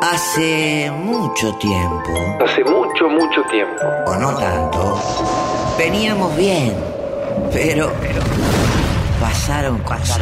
Hace 0.00 0.90
mucho 0.92 1.52
tiempo, 1.56 2.36
Hace 2.44 2.62
mucho, 2.62 3.08
mucho 3.08 3.42
tiempo. 3.50 3.82
o 4.06 4.14
no 4.14 4.32
tanto, 4.36 4.96
veníamos 5.76 6.36
bien, 6.36 6.72
pero, 7.52 7.90
pasaron 9.20 9.78
cosas. 9.78 10.20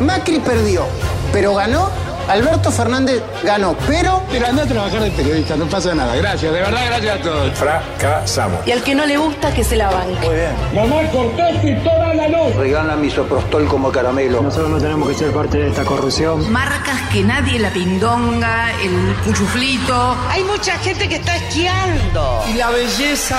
Macri 0.00 0.38
perdió, 0.38 0.86
pero 1.32 1.54
ganó. 1.54 1.90
Alberto 2.28 2.70
Fernández 2.70 3.22
ganó, 3.42 3.74
pero 3.86 4.22
Pero 4.30 4.46
anda 4.46 4.62
a 4.62 4.66
trabajar 4.66 5.00
de 5.00 5.10
periodista, 5.10 5.56
no 5.56 5.64
pasa 5.64 5.94
nada. 5.94 6.14
Gracias, 6.14 6.52
de 6.52 6.60
verdad, 6.60 6.82
gracias 6.86 7.18
a 7.18 7.22
todos. 7.22 7.52
Fracasamos. 7.54 8.66
Y 8.66 8.72
al 8.72 8.82
que 8.82 8.94
no 8.94 9.06
le 9.06 9.16
gusta, 9.16 9.52
que 9.54 9.64
se 9.64 9.76
la 9.76 9.90
banque. 9.90 10.28
Regala 12.56 12.96
misoprostol 12.96 13.66
como 13.66 13.90
caramelo. 13.92 14.42
Nosotros 14.42 14.70
no 14.70 14.78
tenemos 14.78 15.08
que 15.08 15.14
ser 15.14 15.30
parte 15.32 15.58
de 15.58 15.68
esta 15.68 15.84
corrupción. 15.84 16.50
Marcas 16.50 17.00
que 17.12 17.22
nadie, 17.22 17.58
la 17.58 17.70
pindonga, 17.70 18.72
el 18.82 19.14
cuchuflito. 19.24 20.16
Hay 20.28 20.42
mucha 20.44 20.78
gente 20.78 21.08
que 21.08 21.16
está 21.16 21.36
esquiando. 21.36 22.42
y 22.48 22.54
la 22.54 22.70
belleza 22.70 23.38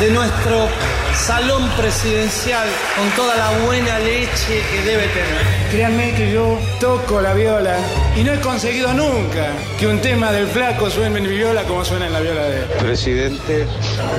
de 0.00 0.10
nuestro 0.10 0.68
salón 1.14 1.68
presidencial 1.76 2.68
con 2.96 3.10
toda 3.10 3.36
la 3.36 3.50
buena 3.66 3.98
leche 3.98 4.62
que 4.70 4.82
debe 4.82 5.08
tener. 5.08 5.68
Créanme 5.70 6.14
que 6.14 6.32
yo 6.32 6.58
toco 6.80 7.20
la 7.20 7.34
viola 7.34 7.76
y 8.16 8.22
no 8.22 8.32
he 8.32 8.40
conseguido 8.40 8.92
nunca 8.94 9.52
que 9.78 9.86
un 9.86 10.00
tema 10.00 10.32
del 10.32 10.46
flaco 10.46 10.90
suene 10.90 11.18
en 11.18 11.24
mi 11.24 11.36
viola 11.36 11.64
como 11.64 11.84
suena 11.84 12.06
en 12.06 12.12
la 12.12 12.20
viola 12.20 12.42
de 12.42 12.58
él. 12.58 12.64
Presidente, 12.78 13.66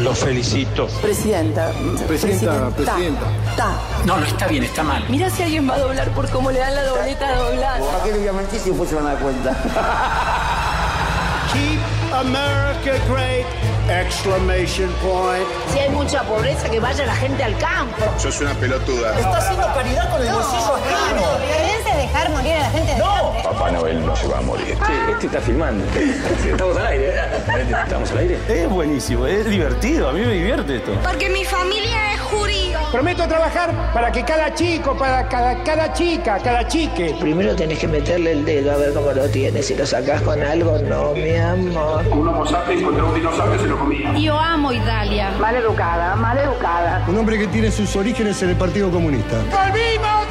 lo 0.01 0.13
felicito. 0.13 0.87
Presidenta. 1.01 1.71
Presidenta, 2.07 2.69
presidenta. 2.69 3.25
Ta. 3.55 3.71
No, 4.05 4.17
no 4.17 4.25
está 4.25 4.47
bien, 4.47 4.63
está 4.63 4.83
mal. 4.83 5.03
Mira 5.09 5.29
si 5.29 5.43
alguien 5.43 5.69
va 5.69 5.75
a 5.75 5.79
doblar 5.79 6.09
por 6.11 6.29
cómo 6.29 6.51
le 6.51 6.59
dan 6.59 6.75
la 6.75 6.83
dobleta 6.83 7.35
doblada. 7.35 7.79
¿Para 7.79 8.03
qué 8.03 8.11
le 8.11 8.17
voy 8.19 8.27
a 8.27 8.33
mentir 8.33 8.59
si 8.59 8.69
después 8.69 8.89
se 8.89 8.95
van 8.95 9.07
a 9.07 9.13
dar 9.13 9.21
cuenta? 9.21 10.45
America 12.19 12.99
great! 13.07 13.45
Exclamation 13.89 14.89
point. 15.01 15.47
Si 15.71 15.79
hay 15.79 15.89
mucha 15.89 16.21
pobreza, 16.23 16.69
que 16.69 16.79
vaya 16.79 17.05
la 17.05 17.15
gente 17.15 17.41
al 17.43 17.57
campo. 17.57 17.95
Sos 18.17 18.41
una 18.41 18.53
pelotuda. 18.55 19.17
Está 19.17 19.37
haciendo 19.37 19.65
caridad 19.73 20.11
con 20.11 20.21
el 20.21 20.33
bolsillo 20.33 20.75
ajeno. 20.75 21.21
Es 21.77 21.85
dejar 21.85 22.29
morir 22.31 22.53
a 22.53 22.59
la 22.59 22.69
gente 22.71 22.93
de 22.93 23.01
hambre. 23.01 23.43
Papá 23.43 23.71
Noel 23.71 24.05
no 24.05 24.15
se 24.17 24.27
va 24.27 24.39
a 24.39 24.41
morir. 24.41 24.77
Este 25.11 25.27
está 25.27 25.39
filmando. 25.39 25.85
Estamos 26.45 26.77
al 26.77 26.87
aire. 26.87 27.15
¿Estamos 27.83 28.11
al 28.11 28.17
aire? 28.17 28.39
Es 28.49 28.69
buenísimo, 28.69 29.25
es 29.25 29.45
divertido, 29.45 30.09
a 30.09 30.11
mí 30.11 30.19
me 30.19 30.33
divierte 30.33 30.75
esto. 30.75 30.91
Porque 31.01 31.29
mi 31.29 31.45
familia. 31.45 32.08
Prometo 32.91 33.27
trabajar 33.27 33.91
para 33.93 34.11
que 34.11 34.23
cada 34.23 34.51
chico, 34.55 34.97
para 34.97 35.27
cada, 35.27 35.63
cada 35.63 35.93
chica, 35.93 36.39
cada 36.43 36.67
chique. 36.67 37.15
Primero 37.19 37.55
tenés 37.55 37.77
que 37.77 37.87
meterle 37.87 38.31
el 38.31 38.43
dedo 38.43 38.71
a 38.71 38.77
ver 38.77 38.93
cómo 38.93 39.11
lo 39.11 39.29
tienes. 39.29 39.67
Si 39.67 39.75
lo 39.75 39.85
sacás 39.85 40.23
con 40.23 40.41
algo, 40.41 40.79
no, 40.79 41.13
mi 41.13 41.35
amor. 41.35 42.07
Un 42.07 42.27
homo 42.27 42.47
sapiens 42.47 42.83
contra 42.83 43.03
un 43.03 43.13
dinosaurio 43.13 43.59
se 43.59 43.67
lo 43.67 43.77
comía. 43.77 44.17
Yo 44.17 44.39
amo 44.39 44.73
Italia. 44.73 45.29
Mal 45.39 45.55
educada, 45.55 46.15
mal 46.15 46.37
educada. 46.39 47.05
Un 47.07 47.17
hombre 47.17 47.37
que 47.37 47.47
tiene 47.47 47.69
sus 47.69 47.95
orígenes 47.95 48.41
en 48.41 48.49
el 48.49 48.55
Partido 48.55 48.89
Comunista. 48.89 49.37
¡Volvimos 49.51 50.25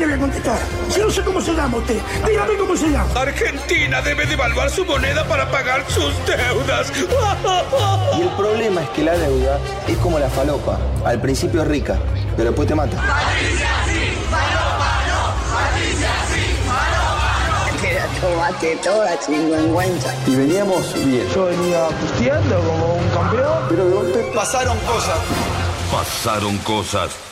le 0.00 0.06
voy 0.06 0.14
a 0.14 0.18
contestar? 0.18 0.58
Yo 0.96 1.04
no 1.04 1.10
sé 1.10 1.22
cómo 1.22 1.40
se 1.40 1.52
llama 1.52 1.76
usted. 1.76 1.98
Dígame 2.26 2.56
cómo 2.56 2.76
se 2.76 2.88
llama. 2.88 3.20
Argentina 3.20 4.00
debe 4.02 4.26
devaluar 4.26 4.70
su 4.70 4.84
moneda 4.84 5.24
para 5.26 5.50
pagar 5.50 5.84
sus 5.90 6.14
deudas. 6.26 6.92
Y 8.18 8.22
el 8.22 8.28
problema 8.30 8.82
es 8.82 8.88
que 8.90 9.02
la 9.02 9.16
deuda 9.16 9.58
es 9.86 9.96
como 9.98 10.18
la 10.18 10.28
falopa. 10.28 10.78
Al 11.04 11.20
principio 11.20 11.62
es 11.62 11.68
rica, 11.68 11.98
pero 12.36 12.50
después 12.50 12.68
te 12.68 12.74
mata. 12.74 12.96
Tomate 18.20 18.76
toda 18.76 19.18
chingüengüenza. 19.20 20.14
Y 20.26 20.34
veníamos 20.34 20.92
bien. 21.06 21.26
Yo 21.34 21.46
venía 21.46 21.88
pisteando 22.00 22.60
como 22.60 22.94
un 22.96 23.08
campeón. 23.08 23.64
Pero 23.68 23.84
de 23.86 23.94
golpe 23.94 24.32
pasaron 24.34 24.76
cosas. 24.80 25.18
Pasaron 25.90 26.58
cosas. 26.58 27.29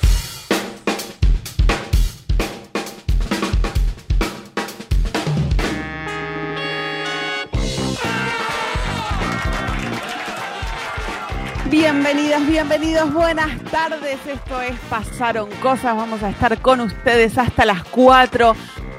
Bienvenidas, 11.70 12.46
bienvenidos, 12.46 13.12
buenas 13.12 13.62
tardes. 13.64 14.18
Esto 14.26 14.62
es 14.62 14.74
Pasaron 14.88 15.50
Cosas. 15.60 15.94
Vamos 15.94 16.22
a 16.22 16.30
estar 16.30 16.58
con 16.62 16.80
ustedes 16.80 17.36
hasta 17.36 17.66
las 17.66 17.84
4, 17.84 18.56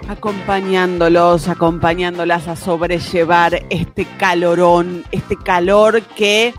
acompañándolos, 0.07 1.47
acompañándolas 1.47 2.47
a 2.47 2.55
sobrellevar 2.55 3.63
este 3.71 4.05
calorón, 4.19 5.03
este 5.11 5.35
calor 5.35 6.03
que 6.15 6.53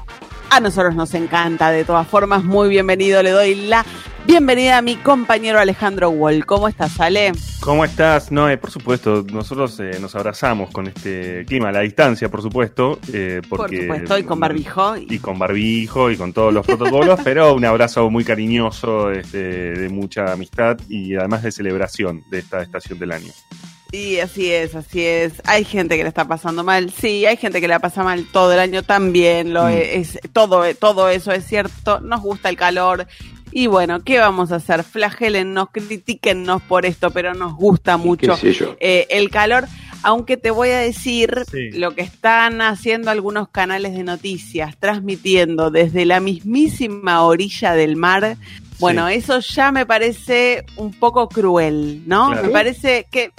a 0.50 0.58
nosotros 0.58 0.96
nos 0.96 1.14
encanta. 1.14 1.70
De 1.70 1.84
todas 1.84 2.08
formas, 2.08 2.42
muy 2.42 2.68
bienvenido. 2.68 3.22
Le 3.22 3.30
doy 3.30 3.54
la 3.54 3.86
bienvenida 4.26 4.78
a 4.78 4.82
mi 4.82 4.96
compañero 4.96 5.58
Alejandro 5.58 6.10
Wall. 6.10 6.46
¿Cómo 6.46 6.68
estás, 6.68 7.00
Ale? 7.00 7.32
¿Cómo 7.60 7.84
estás? 7.84 8.30
No, 8.30 8.48
eh, 8.48 8.56
por 8.56 8.70
supuesto, 8.70 9.24
nosotros 9.32 9.78
eh, 9.80 9.98
nos 10.00 10.14
abrazamos 10.14 10.70
con 10.70 10.86
este 10.86 11.44
clima, 11.46 11.68
a 11.68 11.72
la 11.72 11.80
distancia, 11.80 12.28
por 12.28 12.42
supuesto. 12.42 12.98
eh, 13.12 13.40
porque, 13.48 13.76
Por 13.76 13.80
supuesto, 13.96 14.18
y 14.18 14.22
con 14.24 14.40
barbijo. 14.40 14.96
Y 14.96 15.18
con 15.18 15.38
barbijo 15.38 16.10
y 16.10 16.16
con 16.16 16.32
todos 16.32 16.52
los 16.54 16.64
protocolos, 16.66 17.20
pero 17.24 17.54
un 17.54 17.64
abrazo 17.64 18.08
muy 18.10 18.24
cariñoso, 18.24 19.10
este, 19.10 19.72
de 19.74 19.88
mucha 19.88 20.32
amistad 20.32 20.78
y 20.88 21.14
además 21.16 21.42
de 21.42 21.52
celebración 21.52 22.22
de 22.30 22.38
esta 22.38 22.62
estación 22.62 22.98
del 22.98 23.12
año. 23.12 23.32
Sí, 23.92 24.20
así 24.20 24.52
es, 24.52 24.76
así 24.76 25.04
es. 25.04 25.32
Hay 25.46 25.64
gente 25.64 25.96
que 25.96 26.04
le 26.04 26.08
está 26.08 26.24
pasando 26.24 26.62
mal, 26.62 26.92
sí, 26.92 27.26
hay 27.26 27.36
gente 27.36 27.60
que 27.60 27.66
la 27.66 27.80
pasa 27.80 28.04
mal 28.04 28.24
todo 28.32 28.52
el 28.52 28.60
año 28.60 28.84
también, 28.84 29.52
lo 29.52 29.64
Mm. 29.64 29.72
es, 29.72 30.18
todo, 30.32 30.62
todo 30.76 31.08
eso 31.08 31.32
es 31.32 31.44
cierto, 31.44 31.98
nos 31.98 32.20
gusta 32.22 32.48
el 32.50 32.56
calor. 32.56 33.06
Y 33.52 33.66
bueno, 33.66 34.00
¿qué 34.04 34.18
vamos 34.18 34.52
a 34.52 34.56
hacer? 34.56 34.84
Flagélennos, 34.84 35.68
critiquennos 35.72 36.62
por 36.62 36.86
esto, 36.86 37.10
pero 37.10 37.34
nos 37.34 37.54
gusta 37.54 37.96
mucho 37.96 38.36
eh, 38.80 39.06
el 39.10 39.30
calor. 39.30 39.66
Aunque 40.02 40.36
te 40.38 40.50
voy 40.50 40.70
a 40.70 40.78
decir 40.78 41.42
Sí. 41.50 41.72
lo 41.72 41.94
que 41.94 42.00
están 42.02 42.62
haciendo 42.62 43.10
algunos 43.10 43.48
canales 43.48 43.92
de 43.92 44.02
noticias, 44.02 44.76
transmitiendo 44.78 45.70
desde 45.70 46.06
la 46.06 46.20
mismísima 46.20 47.22
orilla 47.22 47.72
del 47.74 47.96
mar. 47.96 48.36
Bueno, 48.78 49.08
eso 49.08 49.40
ya 49.40 49.72
me 49.72 49.84
parece 49.84 50.64
un 50.76 50.92
poco 50.92 51.28
cruel, 51.28 52.02
¿no? 52.06 52.28
Claro. 52.28 52.46
Me 52.46 52.48
parece 52.52 53.06
que 53.10 53.32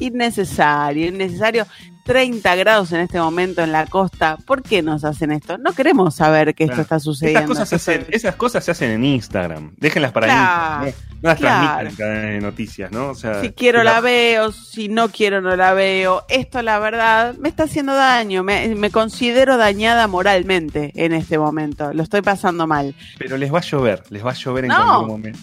innecesario, 0.00 1.06
innecesario. 1.06 1.66
30 2.04 2.54
grados 2.56 2.92
en 2.92 3.00
este 3.00 3.20
momento 3.20 3.62
en 3.62 3.72
la 3.72 3.86
costa. 3.86 4.36
¿Por 4.46 4.62
qué 4.62 4.82
nos 4.82 5.04
hacen 5.04 5.30
esto? 5.32 5.58
No 5.58 5.72
queremos 5.72 6.14
saber 6.16 6.54
que 6.54 6.64
esto 6.64 6.80
está 6.80 6.98
sucediendo. 6.98 7.40
Estas 7.40 7.58
cosas, 7.58 7.68
se 7.68 7.74
hacen, 7.76 8.06
esas 8.10 8.34
cosas 8.36 8.64
se 8.64 8.70
hacen 8.70 8.90
en 8.90 9.04
Instagram. 9.04 9.72
Déjenlas 9.76 10.12
para 10.12 10.26
Claro, 10.26 10.86
Instagram. 10.86 11.10
No, 11.22 11.28
las 11.28 11.38
claro. 11.38 11.78
transmitan 11.80 12.24
en 12.24 12.42
noticias, 12.42 12.90
¿no? 12.90 13.08
O 13.10 13.14
sea, 13.14 13.40
Si 13.42 13.50
quiero 13.50 13.82
la- 13.82 13.94
la 13.94 14.00
veo, 14.00 14.52
si 14.52 14.88
no 14.88 15.10
quiero 15.10 15.40
no 15.42 15.54
la 15.54 15.74
veo. 15.74 16.24
Esto 16.28 16.62
la 16.62 16.78
verdad 16.78 17.34
me 17.38 17.48
está 17.50 17.64
haciendo 17.64 17.94
daño, 17.94 18.42
me, 18.42 18.74
me 18.74 18.90
considero 18.90 19.56
dañada 19.58 20.06
moralmente 20.06 20.92
en 20.94 21.12
este 21.12 21.36
momento. 21.38 21.92
Lo 21.92 22.02
estoy 22.02 22.22
pasando 22.22 22.66
mal. 22.66 22.94
Pero 23.18 23.36
les 23.36 23.52
va 23.52 23.58
a 23.58 23.62
llover, 23.62 24.02
les 24.10 24.24
va 24.24 24.30
a 24.30 24.34
llover 24.34 24.64
en 24.64 24.68
No. 24.70 24.76
cualquier 24.76 25.06
momento. 25.08 25.38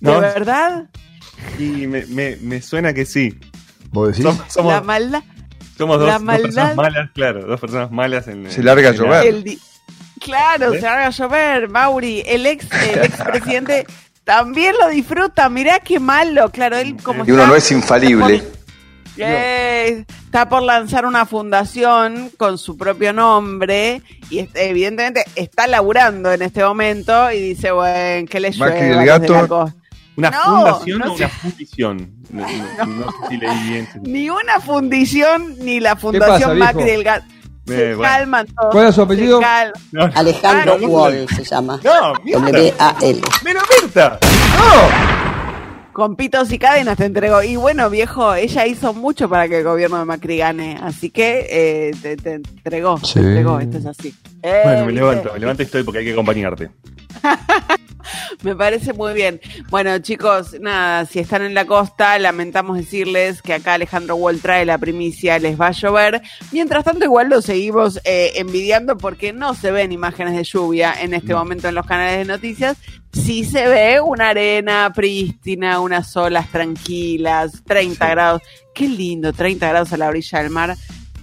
¿De 0.00 0.20
verdad? 0.20 0.88
Y 1.58 1.86
me, 1.86 2.06
me, 2.06 2.36
me 2.36 2.62
suena 2.62 2.92
que 2.94 3.04
sí. 3.04 3.36
¿Vos 3.90 4.08
decís? 4.08 4.24
Som- 4.24 4.44
Somos, 4.48 4.72
la 4.72 4.80
maldad. 4.80 5.22
Somos 5.76 5.98
dos, 5.98 6.08
la 6.08 6.18
dos 6.18 6.40
personas 6.40 6.76
malas, 6.76 7.10
claro, 7.14 7.46
dos 7.46 7.60
personas 7.60 7.90
malas 7.90 8.28
en 8.28 8.50
Se 8.50 8.62
larga 8.62 8.88
a 8.88 8.92
en 8.92 8.96
llover. 8.98 9.26
El 9.26 9.58
claro, 10.20 10.72
¿Eh? 10.74 10.80
se 10.80 10.86
haga 10.86 11.10
llover, 11.10 11.68
Mauri. 11.68 12.22
El 12.26 12.46
ex, 12.46 12.66
el 12.72 13.04
expresidente 13.04 13.86
también 14.24 14.74
lo 14.80 14.88
disfruta. 14.88 15.48
Mirá 15.48 15.78
qué 15.80 16.00
malo. 16.00 16.50
Claro, 16.50 16.76
él 16.76 16.96
como 17.02 17.24
Y 17.24 17.30
uno 17.30 17.42
está- 17.42 17.50
no 17.50 17.56
es 17.56 17.70
infalible. 17.72 18.42
Eh, 19.18 20.04
está 20.26 20.46
por 20.48 20.62
lanzar 20.62 21.06
una 21.06 21.24
fundación 21.24 22.30
con 22.36 22.58
su 22.58 22.76
propio 22.76 23.14
nombre 23.14 24.02
y 24.28 24.46
evidentemente 24.54 25.24
está 25.36 25.66
laburando 25.66 26.30
en 26.32 26.42
este 26.42 26.62
momento 26.62 27.30
y 27.32 27.40
dice, 27.40 27.70
bueno, 27.70 28.28
que 28.28 28.40
le 28.40 28.50
Macri 28.50 28.88
llueva 28.88 29.14
el 29.14 29.20
desde 29.20 29.34
gato. 29.34 29.72
La 30.16 30.30
costa". 30.30 30.50
¿Una 30.50 30.60
No, 30.60 30.64
fundación 30.74 30.98
no 30.98 31.12
o 31.12 31.16
sé. 31.16 31.24
una 31.24 31.28
fundición? 31.32 32.10
No, 32.30 32.46
no- 32.46 32.86
no 32.86 33.10
sé 33.12 33.16
si 33.30 33.36
leí 33.38 33.62
bien. 33.68 33.88
Ni 34.02 34.30
una 34.30 34.60
fundición 34.60 35.54
ni 35.60 35.80
la 35.80 35.96
fundación? 35.96 36.58
Macri 36.58 36.84
del 36.84 37.04
gato. 37.04 37.26
Eh, 37.68 37.72
Se 37.76 37.94
bueno. 37.96 38.02
calman 38.12 38.46
todos. 38.46 38.72
¿Cuál 38.72 38.86
es 38.88 38.94
su 38.94 39.02
apellido? 39.02 39.40
Alejandro 40.14 40.76
Wall 40.76 41.26
se 41.28 41.42
llama. 41.44 41.80
no, 41.82 42.14
Mirta. 42.24 42.40
W-A-L. 42.52 43.20
Pero 43.42 43.60
Mirta. 43.82 44.18
No. 44.22 45.16
Con 45.92 46.14
pitos 46.14 46.52
y 46.52 46.58
cadenas 46.58 46.96
te 46.98 47.06
entregó. 47.06 47.42
Y 47.42 47.56
bueno, 47.56 47.88
viejo, 47.90 48.34
ella 48.34 48.66
hizo 48.66 48.92
mucho 48.92 49.28
para 49.30 49.48
que 49.48 49.58
el 49.58 49.64
gobierno 49.64 49.98
de 49.98 50.04
Macri 50.04 50.36
gane. 50.36 50.78
Así 50.80 51.10
que 51.10 51.46
eh, 51.50 51.90
te, 52.02 52.16
te 52.18 52.34
entregó. 52.34 52.98
Sí. 52.98 53.14
Te 53.14 53.20
entregó. 53.20 53.58
Esto 53.58 53.78
es 53.78 53.86
así. 53.86 54.14
Eh, 54.42 54.60
Bueno, 54.62 54.86
me 54.86 54.92
levanto, 54.92 55.30
me 55.32 55.38
levanto 55.40 55.62
y 55.62 55.64
estoy 55.64 55.82
porque 55.82 56.00
hay 56.00 56.04
que 56.04 56.12
acompañarte. 56.12 56.70
Me 58.42 58.54
parece 58.54 58.92
muy 58.92 59.14
bien. 59.14 59.40
Bueno, 59.68 59.98
chicos, 59.98 60.56
nada, 60.60 61.06
si 61.06 61.18
están 61.18 61.42
en 61.42 61.54
la 61.54 61.66
costa, 61.66 62.18
lamentamos 62.18 62.76
decirles 62.76 63.42
que 63.42 63.54
acá 63.54 63.74
Alejandro 63.74 64.16
Wall 64.16 64.40
trae 64.40 64.64
la 64.64 64.78
primicia, 64.78 65.38
les 65.38 65.60
va 65.60 65.68
a 65.68 65.72
llover. 65.72 66.22
Mientras 66.52 66.84
tanto, 66.84 67.04
igual 67.04 67.28
lo 67.28 67.42
seguimos 67.42 68.00
eh, 68.04 68.32
envidiando 68.36 68.96
porque 68.96 69.32
no 69.32 69.54
se 69.54 69.70
ven 69.70 69.92
imágenes 69.92 70.34
de 70.34 70.44
lluvia 70.44 70.94
en 71.00 71.14
este 71.14 71.34
momento 71.34 71.68
en 71.68 71.74
los 71.74 71.86
canales 71.86 72.18
de 72.18 72.24
noticias. 72.24 72.76
Sí 73.12 73.44
se 73.44 73.66
ve 73.66 74.00
una 74.00 74.30
arena 74.30 74.92
prístina, 74.94 75.80
unas 75.80 76.14
olas 76.16 76.50
tranquilas, 76.50 77.62
30 77.64 78.08
grados. 78.08 78.42
Qué 78.74 78.88
lindo, 78.88 79.32
30 79.32 79.68
grados 79.68 79.92
a 79.92 79.96
la 79.96 80.08
orilla 80.08 80.42
del 80.42 80.50
mar. 80.50 80.76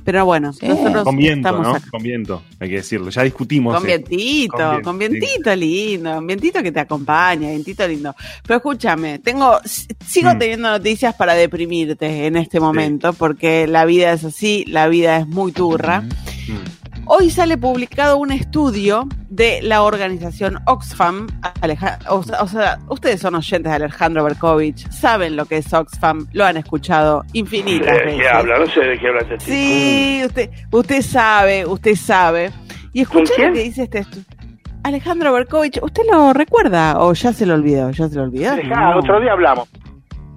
Pero 0.04 0.26
bueno, 0.26 0.52
nosotros 0.62 1.04
Con 1.04 1.16
viento, 1.18 1.48
estamos 1.48 1.68
¿no? 1.68 1.76
acá. 1.76 1.88
Con 1.90 2.04
viento, 2.04 2.44
hay 2.60 2.70
que 2.70 2.76
decirlo. 2.76 3.10
Ya 3.10 3.24
discutimos. 3.24 3.74
Con 3.76 3.84
eh. 3.84 3.98
vientito, 3.98 4.58
Con 4.58 4.82
con, 4.84 4.98
vientito 5.00 5.56
lindo, 5.56 6.22
vientito 6.22 6.62
que 6.62 6.72
te 6.72 6.80
acompaña, 6.82 7.50
vientito 7.50 7.88
lindo. 7.88 8.14
Pero 8.46 8.58
escúchame, 8.58 9.20
tengo, 9.20 9.60
sigo 10.06 10.34
Mm. 10.34 10.38
teniendo 10.40 10.70
noticias 10.70 11.16
para 11.16 11.34
deprimirte 11.36 12.28
en 12.28 12.36
este 12.38 12.60
momento, 12.60 13.14
porque 13.14 13.68
la 13.68 13.86
vida 13.86 14.12
es 14.14 14.24
así, 14.26 14.66
la 14.68 14.88
vida 14.88 15.18
es 15.18 15.28
muy 15.28 15.52
turra. 15.52 16.02
Mm. 16.02 16.83
Hoy 17.06 17.30
sale 17.30 17.58
publicado 17.58 18.18
un 18.18 18.32
estudio 18.32 19.08
de 19.30 19.60
la 19.62 19.84
organización 19.84 20.60
Oxfam. 20.66 21.28
Aleja- 21.62 22.00
o, 22.10 22.24
sea- 22.24 22.42
o 22.42 22.48
sea, 22.48 22.80
ustedes 22.88 23.20
son 23.20 23.36
oyentes 23.36 23.70
de 23.70 23.76
Alejandro 23.76 24.24
Berkovich, 24.24 24.90
saben 24.90 25.36
lo 25.36 25.46
que 25.46 25.58
es 25.58 25.74
Oxfam, 25.74 26.28
lo 26.32 26.46
han 26.46 26.56
escuchado 26.58 27.24
infinitas 27.34 27.92
¿De 27.98 28.06
veces. 28.06 28.22
qué 28.22 28.30
habla? 28.30 28.60
No 28.60 28.68
sé 28.68 28.80
de 28.80 28.98
qué 29.00 29.08
habla 29.10 29.22
este 29.22 29.38
tipo. 29.38 29.52
Sí, 29.52 30.22
usted, 30.26 30.50
usted 30.72 31.02
sabe, 31.02 31.66
usted 31.66 31.96
sabe. 31.96 32.52
Y 32.94 33.02
escuché 33.02 33.34
quién? 33.36 33.48
lo 33.50 33.54
que 33.56 33.64
dice 33.64 33.84
este 33.84 34.02
estu- 34.04 34.26
Alejandro 34.84 35.34
Berkovich, 35.34 35.80
¿usted 35.82 36.04
lo 36.12 36.34
recuerda 36.34 37.00
o 37.00 37.14
ya 37.14 37.34
se 37.34 37.46
lo 37.46 37.54
olvidó? 37.54 37.90
¿Ya 37.92 38.08
se 38.08 38.16
lo 38.16 38.24
olvidó? 38.24 38.56
No. 38.64 38.98
otro 39.00 39.20
día 39.20 39.32
hablamos. 39.34 39.68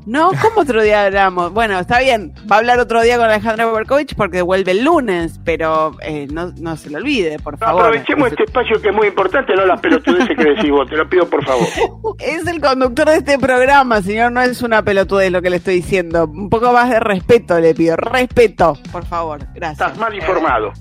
No, 0.06 0.31
¿cómo 0.41 0.61
otro 0.61 0.82
día 0.82 1.05
hablamos? 1.05 1.53
Bueno, 1.53 1.81
está 1.81 1.99
bien, 1.99 2.32
va 2.50 2.56
a 2.56 2.58
hablar 2.61 2.79
otro 2.79 3.03
día 3.03 3.17
con 3.17 3.26
Alejandro 3.26 3.73
Berkovich 3.73 4.14
porque 4.14 4.41
vuelve 4.41 4.70
el 4.70 4.85
lunes, 4.85 5.41
pero 5.44 5.97
eh, 6.00 6.29
no, 6.32 6.53
no 6.61 6.76
se 6.76 6.91
lo 6.91 6.99
olvide, 6.99 7.41
por 7.41 7.55
No, 7.55 7.58
favor. 7.58 7.82
aprovechemos 7.87 8.31
este 8.31 8.44
espacio 8.44 8.81
que 8.81 8.91
es 8.91 8.94
muy 8.94 9.08
importante, 9.08 9.55
no 9.56 9.67
las 9.67 9.81
pelotudeces 9.81 10.37
que 10.37 10.44
decís 10.44 10.70
vos. 10.70 10.88
Te 10.88 10.97
lo 10.97 11.08
pido 11.08 11.29
por 11.29 11.44
favor. 11.44 11.67
Es 12.20 12.47
el 12.47 12.61
conductor 12.61 13.08
de 13.11 13.17
este 13.17 13.38
programa, 13.38 14.00
señor, 14.00 14.31
no 14.31 14.41
es 14.43 14.62
una 14.62 14.82
pelotudez 14.82 15.32
lo 15.32 15.43
que 15.43 15.50
le 15.50 15.56
estoy 15.56 15.75
diciendo. 15.76 16.25
Un 16.25 16.49
poco 16.50 16.73
más 16.73 16.88
de 16.88 17.00
respeto 17.00 17.58
le 17.61 17.75
pido, 17.75 17.97
respeto, 17.97 18.79
por 18.93 19.05
favor, 19.06 19.41
gracias. 19.55 19.88
Estás 19.88 19.99
mal 19.99 20.14
informado. 20.14 20.73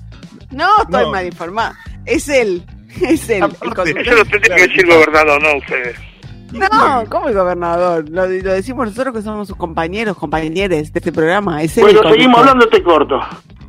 No, 0.52 0.68
estoy 0.82 1.04
No. 1.04 1.10
mal 1.10 1.26
informado. 1.26 1.74
Es 2.04 2.28
él, 2.28 2.64
es 3.02 3.28
él. 3.28 3.42
el 3.42 3.56
conductor. 3.74 3.88
Eso 3.88 4.14
lo 4.14 4.24
tendría 4.24 4.54
que 4.56 4.62
decir 4.68 4.80
el 4.84 4.94
gobernador, 4.94 5.42
no 5.42 5.58
ustedes. 5.58 5.96
No, 6.52 7.04
¿cómo 7.08 7.28
el 7.28 7.34
gobernador? 7.34 8.08
Lo, 8.08 8.26
lo 8.26 8.52
decimos 8.52 8.86
nosotros 8.86 9.14
que 9.14 9.22
somos 9.22 9.48
sus 9.48 9.56
compañeros, 9.56 10.16
compañeros 10.16 10.70
de 10.70 10.80
este 10.80 11.12
programa. 11.12 11.62
Es 11.62 11.78
Bueno, 11.80 12.00
seguimos 12.08 12.40
hablando, 12.40 12.68
te 12.68 12.82
corto. 12.82 13.20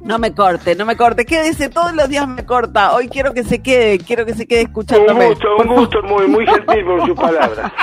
No 0.04 0.20
me 0.20 0.34
corte, 0.34 0.76
no 0.76 0.86
me 0.86 0.96
corte. 0.96 1.26
Quédese, 1.26 1.70
todos 1.70 1.94
los 1.94 2.08
días 2.08 2.28
me 2.28 2.46
corta. 2.46 2.94
Hoy 2.94 3.10
quiero 3.10 3.34
que 3.34 3.44
se 3.44 3.62
quede, 3.62 4.00
quiero 4.00 4.26
que 4.26 4.34
se 4.34 4.48
quede 4.48 4.62
escuchándome. 4.62 5.26
Un 5.26 5.34
gusto, 5.34 5.48
un 5.58 5.68
gusto 5.68 6.04
muy, 6.04 6.28
muy 6.28 6.46
gentil 6.46 6.86
por 6.86 7.06
sus 7.06 7.16
palabras. 7.16 7.72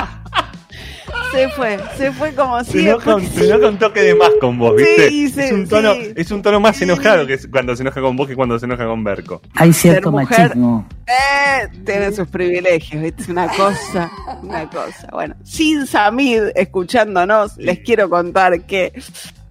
Se 1.32 1.48
fue, 1.50 1.78
se 1.96 2.12
fue 2.12 2.32
como 2.32 2.62
Se 2.62 2.72
si 2.72 2.78
se 2.84 2.90
enoja 2.90 3.68
un 3.68 3.78
toque 3.78 4.02
de 4.02 4.14
más 4.14 4.30
con 4.40 4.56
vos, 4.58 4.74
Sí, 4.78 4.84
¿viste? 4.84 5.08
sí, 5.08 5.40
es, 5.40 5.52
un 5.52 5.68
tono, 5.68 5.94
sí. 5.94 6.12
es 6.14 6.30
un 6.30 6.42
tono 6.42 6.60
más 6.60 6.80
enojado 6.80 7.26
que 7.26 7.38
cuando 7.50 7.74
se 7.74 7.82
enoja 7.82 8.00
con 8.00 8.16
vos 8.16 8.28
que 8.28 8.36
cuando 8.36 8.58
se 8.58 8.66
enoja 8.66 8.86
con 8.86 9.02
Berco. 9.02 9.42
Hay 9.54 9.72
cierto 9.72 10.12
machismo. 10.12 10.86
Eh, 11.06 11.68
tiene 11.84 12.12
sus 12.12 12.28
privilegios, 12.28 13.02
¿viste? 13.02 13.22
Es 13.22 13.28
una 13.28 13.48
cosa, 13.48 14.10
una 14.42 14.68
cosa. 14.70 15.08
Bueno, 15.12 15.34
sin 15.42 15.86
Samid 15.86 16.42
escuchándonos, 16.54 17.56
les 17.56 17.80
quiero 17.80 18.08
contar 18.08 18.62
que 18.62 18.92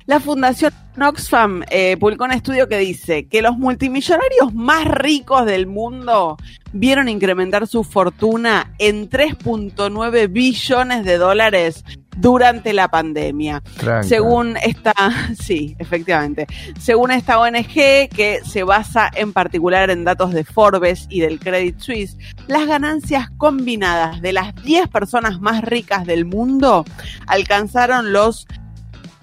la 0.05 0.19
Fundación 0.19 0.73
Oxfam 1.01 1.63
eh, 1.69 1.97
publicó 1.99 2.25
un 2.25 2.31
estudio 2.31 2.67
que 2.67 2.77
dice 2.77 3.27
que 3.27 3.41
los 3.41 3.57
multimillonarios 3.57 4.53
más 4.53 4.85
ricos 4.85 5.45
del 5.45 5.65
mundo 5.65 6.37
vieron 6.71 7.07
incrementar 7.07 7.67
su 7.67 7.83
fortuna 7.83 8.73
en 8.79 9.09
3.9 9.09 10.31
billones 10.31 11.05
de 11.05 11.17
dólares 11.17 11.83
durante 12.17 12.73
la 12.73 12.89
pandemia. 12.89 13.61
Tranca. 13.77 14.03
Según 14.03 14.57
esta, 14.57 14.93
sí, 15.39 15.75
efectivamente, 15.79 16.47
según 16.79 17.11
esta 17.11 17.39
ONG 17.39 17.73
que 18.09 18.39
se 18.45 18.63
basa 18.63 19.09
en 19.13 19.33
particular 19.33 19.89
en 19.89 20.03
datos 20.03 20.31
de 20.31 20.43
Forbes 20.43 21.07
y 21.09 21.21
del 21.21 21.39
Credit 21.39 21.79
Suisse, 21.79 22.17
las 22.47 22.67
ganancias 22.67 23.29
combinadas 23.37 24.21
de 24.21 24.33
las 24.33 24.53
10 24.63 24.89
personas 24.89 25.39
más 25.39 25.63
ricas 25.63 26.05
del 26.05 26.25
mundo 26.25 26.85
alcanzaron 27.25 28.13
los 28.13 28.47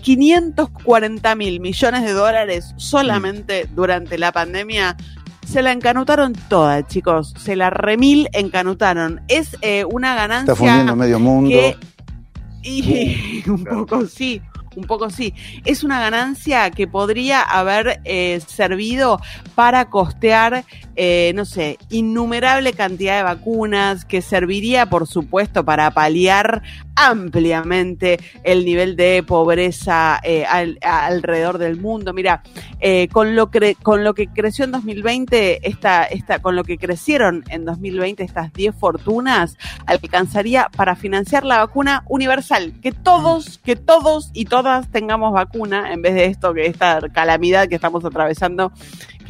540 0.01 1.35
mil 1.35 1.61
millones 1.61 2.03
de 2.03 2.13
dólares 2.13 2.75
solamente 2.77 3.69
durante 3.75 4.19
la 4.19 4.33
pandemia. 4.33 4.97
Se 5.47 5.63
la 5.63 5.73
encanutaron 5.73 6.33
toda, 6.49 6.87
chicos. 6.87 7.35
Se 7.39 7.57
la 7.57 7.71
remil 7.71 8.29
encanutaron. 8.33 9.21
Es 9.29 9.57
eh, 9.63 9.85
una 9.85 10.15
ganancia. 10.15 10.53
Está 10.53 10.55
fundiendo 10.65 10.95
medio 10.97 11.19
mundo. 11.19 11.51
que- 11.51 11.77
y 12.63 13.43
un 13.49 13.65
poco 13.65 14.07
sí, 14.07 14.43
un 14.77 14.85
poco 14.85 15.11
sí. 15.11 15.35
Es 15.65 15.83
una 15.85 16.01
ganancia 16.01 16.71
que 16.71 16.87
podría 16.87 17.43
haber 17.43 18.01
eh, 18.05 18.41
servido 18.47 19.21
para 19.55 19.91
costear, 19.91 20.65
eh, 20.97 21.33
no 21.35 21.45
sé, 21.45 21.79
innumerable 21.91 22.73
cantidad 22.73 23.17
de 23.17 23.23
vacunas, 23.25 24.05
que 24.05 24.23
serviría, 24.23 24.87
por 24.87 25.07
supuesto, 25.07 25.65
para 25.65 25.91
paliar 25.91 26.63
ampliamente 26.95 28.19
el 28.45 28.65
nivel 28.65 28.97
de 28.97 29.23
pobreza 29.27 30.21
eh, 30.23 30.45
al- 30.45 30.79
alrededor 30.83 31.59
del 31.59 31.77
mundo. 31.81 32.13
Mira, 32.13 32.43
con 33.13 33.35
lo 33.37 33.51
cre- 33.51 33.77
con 33.83 34.05
lo 34.05 34.15
que 34.15 34.27
creció 34.29 34.65
en 34.65 34.73
2020, 34.73 35.67
esta, 35.69 36.05
esta, 36.05 36.41
con 36.41 36.57
lo 36.57 36.65
que 36.65 36.79
crecieron 36.79 37.45
en 37.49 37.65
2020 37.65 38.23
estas 38.23 38.53
10 38.53 38.75
fortunas, 38.75 39.57
alcanzaría 39.87 40.69
para 40.77 40.97
financiar 40.97 41.45
la 41.45 41.59
vacuna 41.59 42.05
universal. 42.09 42.73
Que 42.83 42.93
todos, 42.93 43.59
que 43.65 43.77
todos 43.77 44.31
y 44.33 44.45
todas 44.63 44.89
tengamos 44.91 45.33
vacuna, 45.33 45.93
en 45.93 46.03
vez 46.03 46.15
de 46.15 46.27
esto, 46.27 46.53
que 46.53 46.67
esta 46.67 47.01
calamidad 47.13 47.69
que 47.69 47.77
estamos 47.77 48.05
atravesando, 48.05 48.73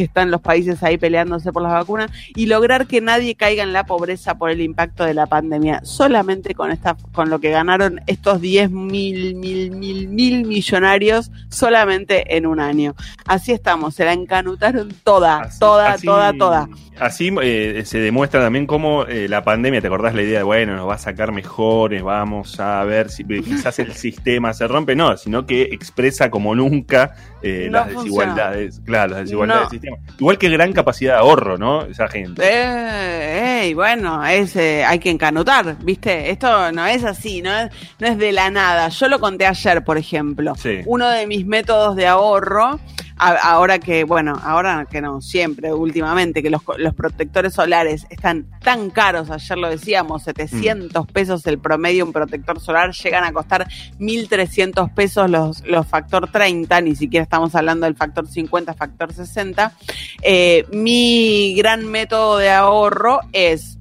que 0.00 0.04
están 0.04 0.30
los 0.30 0.40
países 0.40 0.82
ahí 0.82 0.96
peleándose 0.96 1.52
por 1.52 1.62
las 1.62 1.72
vacunas, 1.72 2.10
y 2.34 2.46
lograr 2.46 2.86
que 2.86 3.02
nadie 3.02 3.34
caiga 3.34 3.62
en 3.62 3.74
la 3.74 3.84
pobreza 3.84 4.38
por 4.38 4.48
el 4.50 4.62
impacto 4.62 5.04
de 5.04 5.12
la 5.12 5.26
pandemia. 5.26 5.80
Solamente 5.84 6.54
con 6.54 6.70
esta, 6.70 6.96
con 7.12 7.28
lo 7.28 7.38
que 7.38 7.50
ganaron 7.50 8.00
estos 8.06 8.40
10 8.40 8.70
mil, 8.70 9.34
mil, 9.34 9.70
mil, 9.72 10.08
mil 10.08 10.46
millonarios 10.46 11.30
solamente 11.50 12.34
en 12.36 12.46
un 12.46 12.60
año. 12.60 12.94
Así 13.26 13.52
estamos, 13.52 13.94
se 13.94 14.06
la 14.06 14.14
encanutaron 14.14 14.88
toda, 15.04 15.50
toda, 15.58 15.92
así- 15.92 16.06
toda, 16.06 16.32
toda. 16.32 16.68
Así 16.98 17.30
eh, 17.42 17.82
se 17.86 17.98
demuestra 17.98 18.40
también 18.42 18.66
cómo 18.66 19.06
eh, 19.06 19.26
la 19.26 19.42
pandemia, 19.42 19.80
¿te 19.80 19.86
acordás 19.86 20.14
la 20.14 20.20
idea 20.22 20.38
de, 20.38 20.44
bueno, 20.44 20.76
nos 20.76 20.86
va 20.86 20.94
a 20.94 20.98
sacar 20.98 21.32
mejores, 21.32 22.02
vamos 22.02 22.60
a 22.60 22.84
ver 22.84 23.08
si 23.08 23.22
eh, 23.22 23.40
quizás 23.42 23.78
el 23.78 23.92
sistema 23.94 24.52
se 24.52 24.68
rompe? 24.68 24.94
No, 24.94 25.16
sino 25.16 25.46
que 25.46 25.62
expresa 25.62 26.30
como 26.30 26.54
nunca 26.54 27.14
eh, 27.42 27.68
No 27.70 27.78
las 27.78 27.92
funciona. 27.92 28.02
desigualdades, 28.02 28.80
claro, 28.84 29.12
las 29.12 29.20
desigualdades 29.20 29.62
No. 29.62 29.70
del 29.70 29.80
sistema. 29.80 29.89
Igual 30.18 30.38
que 30.38 30.48
gran 30.48 30.72
capacidad 30.72 31.14
de 31.14 31.18
ahorro, 31.20 31.58
¿no? 31.58 31.82
Esa 31.82 32.08
gente. 32.08 32.42
Eh, 32.44 33.62
ey, 33.62 33.74
bueno, 33.74 34.24
es, 34.26 34.56
eh, 34.56 34.84
hay 34.84 34.98
que 34.98 35.10
encanutar, 35.10 35.76
¿viste? 35.82 36.30
Esto 36.30 36.72
no 36.72 36.86
es 36.86 37.04
así, 37.04 37.42
no 37.42 37.56
es, 37.56 37.70
no 37.98 38.06
es 38.06 38.18
de 38.18 38.32
la 38.32 38.50
nada. 38.50 38.88
Yo 38.88 39.08
lo 39.08 39.18
conté 39.20 39.46
ayer, 39.46 39.82
por 39.84 39.98
ejemplo. 39.98 40.54
Sí. 40.56 40.80
Uno 40.86 41.08
de 41.08 41.26
mis 41.26 41.46
métodos 41.46 41.96
de 41.96 42.06
ahorro, 42.06 42.78
ahora 43.20 43.78
que, 43.78 44.04
bueno, 44.04 44.38
ahora 44.42 44.86
que 44.90 45.00
no, 45.00 45.20
siempre, 45.20 45.72
últimamente, 45.72 46.42
que 46.42 46.50
los, 46.50 46.62
los 46.78 46.94
protectores 46.94 47.54
solares 47.54 48.06
están 48.10 48.46
tan 48.62 48.90
caros, 48.90 49.30
ayer 49.30 49.58
lo 49.58 49.68
decíamos, 49.68 50.22
700 50.24 51.06
pesos 51.08 51.46
el 51.46 51.58
promedio 51.58 52.04
un 52.04 52.12
protector 52.12 52.60
solar, 52.60 52.92
llegan 52.92 53.24
a 53.24 53.32
costar 53.32 53.68
1.300 53.98 54.94
pesos 54.94 55.30
los, 55.30 55.66
los 55.66 55.86
factor 55.86 56.30
30, 56.30 56.80
ni 56.80 56.96
siquiera 56.96 57.22
estamos 57.22 57.54
hablando 57.54 57.86
del 57.86 57.94
factor 57.94 58.26
50, 58.26 58.74
factor 58.74 59.12
60. 59.12 59.72
Eh, 60.22 60.66
mi 60.70 61.54
gran 61.56 61.86
método 61.86 62.38
de 62.38 62.50
ahorro 62.50 63.20
es 63.32 63.78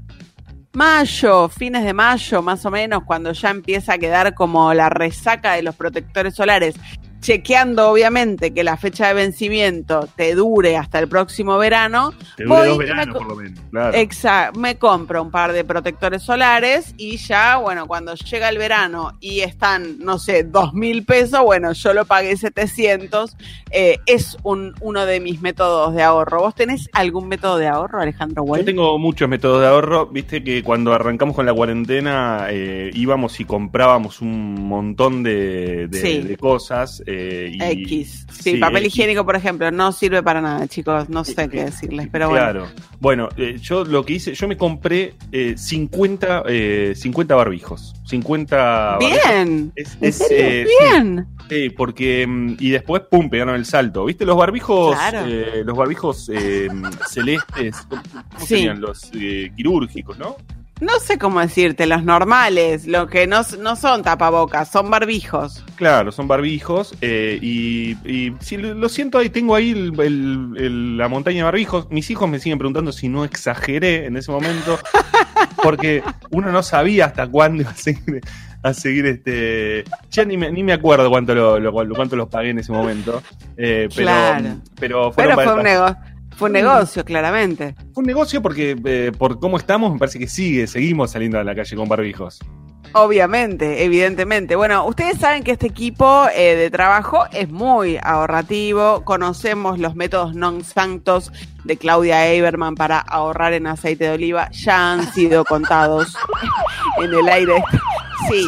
mayo, 0.73 1.49
fines 1.49 1.83
de 1.83 1.93
mayo 1.93 2.41
más 2.41 2.65
o 2.65 2.71
menos, 2.71 3.03
cuando 3.03 3.31
ya 3.33 3.49
empieza 3.49 3.93
a 3.93 3.97
quedar 3.97 4.33
como 4.33 4.73
la 4.73 4.89
resaca 4.89 5.53
de 5.53 5.63
los 5.63 5.75
protectores 5.75 6.35
solares 6.35 6.75
chequeando 7.21 7.89
obviamente 7.89 8.53
que 8.53 8.63
la 8.63 8.77
fecha 8.77 9.07
de 9.09 9.13
vencimiento 9.13 10.07
te 10.15 10.35
dure 10.35 10.77
hasta 10.77 10.99
el 10.99 11.07
próximo 11.07 11.57
verano, 11.57 12.13
Te 12.37 12.43
dure 12.45 12.59
voy 12.59 12.67
dos 12.69 12.77
veranos, 12.77 13.17
por 13.17 13.27
lo 13.27 13.35
menos. 13.35 13.59
Claro. 13.71 13.97
Exa- 13.97 14.55
me 14.55 14.77
compro 14.77 15.21
un 15.21 15.29
par 15.31 15.51
de 15.53 15.63
protectores 15.63 16.23
solares 16.23 16.93
y 16.97 17.17
ya, 17.17 17.57
bueno, 17.57 17.87
cuando 17.87 18.15
llega 18.15 18.49
el 18.49 18.57
verano 18.57 19.17
y 19.19 19.41
están, 19.41 19.99
no 19.99 20.17
sé, 20.19 20.43
dos 20.43 20.73
mil 20.73 21.03
pesos, 21.05 21.41
bueno, 21.43 21.73
yo 21.73 21.93
lo 21.93 22.05
pagué 22.05 22.37
700, 22.37 23.35
eh, 23.71 23.99
es 24.05 24.37
un, 24.43 24.73
uno 24.81 25.05
de 25.05 25.19
mis 25.19 25.41
métodos 25.41 25.93
de 25.93 26.03
ahorro. 26.03 26.39
¿Vos 26.41 26.55
tenés 26.55 26.89
algún 26.93 27.27
método 27.27 27.57
de 27.57 27.67
ahorro, 27.67 27.99
Alejandro 28.01 28.43
Yo 28.45 28.51
Well? 28.51 28.65
tengo 28.65 28.97
muchos 28.97 29.27
métodos 29.29 29.61
de 29.61 29.67
ahorro. 29.67 30.07
Viste 30.07 30.43
que 30.43 30.63
cuando 30.63 30.93
arrancamos 30.93 31.35
con 31.35 31.45
la 31.45 31.53
cuarentena 31.53 32.47
eh, 32.49 32.91
íbamos 32.93 33.39
y 33.39 33.45
comprábamos 33.45 34.21
un 34.21 34.67
montón 34.67 35.23
de, 35.23 35.87
de- 35.87 35.99
Sí. 36.01 36.21
de 36.21 36.37
cosas. 36.37 37.03
Eh, 37.11 37.51
y- 37.53 37.83
X. 37.83 38.25
Sí, 38.31 38.57
papel 38.57 38.83
X. 38.85 38.93
higiénico, 38.93 39.25
por 39.25 39.35
ejemplo, 39.35 39.69
no 39.71 39.91
sirve 39.91 40.21
para 40.23 40.41
nada, 40.41 40.67
chicos, 40.67 41.09
no 41.09 41.23
sé 41.25 41.49
qué 41.49 41.65
decirles, 41.65 42.07
pero 42.11 42.29
bueno. 42.29 42.43
Claro. 42.43 42.67
Bueno, 42.99 43.29
eh, 43.37 43.57
yo 43.61 43.83
lo 43.83 44.05
que 44.05 44.13
hice, 44.13 44.33
yo 44.33 44.47
me 44.47 44.55
compré 44.57 45.15
eh, 45.31 45.55
50, 45.57 46.43
eh, 46.47 46.93
50 46.95 47.35
barbijos. 47.35 47.95
50 48.05 48.97
Bien, 48.99 49.11
barbijos. 49.23 49.71
Es- 49.75 49.97
¿En 50.01 50.07
es, 50.07 50.15
serio? 50.17 50.37
eh, 50.39 50.67
bien. 50.81 51.27
Sí, 51.49 51.69
porque. 51.71 52.25
mm, 52.27 52.55
Y 52.59 52.69
después, 52.69 53.01
pum, 53.09 53.29
pegaron 53.29 53.55
el 53.55 53.65
salto. 53.65 54.05
¿Viste? 54.05 54.25
Los 54.25 54.37
barbijos. 54.37 54.95
Claro. 54.95 55.25
eh, 55.27 55.63
los 55.65 55.75
barbijos 55.77 56.29
eh, 56.33 56.67
celestes. 57.09 57.75
¿Cómo 57.89 58.01
Sí. 58.39 58.45
serían? 58.47 58.79
Los 58.81 59.09
eh, 59.13 59.51
quirúrgicos, 59.55 60.17
¿no? 60.19 60.37
No 60.79 60.97
sé 61.01 61.17
cómo 61.17 61.41
decirte, 61.41 61.85
los 61.87 62.03
normales, 62.05 62.87
lo 62.87 63.07
que 63.07 63.27
no, 63.27 63.41
no 63.59 63.75
son 63.75 64.01
tapabocas, 64.01 64.69
son 64.71 64.89
barbijos. 64.89 65.65
Claro, 65.75 66.11
son 66.13 66.27
barbijos. 66.29 66.95
eh, 67.01 67.37
y, 67.41 67.91
y 68.09 68.33
sí, 68.39 68.55
lo 68.57 68.87
siento 68.87 69.17
ahí, 69.17 69.29
tengo 69.29 69.55
ahí 69.55 69.71
el- 69.71 69.99
el- 69.99 70.53
el- 70.57 70.97
la 70.97 71.09
montaña 71.09 71.37
de 71.39 71.43
barbijos. 71.43 71.87
Mis 71.91 72.09
hijos 72.11 72.29
me 72.29 72.39
siguen 72.39 72.57
preguntando 72.59 72.91
si 72.93 73.09
no 73.09 73.25
exageré 73.25 74.05
en 74.05 74.15
ese 74.15 74.31
momento. 74.31 74.79
Porque 75.61 76.01
uno 76.31 76.51
no 76.51 76.63
sabía 76.63 77.05
hasta 77.05 77.27
cuándo 77.27 77.61
iba 77.63 77.71
a 77.71 77.75
seguir, 77.75 78.21
a 78.63 78.73
seguir 78.73 79.05
este. 79.05 79.83
Ya 80.11 80.23
ni 80.23 80.37
me, 80.37 80.49
ni 80.51 80.63
me 80.63 80.71
acuerdo 80.71 81.09
cuánto 81.09 81.35
lo, 81.35 81.59
lo- 81.59 81.73
cuánto 81.95 82.15
los 82.15 82.29
pagué 82.29 82.51
en 82.51 82.59
ese 82.59 82.71
momento. 82.71 83.21
eh, 83.57 83.89
pero, 83.93 84.05
Claro. 84.07 84.49
pero 84.79 85.11
Pero 85.13 85.33
fue 85.35 85.53
un, 85.55 85.63
nego- 85.63 85.97
fue 86.39 86.47
un 86.47 86.53
negocio, 86.53 87.03
claramente. 87.03 87.75
Fue 87.93 88.01
un 88.01 88.05
negocio 88.05 88.41
porque 88.41 88.77
eh, 88.85 89.11
por 89.17 89.39
cómo 89.41 89.57
estamos 89.57 89.91
me 89.91 89.99
parece 89.99 90.17
que 90.17 90.27
sigue, 90.27 90.67
seguimos 90.67 91.11
saliendo 91.11 91.37
a 91.37 91.43
la 91.43 91.53
calle 91.53 91.75
con 91.75 91.89
barbijos. 91.89 92.39
Obviamente, 92.93 93.83
evidentemente. 93.83 94.55
Bueno, 94.55 94.85
ustedes 94.87 95.17
saben 95.19 95.43
que 95.43 95.51
este 95.51 95.67
equipo 95.67 96.27
eh, 96.33 96.55
de 96.55 96.71
trabajo 96.71 97.25
es 97.33 97.49
muy 97.49 97.99
ahorrativo. 98.01 99.03
Conocemos 99.03 99.79
los 99.79 99.95
métodos 99.95 100.33
non 100.33 100.63
santos 100.63 101.29
de 101.65 101.75
Claudia 101.75 102.25
Eiberman 102.25 102.73
para 102.73 102.99
ahorrar 102.99 103.51
en 103.51 103.67
aceite 103.67 104.05
de 104.05 104.11
oliva. 104.11 104.49
Ya 104.51 104.93
han 104.93 105.11
sido 105.11 105.43
contados 105.43 106.15
en 107.03 107.13
el 107.13 107.27
aire. 107.27 107.61
Sí, 108.29 108.47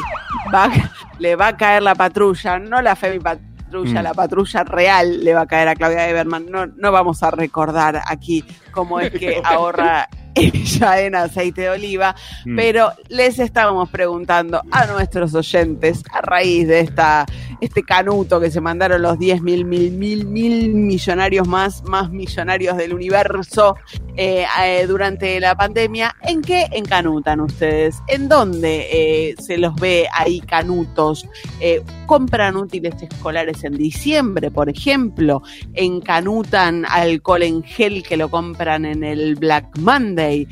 va, 0.53 0.71
le 1.19 1.36
va 1.36 1.50
a 1.50 1.57
caer 1.57 1.83
la 1.83 1.93
patrulla, 1.93 2.57
no 2.57 2.81
la 2.81 2.95
Femi 2.95 3.19
patrulla, 3.19 3.50
Mm. 3.71 4.03
la 4.03 4.13
patrulla 4.13 4.63
real 4.63 5.23
le 5.23 5.33
va 5.33 5.41
a 5.41 5.47
caer 5.47 5.67
a 5.67 5.75
Claudia 5.75 6.07
Eiberman. 6.07 6.45
No, 6.49 6.65
no 6.67 6.91
vamos 6.91 7.23
a 7.23 7.31
recordar 7.31 8.01
aquí 8.05 8.43
cómo 8.71 8.99
es 8.99 9.11
que 9.11 9.41
ahorra 9.43 10.07
ella 10.33 11.01
en 11.01 11.13
aceite 11.15 11.61
de 11.61 11.69
oliva, 11.71 12.15
Mm. 12.45 12.55
pero 12.55 12.91
les 13.09 13.37
estábamos 13.39 13.89
preguntando 13.89 14.61
a 14.71 14.85
nuestros 14.85 15.35
oyentes 15.35 16.03
a 16.11 16.21
raíz 16.21 16.67
de 16.67 16.79
esta 16.79 17.25
este 17.59 17.83
canuto 17.83 18.39
que 18.39 18.49
se 18.49 18.59
mandaron 18.61 19.01
los 19.03 19.19
10 19.19 19.41
mil, 19.43 19.65
mil, 19.65 19.91
mil, 19.91 20.25
mil 20.25 20.73
millonarios 20.73 21.47
más, 21.47 21.83
más 21.83 22.09
millonarios 22.09 22.75
del 22.77 22.93
universo 22.93 23.75
eh, 24.23 24.45
eh, 24.63 24.85
durante 24.85 25.39
la 25.39 25.55
pandemia, 25.55 26.15
¿en 26.21 26.43
qué 26.43 26.67
encanutan 26.73 27.39
ustedes? 27.39 27.97
¿En 28.07 28.29
dónde 28.29 28.87
eh, 28.91 29.35
se 29.39 29.57
los 29.57 29.73
ve 29.77 30.07
ahí 30.13 30.41
canutos? 30.41 31.27
¿Compran 32.05 32.55
útiles 32.55 32.93
escolares 33.01 33.63
en 33.63 33.73
diciembre, 33.77 34.51
por 34.51 34.69
ejemplo? 34.69 35.41
¿Encanutan 35.73 36.85
alcohol 36.87 37.41
en 37.41 37.63
gel 37.63 38.03
que 38.03 38.15
lo 38.15 38.29
compran 38.29 38.85
en 38.85 39.03
el 39.03 39.37
Black 39.37 39.75
Monday? 39.79 40.47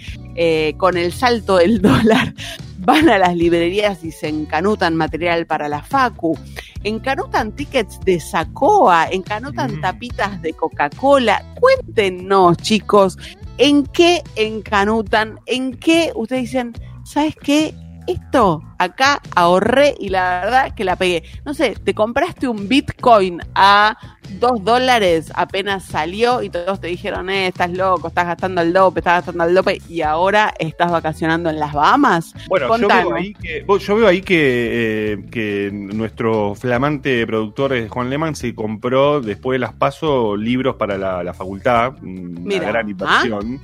Con 0.78 0.98
el 0.98 1.14
salto 1.14 1.58
del 1.58 1.80
dólar 1.84 2.34
van 2.80 3.10
a 3.10 3.18
las 3.18 3.36
librerías 3.36 4.04
y 4.04 4.12
se 4.12 4.30
encanutan 4.30 4.96
material 4.96 5.46
para 5.46 5.68
la 5.68 5.84
Facu, 5.84 6.38
encanutan 6.84 7.52
tickets 7.52 8.00
de 8.06 8.20
Sacoa, 8.20 9.10
encanutan 9.12 9.82
tapitas 9.82 10.42
de 10.42 10.54
Coca-Cola. 10.54 11.44
Cuéntenos, 11.60 12.58
chicos, 12.58 13.18
en 13.60 13.86
qué 13.86 14.24
encanutan, 14.36 15.40
en 15.46 15.78
qué 15.78 16.12
ustedes 16.16 16.44
dicen, 16.44 16.74
¿sabes 17.06 17.36
qué? 17.36 17.76
Esto 18.08 18.64
acá 18.80 19.22
ahorré 19.36 19.94
y 20.00 20.10
la 20.10 20.42
verdad 20.42 20.74
que 20.76 20.84
la 20.84 20.96
pegué. 20.96 21.24
No 21.46 21.54
sé, 21.54 21.76
te 21.84 21.94
compraste 21.94 22.48
un 22.48 22.68
Bitcoin 22.68 23.40
a 23.54 23.96
dos 24.40 24.64
dólares 24.64 25.32
apenas 25.36 25.86
salió 25.86 26.42
y 26.42 26.50
todos 26.50 26.80
te 26.80 26.88
dijeron, 26.88 27.30
eh, 27.30 27.48
estás 27.48 27.72
loco, 27.72 28.08
estás 28.08 28.26
gastando 28.28 28.62
el 28.62 28.74
dope, 28.74 29.00
estás 29.00 29.18
gastando 29.26 29.44
el 29.44 29.54
dope 29.56 29.82
y 29.90 30.02
ahora 30.02 30.54
estás 30.60 30.92
vacacionando 30.92 31.50
en 31.50 31.60
las 31.60 31.74
Bahamas. 31.74 32.34
Bueno, 32.48 32.76
yo 32.78 32.88
veo 32.88 33.14
ahí 33.16 33.34
que, 33.34 33.62
vos- 33.64 33.86
yo 33.86 33.96
veo 33.96 34.08
ahí 34.08 34.22
que, 34.22 35.14
eh, 35.14 35.26
que 35.32 35.70
nuestro 35.72 36.56
flamante 36.56 37.26
productor 37.28 37.74
eh, 37.74 37.90
Juan 37.90 38.10
Lehmann 38.10 38.36
se 38.36 38.54
compró 38.56 39.20
después 39.22 39.56
de 39.56 39.60
las 39.60 39.74
paso 39.74 40.36
libros 40.36 40.76
para 40.78 40.98
la, 40.98 41.24
la 41.24 41.34
facultad, 41.34 41.94
una 42.02 42.40
Mira, 42.42 42.68
gran 42.70 42.90
inversión. 42.90 43.60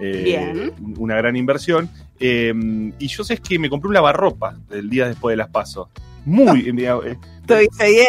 eh, 0.00 0.22
Bien. 0.24 0.72
Una 0.98 1.16
gran 1.16 1.34
inversión. 1.36 1.88
Eh, 2.20 2.52
y 2.98 3.06
yo 3.08 3.24
sé 3.24 3.36
que 3.38 3.58
me 3.58 3.68
compré 3.70 3.88
un 3.88 3.94
lavarropa 3.94 4.56
el 4.70 4.88
día 4.90 5.06
después 5.08 5.32
de 5.32 5.36
las 5.38 5.48
pasos. 5.48 5.88
Muy. 6.24 6.68
eh, 6.78 7.16
Estuviste 7.40 7.88
bien. 7.90 8.06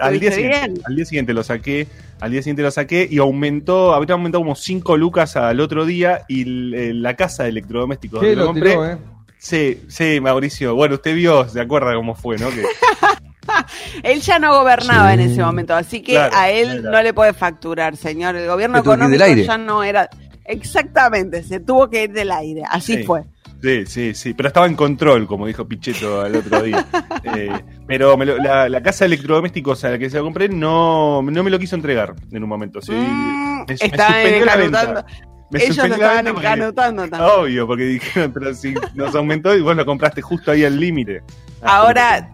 al 0.00 0.18
día, 0.18 0.30
¿Estuviste 0.30 0.32
siguiente, 0.32 0.68
bien? 0.72 0.82
al 0.86 0.96
día 0.96 1.04
siguiente 1.04 1.32
lo 1.34 1.42
saqué, 1.44 1.86
al 2.20 2.30
día 2.32 2.42
siguiente 2.42 2.62
lo 2.62 2.70
saqué 2.70 3.06
y 3.10 3.18
aumentó, 3.18 3.94
habría 3.94 4.14
aumentado 4.14 4.42
como 4.42 4.56
5 4.56 4.96
lucas 4.96 5.36
al 5.36 5.60
otro 5.60 5.84
día 5.86 6.22
y 6.28 6.42
l- 6.42 6.94
la 6.94 7.14
casa 7.14 7.44
de 7.44 7.50
electrodomésticos 7.50 8.20
¿Qué 8.20 8.28
donde 8.34 8.40
lo 8.40 8.46
compré. 8.46 8.70
tiró, 8.70 8.86
eh? 8.86 8.98
Sí, 9.38 9.82
sí, 9.88 10.20
Mauricio. 10.20 10.74
Bueno, 10.74 10.94
usted 10.94 11.14
vio, 11.14 11.46
se 11.48 11.60
acuerda 11.60 11.94
cómo 11.94 12.14
fue, 12.14 12.38
¿no? 12.38 12.48
Que, 12.50 12.64
Él 14.02 14.20
ya 14.22 14.38
no 14.38 14.52
gobernaba 14.58 15.08
Sí. 15.14 15.14
en 15.14 15.30
ese 15.30 15.42
momento, 15.42 15.74
así 15.74 16.00
que 16.02 16.12
Claro, 16.12 16.34
a 16.34 16.48
él 16.50 16.80
claro. 16.80 16.90
no 16.96 17.02
le 17.02 17.12
puede 17.14 17.34
facturar, 17.34 17.96
señor. 17.96 18.34
El 18.36 18.48
gobierno 18.48 18.76
del 18.78 18.84
económico 18.84 19.22
aire. 19.24 19.44
ya 19.44 19.58
no 19.58 19.84
era. 19.84 20.08
Exactamente, 20.46 21.42
se 21.42 21.60
tuvo 21.60 21.88
que 21.90 22.04
ir 22.04 22.12
del 22.12 22.30
aire, 22.30 22.62
así 22.68 22.96
Sí. 22.96 23.02
fue. 23.04 23.22
Sí, 23.62 23.86
sí, 23.86 24.14
sí. 24.14 24.34
Pero 24.34 24.48
estaba 24.48 24.66
en 24.66 24.74
control, 24.76 25.26
como 25.26 25.46
dijo 25.46 25.66
Pichetto 25.66 26.24
el 26.26 26.36
otro 26.36 26.62
día. 26.62 26.86
Eh, 27.36 27.50
pero 27.86 28.18
me 28.18 28.26
lo- 28.26 28.36
la, 28.36 28.68
la 28.68 28.82
casa 28.82 29.04
de 29.06 29.14
electrodomésticos 29.14 29.82
a 29.84 29.90
la 29.90 29.98
que 29.98 30.10
se 30.10 30.18
lo 30.18 30.24
compré 30.24 30.46
no, 30.50 31.22
no 31.22 31.42
me 31.42 31.48
lo 31.50 31.58
quiso 31.58 31.74
entregar 31.74 32.14
en 32.30 32.42
un 32.42 32.48
momento. 32.50 32.82
Sí, 32.82 32.92
Mm, 32.92 33.60
me, 33.60 33.64
me 33.66 33.74
estaban 33.74 34.12
suspendió 34.12 34.44
la 34.44 34.56
venta. 34.56 35.06
Me 35.50 35.62
Ellos 35.64 35.76
la 35.78 35.86
estaban 35.86 36.24
porque- 36.26 36.40
encanutando 36.46 37.08
también. 37.08 37.30
Obvio, 37.38 37.66
porque 37.66 37.84
dijeron, 37.84 38.30
pero 38.32 38.52
si 38.54 38.74
nos 38.94 39.14
aumentó 39.14 39.54
y 39.56 39.62
vos 39.62 39.74
lo 39.74 39.86
compraste 39.86 40.20
justo 40.20 40.50
ahí 40.50 40.64
al 40.66 40.78
límite. 40.78 41.22
Ah, 41.62 41.76
Ahora, 41.78 42.30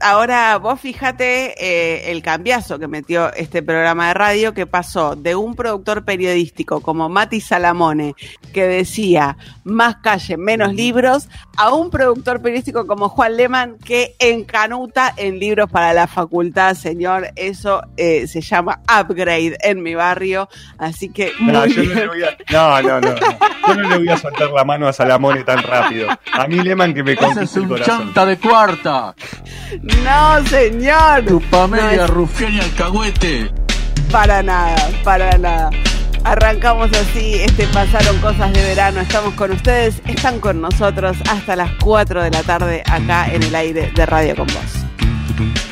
ahora 0.00 0.56
vos 0.58 0.80
fíjate 0.80 1.54
eh, 1.58 2.10
el 2.10 2.22
cambiazo 2.22 2.78
que 2.78 2.88
metió 2.88 3.32
este 3.34 3.62
programa 3.62 4.08
de 4.08 4.14
radio 4.14 4.54
que 4.54 4.66
pasó 4.66 5.16
de 5.16 5.34
un 5.34 5.54
productor 5.54 6.04
periodístico 6.04 6.80
como 6.80 7.08
Mati 7.08 7.40
Salamone 7.40 8.14
que 8.52 8.66
decía 8.66 9.36
más 9.64 9.96
calle, 9.96 10.36
menos 10.36 10.74
libros, 10.74 11.28
a 11.56 11.72
un 11.72 11.90
productor 11.90 12.40
periodístico 12.42 12.86
como 12.86 13.08
Juan 13.08 13.36
Lehmann 13.36 13.76
que 13.78 14.14
encanuta 14.18 15.12
en 15.16 15.38
libros 15.38 15.70
para 15.70 15.92
la 15.92 16.06
facultad, 16.06 16.74
señor. 16.74 17.28
Eso 17.36 17.82
eh, 17.96 18.26
se 18.26 18.40
llama 18.40 18.80
upgrade 18.88 19.56
en 19.62 19.82
mi 19.82 19.94
barrio. 19.94 20.48
Así 20.78 21.10
que 21.10 21.32
No, 21.40 21.66
yo 21.66 21.82
no, 21.82 21.88
bien. 21.88 21.94
le 21.94 22.08
voy 22.08 22.22
a, 22.24 22.36
no, 22.82 23.00
no. 23.00 23.14
Yo 23.68 23.74
no 23.74 23.88
le 23.88 23.98
voy 23.98 24.08
a 24.08 24.16
soltar 24.16 24.50
la 24.50 24.64
mano 24.64 24.88
a 24.88 24.92
Salamone 24.92 25.44
tan 25.44 25.62
rápido. 25.62 26.08
A 26.32 26.46
mí 26.48 26.56
Leman 26.56 26.94
que 26.94 27.02
me 27.04 27.12
Ese 27.12 27.24
es 27.24 27.26
conquiste 27.34 27.58
el 27.58 27.62
un 27.64 27.68
corazón. 27.68 27.98
chanta 27.98 28.26
de 28.26 28.38
cuarta. 28.38 29.14
No, 30.04 30.46
señor. 30.46 31.24
Tu 31.26 31.40
familia 31.40 31.96
No 31.96 32.06
rufián 32.06 32.54
y 32.54 32.60
alcahuete. 32.60 33.50
Para 34.10 34.42
nada, 34.42 34.90
para 35.04 35.38
nada. 35.38 35.70
Arrancamos 36.24 36.90
así, 36.92 37.36
este 37.36 37.66
pasaron 37.68 38.18
cosas 38.18 38.52
de 38.52 38.62
verano, 38.62 39.00
estamos 39.00 39.32
con 39.34 39.52
ustedes, 39.52 40.02
están 40.06 40.38
con 40.38 40.60
nosotros 40.60 41.16
hasta 41.30 41.56
las 41.56 41.70
4 41.82 42.22
de 42.24 42.30
la 42.30 42.42
tarde 42.42 42.82
acá 42.86 43.32
en 43.32 43.42
el 43.42 43.54
aire 43.54 43.90
de 43.94 44.06
Radio 44.06 44.36
con 44.36 44.46
Vos. 44.48 45.69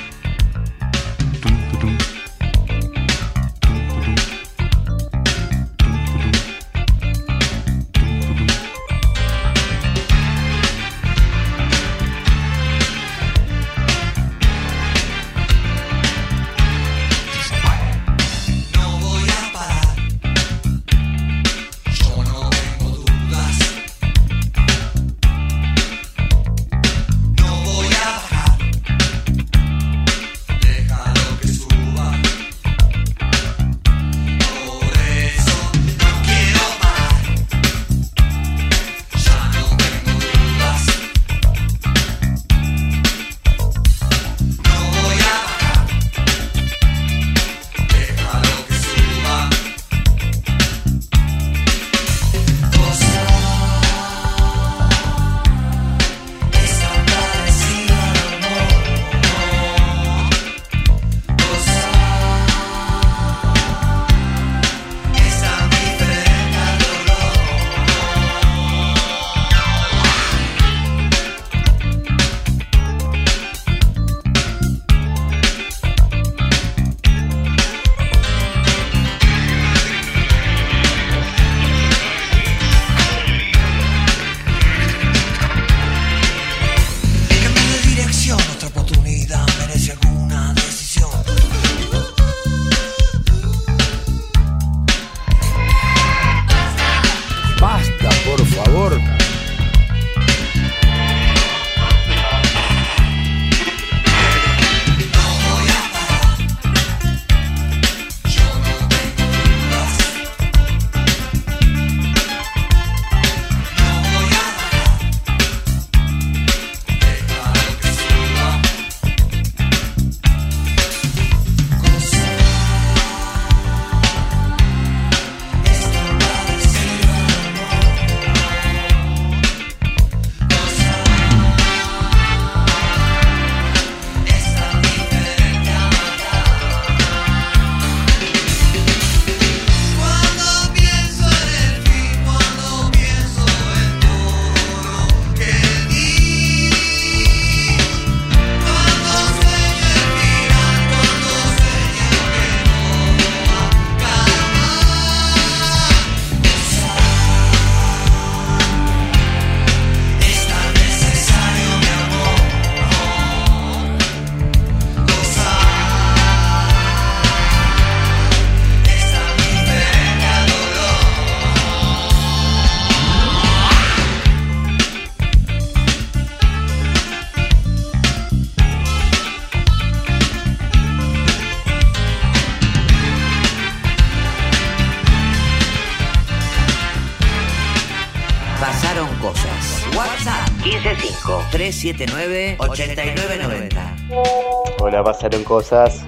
155-379-8990. 191.92 194.76
Hola, 194.80 195.04
pasaron 195.04 195.44
cosas. 195.44 196.04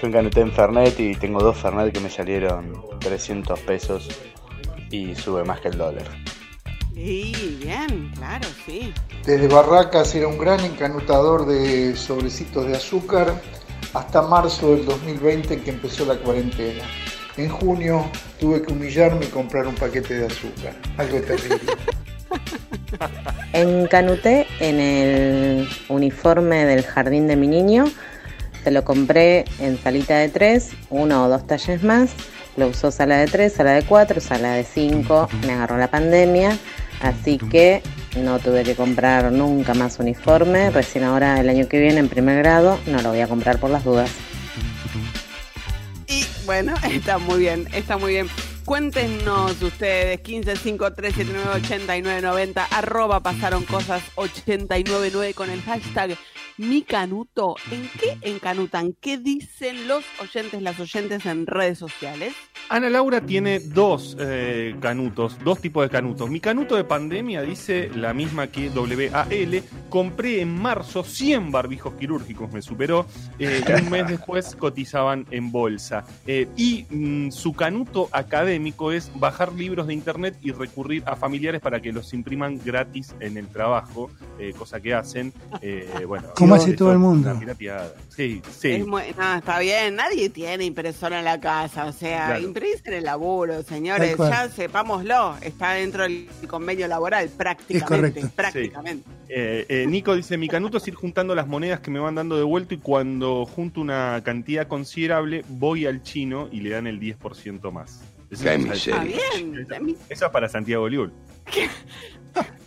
Yo 0.00 0.08
encanuté 0.08 0.40
en 0.40 0.50
Fernet 0.52 0.98
y 1.00 1.14
tengo 1.14 1.40
dos 1.40 1.56
Fernet 1.56 1.92
que 1.92 2.00
me 2.00 2.10
salieron 2.10 2.74
300 3.00 3.58
pesos 3.60 4.08
y 4.90 5.14
sube 5.14 5.44
más 5.44 5.60
que 5.60 5.68
el 5.68 5.78
dólar. 5.78 6.04
Sí, 6.94 7.58
bien, 7.62 8.10
claro, 8.14 8.48
sí. 8.64 8.92
Desde 9.24 9.48
Barracas 9.48 10.14
era 10.14 10.28
un 10.28 10.38
gran 10.38 10.64
encanutador 10.64 11.46
de 11.46 11.94
sobrecitos 11.96 12.66
de 12.66 12.76
azúcar 12.76 13.34
hasta 13.92 14.22
marzo 14.22 14.74
del 14.74 14.86
2020 14.86 15.54
en 15.54 15.64
que 15.64 15.70
empezó 15.70 16.06
la 16.06 16.16
cuarentena. 16.16 16.84
En 17.36 17.50
junio 17.50 18.10
tuve 18.40 18.62
que 18.62 18.72
humillarme 18.72 19.26
y 19.26 19.28
comprar 19.28 19.66
un 19.66 19.74
paquete 19.74 20.14
de 20.14 20.26
azúcar. 20.26 20.74
Algo 20.96 21.20
terrible. 21.20 21.60
Encanuté 23.52 24.46
en 24.60 24.80
el 24.80 25.68
uniforme 25.88 26.64
del 26.64 26.84
jardín 26.84 27.26
de 27.26 27.36
mi 27.36 27.48
niño. 27.48 27.84
Se 28.64 28.70
lo 28.70 28.84
compré 28.84 29.44
en 29.60 29.78
salita 29.78 30.18
de 30.18 30.28
tres, 30.28 30.72
uno 30.90 31.24
o 31.24 31.28
dos 31.28 31.46
talles 31.46 31.82
más. 31.82 32.10
Lo 32.56 32.68
usó 32.68 32.90
sala 32.90 33.18
de 33.18 33.26
tres, 33.26 33.52
sala 33.52 33.72
de 33.72 33.82
cuatro, 33.82 34.20
sala 34.20 34.54
de 34.54 34.64
cinco. 34.64 35.28
Me 35.46 35.52
agarró 35.52 35.76
la 35.78 35.88
pandemia. 35.88 36.58
Así 37.00 37.38
que 37.38 37.82
no 38.16 38.38
tuve 38.38 38.64
que 38.64 38.74
comprar 38.74 39.30
nunca 39.30 39.74
más 39.74 39.98
uniforme. 39.98 40.70
Recién 40.70 41.04
ahora, 41.04 41.38
el 41.40 41.48
año 41.48 41.68
que 41.68 41.80
viene, 41.80 42.00
en 42.00 42.08
primer 42.08 42.38
grado, 42.38 42.78
no 42.86 43.02
lo 43.02 43.10
voy 43.10 43.20
a 43.20 43.28
comprar 43.28 43.58
por 43.58 43.70
las 43.70 43.84
dudas. 43.84 44.10
Y 46.08 46.24
bueno, 46.46 46.74
está 46.90 47.18
muy 47.18 47.40
bien, 47.40 47.68
está 47.72 47.98
muy 47.98 48.12
bien. 48.14 48.28
Cuéntenos 48.66 49.62
ustedes, 49.62 50.20
1553798990, 50.24 52.66
arroba 52.72 53.20
pasaron 53.20 53.64
cosas 53.64 54.02
899 54.16 55.34
con 55.34 55.50
el 55.50 55.62
hashtag 55.62 56.18
mi 56.58 56.82
canuto. 56.82 57.56
¿En 57.70 57.88
qué 58.00 58.18
encanutan? 58.22 58.94
¿Qué 59.00 59.18
dicen 59.18 59.88
los 59.88 60.04
oyentes, 60.20 60.62
las 60.62 60.78
oyentes 60.80 61.26
en 61.26 61.46
redes 61.46 61.78
sociales? 61.78 62.34
Ana 62.68 62.90
Laura 62.90 63.20
tiene 63.20 63.60
dos 63.60 64.16
eh, 64.18 64.74
canutos, 64.80 65.38
dos 65.44 65.60
tipos 65.60 65.84
de 65.84 65.90
canutos. 65.90 66.28
Mi 66.28 66.40
canuto 66.40 66.74
de 66.74 66.82
pandemia 66.84 67.42
dice 67.42 67.90
la 67.94 68.12
misma 68.12 68.48
que 68.48 68.70
WAL. 68.70 69.62
Compré 69.88 70.40
en 70.40 70.60
marzo 70.60 71.04
100 71.04 71.52
barbijos 71.52 71.94
quirúrgicos, 71.94 72.52
me 72.52 72.62
superó. 72.62 73.06
eh, 73.38 73.62
y 73.66 73.72
un 73.72 73.90
mes 73.90 74.08
después 74.08 74.56
cotizaban 74.56 75.26
en 75.30 75.52
bolsa. 75.52 76.04
Eh, 76.26 76.48
y 76.56 76.86
mm, 76.90 77.30
su 77.30 77.52
canuto 77.52 78.08
académico 78.12 78.90
es 78.90 79.12
bajar 79.14 79.52
libros 79.52 79.86
de 79.86 79.94
internet 79.94 80.36
y 80.42 80.50
recurrir 80.50 81.04
a 81.06 81.14
familiares 81.14 81.60
para 81.60 81.80
que 81.80 81.92
los 81.92 82.12
impriman 82.14 82.58
gratis 82.64 83.14
en 83.20 83.36
el 83.36 83.46
trabajo, 83.48 84.10
eh, 84.38 84.52
cosa 84.58 84.80
que 84.80 84.94
hacen. 84.94 85.32
eh, 85.62 86.04
bueno, 86.06 86.28
Como 86.48 86.62
hace 86.62 86.72
todo 86.74 86.90
el 86.90 86.94
es 86.96 87.00
mundo. 87.00 87.30
una 87.30 87.38
pirateada. 87.40 87.94
Sí, 88.08 88.40
sí. 88.50 88.70
Es 88.72 88.86
muy- 88.86 89.02
no, 89.18 89.34
está 89.36 89.58
bien, 89.58 89.94
nadie 89.96 90.30
tiene 90.30 90.64
impresora 90.64 91.18
en 91.18 91.24
la 91.24 91.38
casa, 91.38 91.84
o 91.86 91.92
sea, 91.92 92.26
Claro. 92.26 92.40
imprimís 92.44 92.80
en 92.86 92.94
el 92.94 93.04
laburo, 93.04 93.62
señores, 93.62 94.16
ya 94.18 94.48
sepámoslo, 94.48 95.36
está 95.42 95.72
dentro 95.72 96.04
del 96.04 96.26
convenio 96.48 96.88
laboral 96.88 97.28
prácticamente, 97.28 98.20
correcto. 98.20 98.30
prácticamente. 98.34 99.08
Eh, 99.28 99.66
eh, 99.68 99.86
Nico 99.86 100.14
dice, 100.16 100.36
mi 100.38 100.48
canuto 100.48 100.78
es 100.78 100.88
ir 100.88 100.94
juntando 100.94 101.34
las 101.34 101.46
monedas 101.46 101.80
que 101.80 101.90
me 101.90 101.98
van 101.98 102.14
dando 102.14 102.36
de 102.36 102.42
vuelto 102.44 102.74
y 102.74 102.78
cuando 102.78 103.44
junto 103.44 103.80
una 103.80 104.20
cantidad 104.24 104.66
considerable 104.66 105.44
voy 105.48 105.86
al 105.86 106.02
chino 106.02 106.48
y 106.50 106.60
le 106.60 106.70
dan 106.70 106.86
el 106.86 106.98
10% 107.00 107.70
más. 107.72 108.02
Eso 108.30 108.42
Qué 108.44 108.54
es- 108.54 108.58
miseria. 108.60 109.02
Está 109.02 109.04
bien, 109.36 109.66
a 109.74 109.78
mí- 109.80 109.96
Eso 110.08 110.26
es 110.26 110.32
para 110.32 110.48
Santiago 110.48 110.88
Liul. 110.88 111.12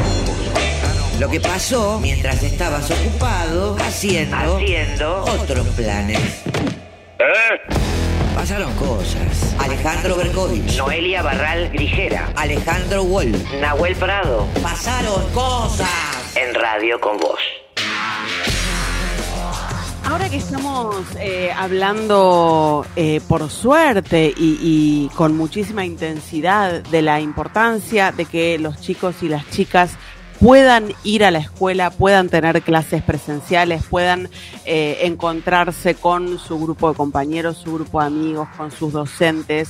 Lo 1.21 1.29
que 1.29 1.39
pasó 1.39 1.99
mientras 2.01 2.41
estabas 2.41 2.89
ocupado 2.89 3.77
haciendo, 3.79 5.23
otros 5.23 5.67
planes. 5.77 6.19
Pasaron 8.33 8.73
cosas. 8.73 9.55
Alejandro 9.59 10.15
Berkovich. 10.15 10.77
Noelia 10.77 11.21
Barral 11.21 11.69
Grijera. 11.69 12.33
Alejandro 12.35 13.03
Wolf. 13.03 13.37
Nahuel 13.61 13.95
Prado. 13.97 14.47
Pasaron 14.63 15.31
cosas. 15.31 16.35
En 16.35 16.55
Radio 16.55 16.99
con 16.99 17.17
Vos. 17.17 17.39
Ahora 20.03 20.27
que 20.27 20.37
estamos 20.37 21.05
eh, 21.19 21.51
hablando 21.55 22.83
eh, 22.95 23.21
por 23.27 23.47
suerte 23.51 24.33
y, 24.35 24.57
y 24.59 25.09
con 25.15 25.37
muchísima 25.37 25.85
intensidad 25.85 26.81
de 26.81 27.01
la 27.03 27.21
importancia 27.21 28.11
de 28.11 28.25
que 28.25 28.57
los 28.57 28.81
chicos 28.81 29.21
y 29.21 29.29
las 29.29 29.47
chicas 29.51 29.97
puedan 30.41 30.91
ir 31.03 31.23
a 31.23 31.29
la 31.29 31.37
escuela, 31.37 31.91
puedan 31.91 32.27
tener 32.27 32.63
clases 32.63 33.03
presenciales, 33.03 33.83
puedan 33.87 34.27
eh, 34.65 34.97
encontrarse 35.03 35.93
con 35.93 36.39
su 36.39 36.59
grupo 36.59 36.89
de 36.89 36.95
compañeros, 36.97 37.57
su 37.57 37.75
grupo 37.75 38.01
de 38.01 38.07
amigos, 38.07 38.49
con 38.57 38.71
sus 38.71 38.91
docentes, 38.91 39.69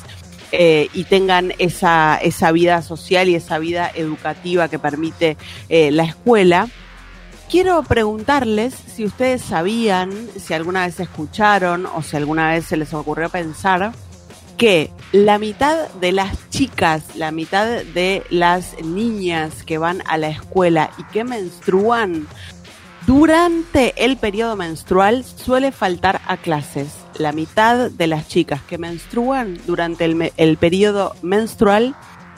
eh, 0.54 0.88
y 0.94 1.04
tengan 1.04 1.54
esa, 1.60 2.18
esa 2.22 2.54
vida 2.54 2.82
social 2.82 3.28
y 3.28 3.36
esa 3.36 3.60
vida 3.60 3.92
educativa 3.94 4.70
que 4.70 4.80
permite 4.80 5.36
eh, 5.68 5.92
la 5.92 6.04
escuela. 6.04 6.70
Quiero 7.50 7.84
preguntarles 7.84 8.74
si 8.74 9.04
ustedes 9.04 9.42
sabían, 9.42 10.10
si 10.38 10.54
alguna 10.54 10.86
vez 10.86 11.02
escucharon 11.02 11.86
o 11.86 12.02
si 12.02 12.16
alguna 12.16 12.52
vez 12.52 12.66
se 12.66 12.78
les 12.78 12.94
ocurrió 12.94 13.28
pensar 13.28 13.92
que 14.58 14.92
la 15.12 15.40
mitad 15.40 15.90
de 15.94 16.12
las 16.12 16.50
chicas, 16.50 17.16
la 17.16 17.32
mitad 17.32 17.84
de 17.84 18.24
las 18.30 18.82
niñas 18.84 19.64
que 19.64 19.78
van 19.78 20.02
a 20.06 20.18
la 20.18 20.30
escuela 20.30 20.92
y 20.98 21.04
que 21.06 21.24
menstruan 21.24 22.28
durante 23.08 23.94
el 24.06 24.18
periodo 24.18 24.56
menstrual 24.56 25.24
suele 25.24 25.72
faltar 25.72 26.22
a 26.28 26.38
clases. 26.38 26.90
La 27.18 27.32
mitad 27.32 27.90
de 27.90 28.08
las 28.08 28.28
chicas 28.28 28.62
que 28.62 28.78
menstruan 28.78 29.60
durante 29.66 30.06
el, 30.06 30.58
periodo 30.58 31.16
menstrual 31.22 31.96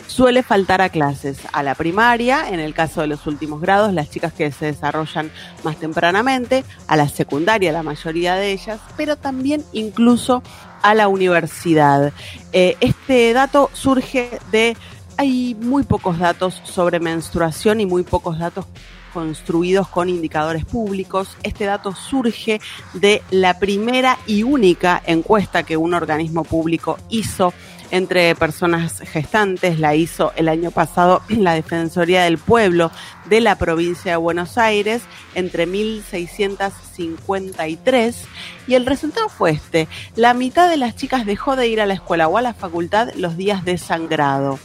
suele 0.08 0.42
faltar 0.42 0.82
a 0.82 0.90
clases, 0.90 1.38
a 1.52 1.64
la 1.64 1.76
primaria, 1.76 2.50
en 2.50 2.60
el 2.60 2.74
caso 2.74 3.02
de 3.02 3.08
los 3.08 3.28
últimos 3.28 3.62
grados, 3.62 3.94
las 3.94 4.10
chicas 4.10 4.34
que 4.34 4.52
se 4.52 4.68
desarrollan 4.68 5.32
más 5.64 5.78
tempranamente, 5.78 6.64
a 6.88 6.98
la 6.98 7.08
secundaria, 7.08 7.72
la 7.72 7.84
mayoría 7.84 8.36
de 8.36 8.52
ellas, 8.52 8.80
pero 8.98 9.16
también 9.16 9.64
incluso 9.74 10.44
a 10.84 10.94
la 10.94 11.08
universidad. 11.08 12.14
Eh, 12.52 12.78
este 12.80 13.34
dato 13.34 13.72
surge 13.74 14.40
de, 14.52 14.78
hay 15.18 15.56
muy 15.56 15.84
pocos 15.84 16.20
datos 16.20 16.62
sobre 16.64 17.00
menstruación 17.00 17.82
y 17.82 17.88
muy 17.88 18.04
pocos 18.04 18.38
datos 18.38 18.68
construidos 19.14 19.88
con 19.88 20.10
indicadores 20.10 20.66
públicos. 20.66 21.38
Este 21.44 21.66
dato 21.66 21.96
surge 21.96 22.60
de 22.94 23.22
la 23.32 23.60
primera 23.60 24.18
y 24.28 24.44
única 24.44 25.02
encuesta 25.06 25.64
que 25.64 25.78
un 25.78 25.94
organismo 25.94 26.44
público 26.44 26.98
hizo 27.10 27.54
entre 27.94 28.34
personas 28.34 29.02
gestantes, 29.02 29.80
la 29.80 29.94
hizo 29.94 30.34
el 30.36 30.50
año 30.50 30.72
pasado 30.72 31.22
la 31.30 31.54
Defensoría 31.54 32.24
del 32.24 32.40
Pueblo 32.40 32.90
de 33.26 33.40
la 33.40 33.56
provincia 33.56 34.14
de 34.14 34.18
Buenos 34.18 34.58
Aires 34.58 35.04
entre 35.36 35.68
1653 35.68 38.26
y 38.66 38.74
el 38.74 38.88
resultado 38.88 39.30
fue 39.30 39.52
este. 39.52 39.88
La 40.16 40.34
mitad 40.34 40.72
de 40.72 40.78
las 40.78 40.96
chicas 40.96 41.28
dejó 41.28 41.56
de 41.56 41.68
ir 41.68 41.82
a 41.82 41.86
la 41.86 41.94
escuela 41.94 42.28
o 42.28 42.40
a 42.40 42.42
la 42.42 42.56
facultad 42.56 43.10
los 43.16 43.38
días 43.38 43.64
de 43.64 43.78
sangrado. 43.78 44.58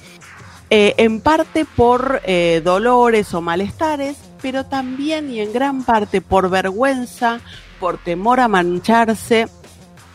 Eh, 0.71 0.95
en 0.97 1.21
parte 1.21 1.67
por 1.67 2.23
eh, 2.25 2.63
dolores 2.65 3.35
o 3.35 3.43
malestares, 3.43 4.17
pero 4.41 4.65
también 4.65 5.31
y 5.31 5.41
en 5.41 5.53
gran 5.53 5.85
parte 5.85 6.23
por 6.23 6.49
vergüenza, 6.49 7.41
por 7.79 7.99
temor 7.99 8.41
a 8.41 8.49
mancharse 8.49 9.49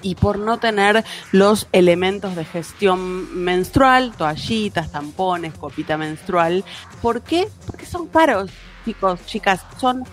y 0.04 0.16
por 0.16 0.38
no 0.38 0.60
tener 0.60 1.04
los 1.32 1.68
elementos 1.72 2.36
de 2.36 2.46
gestión 2.46 3.44
menstrual, 3.44 4.14
toallitas, 4.16 4.92
tampones, 4.92 5.56
copita 5.56 5.98
menstrual. 5.98 6.64
¿Por 7.02 7.22
qué? 7.22 7.48
Porque 7.66 7.88
son 7.88 8.08
caros, 8.08 8.52
chicos, 8.86 9.26
chicas, 9.26 9.62
son 9.80 10.04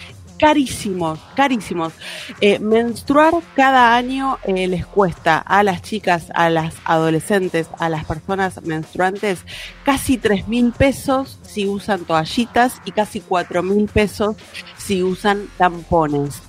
carísimos, 0.41 1.19
carísimos. 1.37 1.93
Eh, 2.41 2.59
menstruar 2.59 3.35
cada 3.55 3.95
año 3.95 4.39
eh, 4.45 4.67
les 4.67 4.87
cuesta 4.87 5.39
a 5.39 5.63
las 5.63 5.83
chicas, 5.83 6.29
a 6.35 6.49
las 6.49 6.75
adolescentes, 6.85 7.69
a 7.79 7.91
las 7.91 8.07
personas 8.07 8.63
menstruantes 8.63 9.45
casi 9.85 10.17
tres 10.17 10.49
mil 10.49 10.73
pesos 10.73 11.39
si 11.43 11.67
usan 11.67 12.05
toallitas 12.05 12.81
y 12.87 12.93
casi 12.93 13.21
cuatro 13.21 13.63
mil 13.63 13.87
pesos 13.87 14.37
si 14.79 15.03
usan 15.03 15.47
tampones. 15.59 16.41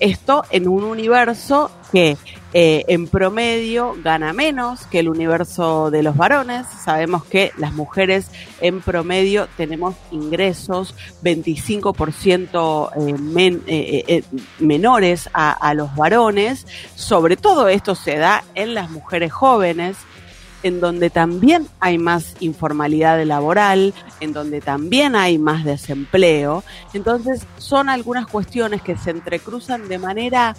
Esto 0.00 0.44
en 0.50 0.68
un 0.68 0.84
universo 0.84 1.70
que 1.92 2.16
eh, 2.52 2.84
en 2.88 3.06
promedio 3.06 3.96
gana 4.02 4.32
menos 4.32 4.86
que 4.86 5.00
el 5.00 5.08
universo 5.08 5.90
de 5.90 6.02
los 6.02 6.16
varones. 6.16 6.66
Sabemos 6.84 7.24
que 7.24 7.52
las 7.58 7.72
mujeres 7.72 8.30
en 8.60 8.80
promedio 8.80 9.48
tenemos 9.56 9.94
ingresos 10.10 10.94
25% 11.22 12.90
eh, 13.66 14.04
eh, 14.06 14.22
menores 14.58 15.28
a 15.32 15.74
los 15.74 15.94
varones. 15.96 16.66
Sobre 16.94 17.36
todo 17.36 17.68
esto 17.68 17.94
se 17.94 18.16
da 18.16 18.44
en 18.54 18.74
las 18.74 18.90
mujeres 18.90 19.32
jóvenes 19.32 19.96
en 20.62 20.80
donde 20.80 21.10
también 21.10 21.68
hay 21.78 21.96
más 21.96 22.34
informalidad 22.40 23.22
laboral, 23.24 23.94
en 24.20 24.32
donde 24.32 24.60
también 24.60 25.14
hay 25.14 25.38
más 25.38 25.64
desempleo. 25.64 26.64
Entonces 26.92 27.46
son 27.58 27.88
algunas 27.88 28.26
cuestiones 28.26 28.82
que 28.82 28.96
se 28.96 29.10
entrecruzan 29.10 29.88
de 29.88 29.98
manera 29.98 30.56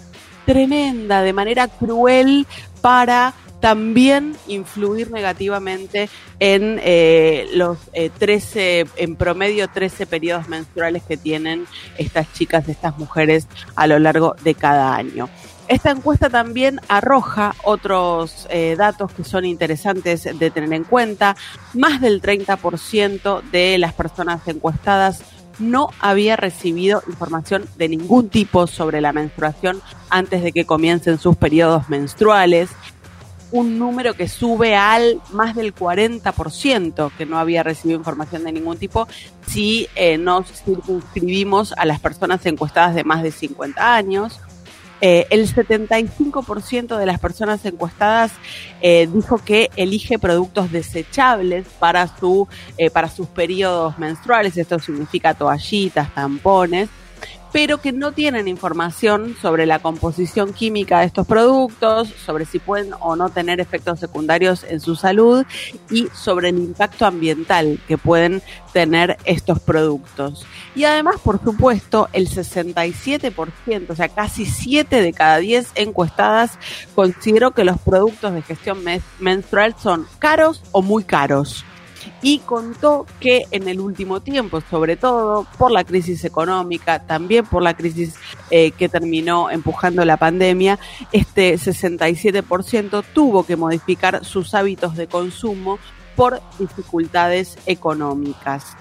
tremenda, 0.48 1.20
de 1.20 1.34
manera 1.34 1.68
cruel 1.68 2.46
para 2.80 3.34
también 3.60 4.34
influir 4.46 5.10
negativamente 5.10 6.08
en 6.40 6.80
eh, 6.82 7.48
los 7.52 7.76
eh, 7.92 8.08
13, 8.16 8.86
en 8.96 9.16
promedio 9.16 9.68
13 9.68 10.06
periodos 10.06 10.48
menstruales 10.48 11.02
que 11.02 11.18
tienen 11.18 11.66
estas 11.98 12.32
chicas, 12.32 12.66
estas 12.66 12.96
mujeres 12.96 13.46
a 13.76 13.86
lo 13.86 13.98
largo 13.98 14.36
de 14.42 14.54
cada 14.54 14.96
año. 14.96 15.28
Esta 15.68 15.90
encuesta 15.90 16.30
también 16.30 16.80
arroja 16.88 17.54
otros 17.62 18.46
eh, 18.48 18.74
datos 18.78 19.12
que 19.12 19.24
son 19.24 19.44
interesantes 19.44 20.24
de 20.38 20.50
tener 20.50 20.72
en 20.72 20.84
cuenta. 20.84 21.36
Más 21.74 22.00
del 22.00 22.22
30% 22.22 23.42
de 23.50 23.76
las 23.76 23.92
personas 23.92 24.48
encuestadas 24.48 25.20
no 25.58 25.90
había 26.00 26.36
recibido 26.36 27.02
información 27.08 27.64
de 27.76 27.88
ningún 27.88 28.28
tipo 28.28 28.66
sobre 28.66 29.00
la 29.00 29.12
menstruación 29.12 29.80
antes 30.10 30.42
de 30.42 30.52
que 30.52 30.66
comiencen 30.66 31.18
sus 31.18 31.36
periodos 31.36 31.88
menstruales. 31.88 32.70
Un 33.50 33.78
número 33.78 34.14
que 34.14 34.28
sube 34.28 34.76
al 34.76 35.20
más 35.32 35.54
del 35.54 35.74
40% 35.74 37.10
que 37.16 37.26
no 37.26 37.38
había 37.38 37.62
recibido 37.62 37.98
información 37.98 38.44
de 38.44 38.52
ningún 38.52 38.76
tipo 38.76 39.08
si 39.46 39.88
eh, 39.94 40.18
nos 40.18 40.46
circunscribimos 40.64 41.72
a 41.72 41.86
las 41.86 41.98
personas 41.98 42.44
encuestadas 42.44 42.94
de 42.94 43.04
más 43.04 43.22
de 43.22 43.32
50 43.32 43.94
años. 43.94 44.40
Eh, 45.00 45.26
el 45.30 45.46
75% 45.46 46.96
de 46.96 47.06
las 47.06 47.20
personas 47.20 47.64
encuestadas 47.64 48.32
eh, 48.80 49.08
dijo 49.12 49.38
que 49.38 49.70
elige 49.76 50.18
productos 50.18 50.72
desechables 50.72 51.66
para, 51.78 52.08
su, 52.18 52.48
eh, 52.76 52.90
para 52.90 53.08
sus 53.08 53.28
periodos 53.28 53.98
menstruales. 53.98 54.56
Esto 54.56 54.78
significa 54.78 55.34
toallitas, 55.34 56.12
tampones 56.14 56.88
pero 57.58 57.80
que 57.80 57.90
no 57.90 58.12
tienen 58.12 58.46
información 58.46 59.36
sobre 59.42 59.66
la 59.66 59.80
composición 59.80 60.52
química 60.52 61.00
de 61.00 61.06
estos 61.06 61.26
productos, 61.26 62.06
sobre 62.24 62.44
si 62.44 62.60
pueden 62.60 62.92
o 63.00 63.16
no 63.16 63.30
tener 63.30 63.58
efectos 63.58 63.98
secundarios 63.98 64.62
en 64.62 64.78
su 64.78 64.94
salud 64.94 65.44
y 65.90 66.06
sobre 66.14 66.50
el 66.50 66.58
impacto 66.58 67.04
ambiental 67.04 67.80
que 67.88 67.98
pueden 67.98 68.42
tener 68.72 69.16
estos 69.24 69.58
productos. 69.58 70.46
Y 70.76 70.84
además, 70.84 71.16
por 71.20 71.42
supuesto, 71.42 72.08
el 72.12 72.28
67%, 72.28 73.90
o 73.90 73.96
sea, 73.96 74.08
casi 74.08 74.46
7 74.46 75.02
de 75.02 75.12
cada 75.12 75.38
10 75.38 75.72
encuestadas 75.74 76.60
consideró 76.94 77.50
que 77.50 77.64
los 77.64 77.80
productos 77.80 78.34
de 78.34 78.42
gestión 78.42 78.78
menstrual 79.18 79.74
son 79.82 80.06
caros 80.20 80.62
o 80.70 80.80
muy 80.80 81.02
caros 81.02 81.64
y 82.22 82.40
contó 82.40 83.06
que 83.20 83.44
en 83.50 83.68
el 83.68 83.80
último 83.80 84.20
tiempo, 84.20 84.60
sobre 84.70 84.96
todo 84.96 85.46
por 85.56 85.70
la 85.70 85.84
crisis 85.84 86.24
económica, 86.24 87.00
también 87.00 87.46
por 87.46 87.62
la 87.62 87.74
crisis 87.74 88.14
eh, 88.50 88.72
que 88.72 88.88
terminó 88.88 89.50
empujando 89.50 90.04
la 90.04 90.16
pandemia, 90.16 90.78
este 91.12 91.54
67% 91.54 93.04
tuvo 93.14 93.44
que 93.44 93.56
modificar 93.56 94.24
sus 94.24 94.54
hábitos 94.54 94.96
de 94.96 95.06
consumo 95.06 95.78
por 96.16 96.40
dificultades 96.58 97.56
económicas. 97.66 98.76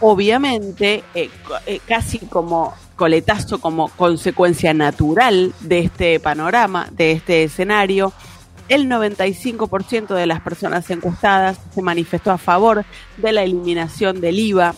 Obviamente, 0.00 1.04
eh, 1.14 1.30
eh, 1.66 1.80
casi 1.86 2.18
como 2.18 2.74
coletazo, 2.96 3.60
como 3.60 3.88
consecuencia 3.88 4.72
natural 4.72 5.52
de 5.60 5.80
este 5.80 6.20
panorama, 6.20 6.88
de 6.92 7.12
este 7.12 7.44
escenario, 7.44 8.12
el 8.68 8.88
95% 8.88 10.14
de 10.14 10.26
las 10.26 10.40
personas 10.40 10.88
encuestadas 10.90 11.58
se 11.74 11.82
manifestó 11.82 12.30
a 12.30 12.38
favor 12.38 12.84
de 13.16 13.32
la 13.32 13.42
eliminación 13.42 14.20
del 14.20 14.38
IVA 14.38 14.74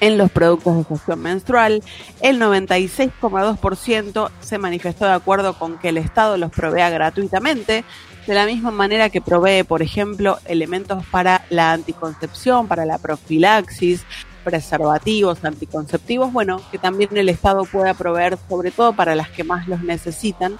en 0.00 0.18
los 0.18 0.30
productos 0.30 0.76
de 0.76 0.84
gestión 0.84 1.20
menstrual. 1.20 1.82
El 2.20 2.40
96,2% 2.40 4.30
se 4.40 4.58
manifestó 4.58 5.06
de 5.06 5.12
acuerdo 5.12 5.58
con 5.58 5.78
que 5.78 5.88
el 5.90 5.96
Estado 5.96 6.36
los 6.36 6.50
provea 6.50 6.90
gratuitamente, 6.90 7.84
de 8.26 8.34
la 8.34 8.46
misma 8.46 8.70
manera 8.70 9.10
que 9.10 9.20
provee, 9.20 9.64
por 9.64 9.82
ejemplo, 9.82 10.38
elementos 10.46 11.04
para 11.06 11.44
la 11.50 11.72
anticoncepción, 11.72 12.68
para 12.68 12.86
la 12.86 12.98
profilaxis, 12.98 14.04
preservativos, 14.44 15.44
anticonceptivos, 15.44 16.32
bueno, 16.32 16.60
que 16.70 16.78
también 16.78 17.16
el 17.16 17.28
Estado 17.28 17.64
pueda 17.64 17.94
proveer, 17.94 18.38
sobre 18.48 18.70
todo 18.70 18.94
para 18.94 19.14
las 19.14 19.30
que 19.30 19.42
más 19.42 19.66
los 19.66 19.82
necesitan, 19.82 20.56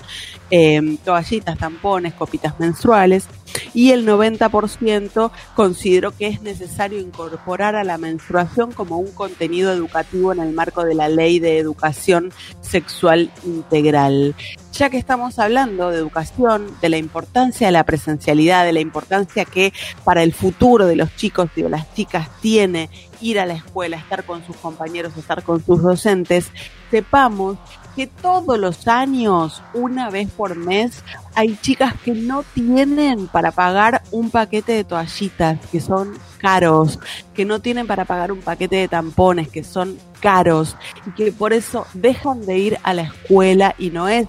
eh, 0.51 0.97
toallitas, 1.05 1.59
tampones, 1.59 2.15
copitas 2.15 2.59
menstruales, 2.59 3.29
y 3.73 3.91
el 3.93 4.07
90% 4.07 5.31
consideró 5.55 6.13
que 6.13 6.29
es 6.29 6.43
necesario 6.43 6.99
incorporar 7.01 7.77
a 7.77 7.85
la 7.85 7.99
menstruación 7.99 8.73
como 8.73 8.99
un 8.99 9.13
contenido 9.13 9.73
educativo 9.73 10.33
en 10.33 10.41
el 10.41 10.53
marco 10.53 10.85
de 10.85 10.95
la 10.95 11.09
Ley 11.09 11.39
de 11.39 11.59
Educación 11.59 12.33
Sexual 12.61 13.31
Integral. 13.45 14.35
Ya 14.73 14.91
que 14.91 14.99
estamos 14.99 15.39
hablando 15.39 15.91
de 15.91 15.99
educación, 15.99 16.67
de 16.81 16.89
la 16.89 16.97
importancia 16.97 17.69
de 17.69 17.73
la 17.73 17.85
presencialidad, 17.85 18.65
de 18.65 18.73
la 18.73 18.81
importancia 18.81 19.45
que 19.45 19.73
para 20.03 20.23
el 20.23 20.33
futuro 20.33 20.87
de 20.87 20.97
los 20.97 21.15
chicos 21.17 21.49
y 21.55 21.63
de 21.63 21.69
las 21.69 21.95
chicas 21.95 22.29
tiene 22.41 22.91
ir 23.25 23.41
a 23.41 23.47
la 23.47 23.55
escuela, 23.55 23.97
estar 23.97 24.25
con 24.25 24.45
sus 24.45 24.57
compañeros, 24.57 25.17
estar 25.17 25.43
con 25.43 25.65
sus 25.65 25.83
docentes, 25.83 26.51
sepamos 26.91 27.57
que 27.97 28.07
todos 28.07 28.59
los 28.59 28.87
años, 28.87 29.63
una 29.73 30.11
vez 30.11 30.31
por 30.31 30.57
mes, 30.57 31.03
hay 31.35 31.57
chicas 31.63 31.95
que 32.05 32.13
no 32.13 32.43
tienen 32.43 33.29
para 33.29 33.51
pagar 33.51 34.03
un 34.11 34.31
paquete 34.31 34.73
de 34.73 34.85
toallitas, 34.85 35.59
que 35.73 35.81
son 35.81 36.13
caros, 36.39 36.99
que 37.33 37.47
no 37.47 37.61
tienen 37.61 37.87
para 37.87 38.05
pagar 38.05 38.31
un 38.31 38.41
paquete 38.41 38.77
de 38.77 38.89
tampones, 38.89 39.49
que 39.49 39.65
son 39.65 39.97
caros, 40.21 40.77
y 41.07 41.13
que 41.13 41.33
por 41.33 41.55
eso 41.55 41.87
dejan 41.95 42.45
de 42.45 42.59
ir 42.59 42.79
a 42.83 42.93
la 42.93 43.03
escuela 43.03 43.75
y 43.79 43.91
no 43.91 44.09
es 44.09 44.27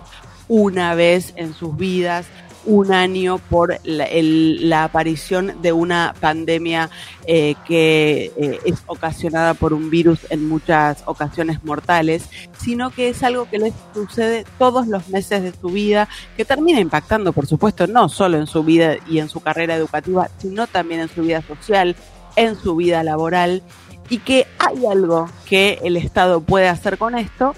una 0.47 0.95
vez 0.95 1.34
en 1.36 1.53
sus 1.53 1.75
vidas, 1.75 2.27
un 2.65 2.91
año 2.91 3.38
por 3.49 3.80
la, 3.84 4.84
aparición 4.84 5.62
de 5.62 5.71
una 5.71 6.13
pandemia 6.19 6.89
eh, 7.28 7.56
que 7.67 8.32
eh, 8.38 8.60
es 8.65 8.84
ocasionada 8.88 9.54
por 9.54 9.73
un 9.73 9.89
virus 9.89 10.19
en 10.30 10.47
muchas 10.47 11.04
ocasiones 11.06 11.63
mortales, 11.63 12.30
sino 12.58 12.89
que 12.89 13.10
es 13.10 13.23
algo 13.23 13.49
que 13.49 13.60
les 13.60 13.73
sucede 13.93 14.45
todos 14.58 14.88
los 14.88 15.10
meses 15.10 15.43
de 15.43 15.54
su 15.54 15.69
vida, 15.69 16.08
que 16.38 16.45
termina 16.45 16.80
impactando, 16.80 17.34
por 17.34 17.47
supuesto, 17.47 17.88
no 17.88 18.10
solo 18.10 18.38
en 18.38 18.47
su 18.47 18.63
vida 18.63 18.95
y 19.08 19.19
en 19.19 19.30
su 19.30 19.39
carrera 19.39 19.75
educativa, 19.75 20.30
sino 20.38 20.67
también 20.67 21.01
en 21.01 21.10
su 21.10 21.21
vida 21.21 21.41
social, 21.41 21.95
en 22.36 22.56
su 22.60 22.75
vida 22.75 23.04
laboral, 23.04 23.63
y 24.10 24.19
que 24.19 24.45
hay 24.60 24.86
algo 24.86 25.30
que 25.47 25.80
el 25.84 25.97
Estado 25.97 26.41
puede 26.41 26.67
hacer 26.67 26.97
con 26.97 27.17
esto, 27.17 27.54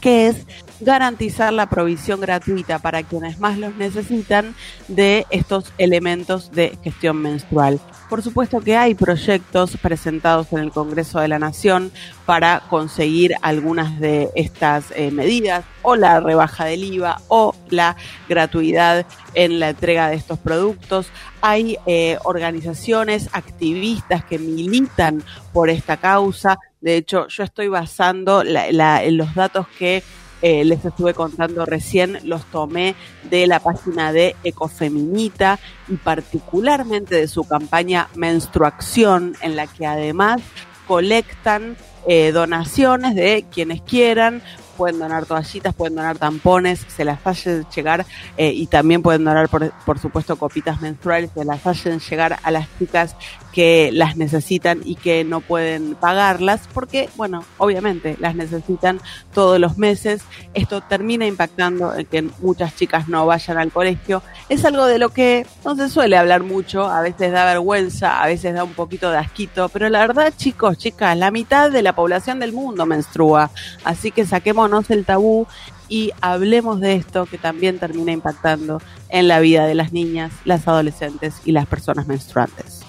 que 0.00 0.28
es 0.28 0.46
garantizar 0.80 1.52
la 1.52 1.66
provisión 1.68 2.20
gratuita 2.20 2.78
para 2.78 3.02
quienes 3.02 3.38
más 3.40 3.58
los 3.58 3.74
necesitan 3.76 4.54
de 4.86 5.26
estos 5.30 5.72
elementos 5.78 6.52
de 6.52 6.78
gestión 6.82 7.16
menstrual. 7.22 7.80
Por 8.08 8.22
supuesto 8.22 8.60
que 8.60 8.76
hay 8.76 8.94
proyectos 8.94 9.76
presentados 9.76 10.52
en 10.52 10.60
el 10.60 10.70
Congreso 10.70 11.20
de 11.20 11.28
la 11.28 11.38
Nación 11.38 11.92
para 12.24 12.62
conseguir 12.70 13.34
algunas 13.42 14.00
de 14.00 14.30
estas 14.34 14.86
eh, 14.94 15.10
medidas, 15.10 15.64
o 15.82 15.94
la 15.96 16.20
rebaja 16.20 16.64
del 16.64 16.84
IVA, 16.84 17.20
o 17.28 17.54
la 17.68 17.96
gratuidad 18.28 19.04
en 19.34 19.60
la 19.60 19.70
entrega 19.70 20.08
de 20.08 20.16
estos 20.16 20.38
productos. 20.38 21.08
Hay 21.42 21.76
eh, 21.86 22.18
organizaciones 22.24 23.28
activistas 23.32 24.24
que 24.24 24.38
militan 24.38 25.22
por 25.52 25.68
esta 25.68 25.96
causa. 25.98 26.58
De 26.80 26.96
hecho, 26.96 27.26
yo 27.28 27.42
estoy 27.44 27.68
basando 27.68 28.42
la- 28.44 29.02
los 29.10 29.34
datos 29.34 29.66
que 29.78 30.02
eh, 30.42 30.64
les 30.64 30.84
estuve 30.84 31.14
contando 31.14 31.66
recién, 31.66 32.18
los 32.22 32.44
tomé 32.46 32.94
de 33.24 33.46
la 33.46 33.60
página 33.60 34.12
de 34.12 34.36
Ecofeminita 34.44 35.58
y 35.88 35.96
particularmente 35.96 37.16
de 37.16 37.28
su 37.28 37.44
campaña 37.44 38.08
Menstruación, 38.14 39.36
en 39.42 39.56
la 39.56 39.66
que 39.66 39.86
además 39.86 40.40
colectan 40.86 41.76
eh, 42.06 42.32
donaciones 42.32 43.14
de 43.14 43.44
quienes 43.50 43.82
quieran. 43.82 44.42
Pueden 44.78 44.98
donar 44.98 45.26
toallitas, 45.26 45.74
pueden 45.74 45.96
donar 45.96 46.16
tampones, 46.16 46.86
se 46.88 47.04
las 47.04 47.18
hacen 47.26 47.66
llegar 47.74 48.06
eh, 48.38 48.52
y 48.52 48.66
también 48.68 49.02
pueden 49.02 49.24
donar, 49.24 49.50
por, 49.50 49.70
por 49.84 49.98
supuesto, 49.98 50.36
copitas 50.36 50.80
menstruales, 50.80 51.30
se 51.34 51.44
las 51.44 51.66
hacen 51.66 52.00
llegar 52.00 52.38
a 52.42 52.50
las 52.50 52.66
chicas 52.78 53.14
que 53.52 53.90
las 53.92 54.16
necesitan 54.16 54.82
y 54.84 54.94
que 54.94 55.24
no 55.24 55.40
pueden 55.40 55.96
pagarlas 55.96 56.68
porque, 56.72 57.08
bueno, 57.16 57.44
obviamente 57.56 58.16
las 58.20 58.36
necesitan 58.36 59.00
todos 59.34 59.58
los 59.58 59.78
meses. 59.78 60.22
Esto 60.54 60.80
termina 60.80 61.26
impactando 61.26 61.94
en 61.96 62.06
que 62.06 62.22
muchas 62.40 62.76
chicas 62.76 63.08
no 63.08 63.26
vayan 63.26 63.58
al 63.58 63.72
colegio. 63.72 64.22
Es 64.48 64.64
algo 64.64 64.86
de 64.86 65.00
lo 65.00 65.08
que 65.08 65.44
no 65.64 65.74
se 65.74 65.88
suele 65.88 66.16
hablar 66.16 66.44
mucho, 66.44 66.86
a 66.86 67.00
veces 67.00 67.32
da 67.32 67.44
vergüenza, 67.46 68.22
a 68.22 68.26
veces 68.26 68.54
da 68.54 68.62
un 68.62 68.74
poquito 68.74 69.10
de 69.10 69.18
asquito, 69.18 69.68
pero 69.70 69.88
la 69.88 70.00
verdad, 70.00 70.32
chicos, 70.36 70.78
chicas, 70.78 71.16
la 71.16 71.32
mitad 71.32 71.70
de 71.70 71.82
la 71.82 71.94
población 71.94 72.38
del 72.38 72.52
mundo 72.52 72.86
menstrua, 72.86 73.50
así 73.82 74.12
que 74.12 74.24
saquémonos 74.68 74.90
el 74.90 75.04
tabú 75.04 75.46
y 75.88 76.12
hablemos 76.20 76.80
de 76.80 76.94
esto 76.94 77.26
que 77.26 77.38
también 77.38 77.78
termina 77.78 78.12
impactando 78.12 78.80
en 79.08 79.28
la 79.28 79.40
vida 79.40 79.66
de 79.66 79.74
las 79.74 79.92
niñas, 79.92 80.32
las 80.44 80.68
adolescentes 80.68 81.40
y 81.44 81.52
las 81.52 81.66
personas 81.66 82.06
menstruantes. 82.06 82.84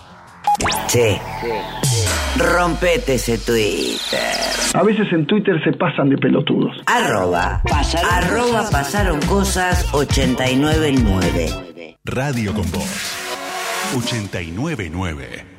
Che, 0.87 1.19
rompete 2.37 3.15
ese 3.15 3.37
Twitter. 3.37 4.19
A 4.73 4.83
veces 4.83 5.07
en 5.13 5.25
Twitter 5.25 5.61
se 5.63 5.71
pasan 5.73 6.09
de 6.09 6.17
pelotudos. 6.17 6.81
Arroba, 6.85 7.61
arroba 8.11 8.69
pasaron 8.69 9.21
cosas 9.21 9.85
899. 9.93 11.95
Radio 12.03 12.53
con 12.53 12.69
Voz 12.71 13.15
899. 13.95 15.58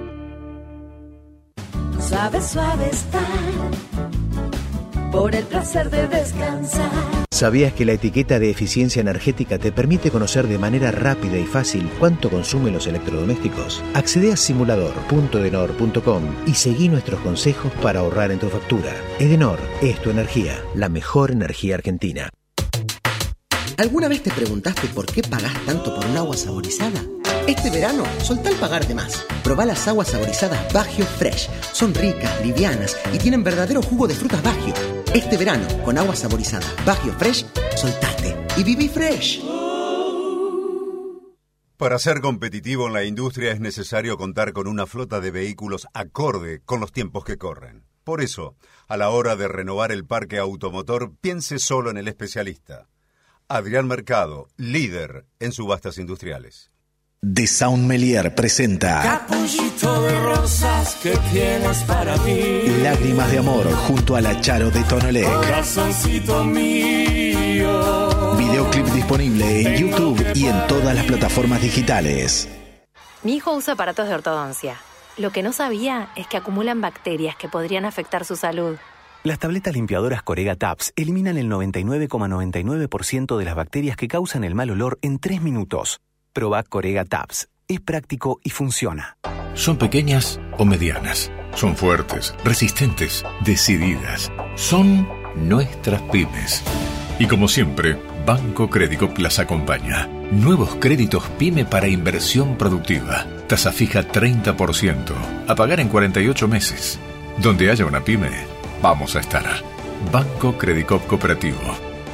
Suave, 2.11 2.41
suave 2.41 2.89
estar 2.89 3.21
por 5.13 5.33
el 5.33 5.45
placer 5.45 5.89
de 5.89 6.09
descansar. 6.09 6.91
¿Sabías 7.31 7.71
que 7.71 7.85
la 7.85 7.93
etiqueta 7.93 8.37
de 8.37 8.49
eficiencia 8.49 8.99
energética 8.99 9.57
te 9.57 9.71
permite 9.71 10.11
conocer 10.11 10.47
de 10.47 10.57
manera 10.57 10.91
rápida 10.91 11.37
y 11.37 11.45
fácil 11.45 11.89
cuánto 11.99 12.29
consumen 12.29 12.73
los 12.73 12.85
electrodomésticos? 12.85 13.81
Accede 13.93 14.33
a 14.33 14.35
simulador.edenor.com 14.35 16.23
y 16.45 16.55
seguí 16.55 16.89
nuestros 16.89 17.21
consejos 17.21 17.71
para 17.81 18.01
ahorrar 18.01 18.31
en 18.31 18.39
tu 18.39 18.49
factura. 18.49 18.93
Edenor 19.17 19.59
es 19.81 19.97
tu 20.01 20.09
energía, 20.09 20.61
la 20.75 20.89
mejor 20.89 21.31
energía 21.31 21.75
argentina. 21.75 22.29
¿Alguna 23.77 24.09
vez 24.09 24.21
te 24.21 24.31
preguntaste 24.31 24.89
por 24.89 25.05
qué 25.05 25.21
pagás 25.21 25.53
tanto 25.65 25.95
por 25.95 26.05
un 26.05 26.17
agua 26.17 26.35
saborizada? 26.35 27.01
Este 27.51 27.69
verano, 27.69 28.05
soltá 28.23 28.49
el 28.49 28.55
pagarte 28.55 28.95
más. 28.95 29.25
Probá 29.43 29.65
las 29.65 29.85
aguas 29.85 30.07
saborizadas 30.07 30.71
Bagio 30.71 31.05
Fresh. 31.05 31.49
Son 31.73 31.93
ricas, 31.93 32.41
livianas 32.45 32.95
y 33.11 33.17
tienen 33.17 33.43
verdadero 33.43 33.81
jugo 33.81 34.07
de 34.07 34.15
frutas 34.15 34.41
Bagio. 34.41 34.73
Este 35.13 35.35
verano, 35.35 35.67
con 35.83 35.97
agua 35.97 36.15
saborizada 36.15 36.65
Bagio 36.85 37.11
Fresh, 37.11 37.45
soltate 37.75 38.37
y 38.55 38.63
viví 38.63 38.87
fresh. 38.87 39.41
Para 41.75 41.99
ser 41.99 42.21
competitivo 42.21 42.87
en 42.87 42.93
la 42.93 43.03
industria 43.03 43.51
es 43.51 43.59
necesario 43.59 44.17
contar 44.17 44.53
con 44.53 44.65
una 44.65 44.87
flota 44.87 45.19
de 45.19 45.31
vehículos 45.31 45.87
acorde 45.93 46.61
con 46.61 46.79
los 46.79 46.93
tiempos 46.93 47.25
que 47.25 47.37
corren. 47.37 47.83
Por 48.05 48.21
eso, 48.21 48.55
a 48.87 48.95
la 48.95 49.09
hora 49.09 49.35
de 49.35 49.49
renovar 49.49 49.91
el 49.91 50.05
parque 50.05 50.37
automotor, 50.37 51.17
piense 51.19 51.59
solo 51.59 51.89
en 51.89 51.97
el 51.97 52.07
especialista. 52.07 52.87
Adrián 53.49 53.87
Mercado, 53.87 54.47
líder 54.55 55.25
en 55.41 55.51
subastas 55.51 55.97
industriales. 55.97 56.71
The 57.23 57.45
Sound 57.45 57.85
Melier 57.85 58.33
presenta 58.33 58.99
Capullito 59.03 60.01
de 60.01 60.19
rosas 60.21 60.95
que 61.03 61.15
tienes 61.31 61.83
para 61.83 62.17
mí. 62.17 62.63
Lágrimas 62.81 63.29
de 63.29 63.37
amor 63.37 63.71
junto 63.71 64.15
a 64.15 64.21
la 64.21 64.41
Charo 64.41 64.71
de 64.71 64.83
Tonolec. 64.85 65.31
Corazoncito 65.31 66.43
mío. 66.43 68.35
Videoclip 68.39 68.87
disponible 68.87 69.61
en 69.61 69.77
YouTube 69.77 70.25
y 70.33 70.47
en 70.47 70.65
todas 70.65 70.95
las 70.95 71.05
plataformas 71.05 71.61
digitales. 71.61 72.49
Mi 73.21 73.35
hijo 73.35 73.55
usa 73.55 73.75
aparatos 73.75 74.07
de 74.07 74.15
ortodoncia. 74.15 74.77
Lo 75.15 75.29
que 75.29 75.43
no 75.43 75.53
sabía 75.53 76.09
es 76.15 76.25
que 76.25 76.37
acumulan 76.37 76.81
bacterias 76.81 77.35
que 77.35 77.47
podrían 77.47 77.85
afectar 77.85 78.25
su 78.25 78.35
salud. 78.35 78.77
Las 79.21 79.37
tabletas 79.37 79.75
limpiadoras 79.75 80.23
Corega 80.23 80.55
Tabs 80.55 80.91
eliminan 80.95 81.37
el 81.37 81.51
99,99% 81.51 83.37
de 83.37 83.45
las 83.45 83.53
bacterias 83.53 83.95
que 83.95 84.07
causan 84.07 84.43
el 84.43 84.55
mal 84.55 84.71
olor 84.71 84.97
en 85.03 85.19
3 85.19 85.43
minutos. 85.43 86.01
Proba 86.33 86.63
Corega 86.63 87.05
Tabs. 87.05 87.49
Es 87.67 87.79
práctico 87.79 88.39
y 88.43 88.49
funciona. 88.49 89.17
Son 89.53 89.77
pequeñas 89.77 90.39
o 90.57 90.65
medianas. 90.65 91.31
Son 91.55 91.75
fuertes, 91.75 92.33
resistentes, 92.43 93.23
decididas. 93.43 94.31
Son 94.55 95.07
nuestras 95.35 96.01
pymes. 96.03 96.63
Y 97.19 97.27
como 97.27 97.47
siempre, 97.47 97.97
Banco 98.25 98.69
Crédito 98.69 99.11
las 99.17 99.39
acompaña. 99.39 100.07
Nuevos 100.31 100.75
créditos 100.75 101.23
pyme 101.37 101.65
para 101.65 101.87
inversión 101.87 102.57
productiva. 102.57 103.25
Tasa 103.47 103.71
fija 103.71 104.07
30%. 104.07 105.13
A 105.47 105.55
pagar 105.55 105.79
en 105.79 105.89
48 105.89 106.47
meses. 106.47 106.99
Donde 107.37 107.69
haya 107.69 107.85
una 107.85 108.03
pyme, 108.03 108.29
vamos 108.81 109.15
a 109.15 109.19
estar. 109.19 109.45
Banco 110.11 110.57
Credicop 110.57 111.05
Cooperativo. 111.07 111.59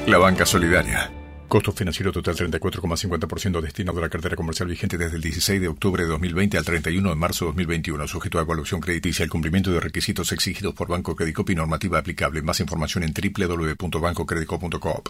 La 0.08 0.17
banca 0.17 0.45
solidaria. 0.45 1.12
Costo 1.47 1.71
financiero 1.71 2.12
total 2.12 2.36
34,50% 2.36 3.62
destinado 3.62 3.99
a 3.99 4.01
la 4.01 4.10
cartera 4.10 4.36
comercial 4.36 4.67
vigente 4.67 4.97
desde 4.97 5.15
el 5.15 5.21
16 5.21 5.62
de 5.62 5.69
octubre 5.69 6.03
de 6.03 6.10
2020 6.10 6.57
al 6.57 6.65
31 6.65 7.10
de 7.10 7.15
marzo 7.15 7.45
de 7.45 7.49
2021, 7.51 8.05
sujeto 8.07 8.38
a 8.38 8.41
evaluación 8.41 8.81
crediticia 8.81 9.23
el 9.23 9.29
cumplimiento 9.29 9.71
de 9.71 9.79
requisitos 9.79 10.33
exigidos 10.33 10.73
por 10.73 10.89
Banco 10.89 11.15
Credicop 11.15 11.49
y 11.49 11.55
normativa 11.55 11.99
aplicable. 11.99 12.41
Más 12.41 12.60
información 12.60 13.05
en 13.05 13.13
www.bancocredicop.coop. 13.13 15.10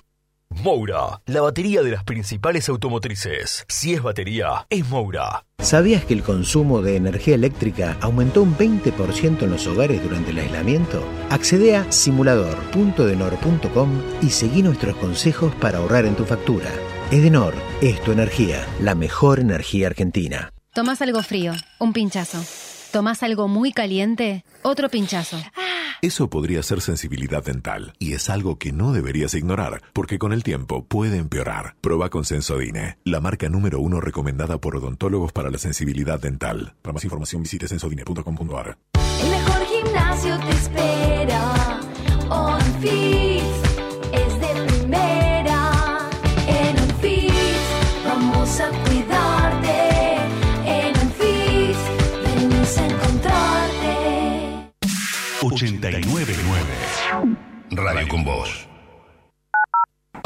Moura, 0.49 1.21
la 1.25 1.41
batería 1.41 1.83
de 1.83 1.91
las 1.91 2.03
principales 2.03 2.67
automotrices. 2.69 3.65
Si 3.67 3.93
es 3.93 4.01
batería, 4.01 4.65
es 4.69 4.87
Moura. 4.89 5.43
¿Sabías 5.59 6.05
que 6.05 6.13
el 6.13 6.23
consumo 6.23 6.81
de 6.81 6.95
energía 6.95 7.35
eléctrica 7.35 7.97
aumentó 8.01 8.43
un 8.43 8.55
20% 8.57 9.43
en 9.43 9.51
los 9.51 9.67
hogares 9.67 10.01
durante 10.01 10.31
el 10.31 10.39
aislamiento? 10.39 11.03
Accede 11.29 11.75
a 11.75 11.91
simulador.edenor.com 11.91 14.01
y 14.21 14.29
seguí 14.29 14.63
nuestros 14.63 14.95
consejos 14.97 15.53
para 15.55 15.79
ahorrar 15.79 16.05
en 16.05 16.15
tu 16.15 16.23
factura. 16.25 16.69
Edenor 17.11 17.53
es 17.81 18.01
tu 18.01 18.11
energía, 18.11 18.65
la 18.81 18.95
mejor 18.95 19.39
energía 19.39 19.87
argentina. 19.87 20.53
Tomás 20.73 21.01
algo 21.01 21.23
frío, 21.23 21.53
un 21.79 21.93
pinchazo. 21.93 22.66
Tomás 22.91 23.23
algo 23.23 23.47
muy 23.47 23.71
caliente, 23.71 24.43
otro 24.61 24.89
pinchazo. 24.89 25.37
Eso 26.01 26.29
podría 26.29 26.61
ser 26.61 26.81
sensibilidad 26.81 27.43
dental 27.43 27.93
y 27.97 28.13
es 28.13 28.29
algo 28.29 28.57
que 28.57 28.71
no 28.71 28.93
deberías 28.93 29.33
ignorar 29.33 29.81
porque 29.93 30.19
con 30.19 30.31
el 30.31 30.43
tiempo 30.43 30.85
puede 30.85 31.17
empeorar. 31.17 31.75
Proba 31.81 32.09
con 32.09 32.23
Sensodine, 32.23 32.97
la 33.03 33.19
marca 33.19 33.49
número 33.49 33.79
uno 33.79 33.99
recomendada 33.99 34.59
por 34.59 34.75
odontólogos 34.75 35.31
para 35.31 35.49
la 35.49 35.57
sensibilidad 35.57 36.19
dental. 36.19 36.75
Para 36.81 36.93
más 36.93 37.03
información 37.03 37.41
visite 37.41 37.67
sensodine.com.ar. 37.67 38.77
El 39.21 39.29
mejor 39.31 39.65
gimnasio 39.65 40.39
te 40.39 40.49
espera. 40.51 41.79
On 42.29 42.59
899 55.41 56.33
Radio 57.71 58.07
con 58.07 58.23
Voz. 58.23 58.67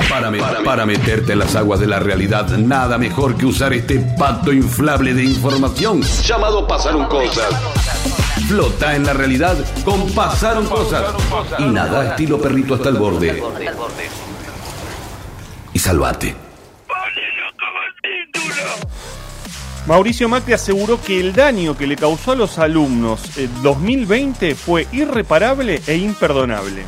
Para, 0.09 0.31
me- 0.31 0.39
para 0.63 0.85
meterte 0.85 1.33
en 1.33 1.39
las 1.39 1.55
aguas 1.55 1.79
de 1.79 1.87
la 1.87 1.99
realidad, 1.99 2.47
nada 2.57 2.97
mejor 2.97 3.35
que 3.35 3.45
usar 3.45 3.73
este 3.73 3.99
pato 4.17 4.51
inflable 4.53 5.13
de 5.13 5.23
información 5.25 6.01
llamado 6.01 6.67
Pasaron 6.67 7.05
Cosas. 7.07 7.49
Flota 8.47 8.95
en 8.95 9.05
la 9.05 9.13
realidad 9.13 9.57
con 9.83 10.09
Pasaron 10.11 10.65
Cosas. 10.67 11.13
Y 11.59 11.63
nada 11.63 12.11
estilo 12.11 12.39
perrito 12.41 12.75
hasta 12.75 12.89
el 12.89 12.95
borde. 12.95 13.43
Y 15.73 15.79
salvate. 15.79 16.35
Mauricio 19.87 20.29
Macri 20.29 20.53
aseguró 20.53 21.01
que 21.01 21.19
el 21.19 21.33
daño 21.33 21.75
que 21.75 21.87
le 21.87 21.95
causó 21.95 22.33
a 22.33 22.35
los 22.35 22.59
alumnos 22.59 23.37
en 23.37 23.63
2020 23.63 24.53
fue 24.55 24.87
irreparable 24.91 25.81
e 25.87 25.97
imperdonable. 25.97 26.83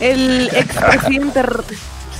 El 0.00 0.48
expresidente 0.48 1.42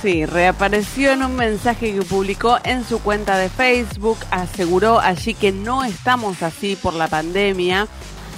sí, 0.00 0.26
reapareció 0.26 1.10
en 1.12 1.24
un 1.24 1.34
mensaje 1.34 1.92
que 1.92 2.02
publicó 2.02 2.58
en 2.62 2.84
su 2.84 3.00
cuenta 3.00 3.36
de 3.36 3.48
Facebook. 3.48 4.18
Aseguró 4.30 5.00
allí 5.00 5.34
que 5.34 5.50
no 5.50 5.82
estamos 5.82 6.42
así 6.42 6.76
por 6.76 6.94
la 6.94 7.08
pandemia, 7.08 7.88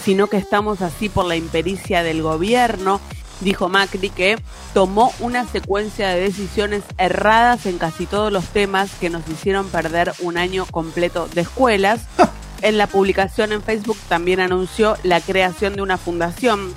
sino 0.02 0.28
que 0.28 0.38
estamos 0.38 0.80
así 0.80 1.10
por 1.10 1.26
la 1.26 1.36
impericia 1.36 2.02
del 2.02 2.22
gobierno. 2.22 3.00
Dijo 3.40 3.68
Macri 3.68 4.10
que 4.10 4.38
tomó 4.72 5.12
una 5.20 5.46
secuencia 5.46 6.08
de 6.08 6.20
decisiones 6.20 6.82
erradas 6.98 7.66
en 7.66 7.78
casi 7.78 8.06
todos 8.06 8.32
los 8.32 8.46
temas 8.46 8.90
que 8.98 9.10
nos 9.10 9.28
hicieron 9.28 9.68
perder 9.68 10.12
un 10.20 10.38
año 10.38 10.66
completo 10.66 11.28
de 11.34 11.42
escuelas. 11.42 12.02
En 12.62 12.78
la 12.78 12.86
publicación 12.86 13.52
en 13.52 13.62
Facebook 13.62 13.98
también 14.08 14.40
anunció 14.40 14.96
la 15.02 15.20
creación 15.20 15.76
de 15.76 15.82
una 15.82 15.98
fundación 15.98 16.74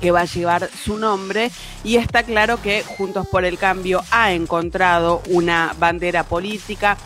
que 0.00 0.10
va 0.10 0.22
a 0.22 0.24
llevar 0.24 0.68
su 0.68 0.96
nombre 0.98 1.50
y 1.84 1.96
está 1.96 2.24
claro 2.24 2.60
que 2.60 2.82
Juntos 2.82 3.26
por 3.28 3.44
el 3.44 3.56
Cambio 3.56 4.02
ha 4.10 4.32
encontrado 4.32 5.22
una 5.28 5.74
bandera 5.78 6.24
política. 6.24 6.96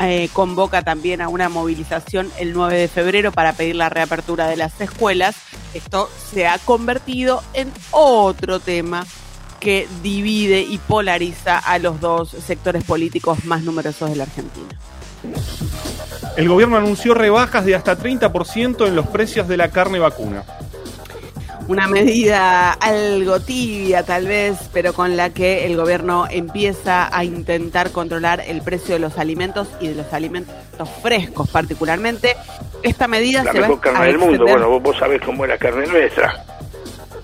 Eh, 0.00 0.28
convoca 0.32 0.82
también 0.82 1.20
a 1.20 1.28
una 1.28 1.48
movilización 1.48 2.30
el 2.38 2.52
9 2.52 2.76
de 2.76 2.88
febrero 2.88 3.32
para 3.32 3.52
pedir 3.52 3.76
la 3.76 3.88
reapertura 3.88 4.46
de 4.46 4.56
las 4.56 4.80
escuelas. 4.80 5.36
Esto 5.74 6.10
se 6.32 6.46
ha 6.46 6.58
convertido 6.58 7.42
en 7.54 7.70
otro 7.90 8.60
tema 8.60 9.06
que 9.60 9.86
divide 10.02 10.60
y 10.60 10.78
polariza 10.78 11.58
a 11.58 11.78
los 11.78 12.00
dos 12.00 12.30
sectores 12.30 12.84
políticos 12.84 13.44
más 13.44 13.62
numerosos 13.62 14.10
de 14.10 14.16
la 14.16 14.24
Argentina. 14.24 14.68
El 16.36 16.48
gobierno 16.48 16.76
anunció 16.76 17.14
rebajas 17.14 17.64
de 17.64 17.74
hasta 17.74 17.96
30% 17.96 18.86
en 18.86 18.96
los 18.96 19.06
precios 19.06 19.46
de 19.46 19.56
la 19.56 19.70
carne 19.70 19.98
vacuna. 19.98 20.44
Una 21.68 21.86
medida 21.86 22.72
algo 22.72 23.40
tibia 23.40 24.02
tal 24.02 24.26
vez, 24.26 24.56
pero 24.72 24.92
con 24.92 25.16
la 25.16 25.30
que 25.30 25.64
el 25.66 25.76
gobierno 25.76 26.26
empieza 26.28 27.14
a 27.16 27.24
intentar 27.24 27.92
controlar 27.92 28.42
el 28.46 28.62
precio 28.62 28.94
de 28.94 29.00
los 29.00 29.16
alimentos 29.18 29.68
y 29.80 29.88
de 29.88 29.94
los 29.94 30.12
alimentos 30.12 30.56
frescos 31.02 31.48
particularmente. 31.50 32.36
Esta 32.82 33.06
medida 33.06 33.44
La 33.44 33.52
se 33.52 33.60
va 33.60 33.68
mejor 33.68 33.80
carne 33.80 33.98
a 34.00 34.04
del 34.04 34.18
mundo. 34.18 34.44
Bueno, 34.44 34.68
vos, 34.68 34.82
vos 34.82 34.96
sabés 34.98 35.20
cómo 35.22 35.44
es 35.44 35.50
la 35.50 35.58
carne 35.58 35.86
nuestra. 35.86 36.44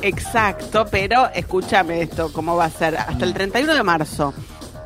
Exacto, 0.02 0.86
pero 0.90 1.28
escúchame 1.34 2.02
esto, 2.02 2.32
cómo 2.32 2.56
va 2.56 2.66
a 2.66 2.70
ser 2.70 2.96
hasta 2.96 3.24
el 3.24 3.34
31 3.34 3.74
de 3.74 3.82
marzo. 3.82 4.32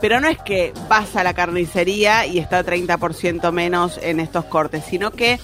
Pero 0.01 0.19
no 0.21 0.29
es 0.29 0.39
que 0.39 0.73
vas 0.89 1.15
a 1.15 1.23
la 1.23 1.35
carnicería 1.35 2.27
y 2.27 2.39
está 2.39 2.65
30% 2.65 3.53
menos 3.53 4.01
en 4.03 4.19
estos 4.19 4.47
cortes, 4.47 4.85
sino 4.89 5.13
que 5.13 5.39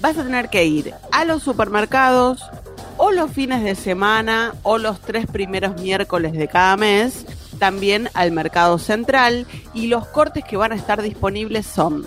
vas 0.00 0.18
a 0.18 0.24
tener 0.24 0.50
que 0.50 0.64
ir 0.64 0.92
a 1.12 1.24
los 1.24 1.42
supermercados 1.42 2.42
o 2.96 3.10
los 3.10 3.30
fines 3.30 3.62
de 3.62 3.74
semana 3.74 4.54
o 4.62 4.78
los 4.78 5.00
tres 5.00 5.26
primeros 5.26 5.80
miércoles 5.80 6.32
de 6.32 6.48
cada 6.48 6.76
mes, 6.76 7.26
también 7.58 8.08
al 8.14 8.32
mercado 8.32 8.78
central 8.78 9.46
y 9.72 9.86
los 9.86 10.06
cortes 10.06 10.44
que 10.44 10.56
van 10.56 10.72
a 10.72 10.76
estar 10.76 11.02
disponibles 11.02 11.66
son 11.66 12.06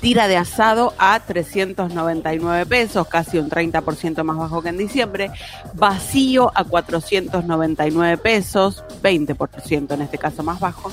tira 0.00 0.28
de 0.28 0.36
asado 0.36 0.94
a 0.98 1.18
399 1.20 2.66
pesos, 2.66 3.08
casi 3.08 3.38
un 3.38 3.48
30% 3.50 4.22
más 4.22 4.36
bajo 4.36 4.62
que 4.62 4.68
en 4.68 4.78
diciembre. 4.78 5.30
Vacío 5.74 6.52
a 6.54 6.64
499 6.64 8.18
pesos, 8.18 8.84
20% 9.02 9.94
en 9.94 10.02
este 10.02 10.18
caso 10.18 10.42
más 10.42 10.60
bajo. 10.60 10.92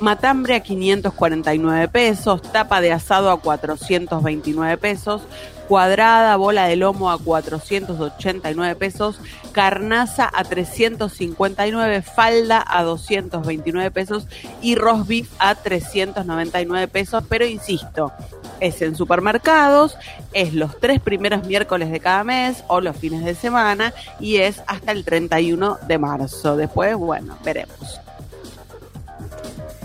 Matambre 0.00 0.56
a 0.56 0.60
549 0.60 1.88
pesos, 1.88 2.42
tapa 2.42 2.80
de 2.80 2.92
asado 2.92 3.30
a 3.30 3.40
429 3.40 4.76
pesos, 4.78 5.22
cuadrada, 5.70 6.34
bola 6.34 6.66
de 6.66 6.74
lomo 6.74 7.12
a 7.12 7.18
489 7.18 8.74
pesos, 8.74 9.20
carnaza 9.52 10.28
a 10.34 10.42
359, 10.42 12.02
falda 12.02 12.64
a 12.66 12.82
229 12.82 13.92
pesos 13.92 14.26
y 14.60 14.74
roast 14.74 15.06
beef 15.06 15.28
a 15.38 15.54
399 15.54 16.88
pesos, 16.88 17.22
pero 17.28 17.46
insisto, 17.46 18.12
es 18.58 18.82
en 18.82 18.96
supermercados, 18.96 19.96
es 20.32 20.54
los 20.54 20.76
tres 20.80 20.98
primeros 20.98 21.46
miércoles 21.46 21.92
de 21.92 22.00
cada 22.00 22.24
mes 22.24 22.64
o 22.66 22.80
los 22.80 22.96
fines 22.96 23.24
de 23.24 23.36
semana 23.36 23.94
y 24.18 24.38
es 24.38 24.64
hasta 24.66 24.90
el 24.90 25.04
31 25.04 25.78
de 25.86 25.98
marzo. 25.98 26.56
Después, 26.56 26.96
bueno, 26.96 27.38
veremos. 27.44 28.00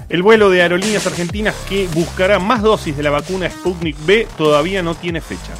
El 0.10 0.24
vuelo 0.24 0.49
de 0.49 0.64
aerolíneas 0.64 1.05
argentinas 1.05 1.53
que 1.70 1.88
buscará 1.93 2.39
más 2.39 2.64
dosis 2.64 2.97
de 2.97 3.03
la 3.03 3.12
vacuna 3.12 3.51
Sputnik 3.51 3.97
B 4.03 4.28
todavía 4.36 4.82
no 4.82 4.95
tiene 4.95 5.22
fecha. 5.22 5.53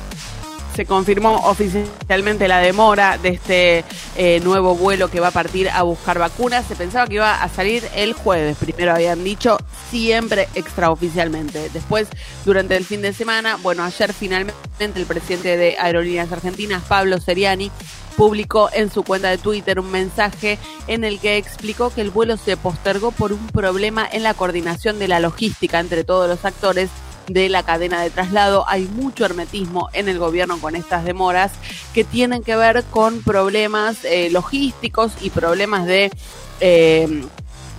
Se 0.76 0.86
confirmó 0.86 1.36
oficialmente 1.46 2.50
la 2.50 2.60
demora 2.60 3.18
de 3.18 3.30
este 3.30 3.86
eh, 4.18 4.42
nuevo 4.42 4.76
vuelo 4.76 5.10
que 5.10 5.22
va 5.22 5.30
a 5.30 5.32
partir 5.32 5.70
a 5.70 5.84
buscar 5.84 6.20
vacunas. 6.20 6.66
Se 6.68 6.76
pensaba 6.76 7.08
que 7.08 7.16
iba 7.16 7.42
a 7.42 7.48
salir 7.48 7.88
el 7.96 8.12
jueves, 8.12 8.58
primero 8.58 8.94
habían 8.94 9.24
dicho, 9.24 9.58
siempre 9.90 10.50
extraoficialmente. 10.54 11.70
Después, 11.70 12.10
durante 12.44 12.76
el 12.76 12.84
fin 12.84 13.02
de 13.02 13.14
semana, 13.14 13.58
bueno, 13.64 13.86
ayer 13.86 14.12
finalmente 14.12 14.56
el 14.80 15.06
presidente 15.06 15.56
de 15.56 15.78
Aerolíneas 15.80 16.32
Argentinas, 16.34 16.84
Pablo 16.84 17.22
Seriani, 17.22 17.72
publicó 18.18 18.70
en 18.74 18.92
su 18.92 19.04
cuenta 19.04 19.30
de 19.30 19.38
Twitter 19.38 19.80
un 19.80 19.92
mensaje 19.92 20.58
en 20.88 21.06
el 21.06 21.20
que 21.20 21.38
explicó 21.38 21.90
que 21.90 22.02
el 22.02 22.10
vuelo 22.10 22.36
se 22.36 22.58
postergó 22.58 23.12
por 23.12 23.32
un 23.32 23.48
problema 23.48 24.08
en 24.12 24.24
la 24.24 24.34
coordinación 24.34 25.00
de 25.00 25.08
la 25.08 25.22
logística 25.22 25.80
entre 25.80 26.04
todos 26.04 26.28
los 26.28 26.44
actores 26.44 26.90
de 27.28 27.50
la 27.50 27.64
cadena 27.64 28.02
de 28.02 28.10
traslado. 28.10 28.66
Hay 28.68 28.84
mucho 28.86 29.26
hermetismo 29.26 29.90
en 29.94 30.10
el 30.10 30.20
gobierno 30.20 30.60
con 30.60 30.76
estas 30.76 31.04
demoras 31.06 31.52
que 31.94 32.04
tienen 32.04 32.44
que 32.44 32.56
ver 32.56 32.84
con 32.86 33.22
problemas 33.22 34.04
eh, 34.06 34.30
logísticos 34.32 35.14
y 35.22 35.30
problemas 35.30 35.86
de... 35.86 36.12
eh, 36.60 37.26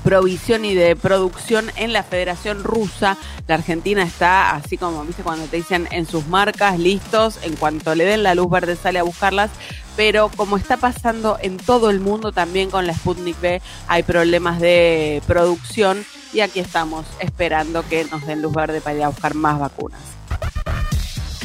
provisión 0.07 0.65
y 0.65 0.73
de 0.73 0.95
producción 0.95 1.69
en 1.75 1.93
la 1.93 2.05
Federación 2.05 2.63
Rusa. 2.63 3.17
La 3.49 3.57
Argentina 3.57 4.05
está 4.05 4.53
así 4.53 4.79
como, 4.79 5.05
viste, 5.05 5.25
cuando 5.25 5.47
te 5.47 5.57
dicen 5.57 5.89
en 5.91 6.07
sus 6.07 6.29
marcas, 6.29 6.79
listos, 6.79 7.41
en 7.43 7.57
cuanto 7.57 7.93
le 7.97 8.05
den 8.05 8.23
la 8.23 8.37
luz 8.37 8.49
verde 8.49 8.77
sale 8.77 9.01
a 9.01 9.03
buscarlas, 9.03 9.51
pero 9.97 10.31
como 10.37 10.59
está 10.59 10.77
pasando 10.77 11.39
en 11.43 11.57
todo 11.57 11.91
el 11.91 11.99
mundo 11.99 12.31
también 12.31 12.71
con 12.71 12.87
la 12.87 12.95
Sputnik 12.95 13.41
B, 13.41 13.61
hay 13.89 14.05
problemas 14.05 14.61
de 14.61 15.23
producción 15.27 16.05
y 16.37 16.43
aquí 16.43 16.61
estamos 16.61 17.07
esperando 17.19 17.83
que 17.89 18.05
nos 18.05 18.27
den 18.27 18.43
luz 18.43 18.53
verde 18.53 18.83
para 18.83 18.95
ir 18.95 19.03
a 19.05 19.09
buscar 19.09 19.35
más 19.35 19.59
vacunas. 19.59 20.01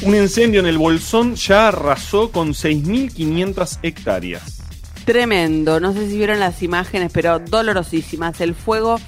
Un 0.02 0.16
incendio 0.18 0.60
en 0.60 0.66
el 0.66 0.78
Bolsón 0.78 1.36
ya 1.36 1.70
arrasó 1.70 2.30
con 2.30 2.50
6.500 2.50 3.80
hectáreas. 3.84 4.58
Tremendo, 5.06 5.80
no 5.80 5.94
sé 5.94 6.10
si 6.10 6.18
vieron 6.18 6.42
las 6.42 6.62
imágenes, 6.62 7.10
pero 7.14 7.40
dolorosísimas. 7.40 8.42
El 8.42 8.54
fuego 8.54 9.00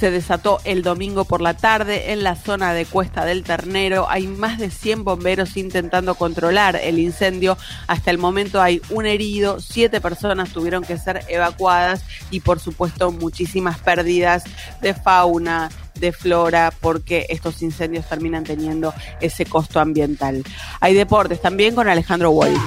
se 0.00 0.10
desató 0.10 0.60
el 0.64 0.82
domingo 0.82 1.26
por 1.26 1.42
la 1.42 1.52
tarde 1.52 2.12
en 2.12 2.22
la 2.22 2.34
zona 2.34 2.72
de 2.72 2.86
Cuesta 2.86 3.26
del 3.26 3.42
Ternero. 3.42 4.08
Hay 4.08 4.26
más 4.26 4.58
de 4.58 4.70
100 4.70 5.04
bomberos 5.04 5.58
intentando 5.58 6.14
controlar 6.14 6.80
el 6.82 6.98
incendio. 6.98 7.58
Hasta 7.86 8.10
el 8.10 8.16
momento 8.16 8.62
hay 8.62 8.80
un 8.88 9.04
herido, 9.04 9.60
siete 9.60 10.00
personas 10.00 10.54
tuvieron 10.54 10.84
que 10.84 10.96
ser 10.96 11.22
evacuadas 11.28 12.02
y 12.30 12.40
por 12.40 12.60
supuesto 12.60 13.12
muchísimas 13.12 13.78
pérdidas 13.78 14.44
de 14.80 14.94
fauna, 14.94 15.68
de 16.00 16.12
flora, 16.12 16.72
porque 16.80 17.26
estos 17.28 17.62
incendios 17.62 18.08
terminan 18.08 18.44
teniendo 18.44 18.92
ese 19.20 19.46
costo 19.46 19.80
ambiental. 19.80 20.42
Hay 20.80 20.94
deportes 20.94 21.40
también 21.40 21.74
con 21.74 21.88
Alejandro 21.88 22.30
Wolf. 22.32 22.60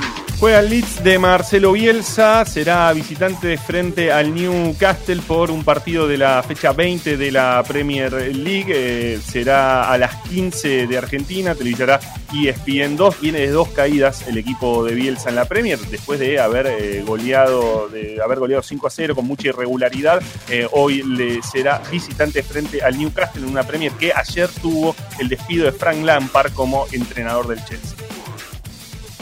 Juega 0.43 0.59
el 0.59 0.71
Leeds 0.71 1.03
de 1.05 1.19
Marcelo 1.19 1.71
Bielsa, 1.71 2.43
será 2.43 2.91
visitante 2.91 3.57
frente 3.57 4.11
al 4.11 4.35
Newcastle 4.35 5.21
por 5.25 5.49
un 5.49 5.63
partido 5.63 6.05
de 6.05 6.17
la 6.17 6.43
fecha 6.43 6.73
20 6.73 7.15
de 7.15 7.31
la 7.31 7.63
Premier 7.65 8.11
League. 8.35 8.65
Eh, 8.67 9.19
será 9.25 9.89
a 9.89 9.97
las 9.97 10.15
15 10.23 10.85
de 10.87 10.97
Argentina, 10.97 11.55
televisará 11.55 11.97
ESPN 12.33 12.97
2. 12.97 13.21
Viene 13.21 13.39
de 13.39 13.51
dos 13.51 13.69
caídas 13.69 14.27
el 14.27 14.37
equipo 14.37 14.83
de 14.83 14.95
Bielsa 14.95 15.29
en 15.29 15.35
la 15.35 15.45
Premier, 15.45 15.79
después 15.79 16.19
de 16.19 16.37
haber 16.41 16.67
eh, 16.67 17.03
goleado, 17.07 17.87
de 17.87 18.19
haber 18.21 18.39
goleado 18.39 18.63
5 18.63 18.87
a 18.87 18.89
0 18.89 19.15
con 19.15 19.25
mucha 19.25 19.47
irregularidad. 19.47 20.21
Eh, 20.49 20.67
hoy 20.73 21.03
le 21.03 21.41
será 21.41 21.81
visitante 21.89 22.43
frente 22.43 22.81
al 22.83 22.97
Newcastle 22.97 23.22
en 23.35 23.45
una 23.45 23.63
Premier 23.63 23.91
que 23.93 24.11
ayer 24.13 24.49
tuvo 24.61 24.95
el 25.19 25.29
despido 25.29 25.65
de 25.65 25.71
Frank 25.71 26.03
Lampard 26.03 26.53
como 26.53 26.85
entrenador 26.91 27.47
del 27.47 27.63
Chelsea. 27.65 28.03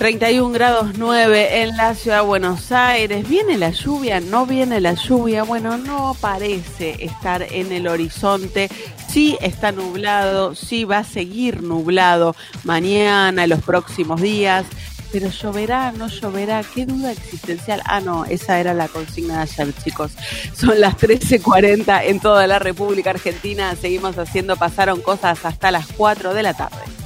31 0.01 0.51
grados 0.51 0.97
9 0.97 1.61
en 1.61 1.77
la 1.77 1.93
ciudad 1.93 2.21
de 2.21 2.25
Buenos 2.25 2.71
Aires. 2.71 3.29
¿Viene 3.29 3.59
la 3.59 3.69
lluvia? 3.69 4.19
¿No 4.19 4.47
viene 4.47 4.81
la 4.81 4.95
lluvia? 4.95 5.43
Bueno, 5.43 5.77
no 5.77 6.17
parece 6.19 7.05
estar 7.05 7.43
en 7.43 7.71
el 7.71 7.87
horizonte. 7.87 8.67
Sí 9.09 9.37
está 9.41 9.71
nublado, 9.71 10.55
sí 10.55 10.85
va 10.85 10.97
a 10.97 11.03
seguir 11.03 11.61
nublado 11.61 12.35
mañana, 12.63 13.45
los 13.45 13.61
próximos 13.61 14.19
días. 14.19 14.65
Pero 15.11 15.29
lloverá, 15.29 15.91
no 15.91 16.07
lloverá, 16.07 16.63
qué 16.63 16.85
duda 16.85 17.11
existencial. 17.11 17.81
Ah, 17.85 17.99
no, 17.99 18.25
esa 18.25 18.59
era 18.59 18.73
la 18.73 18.87
consigna 18.87 19.37
de 19.37 19.41
ayer, 19.41 19.73
chicos. 19.83 20.11
Son 20.55 20.79
las 20.79 20.97
13:40 20.97 22.05
en 22.05 22.19
toda 22.19 22.47
la 22.47 22.59
República 22.59 23.09
Argentina. 23.09 23.75
Seguimos 23.75 24.17
haciendo, 24.17 24.55
pasaron 24.55 25.01
cosas 25.01 25.43
hasta 25.45 25.71
las 25.71 25.87
4 25.97 26.33
de 26.33 26.43
la 26.43 26.53
tarde. 26.53 27.00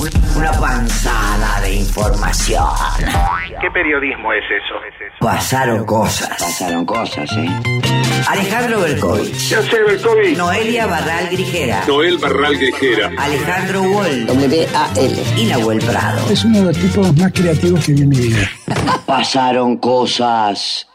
Una 0.00 0.52
panzada 0.52 1.60
de 1.60 1.74
información. 1.74 2.64
¿Qué 3.60 3.68
periodismo 3.72 4.32
es 4.32 4.44
eso? 4.44 4.74
Pasaron 5.18 5.84
cosas. 5.84 6.28
Pasaron 6.28 6.86
cosas, 6.86 7.28
¿eh? 7.32 7.48
Alejandro 8.28 8.80
Berkovich. 8.80 9.48
¿Qué 9.48 9.56
hace 9.56 9.82
Berkovich? 9.82 10.36
Noelia 10.36 10.86
Barral 10.86 11.28
Grijera. 11.30 11.84
Noel 11.88 12.16
Barral 12.18 12.56
Grijera. 12.56 13.10
Alejandro 13.18 13.82
Wall. 13.82 14.26
W-A-L. 14.26 15.22
Y 15.36 15.44
Nahuel 15.46 15.78
Prado. 15.80 16.30
Es 16.30 16.44
uno 16.44 16.58
de 16.58 16.64
los 16.66 16.78
tipos 16.78 17.16
más 17.16 17.32
creativos 17.32 17.84
que 17.84 17.92
vi 17.92 18.02
en 18.02 18.08
mi 18.08 18.18
vida. 18.18 18.48
Pasaron 19.04 19.78
cosas. 19.78 20.87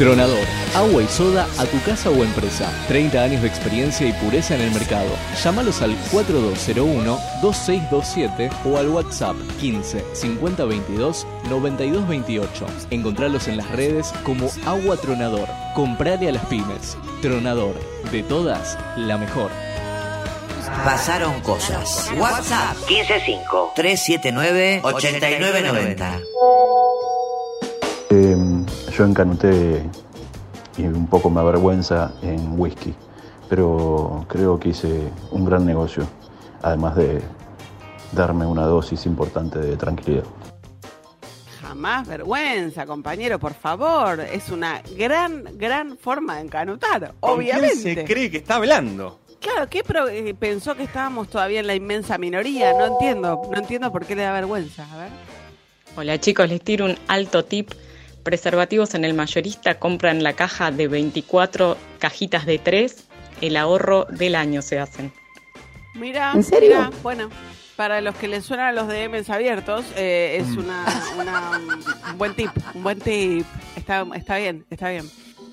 Tronador. 0.00 0.44
Agua 0.74 1.02
y 1.02 1.08
soda 1.08 1.46
a 1.58 1.66
tu 1.66 1.78
casa 1.82 2.08
o 2.08 2.24
empresa. 2.24 2.72
30 2.88 3.22
años 3.22 3.42
de 3.42 3.48
experiencia 3.48 4.08
y 4.08 4.14
pureza 4.14 4.54
en 4.54 4.62
el 4.62 4.70
mercado. 4.70 5.10
Llámalos 5.44 5.82
al 5.82 5.94
4201-2627 6.10 8.50
o 8.64 8.78
al 8.78 8.88
WhatsApp 8.88 9.36
15 9.60 10.02
50 10.14 10.64
22 10.64 11.26
92 11.50 12.08
28. 12.08 12.66
Encontralos 12.88 13.46
en 13.48 13.58
las 13.58 13.70
redes 13.72 14.14
como 14.24 14.48
Agua 14.64 14.96
Tronador. 14.96 15.46
Comprale 15.74 16.30
a 16.30 16.32
las 16.32 16.46
pymes. 16.46 16.96
Tronador. 17.20 17.74
De 18.10 18.22
todas, 18.22 18.78
la 18.96 19.18
mejor. 19.18 19.50
Pasaron 20.82 21.42
cosas. 21.42 22.10
WhatsApp 22.16 22.74
155 22.86 23.72
379 23.76 24.80
8990. 24.82 26.20
Yo 29.00 29.06
encanuté 29.06 29.82
y 30.76 30.82
un 30.82 31.06
poco 31.06 31.30
me 31.30 31.40
avergüenza 31.40 32.12
en 32.20 32.60
whisky, 32.60 32.92
pero 33.48 34.26
creo 34.28 34.60
que 34.60 34.68
hice 34.68 35.08
un 35.30 35.46
gran 35.46 35.64
negocio, 35.64 36.06
además 36.60 36.96
de 36.96 37.22
darme 38.12 38.44
una 38.44 38.66
dosis 38.66 39.06
importante 39.06 39.58
de 39.58 39.78
tranquilidad. 39.78 40.24
Jamás 41.62 42.06
vergüenza, 42.08 42.84
compañero, 42.84 43.38
por 43.38 43.54
favor. 43.54 44.20
Es 44.20 44.50
una 44.50 44.82
gran, 44.98 45.44
gran 45.56 45.96
forma 45.96 46.34
de 46.36 46.42
encanutar, 46.42 47.14
¿Con 47.20 47.38
obviamente. 47.38 47.80
quién 47.82 47.94
se 47.96 48.04
cree 48.04 48.30
que 48.30 48.36
está 48.36 48.56
hablando? 48.56 49.18
Claro, 49.40 49.66
¿qué 49.70 49.82
pro- 49.82 50.08
eh, 50.08 50.34
pensó 50.38 50.74
que 50.74 50.82
estábamos 50.82 51.28
todavía 51.28 51.60
en 51.60 51.66
la 51.68 51.74
inmensa 51.74 52.18
minoría? 52.18 52.74
No 52.74 52.84
entiendo, 52.84 53.40
no 53.50 53.56
entiendo 53.56 53.90
por 53.90 54.04
qué 54.04 54.14
le 54.14 54.24
da 54.24 54.32
vergüenza. 54.34 54.86
A 54.92 54.96
ver. 54.98 55.08
Hola 55.96 56.20
chicos, 56.20 56.46
les 56.50 56.60
tiro 56.60 56.84
un 56.84 56.96
alto 57.08 57.46
tip. 57.46 57.70
Preservativos 58.22 58.94
en 58.94 59.04
el 59.04 59.14
mayorista 59.14 59.78
compran 59.78 60.22
la 60.22 60.34
caja 60.34 60.70
de 60.70 60.88
24 60.88 61.76
cajitas 61.98 62.46
de 62.46 62.58
3 62.58 63.04
el 63.40 63.56
ahorro 63.56 64.06
del 64.10 64.34
año 64.34 64.60
se 64.60 64.78
hacen. 64.78 65.12
Mira, 65.94 66.32
¿En 66.34 66.44
serio? 66.44 66.68
mira, 66.76 66.90
bueno, 67.02 67.30
para 67.76 68.00
los 68.02 68.14
que 68.16 68.28
les 68.28 68.44
suenan 68.44 68.74
los 68.74 68.86
DMs 68.86 69.30
abiertos, 69.30 69.84
eh, 69.96 70.36
es 70.40 70.48
una, 70.56 70.84
una- 71.18 71.60
un 72.12 72.18
buen 72.18 72.34
tip, 72.34 72.50
un 72.74 72.82
buen 72.82 72.98
tip. 73.00 73.46
Está, 73.76 74.06
está 74.14 74.36
bien, 74.36 74.66
está 74.68 74.90
bien. 74.90 75.10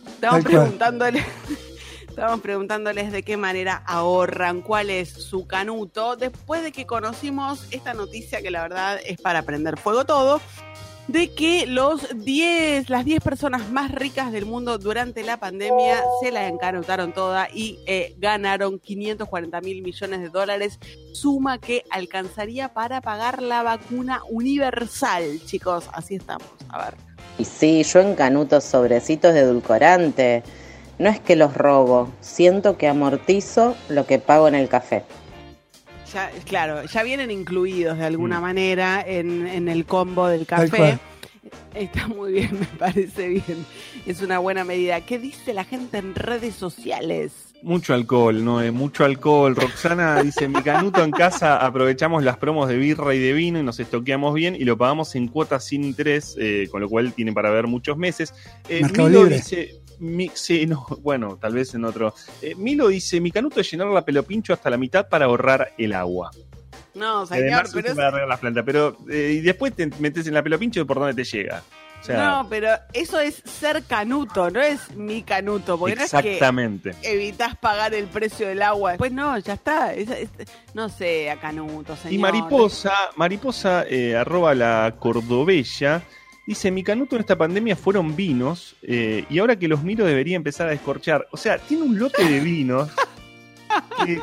Estamos 0.08 0.44
preguntándoles, 0.44 1.26
estamos 2.10 2.42
preguntándoles 2.42 3.12
de 3.14 3.24
qué 3.24 3.38
manera 3.38 3.82
ahorran, 3.86 4.62
cuál 4.62 4.90
es 4.90 5.10
su 5.10 5.48
canuto, 5.48 6.18
después 6.18 6.62
de 6.64 6.74
que 6.74 6.86
conocimos 6.86 7.66
esta 7.72 7.94
noticia 7.94 8.42
que 8.42 8.52
la 8.52 8.62
verdad 8.64 9.00
es 9.06 9.22
para 9.22 9.44
prender 9.44 9.78
fuego 9.78 10.04
todo, 10.06 10.42
de 11.08 11.34
que 11.34 11.66
los 11.66 12.08
10, 12.24 12.90
las 12.90 13.06
10 13.06 13.22
personas 13.22 13.70
más 13.70 13.92
ricas 13.92 14.32
del 14.32 14.46
mundo 14.46 14.78
durante 14.78 15.24
la 15.24 15.38
pandemia 15.38 16.04
se 16.22 16.32
la 16.32 16.48
encanutaron 16.48 17.14
toda 17.14 17.48
y 17.54 17.80
eh, 17.88 18.16
ganaron 18.18 18.80
540 18.80 19.62
mil 19.62 19.82
millones 19.82 20.22
de 20.22 20.30
dólares, 20.30 20.80
suma 21.14 21.60
que 21.60 21.84
alcanzaría 21.90 22.74
para 22.74 23.02
pagar 23.02 23.42
la 23.42 23.64
vacuna 23.64 24.22
universal, 24.30 25.40
chicos, 25.46 25.90
así 25.94 26.16
estamos, 26.16 26.48
a 26.70 26.86
ver. 26.86 26.94
Y 27.38 27.46
sí, 27.46 27.84
yo 27.84 28.02
encanuto 28.02 28.60
sobrecitos 28.62 29.34
de 29.34 29.42
edulcorante. 29.42 30.44
No 30.98 31.10
es 31.10 31.20
que 31.20 31.36
los 31.36 31.54
robo, 31.54 32.10
siento 32.22 32.78
que 32.78 32.88
amortizo 32.88 33.76
lo 33.88 34.08
que 34.08 34.18
pago 34.18 34.48
en 34.48 34.56
el 34.56 34.68
café. 34.68 35.04
Ya, 36.14 36.32
claro, 36.46 36.84
ya 36.86 37.04
vienen 37.04 37.32
incluidos 37.32 37.98
de 37.98 38.06
alguna 38.06 38.40
Mm. 38.40 38.42
manera 38.42 39.04
en, 39.06 39.46
en 39.48 39.68
el 39.68 39.86
combo 39.86 40.28
del 40.28 40.46
café. 40.46 41.00
Está 41.74 42.08
muy 42.08 42.34
bien, 42.34 42.50
me 42.60 42.66
parece 42.66 43.28
bien. 43.30 43.66
Es 44.06 44.22
una 44.22 44.40
buena 44.40 44.64
medida. 44.64 45.02
¿Qué 45.06 45.20
dice 45.20 45.54
la 45.54 45.64
gente 45.64 45.98
en 45.98 46.16
redes 46.16 46.56
sociales? 46.56 47.32
Mucho 47.64 47.94
alcohol, 47.94 48.44
¿no? 48.46 48.62
Eh, 48.62 48.72
mucho 48.72 49.04
alcohol. 49.04 49.56
Roxana 49.56 50.22
dice, 50.22 50.48
mi 50.48 50.62
canuto 50.62 51.04
en 51.04 51.12
casa 51.12 51.58
aprovechamos 51.58 52.24
las 52.24 52.38
promos 52.38 52.70
de 52.70 52.78
birra 52.78 53.14
y 53.16 53.20
de 53.20 53.34
vino 53.34 53.60
y 53.60 53.64
nos 53.64 53.80
estoqueamos 53.80 54.34
bien 54.36 54.56
y 54.56 54.64
lo 54.64 54.78
pagamos 54.78 55.16
en 55.16 55.28
cuotas 55.28 55.64
sin 55.66 55.84
interés, 55.84 56.36
eh, 56.40 56.68
con 56.72 56.82
lo 56.82 56.90
cual 56.90 57.14
tiene 57.14 57.34
para 57.34 57.50
ver 57.50 57.66
muchos 57.68 57.98
meses. 57.98 58.34
Eh, 58.70 58.82
Mercado 58.82 59.08
Milo 59.10 59.22
Libre. 59.24 59.38
dice, 59.38 59.76
mi- 60.00 60.32
sí, 60.34 60.66
no, 60.66 60.86
bueno, 61.02 61.38
tal 61.40 61.54
vez 61.54 61.74
en 61.74 61.86
otro. 61.86 62.14
Eh, 62.42 62.56
Milo 62.56 62.88
dice, 62.88 63.20
mi 63.22 63.32
canuto 63.32 63.62
es 63.62 63.72
llenar 63.72 63.88
la 63.88 64.04
pelopincho 64.04 64.54
hasta 64.54 64.70
la 64.70 64.78
mitad 64.78 65.08
para 65.08 65.26
ahorrar 65.26 65.74
el 65.78 65.94
agua. 65.94 66.32
No, 66.94 67.26
señor, 67.28 67.66
pero 67.74 67.90
es- 67.92 68.28
las 68.28 68.40
plantas, 68.40 68.64
pero 68.66 68.98
eh, 69.10 69.34
y 69.38 69.42
después 69.42 69.74
te 69.76 69.86
metes 70.00 70.26
en 70.28 70.34
la 70.34 70.42
pelopincho 70.42 70.86
por 70.88 70.98
donde 71.00 71.14
te 71.14 71.24
llega. 71.24 71.62
O 72.00 72.04
sea, 72.04 72.30
no, 72.44 72.48
pero 72.50 72.70
eso 72.94 73.20
es 73.20 73.42
ser 73.44 73.84
canuto, 73.84 74.50
no 74.52 74.62
es 74.62 74.96
mi 74.96 75.24
canuto, 75.24 75.78
porque 75.80 75.94
exactamente. 76.04 76.90
no 76.92 76.96
es 76.96 77.02
que 77.02 77.12
evitas 77.14 77.58
pagar 77.58 77.94
el 77.96 78.06
precio 78.06 78.48
del 78.48 78.62
agua. 78.62 78.94
Pues 78.98 79.12
no, 79.12 79.38
ya 79.40 79.54
está. 79.54 79.94
es- 79.94 80.10
es- 80.10 80.30
no 80.76 80.90
sé, 80.90 81.30
a 81.32 81.40
canuto, 81.40 81.96
señor. 81.96 82.14
Y 82.14 82.18
Mariposa, 82.20 82.94
Mariposa, 83.16 83.84
eh, 83.90 84.16
arroba 84.16 84.54
la 84.56 84.96
cordobella, 85.00 86.04
dice, 86.48 86.72
mi 86.72 86.82
canuto 86.82 87.16
en 87.16 87.20
esta 87.20 87.38
pandemia 87.38 87.76
fueron 87.76 88.16
vinos 88.16 88.76
eh, 88.82 89.26
y 89.30 89.38
ahora 89.38 89.58
que 89.58 89.68
los 89.68 89.84
miro 89.84 90.06
debería 90.06 90.38
empezar 90.38 90.68
a 90.68 90.72
descorchar. 90.72 91.28
O 91.32 91.38
sea, 91.38 91.60
tiene 91.60 91.84
un 91.84 92.00
lote 92.00 92.24
de 92.24 92.40
vinos 92.40 92.90
que, 94.06 94.20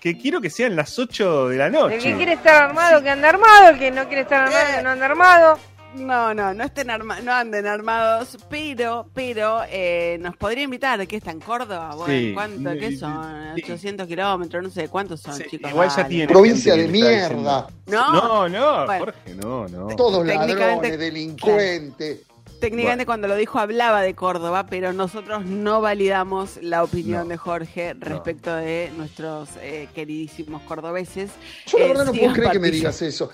que 0.00 0.18
quiero 0.18 0.40
que 0.40 0.50
sean 0.50 0.74
las 0.74 0.98
8 0.98 1.48
de 1.48 1.56
la 1.56 1.70
noche. 1.70 1.94
El 1.94 2.02
que 2.02 2.16
quiere 2.16 2.32
estar 2.32 2.64
armado, 2.64 3.00
que 3.00 3.08
anda 3.08 3.28
armado. 3.28 3.70
El 3.70 3.78
que 3.78 3.90
no 3.92 4.06
quiere 4.08 4.22
estar 4.22 4.48
armado, 4.48 4.76
que 4.76 4.82
no 4.82 4.90
anda 4.90 5.06
armado. 5.06 5.58
No, 5.94 6.32
no, 6.32 6.54
no 6.54 6.64
estén 6.64 6.88
arma 6.90 7.20
no 7.20 7.32
anden 7.32 7.66
armados, 7.66 8.38
pero, 8.48 9.08
pero 9.12 9.60
eh, 9.68 10.16
nos 10.20 10.36
podría 10.36 10.64
invitar, 10.64 11.06
que 11.06 11.16
está 11.16 11.30
en 11.30 11.40
Córdoba, 11.40 11.94
bueno, 11.94 12.12
Sí. 12.14 12.30
¿cuánto? 12.32 12.70
¿Qué 12.72 12.96
son? 12.96 13.52
800 13.54 14.06
kilómetros, 14.06 14.62
no 14.62 14.70
sé, 14.70 14.88
¿cuántos 14.88 15.20
son, 15.20 15.38
chicos? 15.42 15.70
Igual 15.70 15.90
ya 15.94 16.08
tiene. 16.08 16.26
Provincia 16.28 16.74
de 16.74 16.88
mierda. 16.88 17.20
diciendo- 17.28 17.66
No. 17.86 18.12
No, 18.12 18.48
no, 18.48 18.86
Bueno. 18.86 19.04
Jorge, 19.04 19.34
no, 19.34 19.68
no. 19.68 19.86
Todos 19.96 20.24
Técnicamente- 20.26 20.60
ladrones, 20.64 20.98
delincuentes. 20.98 22.20
Técnicamente 22.62 23.06
cuando 23.06 23.26
lo 23.26 23.34
dijo 23.34 23.58
hablaba 23.58 24.02
de 24.02 24.14
Córdoba, 24.14 24.66
pero 24.70 24.92
nosotros 24.92 25.44
no 25.44 25.80
validamos 25.80 26.60
la 26.62 26.84
opinión 26.84 27.26
de 27.26 27.36
Jorge 27.36 27.94
respecto 27.98 28.54
de 28.54 28.92
nuestros 28.96 29.48
eh, 29.60 29.88
queridísimos 29.92 30.62
cordobeses. 30.62 31.32
Yo 31.66 31.78
la 31.78 31.84
Eh, 31.84 31.88
verdad 31.88 32.04
no 32.04 32.12
puedo 32.12 32.32
creer 32.32 32.52
que 32.52 32.60
me 32.60 32.70
digas 32.70 33.02
eso. 33.02 33.32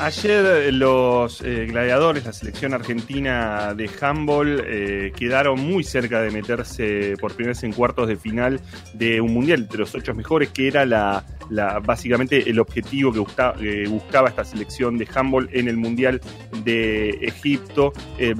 Ayer 0.00 0.44
eh, 0.44 0.72
los 0.72 1.40
eh, 1.40 1.66
gladiadores, 1.66 2.24
la 2.24 2.32
selección 2.32 2.74
argentina 2.74 3.74
de 3.74 3.88
handball, 4.00 4.64
eh, 4.66 5.12
quedaron 5.16 5.60
muy 5.60 5.84
cerca 5.84 6.20
de 6.20 6.32
meterse 6.32 7.14
por 7.20 7.32
primera 7.34 7.52
vez 7.52 7.62
en 7.62 7.72
cuartos 7.72 8.08
de 8.08 8.16
final 8.16 8.60
de 8.92 9.20
un 9.20 9.32
mundial 9.32 9.68
de 9.68 9.78
los 9.78 9.94
ocho 9.94 10.12
mejores, 10.12 10.50
que 10.50 10.66
era 10.66 10.84
la, 10.84 11.24
básicamente 11.84 12.48
el 12.48 12.58
objetivo 12.58 13.12
que 13.12 13.24
que 13.58 13.86
buscaba 13.88 14.28
esta 14.28 14.44
selección 14.44 14.98
de 14.98 15.06
handball 15.14 15.48
en 15.52 15.68
el 15.68 15.76
mundial 15.76 16.20
de 16.64 17.10
Egipto. 17.22 17.92
Eh, 18.18 18.34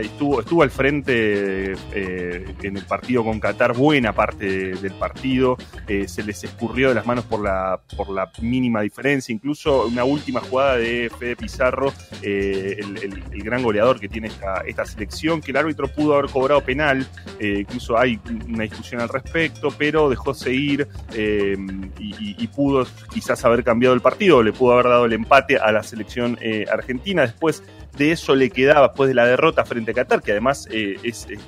estuvo, 0.00 0.62
al 0.62 0.70
frente 0.70 1.72
eh, 1.94 2.44
en 2.62 2.76
el 2.76 2.84
partido 2.84 3.24
con 3.24 3.40
Qatar 3.40 3.74
buena 3.74 4.12
parte 4.12 4.46
de- 4.46 4.74
del 4.74 4.92
partido. 4.94 5.56
Eh, 5.86 6.08
se 6.08 6.22
les 6.22 6.42
escurrió 6.44 6.88
de 6.88 6.94
las 6.94 7.06
manos 7.06 7.24
por 7.24 7.42
la, 7.42 7.80
por 7.96 8.10
la 8.10 8.30
mínima 8.40 8.80
diferencia. 8.82 9.32
Incluso 9.32 9.86
una 9.86 10.04
última 10.04 10.40
jugada 10.40 10.76
de 10.76 11.10
Fede 11.18 11.36
Pizarro, 11.36 11.92
eh, 12.22 12.78
el, 12.80 13.42
gran 13.42 13.62
goleador 13.62 13.98
que 13.98 14.08
tiene 14.08 14.28
esta, 14.28 14.84
selección, 14.84 15.40
que 15.40 15.50
el 15.50 15.56
árbitro 15.56 15.88
pudo 15.88 16.14
haber 16.14 16.30
cobrado 16.30 16.60
penal. 16.62 17.06
Eh, 17.38 17.58
incluso 17.60 17.98
hay 17.98 18.20
una 18.48 18.64
discusión 18.64 19.00
al 19.00 19.08
respecto, 19.08 19.68
pero 19.76 20.08
dejó 20.08 20.34
seguir 20.34 20.86
eh, 21.14 21.56
y, 21.98 22.46
pudo 22.48 22.86
quizás 23.12 23.44
haber 23.44 23.62
cambiado 23.64 23.94
el 23.94 24.00
partido, 24.00 24.42
le 24.42 24.52
pudo 24.52 24.72
haber 24.72 24.86
dado 24.86 25.04
el 25.04 25.12
empate 25.12 25.56
a 25.58 25.70
la 25.72 25.82
selección 25.82 26.36
eh, 26.40 26.66
argentina. 26.70 27.22
Después 27.22 27.62
de 27.96 28.12
eso 28.12 28.34
le 28.34 28.50
quedaba, 28.50 28.88
después 28.88 29.08
de 29.08 29.14
la 29.14 29.26
derrota 29.26 29.64
frente 29.64 29.90
a 29.92 29.94
Qatar, 29.94 30.22
que 30.22 30.32
además 30.32 30.68
eh, 30.70 30.96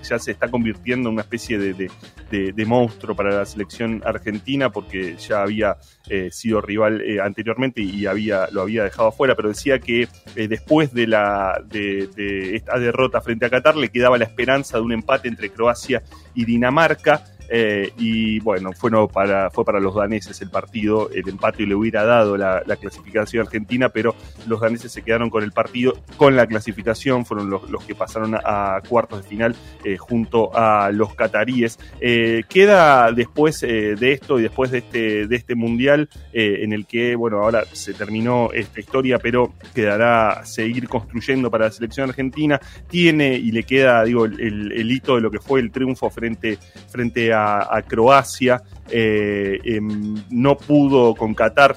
ya 0.02 0.18
se 0.18 0.30
está 0.30 0.48
convirtiendo 0.50 1.08
en 1.08 1.14
una 1.14 1.22
especie 1.22 1.58
de, 1.58 1.90
de- 2.30 2.64
monstruo 2.66 3.16
para 3.16 3.30
la 3.34 3.44
selección 3.44 4.02
argentina, 4.04 4.70
porque 4.70 5.16
ya 5.16 5.42
había 5.42 5.76
eh, 6.08 6.30
sido 6.30 6.60
rival 6.60 7.02
anteriormente 7.22 7.80
y 7.82 8.06
había, 8.06 8.48
lo 8.52 8.62
había 8.62 8.84
dejado 8.84 9.08
afuera, 9.08 9.34
pero 9.34 9.48
decía 9.48 9.78
que 9.80 10.08
después 10.34 10.94
de, 10.94 11.06
la, 11.08 11.60
de 11.66 12.08
esta 12.54 12.78
derrota 12.78 13.20
frente 13.20 13.46
a 13.46 13.50
Qatar 13.50 13.76
le 13.76 13.88
quedaba 13.88 14.16
la 14.18 14.24
esperanza 14.24 14.78
de 14.78 14.84
un 14.84 14.92
empate 14.92 15.28
entre 15.28 15.50
Croacia 15.50 16.02
y 16.34 16.44
Dinamarca. 16.44 17.24
Eh, 17.55 17.92
y 17.98 18.40
bueno, 18.40 18.72
fue, 18.72 18.90
no 18.90 19.07
para, 19.09 19.50
fue 19.50 19.64
para 19.64 19.78
los 19.78 19.94
daneses 19.94 20.40
el 20.40 20.48
partido, 20.48 21.11
el 21.12 21.28
empate 21.28 21.66
le 21.66 21.74
hubiera 21.74 22.05
dado 22.05 22.38
la, 22.38 22.62
la 22.64 22.76
clasificación 22.76 23.44
argentina, 23.46 23.90
pero 23.90 24.14
los 24.46 24.61
daneses 24.61 24.90
se 24.90 25.03
quedaron 25.03 25.28
con 25.28 25.42
el 25.44 25.53
partido, 25.53 25.94
con 26.16 26.34
la 26.34 26.46
clasificación, 26.46 27.26
fueron 27.26 27.50
los, 27.50 27.62
que 27.84 27.94
pasaron 27.94 28.34
a, 28.34 28.80
cuartos 28.88 29.22
de 29.22 29.28
final 29.28 29.55
eh, 29.84 29.98
junto 29.98 30.50
a 30.57 30.90
los 30.92 31.14
cataríes. 31.14 31.78
Eh, 32.00 32.44
queda 32.48 33.12
después 33.12 33.61
de 33.61 34.12
esto 34.12 34.38
y 34.38 34.42
después 34.42 34.70
de 34.70 34.78
este, 34.78 35.26
de 35.26 35.36
este 35.36 35.55
mundial 35.55 36.09
en 36.32 36.72
el 36.72 36.86
que, 36.86 37.14
bueno, 37.16 37.38
ahora 37.42 37.64
se 37.72 37.92
terminó 37.92 38.50
esta 38.53 38.80
historia, 38.80 39.18
pero 39.18 39.53
quedará 39.74 40.44
seguir 40.44 40.88
construyendo 40.88 41.50
para 41.50 41.66
la 41.66 41.70
selección 41.70 42.09
argentina. 42.09 42.61
Tiene 42.88 43.34
y 43.34 43.53
le 43.53 43.64
queda, 43.64 44.03
digo, 44.05 44.24
el- 44.24 44.72
el 44.72 44.90
hito 44.90 45.16
de 45.16 45.20
lo 45.20 45.30
que 45.30 45.38
fue 45.38 45.61
el 45.61 45.70
triunfo 45.70 46.09
frente, 46.09 46.59
frente 46.88 47.32
a, 47.32 47.41
Croacia. 47.86 48.62
Eh, 48.90 49.59
em, 49.64 50.22
no 50.30 50.57
pudo 50.57 51.14
con 51.14 51.34
Qatar, 51.34 51.76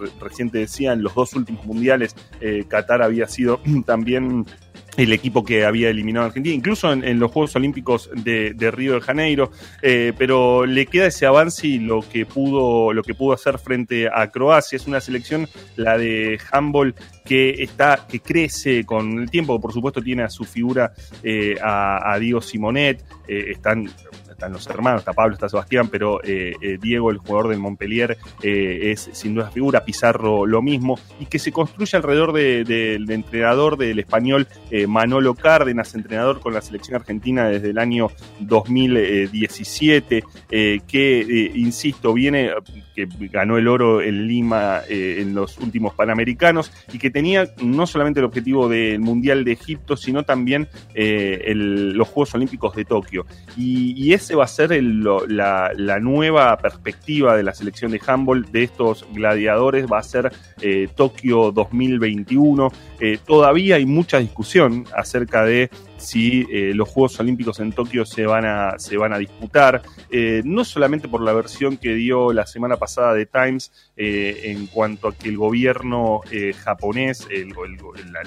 re- 0.00 0.10
recién 0.20 0.50
decía, 0.50 0.92
en 0.92 1.02
los 1.02 1.14
dos 1.14 1.34
últimos 1.34 1.64
mundiales, 1.64 2.16
eh, 2.40 2.64
Qatar 2.66 3.02
había 3.02 3.28
sido 3.28 3.60
también 3.86 4.46
el 4.96 5.12
equipo 5.12 5.44
que 5.44 5.66
había 5.66 5.90
eliminado 5.90 6.24
a 6.24 6.28
Argentina, 6.28 6.54
incluso 6.54 6.90
en, 6.90 7.18
los 7.20 7.30
Juegos 7.30 7.54
Olímpicos 7.54 8.08
de, 8.14 8.70
Río 8.70 8.94
de 8.94 9.02
Janeiro, 9.02 9.50
eh, 9.82 10.14
pero 10.16 10.64
le 10.64 10.86
queda 10.86 11.06
ese 11.06 11.26
avance 11.26 11.66
y 11.66 11.78
lo 11.78 12.00
que 12.00 12.24
pudo, 12.24 12.94
lo 12.94 13.02
que 13.02 13.14
pudo 13.14 13.34
hacer 13.34 13.58
frente 13.58 14.08
a 14.08 14.30
Croacia. 14.30 14.76
Es 14.76 14.86
una 14.86 15.02
selección, 15.02 15.48
la 15.76 15.98
de 15.98 16.40
handball, 16.50 16.94
que 17.26 17.62
está, 17.62 18.06
que 18.08 18.20
crece 18.20 18.86
con 18.86 19.20
el 19.20 19.30
tiempo, 19.30 19.60
por 19.60 19.72
supuesto 19.72 20.00
tiene 20.00 20.22
a 20.22 20.30
su 20.30 20.44
figura 20.44 20.94
a, 21.62 22.12
a 22.12 22.18
Diego 22.18 22.40
Simonet, 22.40 23.04
están 23.28 23.90
están 24.36 24.52
los 24.52 24.66
hermanos, 24.66 25.00
está 25.00 25.14
Pablo, 25.14 25.32
está 25.34 25.48
Sebastián, 25.48 25.88
pero 25.90 26.22
eh, 26.22 26.54
eh, 26.60 26.78
Diego, 26.80 27.10
el 27.10 27.16
jugador 27.18 27.48
del 27.48 27.58
Montpellier, 27.58 28.18
eh, 28.42 28.90
es 28.92 29.08
sin 29.12 29.34
duda 29.34 29.50
figura, 29.50 29.82
Pizarro 29.84 30.44
lo 30.46 30.60
mismo, 30.60 30.98
y 31.18 31.24
que 31.26 31.38
se 31.38 31.52
construye 31.52 31.96
alrededor 31.96 32.32
de- 32.34 32.64
de- 32.64 32.76
del 32.96 33.10
entrenador 33.10 33.76
del 33.78 33.98
español 33.98 34.46
Manolo 34.86 35.34
Cárdenas, 35.34 35.94
entrenador 35.94 36.40
con 36.40 36.52
la 36.52 36.60
selección 36.60 36.96
argentina 36.96 37.48
desde 37.48 37.70
el 37.70 37.78
año 37.78 38.08
2017, 38.40 40.22
eh, 40.50 40.80
que, 40.86 41.50
insisto, 41.54 42.12
viene, 42.12 42.50
que 42.94 43.08
ganó 43.32 43.56
el 43.58 43.68
oro 43.68 44.02
en 44.02 44.26
Lima 44.26 44.80
en 44.88 45.34
los 45.34 45.58
últimos 45.58 45.94
Panamericanos, 45.94 46.70
y 46.92 46.98
que 46.98 47.10
tenía 47.10 47.48
no 47.62 47.86
solamente 47.86 48.20
el 48.20 48.26
objetivo 48.26 48.68
del 48.68 49.00
Mundial 49.00 49.44
de 49.44 49.52
Egipto, 49.52 49.96
sino 49.96 50.22
también 50.24 50.68
los 50.94 52.08
Juegos 52.08 52.34
Olímpicos 52.34 52.74
de 52.76 52.84
Tokio. 52.84 53.26
Y, 53.56 53.94
y 53.96 54.12
ese 54.26 54.34
va 54.34 54.42
a 54.42 54.48
ser 54.48 54.70
la 54.82 56.00
nueva 56.00 56.56
perspectiva 56.58 57.36
de 57.36 57.44
la 57.44 57.54
selección 57.54 57.92
de 57.92 58.00
handball 58.04 58.50
de 58.50 58.64
estos 58.64 59.06
gladiadores, 59.12 59.86
va 59.86 60.00
a 60.00 60.02
ser 60.02 60.32
eh, 60.60 60.88
Tokio 60.96 61.52
2021. 61.52 62.72
Eh, 62.98 63.18
todavía 63.24 63.76
hay 63.76 63.86
mucha 63.86 64.18
discusión 64.18 64.84
acerca 64.96 65.44
de 65.44 65.70
si 65.96 66.46
eh, 66.50 66.72
los 66.74 66.88
Juegos 66.88 67.18
Olímpicos 67.20 67.60
en 67.60 67.72
Tokio 67.72 68.04
se 68.04 68.26
van 68.26 68.44
a, 68.44 68.78
se 68.78 68.96
van 68.96 69.12
a 69.12 69.18
disputar, 69.18 69.82
eh, 70.10 70.42
no 70.44 70.64
solamente 70.64 71.08
por 71.08 71.22
la 71.22 71.32
versión 71.32 71.76
que 71.76 71.94
dio 71.94 72.32
la 72.32 72.46
semana 72.46 72.76
pasada 72.76 73.14
de 73.14 73.26
Times 73.26 73.72
eh, 73.96 74.42
en 74.44 74.66
cuanto 74.66 75.08
a 75.08 75.14
que 75.14 75.28
el 75.28 75.36
gobierno 75.36 76.20
japonés, 76.62 77.26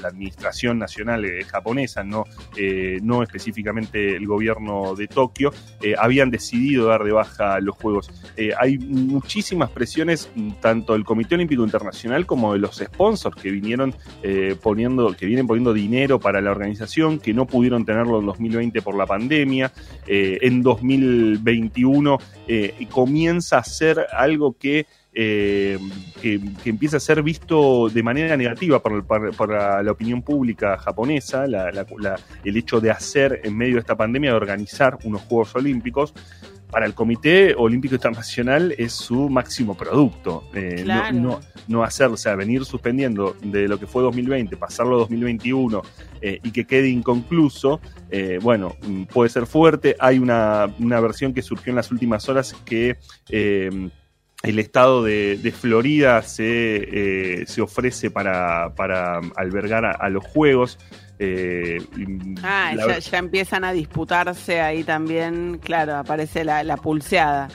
la, 0.02 0.08
administración 0.08 0.80
nacional 0.80 1.26
japonesa, 1.48 2.04
no, 2.04 2.24
no 3.02 3.22
específicamente 3.22 4.16
el 4.16 4.26
gobierno 4.26 4.96
de 4.96 5.08
Tokio, 5.08 5.52
habían 5.98 6.32
decidido 6.32 6.88
dar 6.88 7.04
de 7.04 7.12
baja 7.12 7.60
los 7.60 7.76
Juegos. 7.76 8.12
Hay 8.58 8.78
muchísimas 8.80 9.70
presiones, 9.70 10.32
mm, 10.36 10.52
tanto 10.62 10.94
del 10.94 11.04
Comité 11.04 11.36
Olímpico 11.36 11.64
Internacional 11.64 12.26
como 12.26 12.54
de 12.54 12.60
los 12.60 12.78
sponsors 12.78 13.40
que 13.40 13.52
vinieron 13.52 13.94
poniendo, 14.62 15.16
que 15.16 15.26
vienen 15.26 15.48
poniendo 15.48 15.74
dinero 15.74 16.20
para 16.20 16.42
la 16.42 16.52
organización, 16.52 17.20
que 17.20 17.34
no 17.34 17.46
pudieron 17.46 17.59
tenerlo 17.86 18.20
en 18.20 18.26
2020 18.26 18.82
por 18.82 18.96
la 18.96 19.06
pandemia. 19.06 19.72
Eh, 20.08 20.38
en 20.42 20.62
2021 20.64 22.18
eh, 22.48 22.74
comienza 22.92 23.58
a 23.58 23.64
ser 23.64 24.06
algo 24.12 24.56
que 24.58 24.86
eh, 25.12 25.78
que, 26.22 26.40
que 26.64 26.70
empieza 26.70 26.98
a 26.98 27.00
ser 27.00 27.24
visto 27.24 27.90
de 27.90 28.04
manera 28.04 28.38
negativa 28.38 28.80
por, 28.80 29.04
por- 29.06 29.50
la, 29.50 29.92
opinión 29.92 30.22
pública 30.22 30.78
japonesa, 30.78 31.48
la- 31.48 31.72
la- 31.72 32.16
el 32.46 32.56
hecho 32.56 32.80
de 32.80 32.92
hacer 32.92 33.42
en 33.44 33.58
medio 33.58 33.74
de 33.74 33.80
esta 33.80 33.98
pandemia, 33.98 34.30
de 34.30 34.38
organizar 34.38 34.98
unos 35.04 35.22
Juegos 35.24 35.56
Olímpicos. 35.56 36.14
Para 36.70 36.86
el 36.86 36.94
Comité 36.94 37.56
Olímpico 37.58 37.96
Internacional 37.96 38.76
es 38.78 38.94
su 38.94 39.28
máximo 39.30 39.76
producto. 39.76 40.44
Eh, 40.54 40.76
no- 40.80 40.84
Claro. 40.84 41.16
no, 41.18 41.40
no 41.68 41.84
hacer, 41.84 42.08
o 42.08 42.18
sea, 42.18 42.36
venir 42.36 42.64
suspendiendo 42.66 43.36
de 43.42 43.68
lo 43.68 43.80
que 43.80 43.88
fue 43.88 44.04
2020, 44.04 44.56
pasarlo 44.58 44.96
a 44.96 45.00
2021 45.00 45.82
eh, 46.22 46.40
y 46.44 46.52
que 46.52 46.66
quede 46.66 46.90
inconcluso, 46.90 47.80
eh, 48.12 48.38
bueno, 48.42 48.76
mm, 48.88 49.04
puede 49.06 49.30
ser 49.30 49.46
fuerte. 49.48 49.96
Hay 50.00 50.20
una, 50.20 50.68
una 50.80 51.00
versión 51.00 51.34
que 51.34 51.42
surgió 51.42 51.72
en 51.72 51.76
las 51.78 51.92
últimas 51.92 52.30
horas 52.30 52.56
que 52.66 52.98
el 54.44 54.58
estado 54.60 55.04
de, 55.04 55.38
de 55.42 55.52
Florida 55.52 56.22
se, 56.22 56.44
eh, 57.42 57.46
se 57.46 57.62
ofrece 57.62 58.10
para, 58.10 58.74
para 58.76 59.20
albergar 59.36 59.86
a, 59.86 59.92
a 59.92 60.10
los 60.10 60.24
juegos. 60.26 60.78
Eh, 61.20 61.78
Ah, 62.44 62.72
la- 62.76 62.88
ya, 62.88 63.00
ya 63.00 63.18
empiezan 63.18 63.64
a 63.66 63.74
disputarse 63.74 64.62
ahí 64.62 64.84
también, 64.84 65.60
claro, 65.62 65.98
aparece 65.98 66.44
la, 66.46 66.64
la 66.64 66.78
pulseada. 66.78 67.50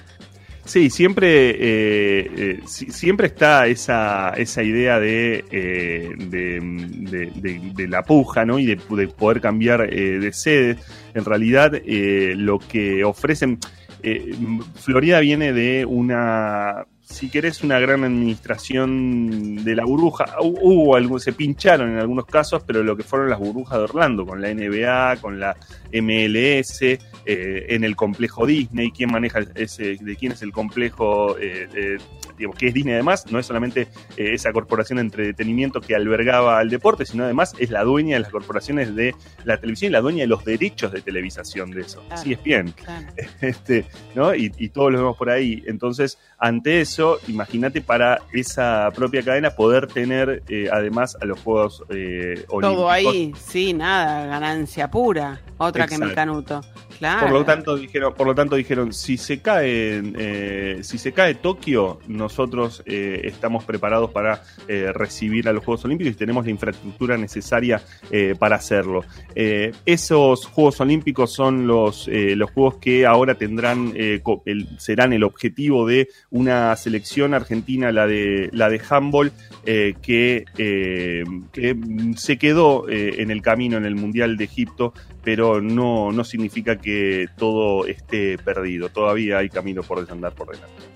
Sí, 0.67 0.89
siempre, 0.89 1.51
eh, 1.51 2.31
eh, 2.37 2.61
si- 2.67 2.91
siempre 2.91 3.27
está 3.27 3.67
esa, 3.67 4.31
esa 4.31 4.63
idea 4.63 4.99
de, 4.99 5.45
de, 5.51 6.61
de- 7.11 7.31
de- 7.35 7.61
de 7.75 7.89
la 7.89 8.03
puja, 8.03 8.45
¿no? 8.47 8.59
Y 8.59 8.67
de, 8.67 8.77
de 8.91 9.09
poder 9.09 9.41
cambiar 9.43 9.89
de 9.91 10.33
sede. 10.33 10.77
En 11.15 11.25
realidad, 11.25 11.73
eh, 11.75 12.35
lo 12.37 12.59
que 12.59 13.05
ofrecen. 13.05 13.59
eh, 14.03 14.35
Florida 14.77 15.21
viene 15.21 15.53
de 15.55 15.85
una. 15.87 16.85
Si 17.15 17.31
querés, 17.31 17.63
una 17.63 17.79
gran 17.79 18.03
administración 18.03 19.65
de 19.65 19.77
la 19.77 19.85
burbuja. 19.85 20.37
Hu- 20.41 20.59
Hubo 20.61 20.97
algo, 20.97 21.19
se 21.21 21.33
pincharon 21.33 21.93
en 21.93 21.99
algunos 21.99 22.27
casos, 22.27 22.63
pero 22.67 22.83
lo 22.83 22.97
que 22.97 23.05
fueron 23.05 23.31
las 23.31 23.39
burbujas 23.39 23.79
de 23.79 23.85
Orlando, 23.85 24.27
con 24.27 24.43
la 24.43 24.53
NBA, 24.53 25.17
con 25.21 25.39
la 25.39 25.57
MLS, 25.93 26.83
eh, 26.83 26.99
en 27.69 27.85
el 27.85 27.95
complejo 27.95 28.47
Disney, 28.47 28.91
quién 28.91 29.13
maneja 29.13 29.41
ese, 29.55 29.97
de 30.01 30.17
quién 30.17 30.33
es 30.33 30.43
el 30.43 30.51
complejo, 30.53 31.37
eh, 31.39 31.99
digamos, 32.37 32.59
que 32.59 32.69
es 32.69 32.75
Disney 32.75 32.95
además, 32.95 33.31
no 33.31 33.39
es 33.39 33.47
solamente 33.47 33.83
eh, 34.17 34.35
esa 34.35 34.53
corporación 34.53 34.97
de 34.97 35.03
entretenimiento 35.03 35.81
que 35.81 35.95
albergaba 35.95 36.59
al 36.59 36.71
deporte, 36.71 37.07
sino 37.07 37.25
además 37.25 37.55
es 37.59 37.71
la 37.71 37.85
dueña 37.85 38.17
de 38.17 38.21
las 38.23 38.31
corporaciones 38.31 38.95
de 38.95 39.15
la 39.45 39.59
televisión 39.59 39.91
y 39.91 39.93
la 39.93 40.01
dueña 40.01 40.21
de 40.23 40.27
los 40.29 40.45
derechos 40.45 40.93
de 40.93 41.03
televisación 41.03 41.71
de 41.71 41.83
eso. 41.83 42.03
Claro, 42.07 42.23
Sí, 42.23 42.33
es 42.33 42.43
bien. 42.43 42.73
claro. 42.73 43.07
Este, 43.41 43.85
¿no? 44.15 44.35
Y, 44.35 44.53
y 44.59 44.69
todos 44.71 44.91
lo 44.93 44.99
vemos 44.99 45.17
por 45.17 45.31
ahí. 45.31 45.63
Entonces, 45.67 46.19
ante 46.39 46.81
eso, 46.81 47.19
imagínate 47.29 47.81
para 47.81 48.21
esa 48.33 48.91
propia 48.95 49.23
cadena 49.23 49.51
poder 49.51 49.87
tener 49.87 50.43
eh, 50.49 50.69
además 50.73 51.17
a 51.21 51.25
los 51.25 51.41
Juegos 51.41 51.83
eh, 51.91 52.45
Olímpicos. 52.49 52.61
Todo 52.61 52.91
ahí, 52.91 53.33
sí, 53.39 53.73
nada, 53.73 54.27
ganancia 54.27 54.91
pura. 54.91 55.41
Otra 55.59 55.87
que 55.87 55.99
mi 55.99 56.13
canuto. 56.13 56.61
Claro. 56.99 57.23
Por 57.27 57.33
lo 57.33 57.45
tanto 57.45 57.77
dijeron, 57.77 58.15
por 58.15 58.27
lo 58.27 58.35
tanto 58.35 58.57
dijeron, 58.57 58.93
si 58.93 59.17
se 59.17 59.41
cae, 59.41 60.03
eh, 60.17 60.79
si 60.83 60.99
se 60.99 61.13
cae 61.13 61.35
Tokio, 61.35 62.01
nosotros 62.25 62.83
eh, 62.87 63.21
estamos 63.25 63.65
preparados 63.65 64.11
para 64.11 64.43
eh, 64.67 64.93
recibir 64.95 65.47
a 65.47 65.53
los 65.53 65.63
Juegos 65.63 65.85
Olímpicos 65.85 66.15
y 66.15 66.17
tenemos 66.17 66.47
la 66.47 66.53
infraestructura 66.53 67.19
necesaria 67.19 67.83
eh, 68.11 68.35
para 68.39 68.57
hacerlo. 68.57 69.05
Esos 69.35 70.47
Juegos 70.47 70.81
Olímpicos 70.81 71.35
son 71.35 71.67
los, 71.67 72.09
los 72.09 72.51
juegos 72.51 72.77
que 72.77 73.05
ahora 73.05 73.35
tendrán, 73.35 73.93
serán 74.79 75.13
el 75.13 75.23
objetivo 75.23 75.87
de 75.87 76.09
una 76.31 76.75
selección 76.77 77.35
argentina, 77.35 77.93
la 77.93 78.07
de 78.07 78.49
la 78.53 78.71
de 78.71 78.81
handball, 78.89 79.33
que, 79.65 80.45
se 82.17 82.39
quedó 82.39 82.89
en 82.89 83.31
el 83.31 83.43
camino 83.43 83.77
en 83.77 83.85
el 83.85 83.97
Mundial 83.97 84.37
de 84.37 84.45
Egipto, 84.45 84.95
pero 85.23 85.61
no, 85.61 86.13
no 86.13 86.25
significa 86.25 86.79
que 86.79 87.27
todo 87.37 87.87
esté 87.87 88.39
perdido. 88.39 88.89
Todavía 88.89 89.39
hay 89.39 89.49
camino 89.49 89.83
por 89.83 90.01
desandar 90.01 90.35
por 90.35 90.53
delante. 90.53 90.94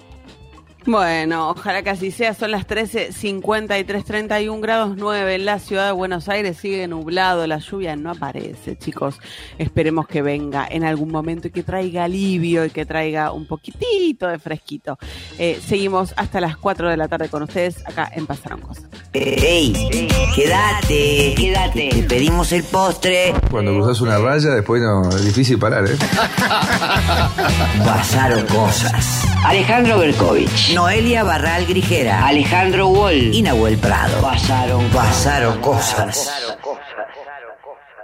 Bueno, 0.89 1.51
ojalá 1.51 1.83
que 1.83 1.91
así 1.91 2.11
sea. 2.11 2.33
Son 2.33 2.51
las 2.51 2.67
13.53, 2.67 4.05
31 4.05 4.61
grados 4.63 4.97
9 4.97 5.35
en 5.35 5.45
la 5.45 5.59
ciudad 5.59 5.85
de 5.85 5.93
Buenos 5.93 6.31
Aires. 6.31 6.57
Sigue 6.57 6.89
nublado, 6.89 7.47
la 7.47 7.59
lluvia 7.59 7.95
no 7.95 8.11
aparece, 8.11 8.79
chicos. 8.79 9.21
Esperemos 9.59 10.09
que 10.09 10.23
venga 10.23 10.67
en 10.67 10.85
algún 10.85 11.11
momento 11.11 11.49
y 11.49 11.51
que 11.51 11.63
traiga 11.63 12.05
alivio 12.05 12.65
y 12.65 12.71
que 12.71 12.87
traiga 12.87 13.33
un 13.33 13.47
poquitito 13.47 14.29
de 14.29 14.39
fresquito. 14.39 14.99
Eh, 15.39 15.61
seguimos 15.63 16.15
hasta 16.17 16.41
las 16.41 16.57
4 16.57 16.89
de 16.89 16.97
la 16.97 17.07
tarde 17.07 17.29
con 17.29 17.43
ustedes 17.43 17.87
acá 17.87 18.11
en 18.15 18.25
Pasaron 18.25 18.63
Cosas. 18.63 18.87
¡Ey! 19.13 20.09
¡Quédate! 20.35 21.35
¡Quédate! 21.37 21.91
Te 21.91 22.03
pedimos 22.05 22.51
el 22.53 22.65
postre. 22.65 23.35
Cuando 23.51 23.75
cruzas 23.75 24.01
una 24.01 24.17
raya, 24.17 24.55
después 24.55 24.81
no, 24.81 25.07
es 25.11 25.23
difícil 25.23 25.59
parar, 25.59 25.85
¿eh? 25.85 25.99
Pasaron 27.85 28.47
cosas. 28.47 29.27
Alejandro 29.45 29.99
Berkovich. 29.99 30.78
Noelia 30.79 31.25
Barral 31.25 31.67
Grijera. 31.67 32.25
Alejandro 32.25 32.87
Wall. 32.87 33.35
Y 33.35 33.43
Nahuel 33.43 33.79
Prado. 33.79 34.23
Pasaron, 34.23 34.89
pasaron 34.91 35.61
cosas. 35.61 36.31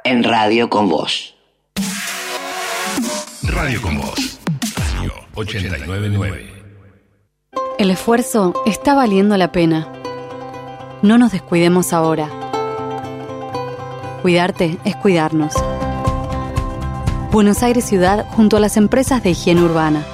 En 0.03 0.25
radio 0.25 0.69
con 0.69 0.89
vos. 0.89 1.37
Radio 3.45 3.81
con 3.81 3.97
Voz. 3.97 4.41
Radio 4.97 5.13
899. 5.37 6.65
El 7.79 7.91
esfuerzo 7.93 8.61
está 8.67 8.97
valiendo 8.97 9.37
la 9.37 9.53
pena. 9.53 9.87
No 11.03 11.17
nos 11.17 11.31
descuidemos 11.31 11.93
ahora. 11.93 12.29
Cuidarte 14.23 14.79
es 14.85 14.97
cuidarnos. 14.97 15.55
Buenos 17.31 17.63
Aires 17.63 17.85
Ciudad 17.85 18.27
junto 18.31 18.57
a 18.57 18.61
las 18.61 18.77
empresas 18.77 19.23
de 19.23 19.31
higiene 19.31 19.63
urbana. 19.63 20.05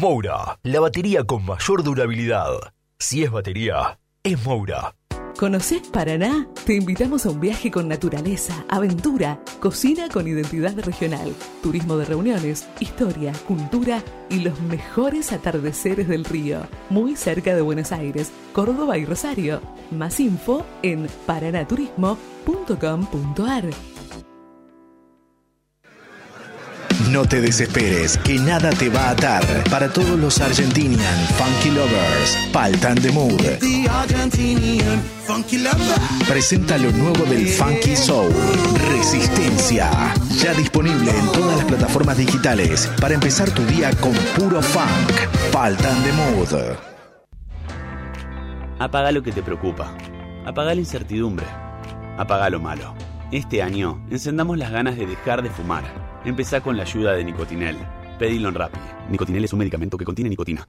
Moura, 0.00 0.58
la 0.62 0.80
batería 0.80 1.24
con 1.24 1.44
mayor 1.44 1.82
durabilidad. 1.82 2.48
Si 2.98 3.22
es 3.22 3.30
batería, 3.30 3.98
es 4.22 4.42
Moura. 4.46 4.96
¿Conocés 5.38 5.88
Paraná? 5.88 6.48
Te 6.64 6.74
invitamos 6.74 7.26
a 7.26 7.30
un 7.30 7.38
viaje 7.38 7.70
con 7.70 7.86
naturaleza, 7.86 8.64
aventura, 8.70 9.42
cocina 9.60 10.08
con 10.08 10.26
identidad 10.26 10.74
regional, 10.78 11.34
turismo 11.62 11.98
de 11.98 12.06
reuniones, 12.06 12.66
historia, 12.80 13.34
cultura 13.46 14.02
y 14.30 14.40
los 14.40 14.58
mejores 14.62 15.32
atardeceres 15.32 16.08
del 16.08 16.24
río, 16.24 16.62
muy 16.88 17.14
cerca 17.14 17.54
de 17.54 17.60
Buenos 17.60 17.92
Aires, 17.92 18.32
Córdoba 18.54 18.96
y 18.96 19.04
Rosario. 19.04 19.60
Más 19.90 20.18
info 20.18 20.64
en 20.82 21.08
paranaturismo.com.ar. 21.26 23.64
No 27.10 27.24
te 27.24 27.40
desesperes, 27.40 28.18
que 28.18 28.38
nada 28.38 28.70
te 28.70 28.88
va 28.88 29.08
a 29.08 29.10
atar. 29.10 29.44
Para 29.68 29.92
todos 29.92 30.16
los 30.18 30.40
Argentinian 30.40 31.26
Funky 31.36 31.70
Lovers, 31.74 32.38
Paltan 32.52 32.94
de 33.02 33.10
Mood 33.10 33.40
The 33.58 33.88
Argentinian 33.90 35.02
funky 35.26 35.58
lover. 35.58 36.26
presenta 36.28 36.78
lo 36.78 36.92
nuevo 36.92 37.24
del 37.24 37.48
Funky 37.48 37.96
Soul, 37.96 38.32
Resistencia. 38.90 39.90
Ya 40.36 40.54
disponible 40.54 41.10
en 41.10 41.32
todas 41.32 41.56
las 41.56 41.64
plataformas 41.64 42.16
digitales 42.16 42.88
para 43.00 43.14
empezar 43.14 43.50
tu 43.50 43.64
día 43.64 43.90
con 44.00 44.12
puro 44.36 44.62
funk. 44.62 45.52
Paltan 45.52 46.04
de 46.04 46.12
Mood. 46.12 46.76
Apaga 48.78 49.10
lo 49.10 49.22
que 49.22 49.32
te 49.32 49.42
preocupa. 49.42 49.96
Apaga 50.46 50.74
la 50.74 50.80
incertidumbre. 50.80 51.46
Apaga 52.18 52.50
lo 52.50 52.60
malo. 52.60 52.94
Este 53.32 53.62
año, 53.62 54.00
encendamos 54.10 54.58
las 54.58 54.70
ganas 54.70 54.96
de 54.96 55.06
dejar 55.06 55.42
de 55.42 55.50
fumar. 55.50 56.09
Empezá 56.24 56.60
con 56.60 56.76
la 56.76 56.82
ayuda 56.82 57.12
de 57.12 57.24
Nicotinel. 57.24 57.78
Pedilo 58.18 58.50
en 58.50 58.54
Rappi. 58.54 58.78
Nicotinel 59.08 59.44
es 59.44 59.52
un 59.54 59.60
medicamento 59.60 59.96
que 59.96 60.04
contiene 60.04 60.28
nicotina. 60.28 60.68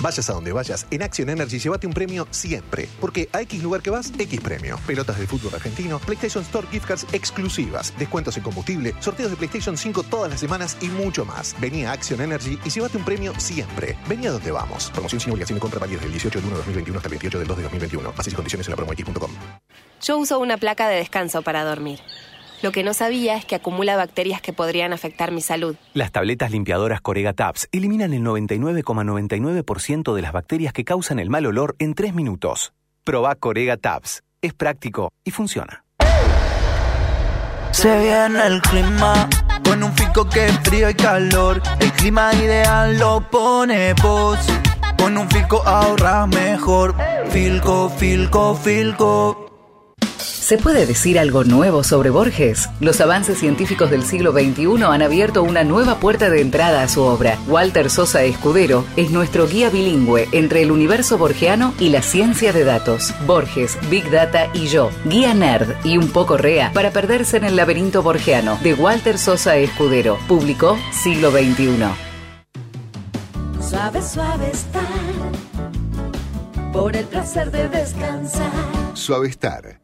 Vayas 0.00 0.28
a 0.28 0.34
donde 0.34 0.52
vayas, 0.52 0.86
en 0.90 1.02
Action 1.02 1.30
Energy 1.30 1.58
llévate 1.58 1.86
un 1.86 1.92
premio 1.92 2.26
siempre. 2.30 2.88
Porque 3.00 3.28
a 3.32 3.40
X 3.42 3.62
lugar 3.62 3.82
que 3.82 3.90
vas, 3.90 4.12
X 4.18 4.40
premio. 4.40 4.78
Pelotas 4.86 5.18
de 5.18 5.26
fútbol 5.26 5.54
argentino, 5.54 5.98
PlayStation 5.98 6.42
Store 6.42 6.66
gift 6.70 6.86
cards 6.86 7.06
exclusivas, 7.12 7.92
descuentos 7.98 8.36
en 8.36 8.42
combustible, 8.42 8.94
sorteos 9.00 9.30
de 9.30 9.36
PlayStation 9.36 9.76
5 9.76 10.02
todas 10.04 10.30
las 10.30 10.40
semanas 10.40 10.76
y 10.80 10.88
mucho 10.88 11.24
más. 11.24 11.54
Vení 11.60 11.84
a 11.84 11.92
Action 11.92 12.20
Energy 12.20 12.58
y 12.64 12.70
llévate 12.70 12.96
un 12.96 13.04
premio 13.04 13.32
siempre. 13.38 13.96
Vení 14.08 14.26
a 14.26 14.32
donde 14.32 14.50
vamos. 14.50 14.90
Promoción 14.90 15.20
sin 15.20 15.32
obligación 15.32 15.56
de 15.56 15.60
compra 15.60 15.80
válida 15.80 16.00
del 16.00 16.10
18 16.10 16.38
del 16.38 16.46
1 16.48 16.50
de 16.50 16.58
2021 16.58 16.98
hasta 16.98 17.08
el 17.08 17.12
28 17.12 17.38
del 17.38 17.48
2 17.48 17.56
de 17.56 17.62
2021. 17.64 18.12
Bases 18.12 18.32
y 18.32 18.36
condiciones 18.36 18.66
en 18.66 18.70
la 18.72 18.76
promox.com. 18.76 19.30
Yo 20.02 20.18
uso 20.18 20.38
una 20.38 20.56
placa 20.56 20.88
de 20.88 20.96
descanso 20.96 21.42
para 21.42 21.64
dormir. 21.64 22.00
Lo 22.62 22.72
que 22.72 22.82
no 22.82 22.94
sabía 22.94 23.36
es 23.36 23.44
que 23.44 23.54
acumula 23.54 23.96
bacterias 23.96 24.40
que 24.40 24.52
podrían 24.52 24.92
afectar 24.92 25.32
mi 25.32 25.40
salud. 25.40 25.76
Las 25.92 26.12
tabletas 26.12 26.50
limpiadoras 26.50 27.00
Corega 27.00 27.32
Tabs 27.32 27.68
eliminan 27.72 28.12
el 28.12 28.22
99,99% 28.22 30.14
de 30.14 30.22
las 30.22 30.32
bacterias 30.32 30.72
que 30.72 30.84
causan 30.84 31.18
el 31.18 31.30
mal 31.30 31.46
olor 31.46 31.76
en 31.78 31.94
3 31.94 32.14
minutos. 32.14 32.72
Proba 33.04 33.34
Corega 33.34 33.76
Tabs. 33.76 34.22
Es 34.40 34.54
práctico 34.54 35.10
y 35.24 35.30
funciona. 35.30 35.84
Se 37.70 37.98
viene 37.98 38.46
el 38.46 38.62
clima 38.62 39.28
con 39.64 39.82
un 39.82 39.92
fico 39.94 40.28
que 40.28 40.46
es 40.46 40.58
frío 40.60 40.88
y 40.88 40.94
calor. 40.94 41.60
El 41.80 41.92
clima 41.92 42.32
ideal 42.34 42.98
lo 42.98 43.28
pone 43.30 43.94
vos. 43.94 44.38
Con 44.96 45.18
un 45.18 45.28
Filco 45.28 45.62
ahorras 45.66 46.28
mejor. 46.28 46.94
Filco, 47.30 47.90
Filco, 47.90 48.54
Filco. 48.54 49.53
¿Se 50.44 50.58
puede 50.58 50.84
decir 50.84 51.18
algo 51.18 51.42
nuevo 51.42 51.82
sobre 51.82 52.10
Borges? 52.10 52.68
Los 52.78 53.00
avances 53.00 53.38
científicos 53.38 53.90
del 53.90 54.04
siglo 54.04 54.32
XXI 54.32 54.82
han 54.82 55.00
abierto 55.00 55.42
una 55.42 55.64
nueva 55.64 56.00
puerta 56.00 56.28
de 56.28 56.42
entrada 56.42 56.82
a 56.82 56.88
su 56.88 57.00
obra. 57.00 57.38
Walter 57.48 57.88
Sosa 57.88 58.24
Escudero 58.24 58.84
es 58.94 59.10
nuestro 59.10 59.48
guía 59.48 59.70
bilingüe 59.70 60.28
entre 60.32 60.60
el 60.60 60.70
universo 60.70 61.16
borgiano 61.16 61.72
y 61.78 61.88
la 61.88 62.02
ciencia 62.02 62.52
de 62.52 62.62
datos. 62.62 63.14
Borges, 63.26 63.78
Big 63.88 64.10
Data 64.10 64.50
y 64.52 64.66
yo. 64.66 64.90
Guía 65.06 65.32
nerd 65.32 65.76
y 65.82 65.96
un 65.96 66.10
poco 66.10 66.36
rea 66.36 66.72
para 66.74 66.90
perderse 66.90 67.38
en 67.38 67.44
el 67.44 67.56
laberinto 67.56 68.02
borgiano 68.02 68.58
de 68.62 68.74
Walter 68.74 69.16
Sosa 69.16 69.56
Escudero. 69.56 70.18
Publicó 70.28 70.76
Siglo 70.92 71.30
XXI. 71.30 71.86
Suave, 73.66 74.02
suave 74.02 74.50
estar. 74.50 74.82
Por 76.70 76.94
el 76.94 77.06
placer 77.06 77.50
de 77.50 77.66
descansar. 77.70 78.50
Suavestar, 78.92 79.83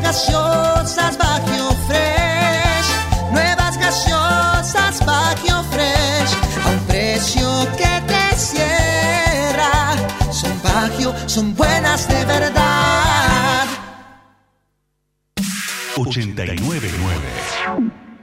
Nuevas 0.00 0.16
gaseosas 0.16 1.18
Bagio 1.18 1.70
Fresh. 1.86 2.88
Nuevas 3.32 3.76
gaseosas 3.78 5.04
Bagio 5.04 5.62
Fresh. 5.64 6.32
A 6.64 6.68
un 6.70 6.78
precio 6.86 7.68
que 7.76 8.00
te 8.06 8.36
cierra. 8.36 9.92
Son 10.32 10.58
Bagio, 10.62 11.14
son 11.26 11.54
buenas 11.54 12.08
de 12.08 12.24
verdad. 12.24 13.66
899 15.96 16.88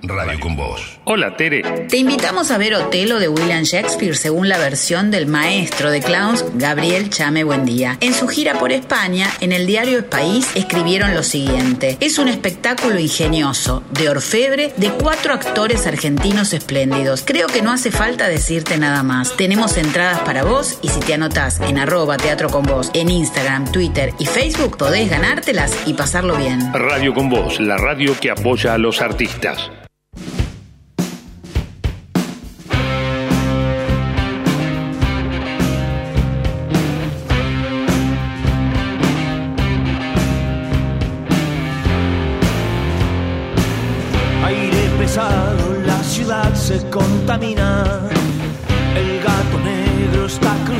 Radio 0.03 0.39
con 0.39 0.55
Voz. 0.55 0.99
Hola, 1.05 1.35
Tere. 1.35 1.87
Te 1.89 1.97
invitamos 1.97 2.51
a 2.51 2.57
ver 2.57 2.75
Otelo 2.75 3.19
de 3.19 3.29
William 3.29 3.63
Shakespeare 3.63 4.15
según 4.15 4.47
la 4.47 4.57
versión 4.57 5.09
del 5.09 5.25
maestro 5.25 5.89
de 5.89 6.01
clowns 6.01 6.45
Gabriel 6.53 7.09
Chame 7.09 7.43
Buendía. 7.43 7.97
En 7.99 8.13
su 8.13 8.27
gira 8.27 8.59
por 8.59 8.71
España, 8.71 9.27
en 9.41 9.51
el 9.51 9.65
diario 9.65 9.97
El 9.97 10.05
País 10.05 10.49
escribieron 10.55 11.15
lo 11.15 11.23
siguiente. 11.23 11.97
Es 11.99 12.19
un 12.19 12.27
espectáculo 12.27 12.99
ingenioso, 12.99 13.83
de 13.91 14.09
orfebre, 14.09 14.71
de 14.77 14.91
cuatro 14.91 15.33
actores 15.33 15.87
argentinos 15.87 16.53
espléndidos. 16.53 17.23
Creo 17.25 17.47
que 17.47 17.61
no 17.61 17.71
hace 17.71 17.91
falta 17.91 18.27
decirte 18.27 18.77
nada 18.77 19.01
más. 19.03 19.35
Tenemos 19.35 19.77
entradas 19.77 20.19
para 20.19 20.43
vos 20.43 20.77
y 20.83 20.89
si 20.89 20.99
te 20.99 21.15
anotás 21.15 21.59
en 21.61 21.79
arroba 21.79 22.17
teatro 22.17 22.49
con 22.49 22.63
vos 22.63 22.91
en 22.93 23.09
Instagram, 23.09 23.71
Twitter 23.71 24.13
y 24.19 24.25
Facebook 24.25 24.77
podés 24.77 25.09
ganártelas 25.09 25.75
y 25.87 25.93
pasarlo 25.93 26.35
bien. 26.35 26.71
Radio 26.73 27.13
con 27.13 27.29
Voz, 27.29 27.59
la 27.59 27.77
radio 27.77 28.15
que 28.19 28.29
apoya 28.29 28.75
a 28.75 28.77
los 28.77 29.01
artistas. 29.01 29.71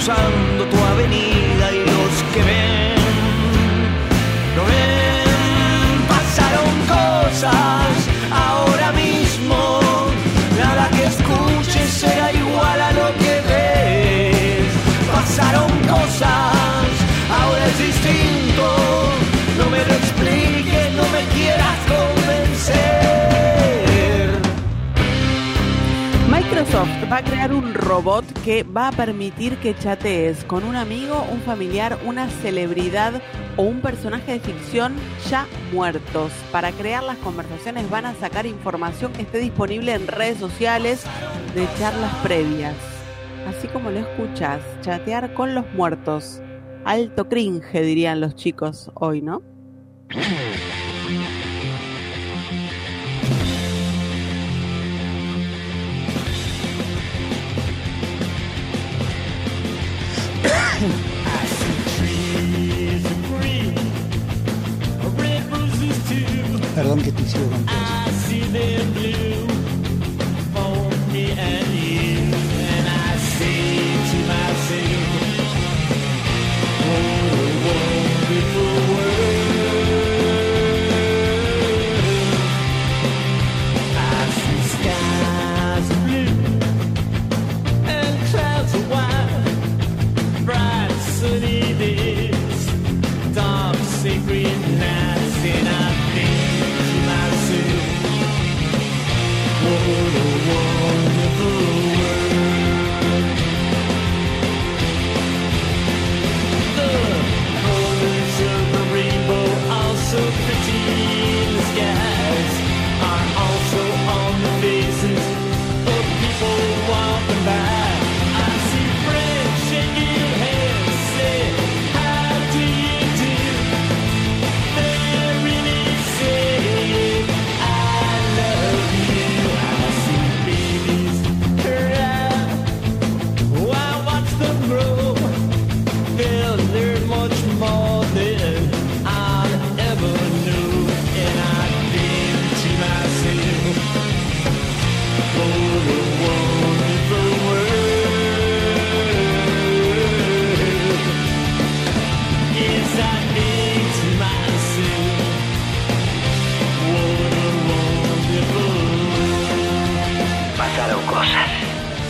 Está 0.08 0.47
robot 27.98 28.26
que 28.44 28.62
va 28.62 28.90
a 28.90 28.92
permitir 28.92 29.58
que 29.58 29.74
chatees 29.74 30.44
con 30.44 30.64
un 30.64 30.76
amigo, 30.76 31.26
un 31.32 31.42
familiar, 31.42 31.98
una 32.06 32.30
celebridad 32.30 33.24
o 33.56 33.64
un 33.64 33.82
personaje 33.82 34.34
de 34.34 34.40
ficción 34.40 34.94
ya 35.28 35.48
muertos. 35.74 36.32
Para 36.52 36.72
crear 36.74 37.02
las 37.02 37.18
conversaciones 37.18 37.90
van 37.90 38.06
a 38.06 38.14
sacar 38.14 38.46
información 38.46 39.14
que 39.14 39.24
esté 39.24 39.40
disponible 39.40 39.96
en 39.96 40.06
redes 40.06 40.38
sociales 40.38 41.02
de 41.56 41.68
charlas 41.80 42.14
previas. 42.22 42.76
Así 43.48 43.68
como 43.68 43.90
lo 43.90 43.98
escuchas, 43.98 44.62
chatear 44.82 45.34
con 45.34 45.56
los 45.56 45.66
muertos. 45.74 46.40
Alto 46.86 47.28
cringe, 47.28 47.82
dirían 47.82 48.22
los 48.22 48.36
chicos 48.36 48.92
hoy, 48.94 49.24
¿no? 49.24 49.42
Perdón 67.18 67.66
que 67.66 67.74
te 67.74 67.87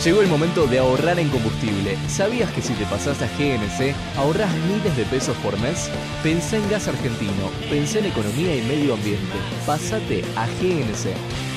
Llegó 0.08 0.22
el 0.22 0.28
momento 0.28 0.66
de 0.66 0.78
ahorrar 0.78 1.18
en 1.18 1.28
combustible. 1.28 1.98
¿Sabías 2.08 2.50
que 2.52 2.62
si 2.62 2.72
te 2.72 2.86
pasas 2.86 3.20
a 3.20 3.26
GNC 3.26 3.94
ahorras 4.16 4.50
miles 4.66 4.96
de 4.96 5.04
pesos 5.04 5.36
por 5.42 5.60
mes? 5.60 5.90
Pensá 6.22 6.56
en 6.56 6.70
gas 6.70 6.88
argentino, 6.88 7.50
pensá 7.68 7.98
en 7.98 8.06
economía 8.06 8.56
y 8.56 8.62
medio 8.62 8.94
ambiente. 8.94 9.36
Pásate 9.66 10.24
a 10.34 10.46
GNC. 10.46 11.47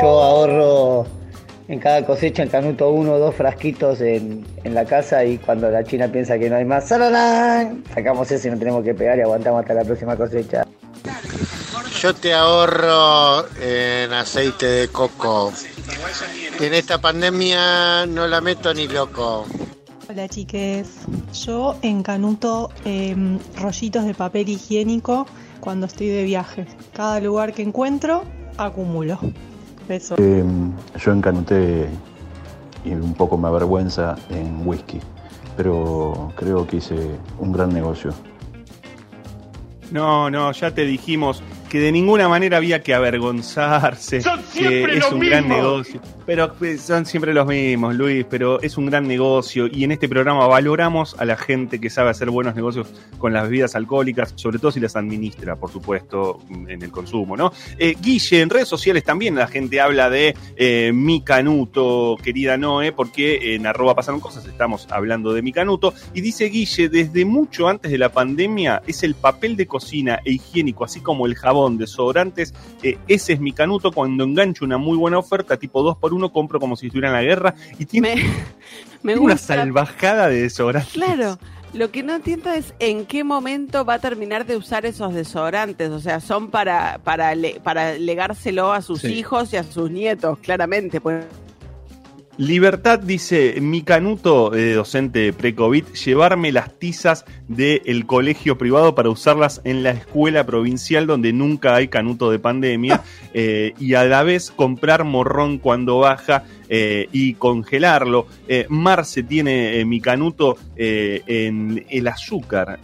Yo 0.00 0.08
ahorro 0.08 1.06
en 1.68 1.78
cada 1.78 2.04
cosecha 2.04 2.42
en 2.42 2.48
Canuto 2.48 2.90
uno 2.90 3.12
o 3.12 3.18
dos 3.20 3.36
frasquitos 3.36 4.00
en, 4.00 4.44
en 4.64 4.74
la 4.74 4.86
casa 4.86 5.24
y 5.24 5.38
cuando 5.38 5.70
la 5.70 5.84
China 5.84 6.08
piensa 6.08 6.36
que 6.36 6.50
no 6.50 6.56
hay 6.56 6.64
más, 6.64 6.88
¡salalán! 6.88 7.84
sacamos 7.94 8.28
eso 8.32 8.48
y 8.48 8.50
no 8.50 8.58
tenemos 8.58 8.82
que 8.82 8.92
pegar 8.92 9.16
y 9.18 9.20
aguantamos 9.20 9.60
hasta 9.60 9.74
la 9.74 9.84
próxima 9.84 10.16
cosecha. 10.16 10.66
Yo 12.00 12.12
te 12.12 12.34
ahorro 12.34 13.46
en 13.62 14.12
aceite 14.12 14.66
de 14.66 14.88
coco. 14.88 15.52
En 16.58 16.74
esta 16.74 17.00
pandemia 17.00 18.04
no 18.06 18.26
la 18.26 18.40
meto 18.40 18.74
ni 18.74 18.88
loco. 18.88 19.46
Hola 20.06 20.28
chiques, 20.28 21.06
yo 21.32 21.76
encanuto 21.80 22.70
em, 22.84 23.38
rollitos 23.56 24.04
de 24.04 24.12
papel 24.12 24.50
higiénico 24.50 25.26
cuando 25.60 25.86
estoy 25.86 26.08
de 26.08 26.24
viaje. 26.24 26.66
Cada 26.92 27.20
lugar 27.20 27.54
que 27.54 27.62
encuentro, 27.62 28.22
acumulo. 28.58 29.18
Besos. 29.88 30.18
Eh, 30.20 30.44
yo 31.02 31.12
encanuté 31.12 31.88
y 32.84 32.90
un 32.90 33.14
poco 33.14 33.38
me 33.38 33.48
avergüenza 33.48 34.16
en 34.28 34.66
whisky, 34.66 35.00
pero 35.56 36.30
creo 36.36 36.66
que 36.66 36.76
hice 36.76 36.96
un 37.38 37.52
gran 37.52 37.72
negocio. 37.72 38.12
No, 39.90 40.28
no, 40.28 40.52
ya 40.52 40.70
te 40.74 40.84
dijimos 40.84 41.42
que 41.74 41.80
de 41.80 41.90
ninguna 41.90 42.28
manera 42.28 42.58
había 42.58 42.84
que 42.84 42.94
avergonzarse. 42.94 44.20
Son 44.20 44.40
que 44.54 44.84
es 44.84 44.96
los 45.00 45.12
un 45.12 45.18
gran 45.18 45.48
negocio. 45.48 46.00
Pero 46.24 46.54
pues, 46.54 46.82
son 46.82 47.04
siempre 47.04 47.34
los 47.34 47.48
mismos, 47.48 47.96
Luis, 47.96 48.24
pero 48.30 48.62
es 48.62 48.78
un 48.78 48.86
gran 48.86 49.08
negocio 49.08 49.66
y 49.66 49.82
en 49.82 49.90
este 49.90 50.08
programa 50.08 50.46
valoramos 50.46 51.16
a 51.18 51.24
la 51.24 51.36
gente 51.36 51.80
que 51.80 51.90
sabe 51.90 52.10
hacer 52.10 52.30
buenos 52.30 52.54
negocios 52.54 52.86
con 53.18 53.32
las 53.32 53.42
bebidas 53.42 53.74
alcohólicas, 53.74 54.34
sobre 54.36 54.60
todo 54.60 54.70
si 54.70 54.78
las 54.78 54.94
administra, 54.94 55.56
por 55.56 55.68
supuesto, 55.68 56.38
en 56.48 56.80
el 56.80 56.92
consumo, 56.92 57.36
¿no? 57.36 57.52
Eh, 57.76 57.96
Guille, 58.00 58.40
en 58.40 58.50
redes 58.50 58.68
sociales 58.68 59.02
también 59.02 59.34
la 59.34 59.48
gente 59.48 59.80
habla 59.80 60.08
de 60.10 60.36
eh, 60.54 60.92
mi 60.94 61.22
canuto, 61.22 62.16
querida 62.22 62.56
Noé, 62.56 62.92
porque 62.92 63.56
en 63.56 63.66
arroba 63.66 63.96
pasaron 63.96 64.20
cosas 64.20 64.46
estamos 64.46 64.86
hablando 64.90 65.32
de 65.32 65.42
mi 65.42 65.52
canuto 65.52 65.92
y 66.14 66.20
dice 66.20 66.44
Guille, 66.44 66.88
desde 66.88 67.24
mucho 67.24 67.66
antes 67.66 67.90
de 67.90 67.98
la 67.98 68.12
pandemia 68.12 68.80
es 68.86 69.02
el 69.02 69.16
papel 69.16 69.56
de 69.56 69.66
cocina 69.66 70.20
e 70.24 70.34
higiénico, 70.34 70.84
así 70.84 71.00
como 71.00 71.26
el 71.26 71.34
jabón, 71.34 71.63
desodorantes, 71.70 72.54
eh, 72.82 72.98
ese 73.08 73.32
es 73.34 73.40
mi 73.40 73.52
canuto 73.52 73.92
cuando 73.92 74.24
engancho 74.24 74.64
una 74.64 74.78
muy 74.78 74.96
buena 74.96 75.18
oferta, 75.18 75.56
tipo 75.56 75.82
2 75.82 75.96
por 75.98 76.14
1 76.14 76.32
compro 76.32 76.60
como 76.60 76.76
si 76.76 76.86
estuviera 76.86 77.08
en 77.08 77.14
la 77.14 77.22
guerra 77.22 77.54
y 77.78 77.84
tiene, 77.86 78.16
Me 79.02 79.12
tiene 79.14 79.20
una 79.20 79.36
salvajada 79.36 80.28
de 80.28 80.42
desodorantes. 80.42 80.92
Claro. 80.92 81.38
Lo 81.72 81.90
que 81.90 82.04
no 82.04 82.14
entiendo 82.14 82.52
es 82.52 82.72
en 82.78 83.04
qué 83.04 83.24
momento 83.24 83.84
va 83.84 83.94
a 83.94 83.98
terminar 83.98 84.46
de 84.46 84.56
usar 84.56 84.86
esos 84.86 85.12
desodorantes. 85.12 85.90
O 85.90 85.98
sea, 85.98 86.20
son 86.20 86.48
para, 86.52 87.00
para, 87.02 87.34
le- 87.34 87.58
para 87.64 87.94
legárselo 87.98 88.72
a 88.72 88.80
sus 88.80 89.00
Sí. 89.00 89.08
hijos 89.08 89.52
y 89.52 89.56
a 89.56 89.64
sus 89.64 89.90
nietos, 89.90 90.38
claramente. 90.38 91.00
Pues, 91.00 91.24
Libertad 92.36 92.98
dice, 92.98 93.60
mi 93.60 93.82
canuto 93.82 94.50
de 94.50 94.74
docente 94.74 95.32
pre-COVID, 95.32 95.84
llevarme 96.04 96.50
las 96.50 96.76
tizas 96.76 97.24
del 97.46 98.06
colegio 98.06 98.58
privado 98.58 98.96
para 98.96 99.08
usarlas 99.08 99.60
en 99.62 99.84
la 99.84 99.90
escuela 99.90 100.44
provincial 100.44 101.06
donde 101.06 101.32
nunca 101.32 101.76
hay 101.76 101.86
canuto 101.86 102.32
de 102.32 102.40
pandemia 102.40 103.02
eh, 103.34 103.74
y 103.78 103.94
a 103.94 104.04
la 104.04 104.24
vez 104.24 104.50
comprar 104.50 105.04
morrón 105.04 105.58
cuando 105.58 105.98
baja 105.98 106.42
eh, 106.76 107.08
y 107.12 107.34
congelarlo. 107.34 108.26
Eh, 108.48 108.66
Marce 108.68 109.22
tiene 109.22 109.78
eh, 109.78 109.84
mi 109.84 110.00
canuto 110.00 110.56
eh, 110.74 111.22
en 111.24 111.86
el 111.88 112.08
azúcar. 112.08 112.80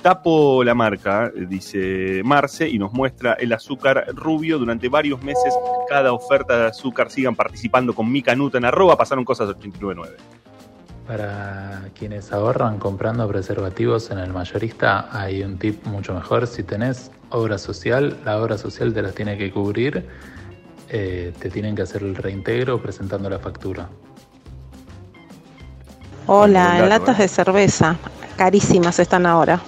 Tapo 0.00 0.62
la 0.62 0.74
marca, 0.74 1.32
dice 1.48 2.22
Marce, 2.24 2.68
y 2.68 2.78
nos 2.78 2.92
muestra 2.92 3.32
el 3.32 3.52
azúcar 3.52 4.06
rubio 4.14 4.56
durante 4.56 4.88
varios 4.88 5.20
meses. 5.24 5.52
Cada 5.88 6.12
oferta 6.12 6.56
de 6.56 6.66
azúcar 6.68 7.10
sigan 7.10 7.34
participando 7.34 7.92
con 7.92 8.08
mi 8.10 8.22
canuto 8.22 8.56
en 8.56 8.66
arroba. 8.66 8.96
Pasaron 8.96 9.24
cosas 9.24 9.48
899. 9.48 10.16
Para 11.08 11.88
quienes 11.98 12.32
ahorran 12.32 12.78
comprando 12.78 13.26
preservativos 13.26 14.12
en 14.12 14.18
el 14.18 14.32
mayorista 14.32 15.08
hay 15.10 15.42
un 15.42 15.58
tip 15.58 15.84
mucho 15.86 16.14
mejor. 16.14 16.46
Si 16.46 16.62
tenés 16.62 17.10
obra 17.30 17.58
social, 17.58 18.16
la 18.24 18.40
obra 18.40 18.58
social 18.58 18.94
te 18.94 19.02
las 19.02 19.14
tiene 19.14 19.36
que 19.36 19.50
cubrir. 19.50 20.06
Eh, 20.90 21.32
te 21.38 21.50
tienen 21.50 21.74
que 21.76 21.82
hacer 21.82 22.02
el 22.02 22.14
reintegro 22.16 22.80
presentando 22.80 23.28
la 23.30 23.38
factura. 23.38 23.88
Hola, 26.26 26.78
en 26.80 26.88
latas 26.88 27.18
¿eh? 27.18 27.22
de 27.22 27.28
cerveza. 27.28 27.96
Carísimas 28.36 28.98
están 28.98 29.26
ahora. 29.26 29.60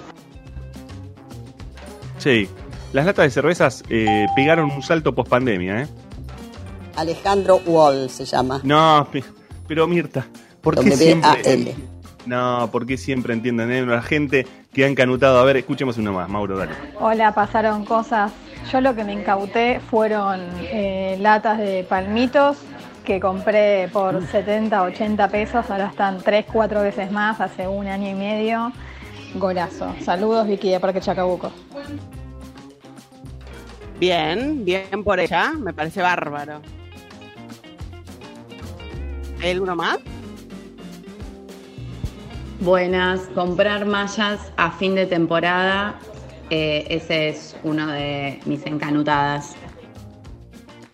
Sí, 2.17 2.47
las 2.93 3.05
latas 3.05 3.25
de 3.25 3.31
cervezas 3.31 3.83
eh, 3.89 4.27
pegaron 4.35 4.69
un 4.71 4.83
salto 4.83 5.13
post 5.15 5.29
pandemia, 5.29 5.81
¿eh? 5.83 5.87
Alejandro 6.95 7.57
Wall 7.65 8.09
se 8.09 8.25
llama. 8.25 8.61
No, 8.63 9.07
pe- 9.11 9.23
pero 9.67 9.87
Mirta, 9.87 10.27
¿por 10.61 10.79
qué 10.79 10.91
siempre... 10.95 11.75
No, 12.27 12.69
¿por 12.71 12.85
qué 12.85 12.97
siempre 12.97 13.33
entienden? 13.33 13.71
eh? 13.71 13.83
La 13.83 14.03
gente 14.03 14.45
que 14.71 14.85
ha 14.85 14.87
encanutado. 14.87 15.39
A 15.39 15.43
ver, 15.43 15.57
escuchemos 15.57 15.97
uno 15.97 16.13
más, 16.13 16.29
Mauro, 16.29 16.55
dale. 16.55 16.73
Hola, 16.99 17.33
pasaron 17.33 17.83
cosas. 17.83 18.31
Yo 18.71 18.79
lo 18.79 18.95
que 18.95 19.03
me 19.03 19.11
incauté 19.11 19.81
fueron 19.81 20.39
eh, 20.61 21.17
latas 21.19 21.57
de 21.57 21.83
palmitos 21.83 22.57
que 23.03 23.19
compré 23.19 23.89
por 23.91 24.25
70, 24.25 24.83
80 24.83 25.27
pesos, 25.27 25.69
ahora 25.69 25.87
están 25.87 26.21
3, 26.21 26.45
4 26.53 26.81
veces 26.81 27.11
más, 27.11 27.41
hace 27.41 27.67
un 27.67 27.87
año 27.87 28.09
y 28.09 28.13
medio. 28.13 28.71
Golazo. 29.35 29.93
Saludos 29.99 30.47
Vicky 30.47 30.69
de 30.69 30.79
Parque 30.79 31.01
Chacabuco. 31.01 31.51
Bien, 33.99 34.63
bien 34.63 35.03
por 35.03 35.19
ella, 35.19 35.51
me 35.51 35.73
parece 35.73 36.01
bárbaro. 36.01 36.61
¿Hay 39.41 39.51
alguno 39.51 39.75
más? 39.75 39.97
Buenas, 42.61 43.21
comprar 43.35 43.85
mallas 43.85 44.39
a 44.55 44.71
fin 44.71 44.95
de 44.95 45.07
temporada, 45.07 45.95
eh, 46.53 46.85
ese 46.89 47.29
es 47.29 47.55
uno 47.63 47.87
de 47.87 48.41
mis 48.45 48.65
encanutadas. 48.65 49.55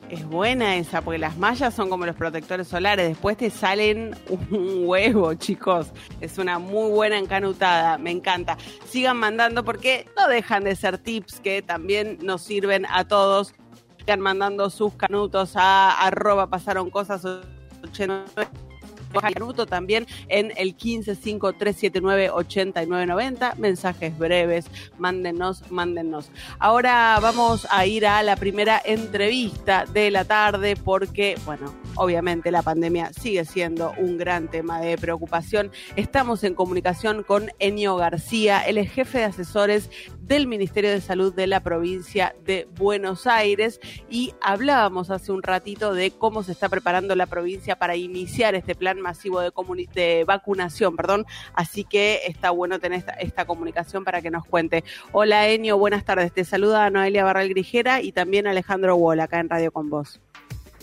Es 0.07 0.23
buena 0.23 0.75
esa, 0.75 1.01
porque 1.01 1.17
las 1.17 1.35
mallas 1.35 1.73
son 1.73 1.89
como 1.89 2.05
los 2.05 2.15
protectores 2.15 2.67
solares. 2.67 3.07
Después 3.09 3.37
te 3.37 3.49
salen 3.49 4.15
un 4.29 4.83
huevo, 4.85 5.33
chicos. 5.33 5.91
Es 6.21 6.37
una 6.37 6.59
muy 6.59 6.91
buena 6.91 7.17
encanutada. 7.17 7.97
Me 7.97 8.11
encanta. 8.11 8.55
Sigan 8.87 9.17
mandando 9.17 9.65
porque 9.65 10.05
no 10.15 10.27
dejan 10.27 10.63
de 10.63 10.75
ser 10.75 10.99
tips 10.99 11.39
que 11.39 11.63
también 11.63 12.19
nos 12.21 12.43
sirven 12.43 12.85
a 12.87 13.07
todos. 13.07 13.55
Sigan 13.97 14.19
mandando 14.21 14.69
sus 14.69 14.93
canutos 14.93 15.53
a 15.55 16.05
arroba 16.05 16.51
pasaron 16.51 16.91
cosas 16.91 17.25
89. 17.83 18.66
Canuto 19.11 19.65
también 19.65 20.07
en 20.27 20.53
el 20.57 20.77
1553798990. 20.77 23.55
Mensajes 23.57 24.17
breves, 24.17 24.65
mándenos, 24.97 25.69
mándenos. 25.71 26.29
Ahora 26.59 27.17
vamos 27.21 27.67
a 27.69 27.85
ir 27.85 28.07
a 28.07 28.23
la 28.23 28.35
primera 28.35 28.81
entrevista 28.83 29.85
de 29.85 30.11
la 30.11 30.25
tarde 30.25 30.75
porque, 30.75 31.37
bueno, 31.45 31.73
obviamente 31.95 32.51
la 32.51 32.61
pandemia 32.61 33.13
sigue 33.13 33.45
siendo 33.45 33.93
un 33.97 34.17
gran 34.17 34.49
tema 34.49 34.79
de 34.79 34.97
preocupación. 34.97 35.71
Estamos 35.95 36.43
en 36.43 36.53
comunicación 36.53 37.23
con 37.23 37.51
Enio 37.59 37.95
García, 37.95 38.61
es 38.61 38.91
jefe 38.91 39.19
de 39.19 39.25
asesores 39.25 39.89
del 40.27 40.45
Ministerio 40.45 40.89
de 40.91 40.99
Salud 40.99 41.33
de 41.33 41.47
la 41.47 41.61
provincia 41.61 42.35
de 42.45 42.67
Buenos 42.77 43.27
Aires 43.27 43.79
y 44.09 44.33
hablábamos 44.41 45.09
hace 45.09 45.31
un 45.31 45.41
ratito 45.41 45.93
de 45.93 46.11
cómo 46.11 46.43
se 46.43 46.51
está 46.51 46.67
preparando 46.67 47.15
la 47.15 47.27
provincia 47.27 47.77
para 47.77 47.95
iniciar 47.95 48.53
este 48.53 48.75
plan 48.75 48.99
masivo 48.99 49.39
de, 49.39 50.23
vacunación, 50.27 50.95
perdón, 50.95 51.25
así 51.53 51.85
que 51.85 52.21
está 52.27 52.51
bueno 52.51 52.79
tener 52.79 53.05
esta, 53.19 53.45
comunicación 53.45 54.03
para 54.03 54.21
que 54.21 54.29
nos 54.29 54.45
cuente. 54.45 54.83
Hola 55.13 55.47
Enio, 55.47 55.77
buenas 55.77 56.03
tardes, 56.03 56.33
te 56.33 56.43
saluda 56.43 56.89
Noelia 56.89 57.23
Barral 57.23 57.47
Grijera 57.49 58.01
y 58.01 58.11
también 58.11 58.47
Alejandro 58.47 58.95
Wall 58.95 59.21
acá 59.21 59.39
en 59.39 59.49
Radio 59.49 59.71
con 59.71 59.89
Vos. 59.89 60.19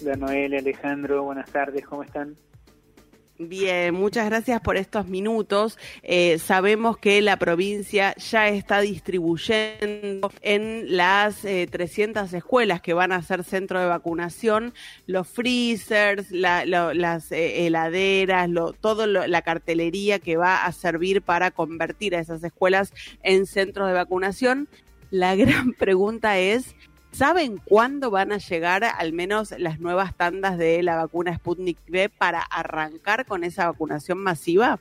Hola 0.03 0.16
Noelia, 0.16 0.61
Alejandro, 0.61 1.22
buenas 1.24 1.51
tardes, 1.51 1.84
¿cómo 1.84 2.03
están? 2.03 2.36
Bien, 3.37 3.93
muchas 3.93 4.26
gracias 4.26 4.61
por 4.61 4.76
estos 4.76 5.09
minutos. 5.09 5.76
Eh, 6.05 6.39
sabemos 6.39 6.99
que 6.99 7.20
la 7.20 7.37
provincia 7.37 8.14
ya 8.14 8.49
está 8.49 8.80
distribuyendo 8.80 10.30
en 10.41 10.97
las 10.97 11.45
eh, 11.45 11.66
300 11.68 12.32
escuelas 12.32 12.80
que 12.80 12.95
van 12.95 13.11
a 13.11 13.20
ser 13.22 13.43
centro 13.43 13.80
de 13.80 13.87
vacunación 13.87 14.72
los 15.09 15.26
freezers, 15.26 16.30
las 16.30 17.32
eh, 17.32 17.66
heladeras, 17.66 18.49
lo, 18.49 18.72
todo 18.72 19.09
lo- 19.09 19.26
la 19.26 19.43
cartelería 19.43 20.20
que 20.20 20.37
va 20.37 20.64
a 20.64 20.70
servir 20.70 21.20
para 21.20 21.51
convertir 21.51 22.14
a 22.14 22.20
esas 22.20 22.45
escuelas 22.45 22.93
en 23.24 23.47
centros 23.47 23.89
de 23.89 23.95
vacunación. 23.95 24.68
La 25.11 25.35
gran 25.37 25.72
pregunta 25.72 26.39
es, 26.39 26.76
¿Saben 27.14 27.58
cuándo 27.64 28.10
van 28.10 28.32
a 28.32 28.38
llegar 28.38 28.82
al 28.82 29.12
menos 29.12 29.56
las 29.56 29.78
nuevas 29.78 30.16
tandas 30.16 30.58
de 30.58 30.82
la 30.82 30.96
vacuna 30.96 31.32
Sputnik 31.32 31.78
V 31.88 32.08
para 32.08 32.40
arrancar 32.40 33.24
con 33.24 33.44
esa 33.44 33.70
vacunación 33.70 34.18
masiva? 34.18 34.80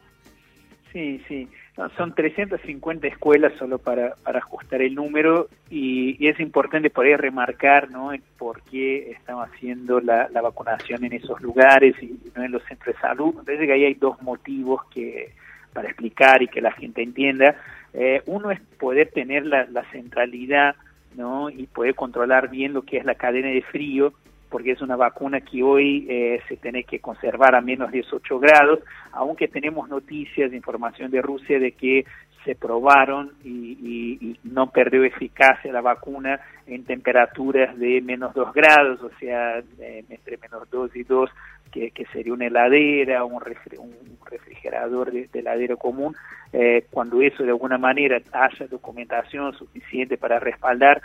Sí, 0.91 1.21
sí. 1.27 1.47
Son 1.95 2.15
350 2.15 3.05
escuelas 3.07 3.53
solo 3.59 3.77
para, 3.77 4.15
para 4.23 4.39
ajustar 4.39 4.81
el 4.81 4.95
número 4.95 5.47
y, 5.69 6.27
es 6.27 6.39
importante 6.39 6.89
por 6.89 7.05
ahí 7.05 7.15
remarcar 7.15 7.91
¿no? 7.91 8.09
por 8.39 8.63
qué 8.63 9.11
estamos 9.11 9.47
haciendo 9.49 9.99
la, 9.99 10.27
la 10.29 10.41
vacunación 10.41 11.05
en 11.05 11.13
esos 11.13 11.39
lugares 11.39 11.95
y 12.01 12.19
no 12.36 12.43
en 12.43 12.51
los 12.51 12.63
centros 12.63 12.95
de 12.95 13.01
salud. 13.01 13.43
Parece 13.45 13.67
que 13.67 13.73
ahí 13.73 13.86
hay 13.86 13.93
dos 13.93 14.19
motivos 14.23 14.81
que 14.91 15.34
para 15.71 15.88
explicar 15.88 16.41
y 16.41 16.47
que 16.47 16.61
la 16.61 16.71
gente 16.71 17.03
entienda. 17.03 17.55
Eh, 17.93 18.23
uno 18.25 18.49
es 18.49 18.59
poder 18.79 19.11
tener 19.11 19.45
la 19.45 19.86
centralidad 19.91 20.75
¿no? 21.16 21.49
y 21.49 21.68
poder 21.68 21.95
controlar 21.95 22.49
bien 22.49 22.74
lo 22.74 22.84
que 22.84 22.97
es 22.97 23.05
la 23.05 23.16
cadena 23.16 23.49
de 23.49 23.61
frío 23.61 24.14
porque 24.53 24.70
es 24.70 24.82
una 24.82 24.95
vacuna 24.95 25.41
que 25.41 25.64
hoy 25.64 26.05
eh, 26.07 26.39
se 26.47 26.57
tiene 26.57 26.84
que 26.84 26.99
conservar 26.99 27.55
a 27.55 27.61
menos 27.61 27.91
18 27.91 28.38
grados, 28.38 28.82
aunque 29.11 29.47
tenemos 29.47 29.89
noticias, 29.89 30.53
información 30.53 31.09
de 31.09 31.24
Rusia 31.24 31.57
de 31.57 31.72
que 31.72 32.05
se 32.46 32.56
probaron 32.56 33.32
y, 33.44 33.78
y- 34.22 34.39
no 34.44 34.70
perdió 34.72 35.04
eficacia 35.04 35.72
la 35.72 35.82
vacuna 35.82 36.39
en 36.68 36.84
temperaturas 36.86 37.78
de 37.78 38.02
menos 38.02 38.34
2 38.34 38.54
grados, 38.54 39.02
o 39.02 39.10
sea, 39.20 39.62
entre 39.80 40.38
menos 40.38 40.70
2 40.70 40.96
y 40.96 41.04
2, 41.04 41.30
que, 41.72 41.91
que 41.91 42.06
sería 42.08 42.34
una 42.34 42.46
heladera, 42.48 43.24
un, 43.24 43.39
refri- 43.41 43.80
un 43.80 43.96
refrigerador 44.30 45.12
de, 45.12 45.28
de 45.32 45.39
heladero 45.39 45.78
común, 45.78 46.16
eh, 46.52 46.86
cuando 46.91 47.22
eso 47.22 47.44
de 47.44 47.50
alguna 47.50 47.78
manera 47.78 48.22
haya 48.32 48.68
documentación 48.68 49.54
suficiente 49.54 50.18
para 50.18 50.39
respaldar, 50.39 51.02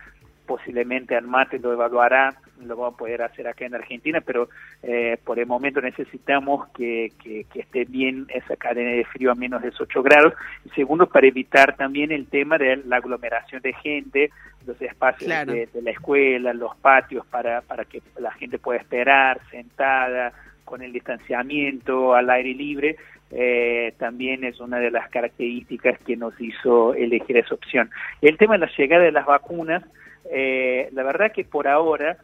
posiblemente 0.46 1.16
Almate 1.16 1.58
lo 1.58 1.72
evaluará, 1.72 2.34
lo 2.64 2.76
va 2.76 2.88
a 2.88 2.96
poder 2.96 3.22
hacer 3.22 3.46
acá 3.48 3.66
en 3.66 3.74
Argentina, 3.74 4.20
pero 4.20 4.48
eh, 4.82 5.18
por 5.24 5.38
el 5.38 5.46
momento 5.46 5.80
necesitamos 5.80 6.68
que, 6.68 7.12
que, 7.22 7.44
que 7.52 7.60
esté 7.60 7.84
bien 7.84 8.26
esa 8.28 8.56
cadena 8.56 8.90
de 8.90 9.04
frío 9.04 9.30
a 9.30 9.34
menos 9.34 9.62
de 9.62 9.72
8 9.78 10.02
grados. 10.02 10.34
Y 10.64 10.70
segundo, 10.70 11.06
para 11.08 11.26
evitar 11.26 11.76
también 11.76 12.12
el 12.12 12.26
tema 12.26 12.58
de 12.58 12.76
la 12.76 12.96
aglomeración 12.96 13.62
de 13.62 13.72
gente, 13.74 14.30
los 14.66 14.80
espacios 14.82 15.28
Claro. 15.28 15.52
de, 15.52 15.66
de 15.66 15.82
la 15.82 15.90
escuela, 15.90 16.52
los 16.52 16.76
patios 16.76 17.26
para, 17.26 17.60
para 17.62 17.84
que 17.84 18.02
la 18.18 18.32
gente 18.32 18.58
pueda 18.58 18.78
esperar 18.78 19.40
sentada, 19.50 20.32
con 20.64 20.82
el 20.82 20.92
distanciamiento, 20.92 22.14
al 22.14 22.28
aire 22.28 22.52
libre, 22.54 22.96
eh, 23.30 23.94
también 23.98 24.44
es 24.44 24.60
una 24.60 24.78
de 24.78 24.90
las 24.90 25.08
características 25.10 25.98
que 26.00 26.16
nos 26.16 26.38
hizo 26.40 26.94
elegir 26.94 27.38
esa 27.38 27.54
opción. 27.54 27.90
El 28.20 28.36
tema 28.36 28.54
de 28.54 28.66
la 28.66 28.72
llegada 28.76 29.04
de 29.04 29.12
las 29.12 29.26
vacunas, 29.26 29.82
eh, 30.30 30.88
la 30.92 31.02
verdad 31.02 31.32
que 31.32 31.44
por 31.44 31.68
ahora 31.68 32.18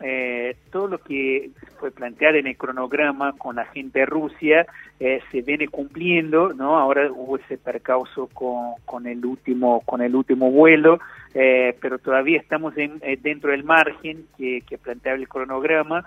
eh, 0.00 0.56
todo 0.70 0.86
lo 0.88 0.98
que 0.98 1.50
fue 1.80 1.90
planteado 1.90 2.36
en 2.36 2.46
el 2.46 2.56
cronograma 2.56 3.32
con 3.36 3.56
la 3.56 3.64
gente 3.66 4.00
de 4.00 4.06
Rusia 4.06 4.66
eh, 5.00 5.20
se 5.30 5.42
viene 5.42 5.68
cumpliendo, 5.68 6.52
¿no? 6.54 6.78
Ahora 6.78 7.10
hubo 7.10 7.36
ese 7.36 7.58
percauso 7.58 8.28
con, 8.32 8.74
con 8.84 9.06
el 9.06 9.24
último 9.24 9.80
con 9.84 10.00
el 10.02 10.14
último 10.14 10.50
vuelo, 10.50 11.00
eh, 11.34 11.76
pero 11.80 11.98
todavía 11.98 12.38
estamos 12.38 12.76
en- 12.78 12.98
eh, 13.02 13.18
dentro 13.20 13.50
del 13.50 13.64
margen 13.64 14.26
que, 14.36 14.62
que 14.68 14.78
planteaba 14.78 15.18
el 15.18 15.28
cronograma, 15.28 16.04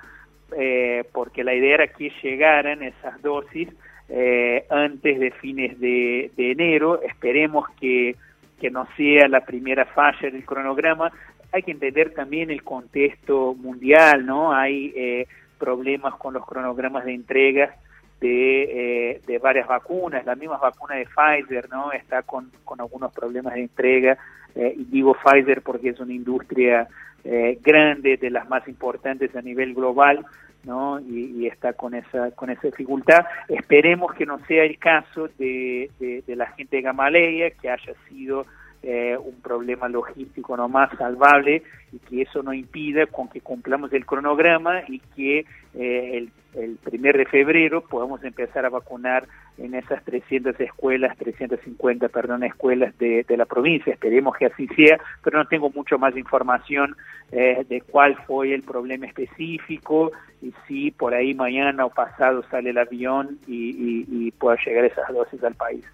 eh, 0.57 1.03
porque 1.13 1.43
la 1.43 1.53
idea 1.53 1.75
era 1.75 1.87
que 1.87 2.11
llegaran 2.21 2.83
esas 2.83 3.21
dosis 3.21 3.69
eh, 4.09 4.65
antes 4.69 5.19
de 5.19 5.31
fines 5.31 5.79
de, 5.79 6.31
de 6.35 6.51
enero. 6.51 7.01
Esperemos 7.01 7.65
que, 7.79 8.15
que 8.59 8.69
no 8.69 8.85
sea 8.97 9.27
la 9.29 9.41
primera 9.41 9.85
falla 9.85 10.29
del 10.29 10.43
cronograma. 10.45 11.11
Hay 11.51 11.63
que 11.63 11.71
entender 11.71 12.13
también 12.13 12.49
el 12.49 12.63
contexto 12.63 13.53
mundial, 13.53 14.25
¿no? 14.25 14.53
Hay 14.53 14.93
eh, 14.95 15.27
problemas 15.57 16.15
con 16.15 16.33
los 16.33 16.45
cronogramas 16.45 17.05
de 17.05 17.13
entrega 17.13 17.75
de, 18.21 19.11
eh, 19.11 19.21
de 19.27 19.39
varias 19.39 19.67
vacunas. 19.67 20.25
La 20.25 20.35
misma 20.35 20.57
vacuna 20.57 20.95
de 20.95 21.07
Pfizer, 21.07 21.69
¿no? 21.69 21.91
Está 21.91 22.21
con, 22.21 22.49
algunos 22.79 23.11
problemas 23.11 23.55
de 23.55 23.61
entrega. 23.61 24.17
eh, 24.55 24.73
y 24.77 24.85
digo 24.85 25.15
Pfizer 25.15 25.61
porque 25.61 25.89
es 25.89 25.99
una 25.99 26.13
industria 26.13 26.87
eh, 27.23 27.59
grande, 27.61 28.17
de 28.17 28.29
las 28.29 28.47
más 28.47 28.67
importantes 28.67 29.35
a 29.35 29.41
nivel 29.41 29.73
global, 29.73 30.25
¿no? 30.63 30.99
Y, 30.99 31.47
está 31.47 31.73
con 31.73 31.95
esa 31.95 32.31
con 32.31 32.49
esa 32.49 32.67
dificultad. 32.67 33.25
Esperemos 33.47 34.13
que 34.13 34.25
no 34.25 34.39
sea 34.45 34.63
el 34.63 34.77
caso 34.77 35.27
de, 35.37 35.89
de, 35.99 36.23
de 36.25 36.35
la 36.35 36.47
gente 36.51 36.77
de 36.77 36.83
Gamaleya, 36.83 37.49
que 37.51 37.69
haya 37.69 37.93
sido 38.07 38.45
eh, 38.83 39.15
un 39.15 39.39
problema 39.41 39.87
logístico 39.87 40.57
nomás 40.57 40.89
salvable 40.97 41.61
y 41.91 41.99
que 41.99 42.23
eso 42.23 42.41
no 42.41 42.51
impida 42.51 43.05
con 43.05 43.29
que 43.29 43.39
cumplamos 43.41 43.93
el 43.93 44.07
cronograma 44.07 44.81
y 44.87 44.97
que 45.15 45.45
eh, 45.75 46.17
el, 46.17 46.31
el 46.55 46.77
primer 46.77 47.15
de 47.15 47.25
febrero 47.25 47.81
podamos 47.81 48.23
empezar 48.23 48.65
a 48.65 48.69
vacunar 48.69 49.27
en 49.59 49.75
esas 49.75 50.03
300 50.03 50.59
escuelas, 50.59 51.15
350, 51.17 52.09
perdón, 52.09 52.43
escuelas 52.43 52.97
de, 52.97 53.23
de 53.23 53.37
la 53.37 53.45
provincia. 53.45 53.93
Esperemos 53.93 54.35
que 54.35 54.47
así 54.47 54.67
sea, 54.69 54.99
pero 55.23 55.37
no 55.37 55.45
tengo 55.45 55.69
mucho 55.69 55.99
más 55.99 56.17
información 56.17 56.95
eh, 57.31 57.63
de 57.69 57.81
cuál 57.81 58.15
fue 58.25 58.53
el 58.53 58.63
problema 58.63 59.05
específico 59.05 60.11
y 60.41 60.53
si 60.67 60.89
por 60.89 61.13
ahí 61.13 61.35
mañana 61.35 61.85
o 61.85 61.91
pasado 61.91 62.43
sale 62.49 62.71
el 62.71 62.79
avión 62.79 63.37
y 63.47 64.31
pueda 64.31 64.57
llegar 64.65 64.85
esas 64.85 65.07
dosis 65.13 65.43
al 65.43 65.53
país. 65.53 65.85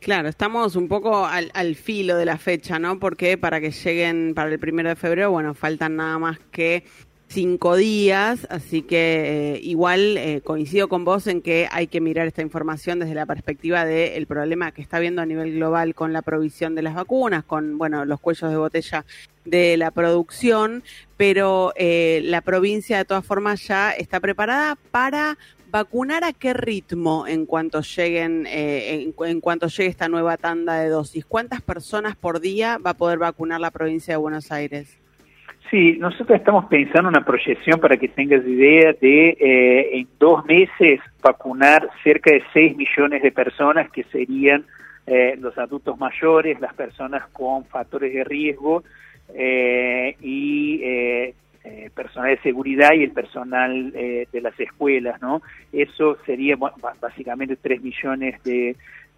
Claro, 0.00 0.28
estamos 0.28 0.76
un 0.76 0.86
poco 0.86 1.26
al, 1.26 1.74
filo 1.74 2.16
de 2.16 2.24
la 2.24 2.38
fecha, 2.38 2.78
¿no? 2.78 3.00
Porque 3.00 3.36
para 3.36 3.60
que 3.60 3.72
lleguen 3.72 4.32
para 4.34 4.50
el 4.50 4.58
primero 4.58 4.88
de 4.88 4.96
febrero, 4.96 5.32
bueno, 5.32 5.54
faltan 5.54 5.96
nada 5.96 6.18
más 6.18 6.38
que 6.52 6.84
cinco 7.26 7.76
días, 7.76 8.46
así 8.48 8.82
que 8.82 9.56
eh, 9.56 9.60
igual 9.62 10.16
eh, 10.16 10.40
coincido 10.42 10.88
con 10.88 11.04
vos 11.04 11.26
en 11.26 11.42
que 11.42 11.68
hay 11.70 11.86
que 11.86 12.00
mirar 12.00 12.26
esta 12.26 12.42
información 12.42 13.00
desde 13.00 13.14
la 13.14 13.26
perspectiva 13.26 13.84
del 13.84 14.26
problema 14.26 14.72
que 14.72 14.80
está 14.80 14.96
habiendo 14.96 15.20
a 15.20 15.26
nivel 15.26 15.52
global 15.52 15.94
con 15.94 16.12
la 16.12 16.22
provisión 16.22 16.74
de 16.74 16.82
las 16.82 16.94
vacunas, 16.94 17.44
con 17.44 17.76
bueno 17.76 18.04
los 18.06 18.20
cuellos 18.20 18.50
de 18.50 18.56
botella 18.56 19.04
de 19.44 19.76
la 19.76 19.90
producción, 19.90 20.82
pero 21.16 21.72
eh, 21.76 22.20
la 22.24 22.40
provincia 22.40 22.96
de 22.98 23.04
todas 23.04 23.26
formas 23.26 23.66
ya 23.66 23.90
está 23.90 24.20
preparada 24.20 24.76
para 24.90 25.36
vacunar 25.70 26.24
a 26.24 26.32
qué 26.32 26.54
ritmo 26.54 27.26
en 27.26 27.46
cuanto 27.46 27.80
lleguen 27.80 28.46
eh, 28.46 29.12
en, 29.18 29.40
cuanto 29.40 29.68
llegue 29.68 29.90
esta 29.90 30.08
nueva 30.08 30.36
tanda 30.36 30.80
de 30.80 30.88
dosis. 30.88 31.24
¿Cuántas 31.24 31.60
personas 31.60 32.16
por 32.16 32.40
día 32.40 32.78
va 32.84 32.90
a 32.90 32.94
poder 32.94 33.18
vacunar 33.18 33.60
la 33.60 33.70
provincia 33.70 34.14
de 34.14 34.18
Buenos 34.18 34.50
Aires? 34.50 34.98
Sí, 35.70 35.98
nosotros 35.98 36.38
estamos 36.38 36.64
pensando 36.66 37.10
una 37.10 37.24
proyección 37.24 37.78
para 37.78 37.98
que 37.98 38.08
tengas 38.08 38.42
idea 38.46 38.94
de 38.94 39.36
eh, 39.38 39.98
en 39.98 40.08
dos 40.18 40.44
meses 40.46 41.00
vacunar 41.22 41.90
cerca 42.02 42.30
de 42.30 42.42
6 42.54 42.74
millones 42.74 43.22
de 43.22 43.30
personas 43.30 43.90
que 43.90 44.04
serían 44.04 44.64
eh, 45.06 45.36
los 45.38 45.56
adultos 45.58 45.98
mayores, 45.98 46.58
las 46.60 46.72
personas 46.72 47.26
con 47.32 47.66
factores 47.66 48.14
de 48.14 48.24
riesgo 48.24 48.82
eh, 49.34 50.16
y 50.22 50.80
eh, 51.68 51.90
personal 51.94 52.30
de 52.30 52.40
seguridad 52.40 52.94
y 52.94 53.04
el 53.04 53.10
personal 53.10 53.92
eh, 53.94 54.26
de 54.32 54.40
las 54.40 54.58
escuelas, 54.58 55.20
¿no? 55.20 55.42
Eso 55.70 56.16
sería 56.24 56.56
básicamente 56.56 57.56
3 57.56 57.82
millones 57.82 58.42
de, 58.42 58.74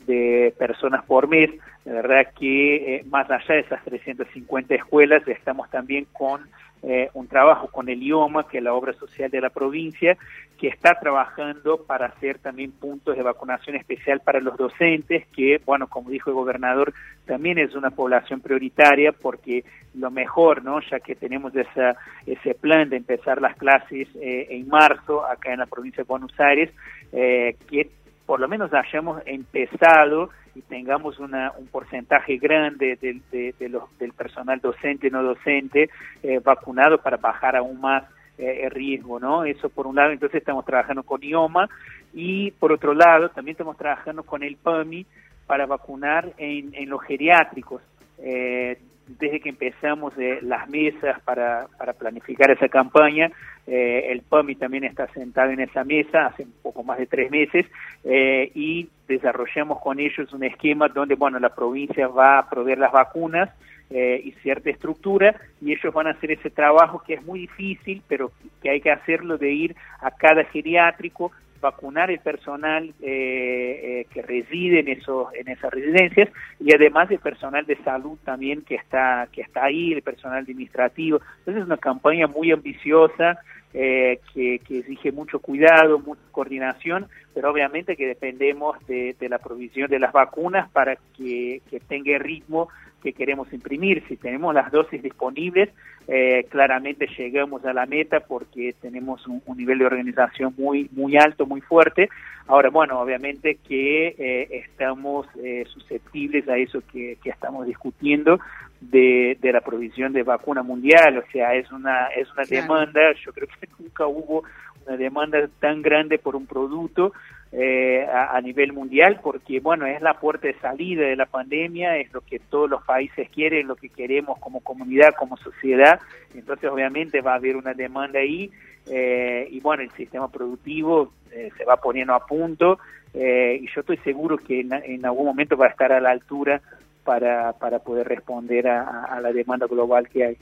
de 0.07 0.53
personas 0.59 1.05
por 1.05 1.29
mes. 1.29 1.51
La 1.85 1.93
verdad 1.93 2.33
que 2.37 2.97
eh, 2.97 3.05
más 3.09 3.31
allá 3.31 3.55
de 3.55 3.61
esas 3.61 3.85
350 3.85 4.75
escuelas, 4.75 5.27
estamos 5.29 5.71
también 5.71 6.07
con 6.13 6.41
eh, 6.83 7.11
un 7.15 7.29
trabajo 7.29 7.69
con 7.69 7.89
el 7.89 8.03
IOMA, 8.03 8.49
que 8.49 8.59
es 8.59 8.65
la 8.65 8.73
obra 8.73 8.93
social 8.95 9.31
de 9.31 9.41
la 9.41 9.51
provincia, 9.51 10.17
que 10.59 10.69
está 10.69 10.95
trabajando 11.01 11.85
para 11.85 12.07
hacer 12.07 12.39
también 12.39 12.73
puntos 12.73 13.17
de 13.17 13.23
vacunación 13.23 13.77
especial 13.77 14.21
para 14.21 14.41
los 14.41 14.57
docentes, 14.57 15.27
que, 15.29 15.61
bueno, 15.65 15.89
como 15.89 16.11
dijo 16.11 16.31
el 16.31 16.37
gobernador, 16.37 16.93
también 17.27 17.59
es 17.59 17.75
una 17.75 17.91
población 17.91 18.41
prioritaria 18.41 19.13
porque 19.13 19.65
lo 19.95 20.11
mejor, 20.11 20.63
¿no? 20.63 20.81
Ya 20.91 21.01
que 21.01 21.15
tenemos 21.15 21.55
esa, 21.55 21.97
ese 22.27 22.55
plan 22.55 22.89
de 22.89 22.97
empezar 22.97 23.41
las 23.41 23.57
clases 23.57 24.09
eh, 24.17 24.47
en 24.51 24.69
marzo 24.69 25.27
acá 25.27 25.53
en 25.53 25.61
la 25.61 25.67
provincia 25.67 26.03
de 26.03 26.09
Buenos 26.09 26.39
Aires, 26.39 26.71
eh, 27.13 27.57
que 27.69 27.91
por 28.27 28.41
lo 28.41 28.49
menos 28.49 28.73
hayamos 28.73 29.23
empezado 29.27 30.31
tengamos 30.63 31.19
una, 31.19 31.53
un 31.57 31.67
porcentaje 31.67 32.39
grande 32.39 32.97
del, 33.01 33.23
de, 33.31 33.55
de 33.59 33.69
los, 33.69 33.85
del 33.99 34.13
personal 34.13 34.61
docente 34.61 35.07
y 35.09 35.11
no 35.11 35.23
docente 35.23 35.91
eh, 36.23 36.41
vacunado 36.43 36.99
para 36.99 37.17
bajar 37.17 37.57
aún 37.57 37.81
más 37.81 38.05
eh, 38.39 38.63
el 38.65 38.71
riesgo, 38.71 39.21
¿no? 39.21 39.45
Eso 39.45 39.69
por 39.69 39.87
un 39.87 39.97
lado, 39.97 40.13
entonces 40.13 40.39
estamos 40.39 40.65
trabajando 40.65 41.03
con 41.03 41.23
IOMA 41.23 41.69
y 42.15 42.51
por 42.53 42.73
otro 42.73 42.95
lado 42.95 43.31
también 43.31 43.53
estamos 43.53 43.77
trabajando 43.77 44.23
con 44.23 44.43
el 44.43 44.57
PAMI 44.57 45.07
para 45.47 45.67
vacunar 45.67 46.33
en 46.39 46.89
los 46.89 47.03
geriátricos. 47.03 47.83
Eh, 48.23 48.79
desde 49.19 49.41
que 49.41 49.49
empezamos 49.49 50.13
eh, 50.19 50.39
las 50.43 50.69
mesas 50.69 51.21
para, 51.23 51.67
para 51.79 51.95
planificar 51.95 52.51
esa 52.51 52.69
campaña, 52.69 53.31
eh, 53.67 54.07
el 54.11 54.23
PAMI 54.23 54.55
también 54.55 54.85
está 54.85 55.09
sentado 55.09 55.51
en 55.51 55.61
esa 55.61 55.85
mesa 55.85 56.27
hace 56.27 56.45
un 56.45 56.55
poco 56.63 56.83
más 56.83 56.99
de 56.99 57.07
tres 57.07 57.31
meses 57.31 57.67
eh, 58.05 58.51
y 58.55 58.89
desarrollamos 59.09 59.81
con 59.81 59.99
ellos 59.99 60.33
un 60.33 60.45
esquema 60.45 60.89
donde, 60.89 61.15
bueno, 61.17 61.39
la 61.41 61.55
provincia 61.55 62.07
va 62.09 62.39
a 62.39 62.49
proveer 62.49 62.79
las 62.79 62.93
vacunas 62.93 63.51
y 63.93 64.31
cierta 64.43 64.71
estructura 64.71 65.35
y 65.61 65.73
ellos 65.73 65.93
van 65.93 66.07
a 66.07 66.11
hacer 66.11 66.31
ese 66.31 66.49
trabajo 66.49 67.03
que 67.05 67.15
es 67.15 67.25
muy 67.25 67.41
difícil, 67.41 68.05
pero 68.07 68.31
que 68.63 68.71
hay 68.71 68.81
que 68.81 68.93
hacerlo 68.93 69.37
de 69.37 69.51
ir 69.51 69.75
a 70.01 70.13
cada 70.13 70.45
geriátrico, 70.45 71.33
vacunar 71.61 72.11
el 72.11 72.21
personal 72.21 72.95
eh, 73.01 73.81
eh, 73.83 74.07
que 74.13 74.23
reside 74.23 74.81
en 74.81 74.89
esos 74.89 75.33
en 75.35 75.49
esas 75.49 75.71
residencias 75.71 76.29
y 76.59 76.75
además 76.75 77.11
el 77.11 77.19
personal 77.19 77.67
de 77.67 77.77
salud 77.85 78.19
también 78.25 78.63
que 78.63 78.75
está 78.75 79.29
que 79.33 79.43
está 79.43 79.65
ahí 79.65 79.93
el 79.93 80.03
personal 80.03 80.39
administrativo. 80.39 81.21
Entonces 81.39 81.63
es 81.63 81.67
una 81.67 81.77
campaña 81.77 82.27
muy 82.27 82.51
ambiciosa 82.53 83.39
eh, 83.73 84.21
que, 84.35 84.55
exige 84.69 85.13
mucho 85.13 85.39
cuidado 85.39 86.01
mucha 86.01 86.23
coordinación 86.33 87.07
pero 87.35 87.51
obviamente 87.51 87.97
que 87.97 88.07
dependemos 88.07 88.77
de, 88.87 89.15
la 89.29 89.39
provisión 89.39 89.89
de 89.89 90.01
las 90.01 90.13
vacunas 90.13 90.69
para 90.71 90.97
que, 91.17 91.63
que 91.71 91.79
tenga 91.81 92.17
el 92.17 92.21
ritmo 92.21 92.69
que 93.01 93.13
queremos 93.13 93.53
imprimir. 93.53 94.05
Si 94.09 94.17
tenemos 94.17 94.55
las 94.55 94.71
dosis 94.71 95.03
disponibles, 95.03 95.71
eh, 96.07 96.47
claramente 96.49 97.07
llegamos 97.17 97.65
a 97.65 97.73
la 97.73 97.87
meta 97.87 98.21
porque 98.21 98.75
tenemos 98.81 99.27
un, 99.27 99.43
nivel 99.57 99.79
de 99.79 99.87
organización 99.87 100.55
muy 100.57 100.89
muy 100.93 101.17
alto, 101.17 101.47
muy 101.47 101.61
fuerte. 101.61 102.09
Ahora, 102.47 102.71
bueno, 102.71 103.01
obviamente 103.01 103.59
que 103.67 104.09
eh, 104.19 104.49
estamos 104.51 105.27
eh, 105.43 105.65
susceptibles 105.73 106.49
a 106.49 106.57
eso 106.57 106.83
que 106.93 107.17
estamos 107.25 107.67
discutiendo 107.67 108.41
de, 108.81 109.37
de, 109.41 109.53
la 109.53 109.61
provisión 109.61 110.13
de 110.13 110.23
vacuna 110.23 110.63
mundial. 110.63 111.19
O 111.19 111.33
sea, 111.33 111.55
es 111.55 111.71
una 111.71 112.07
es 112.09 112.31
una 112.33 112.45
claro. 112.45 112.63
demanda. 112.63 113.01
Yo 113.25 113.33
creo 113.33 113.49
que 113.49 113.69
nunca 113.79 114.07
hubo 114.07 114.45
una 114.87 114.97
demanda 114.97 115.49
tan 115.61 115.83
grande 115.83 116.19
por 116.19 116.37
un 116.37 116.47
producto 116.47 117.13
eh, 117.53 118.07
a, 118.07 118.37
a, 118.37 118.41
nivel 118.41 118.73
mundial 118.73 119.19
porque 119.21 119.59
bueno 119.59 119.85
es 119.85 120.01
la 120.01 120.15
puerta 120.15 120.47
de 120.47 120.55
salida 120.61 121.03
de 121.03 121.17
la 121.17 121.27
pandemia 121.27 121.97
es 121.97 122.13
lo 122.13 122.21
que 122.21 122.39
todos 122.39 122.71
los 122.71 122.81
países 122.85 123.29
quieren 123.29 123.67
lo 123.67 123.75
que 123.75 123.89
queremos 123.89 124.39
como 124.39 124.61
comunidad 124.61 125.15
como 125.19 125.37
sociedad 125.37 125.99
entonces 126.33 126.71
obviamente 126.71 127.23
va 127.23 127.33
a 127.33 127.37
haber 127.37 127.57
una 127.57 127.75
demanda 127.75 128.21
ahí 128.21 128.53
eh, 128.87 129.49
y 129.51 129.59
bueno 129.59 129.83
el 129.83 129.91
sistema 129.93 130.31
productivo 130.31 131.13
eh, 131.33 131.51
se 131.57 131.65
va 131.65 131.77
poniendo 131.77 132.15
a 132.15 132.25
punto 132.25 132.79
eh, 133.15 133.59
y 133.61 133.67
yo 133.75 133.81
estoy 133.81 133.97
seguro 133.99 134.39
que 134.39 134.61
en, 134.61 134.73
en, 134.73 135.05
algún 135.05 135.27
momento 135.27 135.57
va 135.57 135.67
a 135.67 135.71
estar 135.71 135.93
a 135.93 136.01
la 136.01 136.11
altura 136.11 136.63
para, 137.05 137.53
para 137.55 137.79
poder 137.81 138.09
responder 138.09 138.69
a, 138.69 139.05
a 139.05 139.21
la 139.21 139.33
demanda 139.33 139.67
global 139.67 140.09
que 140.09 140.25
hay 140.25 140.37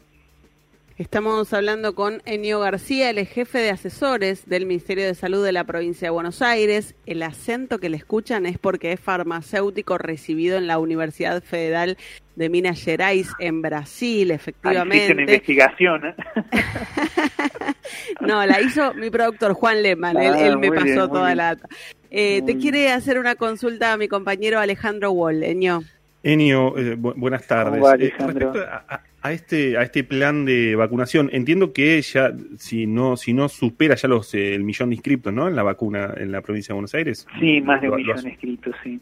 Estamos 0.99 1.53
hablando 1.53 1.95
con 1.95 2.23
Enio 2.27 2.59
García, 2.59 3.09
el 3.11 3.25
jefe 3.25 3.59
de 3.59 3.71
asesores 3.71 4.49
del 4.49 4.67
Ministerio 4.67 5.07
de 5.07 5.15
Salud 5.15 5.45
de 5.45 5.53
la 5.53 5.63
provincia 5.63 6.07
de 6.07 6.11
Buenos 6.11 6.43
Aires. 6.43 6.97
El 7.07 7.23
acento 7.23 7.79
que 7.79 7.89
le 7.89 7.97
escuchan 7.97 8.47
es 8.47 8.59
porque 8.59 8.91
es 8.91 8.99
farmacéutico 8.99 9.97
recibido 9.97 10.59
en 10.59 10.67
la 10.67 10.81
Universidad 10.81 11.41
Federal 11.41 11.97
de 12.35 12.49
Minas 12.49 12.83
Gerais 12.83 13.31
en 13.39 13.63
Brasil, 13.63 14.33
efectivamente. 14.33 15.13
una 15.13 15.23
investigación. 15.23 16.05
¿eh? 16.05 16.15
no, 18.21 18.45
la 18.45 18.61
hizo 18.61 18.93
mi 18.95 19.09
productor 19.09 19.53
Juan 19.53 19.85
Lehmann, 19.85 20.17
ah, 20.17 20.25
él, 20.25 20.35
él, 20.47 20.59
me 20.59 20.73
pasó 20.73 20.83
bien, 20.85 20.97
toda 20.97 21.27
bien. 21.27 21.37
la 21.37 21.45
data. 21.55 21.69
Eh, 22.11 22.41
te 22.41 22.55
bien. 22.55 22.61
quiere 22.61 22.91
hacer 22.91 23.21
una 23.21 23.37
consulta 23.37 23.93
a 23.93 23.97
mi 23.99 24.09
compañero 24.09 24.59
Alejandro 24.59 25.13
Wall, 25.13 25.45
Enio. 25.45 25.85
Enio, 26.23 26.77
eh, 26.77 26.95
bu 26.97 27.15
buenas 27.17 27.47
tardes. 27.47 27.83
Va, 27.83 27.95
eh, 27.95 28.13
respecto 28.19 28.59
a, 28.61 29.03
a, 29.23 29.33
este 29.33 29.77
a 29.77 29.83
este 29.83 30.05
plan 30.05 30.45
de 30.45 30.75
vacunación, 30.75 31.31
entiendo 31.33 31.73
que 31.73 32.01
ya 32.03 32.33
si 32.59 32.87
no 32.87 33.17
si 33.17 33.33
no 33.33 33.49
supera 33.49 33.95
ya 33.95 34.09
los 34.09 34.35
eh, 34.35 34.55
el 34.55 34.65
millón 34.65 34.91
de 34.91 34.97
inscriptos, 34.97 35.33
¿no? 35.33 35.49
En 35.49 35.55
la 35.55 35.63
vacuna 35.63 36.15
en 36.17 36.33
la 36.33 36.41
provincia 36.41 36.73
de 36.73 36.75
Buenos 36.75 36.95
Aires. 36.95 37.27
Sí, 37.39 37.61
más 37.61 37.81
de 37.81 37.91
un 37.91 37.97
millón 37.97 38.23
de 38.23 38.31
inscriptos, 38.31 38.75
sí. 38.83 39.01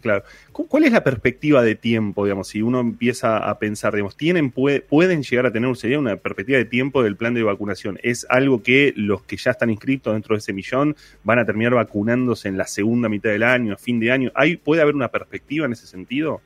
Claro. 0.00 0.22
¿Cuál 0.52 0.84
es 0.84 0.92
la 0.92 1.02
perspectiva 1.02 1.62
de 1.62 1.74
tiempo, 1.74 2.24
digamos, 2.24 2.48
si 2.48 2.62
uno 2.62 2.80
empieza 2.80 3.38
a 3.38 3.58
pensar, 3.58 3.94
digamos, 3.94 4.16
tienen 4.16 4.50
puede, 4.50 4.80
pueden 4.80 5.22
llegar 5.22 5.46
a 5.46 5.52
tener 5.52 5.74
sería 5.76 5.98
una 5.98 6.16
perspectiva 6.16 6.58
de 6.58 6.64
tiempo 6.64 7.02
del 7.02 7.16
plan 7.16 7.34
de 7.34 7.42
vacunación? 7.42 7.98
¿Es 8.02 8.26
algo 8.30 8.62
que 8.62 8.92
los 8.96 9.22
que 9.22 9.36
ya 9.36 9.50
están 9.50 9.70
inscritos 9.70 10.12
dentro 10.12 10.34
de 10.34 10.38
ese 10.38 10.52
millón 10.52 10.96
van 11.24 11.40
a 11.40 11.44
terminar 11.44 11.74
vacunándose 11.74 12.48
en 12.48 12.56
la 12.56 12.66
segunda 12.66 13.08
mitad 13.08 13.30
del 13.30 13.42
año, 13.42 13.76
fin 13.76 13.98
de 13.98 14.12
año? 14.12 14.30
¿Hay, 14.34 14.56
¿Puede 14.56 14.82
haber 14.82 14.94
una 14.94 15.08
perspectiva 15.08 15.66
en 15.66 15.72
ese 15.72 15.86
sentido? 15.86 16.40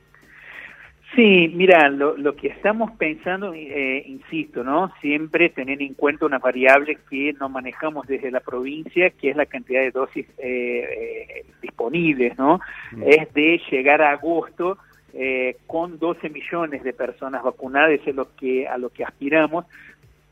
Sí, 1.15 1.51
mira, 1.53 1.89
lo, 1.89 2.17
lo 2.17 2.35
que 2.35 2.47
estamos 2.47 2.91
pensando, 2.97 3.53
eh, 3.53 4.03
insisto, 4.07 4.63
¿no? 4.63 4.91
Siempre 4.99 5.49
tener 5.49 5.79
en 5.81 5.93
cuenta 5.93 6.25
una 6.25 6.39
variable 6.39 6.97
que 7.07 7.33
no 7.39 7.49
manejamos 7.49 8.07
desde 8.07 8.31
la 8.31 8.39
provincia, 8.39 9.11
que 9.11 9.29
es 9.29 9.35
la 9.35 9.45
cantidad 9.45 9.81
de 9.81 9.91
dosis 9.91 10.25
eh, 10.39 10.39
eh, 11.37 11.45
disponibles, 11.61 12.35
¿no? 12.39 12.59
Mm. 12.93 13.03
Es 13.05 13.33
de 13.33 13.61
llegar 13.69 14.01
a 14.01 14.11
agosto 14.11 14.79
eh, 15.13 15.57
con 15.67 15.99
12 15.99 16.29
millones 16.29 16.83
de 16.83 16.93
personas 16.93 17.43
vacunadas, 17.43 17.99
es 18.03 18.15
lo 18.15 18.35
que, 18.35 18.67
a 18.67 18.79
lo 18.79 18.89
que 18.89 19.03
aspiramos. 19.03 19.65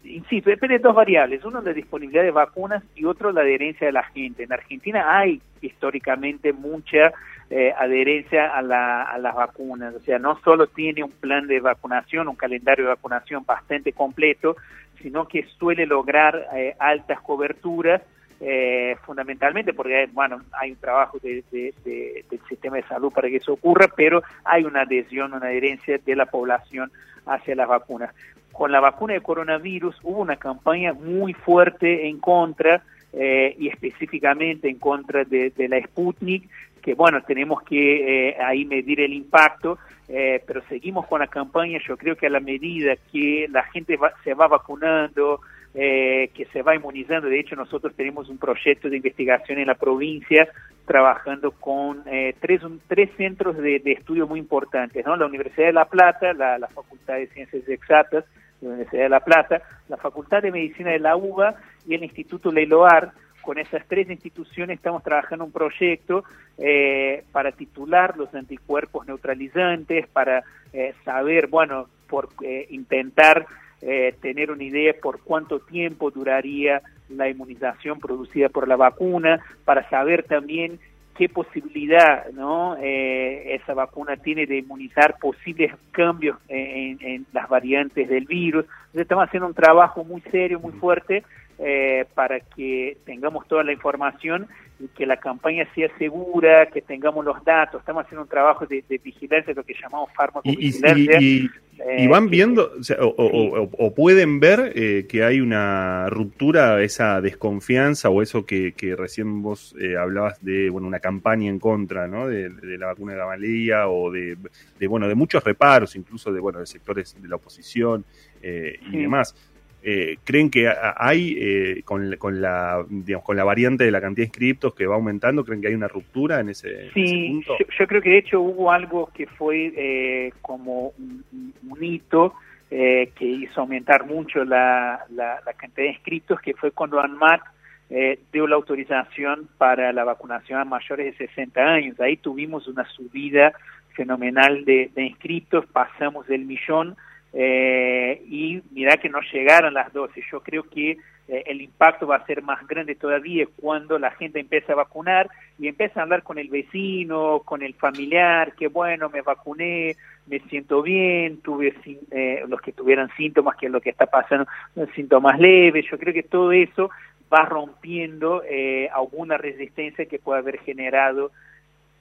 Insisto, 0.03 0.49
depende 0.49 0.77
de 0.77 0.83
dos 0.83 0.95
variables, 0.95 1.45
uno 1.45 1.61
la 1.61 1.73
disponibilidad 1.73 2.23
de 2.23 2.31
vacunas 2.31 2.83
y 2.95 3.05
otro 3.05 3.31
la 3.31 3.41
adherencia 3.41 3.85
de 3.85 3.93
la 3.93 4.03
gente. 4.03 4.43
En 4.43 4.51
Argentina 4.51 5.17
hay 5.17 5.39
históricamente 5.61 6.53
mucha 6.53 7.11
eh, 7.51 7.71
adherencia 7.77 8.47
a, 8.47 8.61
la, 8.63 9.03
a, 9.03 9.17
las 9.19 9.35
vacunas. 9.35 9.93
O 9.93 9.99
sea, 9.99 10.17
no 10.17 10.39
solo 10.39 10.67
tiene 10.67 11.03
un 11.03 11.11
plan 11.11 11.45
de 11.45 11.59
vacunación, 11.59 12.27
un 12.27 12.35
calendario 12.35 12.85
de 12.85 12.91
vacunación 12.95 13.45
bastante 13.45 13.93
completo, 13.93 14.55
sino 15.01 15.27
que 15.27 15.45
suele 15.59 15.85
lograr 15.85 16.47
eh, 16.55 16.75
altas 16.79 17.21
coberturas, 17.21 18.01
eh, 18.39 18.95
fundamentalmente 19.05 19.71
porque, 19.73 20.09
bueno, 20.13 20.41
hay 20.59 20.71
un 20.71 20.77
trabajo 20.77 21.19
de, 21.21 21.43
de, 21.51 21.75
de, 21.85 22.25
del 22.27 22.39
sistema 22.49 22.77
de 22.77 22.83
salud 22.83 23.13
para 23.13 23.29
que 23.29 23.35
eso 23.35 23.53
ocurra, 23.53 23.87
pero 23.95 24.23
hay 24.43 24.63
una 24.63 24.81
adhesión, 24.81 25.33
una 25.33 25.45
adherencia 25.45 25.99
de 25.99 26.15
la 26.15 26.25
población 26.25 26.91
hacia 27.27 27.55
las 27.55 27.67
vacunas. 27.67 28.15
Con 28.61 28.71
la 28.71 28.79
vacuna 28.79 29.15
de 29.15 29.21
coronavirus 29.21 29.97
hubo 30.03 30.21
una 30.21 30.35
campaña 30.35 30.93
muy 30.93 31.33
fuerte 31.33 32.07
en 32.07 32.19
contra 32.19 32.83
eh, 33.11 33.55
y 33.57 33.67
específicamente 33.69 34.69
en 34.69 34.77
contra 34.77 35.23
de, 35.23 35.51
la 35.67 35.81
Sputnik, 35.81 36.47
que 36.79 36.93
bueno, 36.93 37.23
tenemos 37.23 37.63
que 37.63 38.29
eh, 38.29 38.37
ahí 38.39 38.65
medir 38.65 39.01
el 39.01 39.13
impacto, 39.13 39.79
eh, 40.07 40.43
pero 40.45 40.61
seguimos 40.69 41.07
con 41.07 41.21
la 41.21 41.25
campaña, 41.25 41.79
yo 41.87 41.97
creo 41.97 42.15
que 42.15 42.27
a 42.27 42.29
la 42.29 42.39
medida 42.39 42.93
que 43.11 43.47
la 43.49 43.63
gente 43.63 43.97
va- 43.97 44.13
se 44.23 44.35
va 44.35 44.47
vacunando, 44.47 45.41
eh, 45.73 46.29
que 46.35 46.45
se 46.53 46.61
va 46.61 46.75
inmunizando, 46.75 47.29
de 47.29 47.39
hecho 47.39 47.55
nosotros 47.55 47.95
tenemos 47.95 48.29
un 48.29 48.37
proyecto 48.37 48.91
de 48.91 48.97
investigación 48.97 49.57
en 49.57 49.65
la 49.65 49.75
provincia 49.75 50.47
trabajando 50.85 51.49
con 51.49 52.03
tres, 52.39 52.61
un- 52.61 52.79
tres 52.87 53.09
centros 53.17 53.57
de, 53.57 53.81
estudio 53.85 54.27
muy 54.27 54.37
importantes, 54.37 55.03
¿no? 55.03 55.15
la 55.15 55.25
Universidad 55.25 55.65
de 55.65 55.73
La 55.73 55.85
Plata, 55.85 56.31
la, 56.33 56.67
Facultad 56.67 57.15
de 57.15 57.25
Ciencias 57.25 57.67
Exactas 57.67 58.23
la 58.61 58.69
Universidad 58.69 59.03
de 59.03 59.09
La 59.09 59.19
Plata, 59.19 59.61
la 59.89 59.97
Facultad 59.97 60.41
de 60.41 60.51
Medicina 60.51 60.91
de 60.91 60.99
la 60.99 61.15
UBA 61.15 61.55
y 61.87 61.95
el 61.95 62.03
Instituto 62.03 62.51
Leiloar. 62.51 63.11
Con 63.41 63.57
esas 63.57 63.83
tres 63.87 64.07
instituciones 64.09 64.77
estamos 64.77 65.01
trabajando 65.01 65.45
un 65.45 65.51
proyecto 65.51 66.23
eh, 66.59 67.23
para 67.31 67.51
titular 67.51 68.15
los 68.15 68.33
anticuerpos 68.35 69.07
neutralizantes, 69.07 70.07
para 70.07 70.43
eh, 70.73 70.93
saber, 71.03 71.47
bueno, 71.47 71.87
por 72.07 72.29
eh, 72.43 72.67
intentar 72.69 73.47
eh, 73.81 74.13
tener 74.21 74.51
una 74.51 74.63
idea 74.63 74.93
por 75.01 75.21
cuánto 75.21 75.59
tiempo 75.59 76.11
duraría 76.11 76.83
la 77.09 77.29
inmunización 77.29 77.99
producida 77.99 78.49
por 78.49 78.67
la 78.67 78.75
vacuna, 78.75 79.43
para 79.65 79.89
saber 79.89 80.23
también 80.23 80.79
qué 81.17 81.29
posibilidad 81.29 82.29
no 82.33 82.75
Eh, 82.79 83.55
esa 83.55 83.73
vacuna 83.73 84.15
tiene 84.17 84.45
de 84.45 84.57
inmunizar 84.57 85.17
posibles 85.19 85.71
cambios 85.91 86.37
en, 86.47 86.97
en 87.01 87.25
las 87.33 87.47
variantes 87.47 88.07
del 88.09 88.25
virus. 88.25 88.65
Entonces 88.65 89.01
estamos 89.01 89.25
haciendo 89.25 89.47
un 89.47 89.53
trabajo 89.53 90.03
muy 90.03 90.21
serio, 90.31 90.59
muy 90.59 90.73
fuerte, 90.73 91.23
eh, 91.59 92.05
para 92.15 92.39
que 92.39 92.97
tengamos 93.05 93.47
toda 93.47 93.63
la 93.63 93.71
información 93.71 94.47
y 94.83 94.87
que 94.89 95.05
la 95.05 95.17
campaña 95.17 95.67
sea 95.75 95.89
segura, 95.97 96.65
que 96.67 96.81
tengamos 96.81 97.23
los 97.23 97.43
datos. 97.43 97.79
Estamos 97.81 98.03
haciendo 98.05 98.23
un 98.23 98.29
trabajo 98.29 98.65
de, 98.65 98.83
de 98.89 98.97
vigilancia, 98.97 99.53
lo 99.53 99.63
que 99.63 99.75
llamamos 99.81 100.09
y- 100.11 100.15
farmacovigilancia. 100.15 101.21
y- 101.21 101.49
y 101.83 102.03
eh, 102.03 102.07
van 102.07 102.29
viendo 102.29 102.71
o, 102.79 102.83
sea, 102.83 102.97
o- 103.01 103.07
o- 103.07 103.61
o- 103.63 103.69
o 103.77 103.95
pueden 103.95 104.39
ver 104.39 104.71
eh, 104.75 105.07
que 105.09 105.23
hay 105.23 105.41
una 105.41 106.09
ruptura, 106.09 106.81
esa 106.83 107.21
desconfianza 107.21 108.09
o 108.09 108.21
eso 108.21 108.45
que, 108.45 108.73
que 108.73 108.95
recién 108.95 109.41
vos 109.41 109.75
eh, 109.79 109.97
hablabas 109.97 110.43
de 110.43 110.69
bueno 110.69 110.85
una 110.87 110.99
campaña 110.99 111.49
en 111.49 111.57
contra 111.59 112.07
¿no? 112.07 112.27
de, 112.27 112.49
de 112.49 112.77
la 112.77 112.87
vacuna 112.87 113.13
de 113.13 113.17
Gamaleya 113.19 113.87
o 113.87 114.11
de, 114.11 114.37
de, 114.79 114.87
bueno 114.87 115.07
de 115.07 115.15
muchos 115.15 115.43
reparos, 115.43 115.95
incluso 115.95 116.31
de 116.31 116.39
bueno 116.39 116.59
de 116.59 116.67
sectores 116.67 117.15
de 117.19 117.27
la 117.27 117.37
oposición 117.37 118.05
eh, 118.43 118.77
y 118.87 118.91
Sí. 118.91 118.97
demás. 118.97 119.35
Eh, 119.83 120.17
¿Creen 120.23 120.51
que 120.51 120.71
hay, 120.97 121.35
eh, 121.39 121.81
con, 121.83 122.09
la- 122.11 122.17
con, 122.17 122.39
la, 122.41 122.85
digamos, 122.87 123.25
con 123.25 123.35
la 123.35 123.43
variante 123.43 123.83
de 123.83 123.91
la 123.91 123.99
cantidad 123.99 124.23
de 124.25 124.27
inscriptos 124.29 124.75
que 124.75 124.85
va 124.85 124.95
aumentando, 124.95 125.43
creen 125.43 125.61
que 125.61 125.69
hay 125.69 125.73
una 125.73 125.87
ruptura 125.87 126.39
en 126.39 126.49
ese, 126.49 126.69
en 126.69 126.81
ese 126.89 126.93
Sí, 126.93 127.27
punto? 127.31 127.55
yo, 127.59 127.65
yo 127.79 127.87
creo 127.87 128.01
que 128.01 128.09
de 128.11 128.17
hecho 128.19 128.41
hubo 128.41 128.71
algo 128.71 129.09
que 129.13 129.25
fue 129.25 129.73
eh, 129.75 130.33
como 130.41 130.89
un, 130.99 131.23
un- 131.67 131.83
hito 131.83 132.35
eh, 132.69 133.11
que 133.15 133.25
hizo 133.25 133.59
aumentar 133.61 134.05
mucho 134.05 134.45
la, 134.45 135.03
la, 135.09 135.41
la 135.45 135.53
cantidad 135.53 135.85
de 135.87 135.93
inscritos, 135.93 136.39
que 136.41 136.53
fue 136.53 136.69
cuando 136.71 136.99
ANMAT 136.99 137.41
eh, 137.89 138.19
dio 138.31 138.45
la 138.47 138.55
autorización 138.55 139.49
para 139.57 139.91
la 139.91 140.03
vacunación 140.03 140.59
a 140.59 140.63
mayores 140.65 141.17
de 141.17 141.27
60 141.27 141.59
años. 141.61 141.99
Ahí 141.99 142.17
tuvimos 142.17 142.67
una 142.67 142.85
subida 142.89 143.51
fenomenal 143.95 144.63
de, 144.63 144.89
de 144.95 145.03
inscritos, 145.05 145.65
pasamos 145.65 146.27
del 146.27 146.45
millón 146.45 146.95
eh, 147.33 148.21
y 148.27 148.61
mira 148.71 148.97
que 148.97 149.09
no 149.09 149.19
llegaron 149.31 149.73
las 149.73 149.91
dosis. 149.93 150.23
Yo 150.31 150.41
creo 150.41 150.63
que 150.63 150.97
eh, 151.27 151.43
el 151.45 151.61
impacto 151.61 152.07
va 152.07 152.17
a 152.17 152.25
ser 152.25 152.41
más 152.41 152.67
grande 152.67 152.95
todavía 152.95 153.45
cuando 153.55 153.97
la 153.97 154.11
gente 154.11 154.39
empieza 154.39 154.73
a 154.73 154.77
vacunar 154.77 155.29
y 155.57 155.67
empieza 155.67 155.99
a 155.99 156.03
hablar 156.03 156.23
con 156.23 156.37
el 156.37 156.49
vecino, 156.49 157.41
con 157.45 157.61
el 157.61 157.73
familiar, 157.75 158.53
que 158.55 158.67
bueno, 158.67 159.09
me 159.09 159.21
vacuné, 159.21 159.95
me 160.27 160.39
siento 160.49 160.81
bien, 160.81 161.41
tuve 161.41 161.73
eh, 162.11 162.43
los 162.47 162.61
que 162.61 162.73
tuvieran 162.73 163.09
síntomas, 163.15 163.55
que 163.57 163.67
es 163.67 163.71
lo 163.71 163.81
que 163.81 163.91
está 163.91 164.07
pasando, 164.07 164.47
síntomas 164.95 165.39
leves. 165.39 165.85
Yo 165.89 165.97
creo 165.97 166.13
que 166.13 166.23
todo 166.23 166.51
eso 166.51 166.89
va 167.31 167.45
rompiendo 167.45 168.43
eh, 168.43 168.89
alguna 168.93 169.37
resistencia 169.37 170.05
que 170.05 170.19
pueda 170.19 170.39
haber 170.39 170.59
generado 170.59 171.31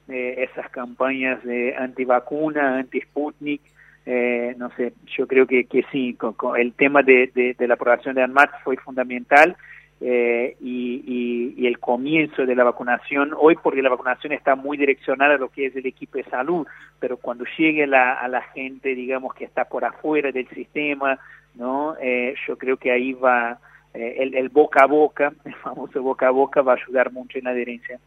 eh, 0.09 0.47
esas 0.49 0.69
campañas 0.71 1.41
de 1.43 1.75
antivacuna, 1.75 2.79
anti-Sputnik, 2.79 3.61
eh, 4.05 4.55
no 4.57 4.69
sé, 4.75 4.93
yo 5.17 5.27
creo 5.27 5.45
que, 5.45 5.65
que 5.65 5.83
sí, 5.91 6.17
el 6.57 6.73
tema 6.73 7.03
de, 7.03 7.31
de- 7.33 7.53
de 7.57 7.67
la 7.67 7.75
aprobación 7.75 8.15
de 8.15 8.23
ANMAT 8.23 8.49
fue 8.63 8.77
fundamental 8.77 9.55
eh, 10.03 10.55
y, 10.59 11.03
y- 11.05 11.53
y 11.63 11.67
el 11.67 11.77
comienzo 11.79 12.45
de 12.47 12.55
la 12.55 12.63
vacunación, 12.63 13.33
hoy 13.37 13.55
porque 13.61 13.83
la 13.83 13.89
vacunación 13.89 14.33
está 14.33 14.55
muy 14.55 14.75
direccionada 14.77 15.35
a 15.35 15.37
lo 15.37 15.49
que 15.49 15.67
es 15.67 15.75
el 15.75 15.85
equipo 15.85 16.17
de 16.17 16.23
salud, 16.23 16.65
pero 16.99 17.17
cuando 17.17 17.45
llegue 17.57 17.85
la, 17.85 18.13
a 18.13 18.27
la 18.27 18.41
gente, 18.41 18.95
digamos, 18.95 19.35
que 19.35 19.45
está 19.45 19.65
por 19.65 19.85
afuera 19.85 20.31
del 20.31 20.47
sistema, 20.49 21.19
¿no? 21.53 21.95
Eh, 22.01 22.33
yo 22.47 22.57
creo 22.57 22.77
que 22.77 22.91
ahí 22.91 23.13
va, 23.13 23.59
eh, 23.93 24.15
el, 24.19 24.33
el 24.33 24.49
boca 24.49 24.83
a 24.83 24.87
boca, 24.87 25.33
el 25.45 25.53
famoso 25.55 26.01
boca 26.01 26.27
a 26.27 26.31
boca, 26.31 26.63
va 26.63 26.73
a 26.73 26.77
ayudar 26.77 27.11
mucho 27.11 27.37
en 27.37 27.43
la 27.43 27.51
adherencia. 27.51 27.99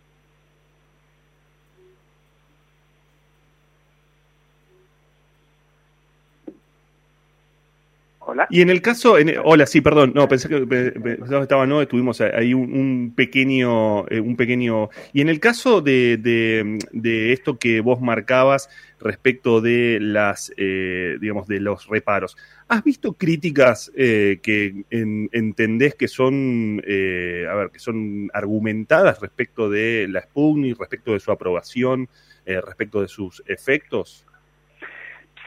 Hola. 8.27 8.47
Y 8.49 8.63
en 8.63 8.71
el 8.71 8.81
caso, 8.81 9.19
en- 9.19 9.35
hola, 9.45 9.67
sí, 9.67 9.83
perdón, 9.83 10.13
no, 10.15 10.27
pensé 10.29 10.49
que 10.49 10.67
que 10.67 11.19
estaba 11.43 11.67
no, 11.67 11.87
tuvimos 11.87 12.23
ahí 12.23 12.55
un, 12.55 13.13
pequeño, 13.15 14.09
eh, 14.09 14.19
un 14.21 14.37
pequeño. 14.37 14.89
Y 15.13 15.21
en 15.21 15.29
el 15.29 15.41
caso 15.41 15.83
de, 15.83 16.17
de, 16.17 16.79
de 16.93 17.33
esto 17.35 17.59
que 17.59 17.81
vos 17.81 18.01
marcabas 18.01 18.71
respecto 18.99 19.61
de 19.61 19.99
las, 20.01 20.53
eh, 20.57 21.19
digamos, 21.21 21.47
de 21.49 21.61
los 21.61 21.87
reparos, 21.87 22.37
¿has 22.69 22.83
visto 22.83 23.13
críticas 23.13 23.93
eh, 23.95 24.39
que 24.43 24.85
en- 24.89 25.29
entendés 25.33 25.95
que 25.95 26.09
son, 26.09 26.81
eh, 26.87 27.47
a 27.51 27.55
ver, 27.55 27.71
que 27.71 27.79
son 27.79 28.31
argumentadas 28.33 29.21
respecto 29.21 29.69
de 29.69 30.07
la 30.09 30.23
Sputnik, 30.23 30.79
respecto 30.79 31.13
de 31.13 31.21
su 31.21 31.31
aprobación, 31.31 32.09
eh, 32.47 32.61
respecto 32.63 33.03
de 33.03 33.09
sus 33.09 33.43
efectos? 33.47 34.25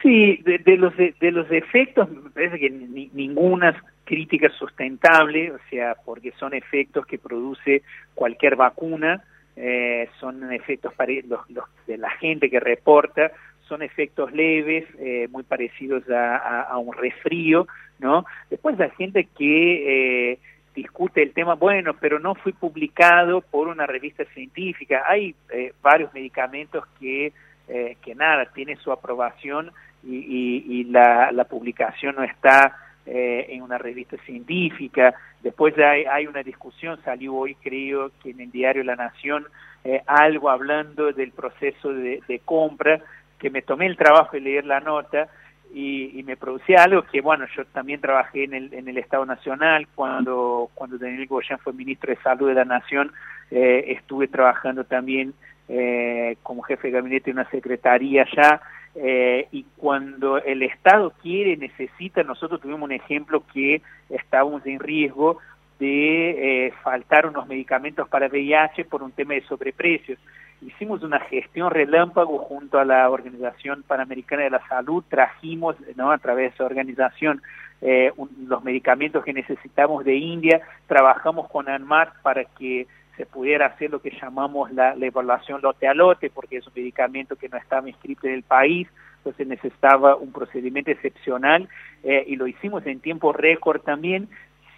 Sí, 0.02 0.36
de, 0.44 0.58
de 0.58 0.76
los 0.76 0.96
de, 0.96 1.14
los 1.32 1.50
efectos 1.50 2.08
me 2.10 2.30
parece 2.30 2.58
que 2.58 2.70
ni- 2.70 3.10
ninguna 3.12 3.82
crítica 4.04 4.48
sustentable, 4.50 5.50
o 5.52 5.58
sea, 5.70 5.96
porque 6.04 6.32
son 6.38 6.54
efectos 6.54 7.04
que 7.06 7.18
produce 7.18 7.82
cualquier 8.14 8.54
vacuna, 8.56 9.22
eh, 9.56 10.08
son 10.20 10.52
efectos 10.52 10.92
los, 11.26 11.50
los 11.50 11.64
de 11.86 11.98
la 11.98 12.10
gente 12.10 12.48
que 12.48 12.60
reporta, 12.60 13.32
son 13.68 13.82
efectos 13.82 14.32
leves, 14.32 14.86
eh, 15.00 15.26
muy 15.30 15.42
parecidos 15.42 16.08
a, 16.10 16.36
a- 16.36 16.62
a 16.62 16.78
un 16.78 16.94
resfrío, 16.94 17.66
¿no? 17.98 18.24
Después 18.50 18.78
la 18.78 18.90
gente 18.90 19.26
que 19.36 20.32
eh, 20.32 20.38
discute 20.76 21.22
el 21.22 21.32
tema, 21.32 21.54
bueno, 21.54 21.94
pero 22.00 22.20
no 22.20 22.36
fue 22.36 22.52
publicado 22.52 23.40
por 23.40 23.66
una 23.66 23.84
revista 23.84 24.24
científica. 24.32 25.02
Hay 25.08 25.34
eh, 25.50 25.72
varios 25.82 26.14
medicamentos 26.14 26.84
que, 27.00 27.32
eh, 27.68 27.96
que 28.00 28.14
nada, 28.14 28.46
tiene 28.54 28.76
su 28.76 28.92
aprobación 28.92 29.72
y, 30.04 30.64
y- 30.66 30.84
la, 30.84 31.32
la 31.32 31.44
publicación 31.44 32.16
no 32.16 32.22
está 32.24 32.76
eh, 33.06 33.46
en 33.50 33.62
una 33.62 33.78
revista 33.78 34.16
científica. 34.24 35.14
Después 35.42 35.76
hay, 35.78 36.04
hay 36.04 36.26
una 36.26 36.42
discusión, 36.42 36.98
salió 37.04 37.34
hoy 37.34 37.54
creo 37.56 38.10
que 38.22 38.30
en 38.30 38.40
el 38.40 38.50
diario 38.50 38.84
La 38.84 38.96
Nación 38.96 39.46
eh, 39.84 40.02
algo 40.06 40.50
hablando 40.50 41.12
del 41.12 41.32
proceso 41.32 41.92
de, 41.92 42.20
de 42.26 42.38
compra, 42.40 43.00
que 43.38 43.50
me 43.50 43.62
tomé 43.62 43.86
el 43.86 43.96
trabajo 43.96 44.32
de 44.32 44.40
leer 44.40 44.64
la 44.66 44.80
nota 44.80 45.28
y, 45.72 46.18
y 46.18 46.22
me 46.22 46.36
producía 46.36 46.82
algo 46.82 47.02
que, 47.02 47.20
bueno, 47.20 47.46
yo 47.56 47.64
también 47.66 48.00
trabajé 48.00 48.44
en 48.44 48.54
el, 48.54 48.74
en 48.74 48.88
el 48.88 48.98
Estado 48.98 49.24
Nacional 49.26 49.86
cuando, 49.94 50.70
cuando 50.74 50.98
Daniel 50.98 51.26
Goyan 51.26 51.58
fue 51.58 51.72
ministro 51.72 52.12
de 52.12 52.20
Salud 52.22 52.48
de 52.48 52.54
la 52.54 52.64
Nación, 52.64 53.12
eh, 53.50 53.84
estuve 53.88 54.28
trabajando 54.28 54.84
también 54.84 55.34
eh, 55.68 56.36
como 56.42 56.62
jefe 56.62 56.88
de 56.88 56.94
gabinete 56.94 57.26
de 57.26 57.32
una 57.40 57.50
secretaría 57.50 58.22
allá, 58.22 58.60
eh, 59.00 59.48
y 59.52 59.64
cuando 59.76 60.38
el 60.38 60.62
Estado 60.62 61.12
quiere, 61.22 61.56
necesita, 61.56 62.22
nosotros 62.22 62.60
tuvimos 62.60 62.82
un 62.82 62.92
ejemplo 62.92 63.44
que 63.52 63.80
estábamos 64.10 64.66
en 64.66 64.80
riesgo 64.80 65.38
de 65.78 66.66
eh, 66.66 66.72
faltar 66.82 67.26
unos 67.26 67.46
medicamentos 67.46 68.08
para 68.08 68.26
VIH 68.26 68.84
por 68.86 69.02
un 69.02 69.12
tema 69.12 69.34
de 69.34 69.42
sobreprecios. 69.42 70.18
Hicimos 70.60 71.04
una 71.04 71.20
gestión 71.20 71.70
relámpago 71.70 72.38
junto 72.38 72.80
a 72.80 72.84
la 72.84 73.08
Organización 73.08 73.84
Panamericana 73.84 74.42
de 74.42 74.50
la 74.50 74.66
Salud, 74.66 75.04
trajimos 75.08 75.76
¿no? 75.94 76.10
a 76.10 76.18
través 76.18 76.50
de 76.50 76.54
esa 76.56 76.64
organización 76.64 77.40
eh, 77.80 78.12
los 78.48 78.64
medicamentos 78.64 79.24
que 79.24 79.32
necesitamos 79.32 80.04
de 80.04 80.16
India, 80.16 80.60
trabajamos 80.88 81.48
con 81.48 81.68
ANMAT 81.68 82.12
para 82.22 82.44
que 82.44 82.88
se 83.18 83.26
pudiera 83.26 83.66
hacer 83.66 83.90
lo 83.90 84.00
que 84.00 84.16
llamamos 84.22 84.72
la, 84.72 84.94
evaluación 84.94 85.60
lote 85.60 85.86
a 85.86 85.92
lote, 85.92 86.30
porque 86.30 86.56
es 86.58 86.66
un 86.66 86.72
medicamento 86.74 87.36
que 87.36 87.48
no 87.50 87.58
estaba 87.58 87.86
inscrito 87.88 88.26
en 88.26 88.34
el 88.34 88.42
país. 88.44 88.88
entonces 89.18 89.46
necesitaba 89.46 90.16
un 90.16 90.32
procedimiento 90.32 90.90
excepcional 90.92 91.68
eh, 92.04 92.24
y 92.26 92.36
lo 92.36 92.46
hicimos 92.46 92.86
en 92.86 93.00
tiempo 93.00 93.32
récord 93.34 93.80
también, 93.82 94.28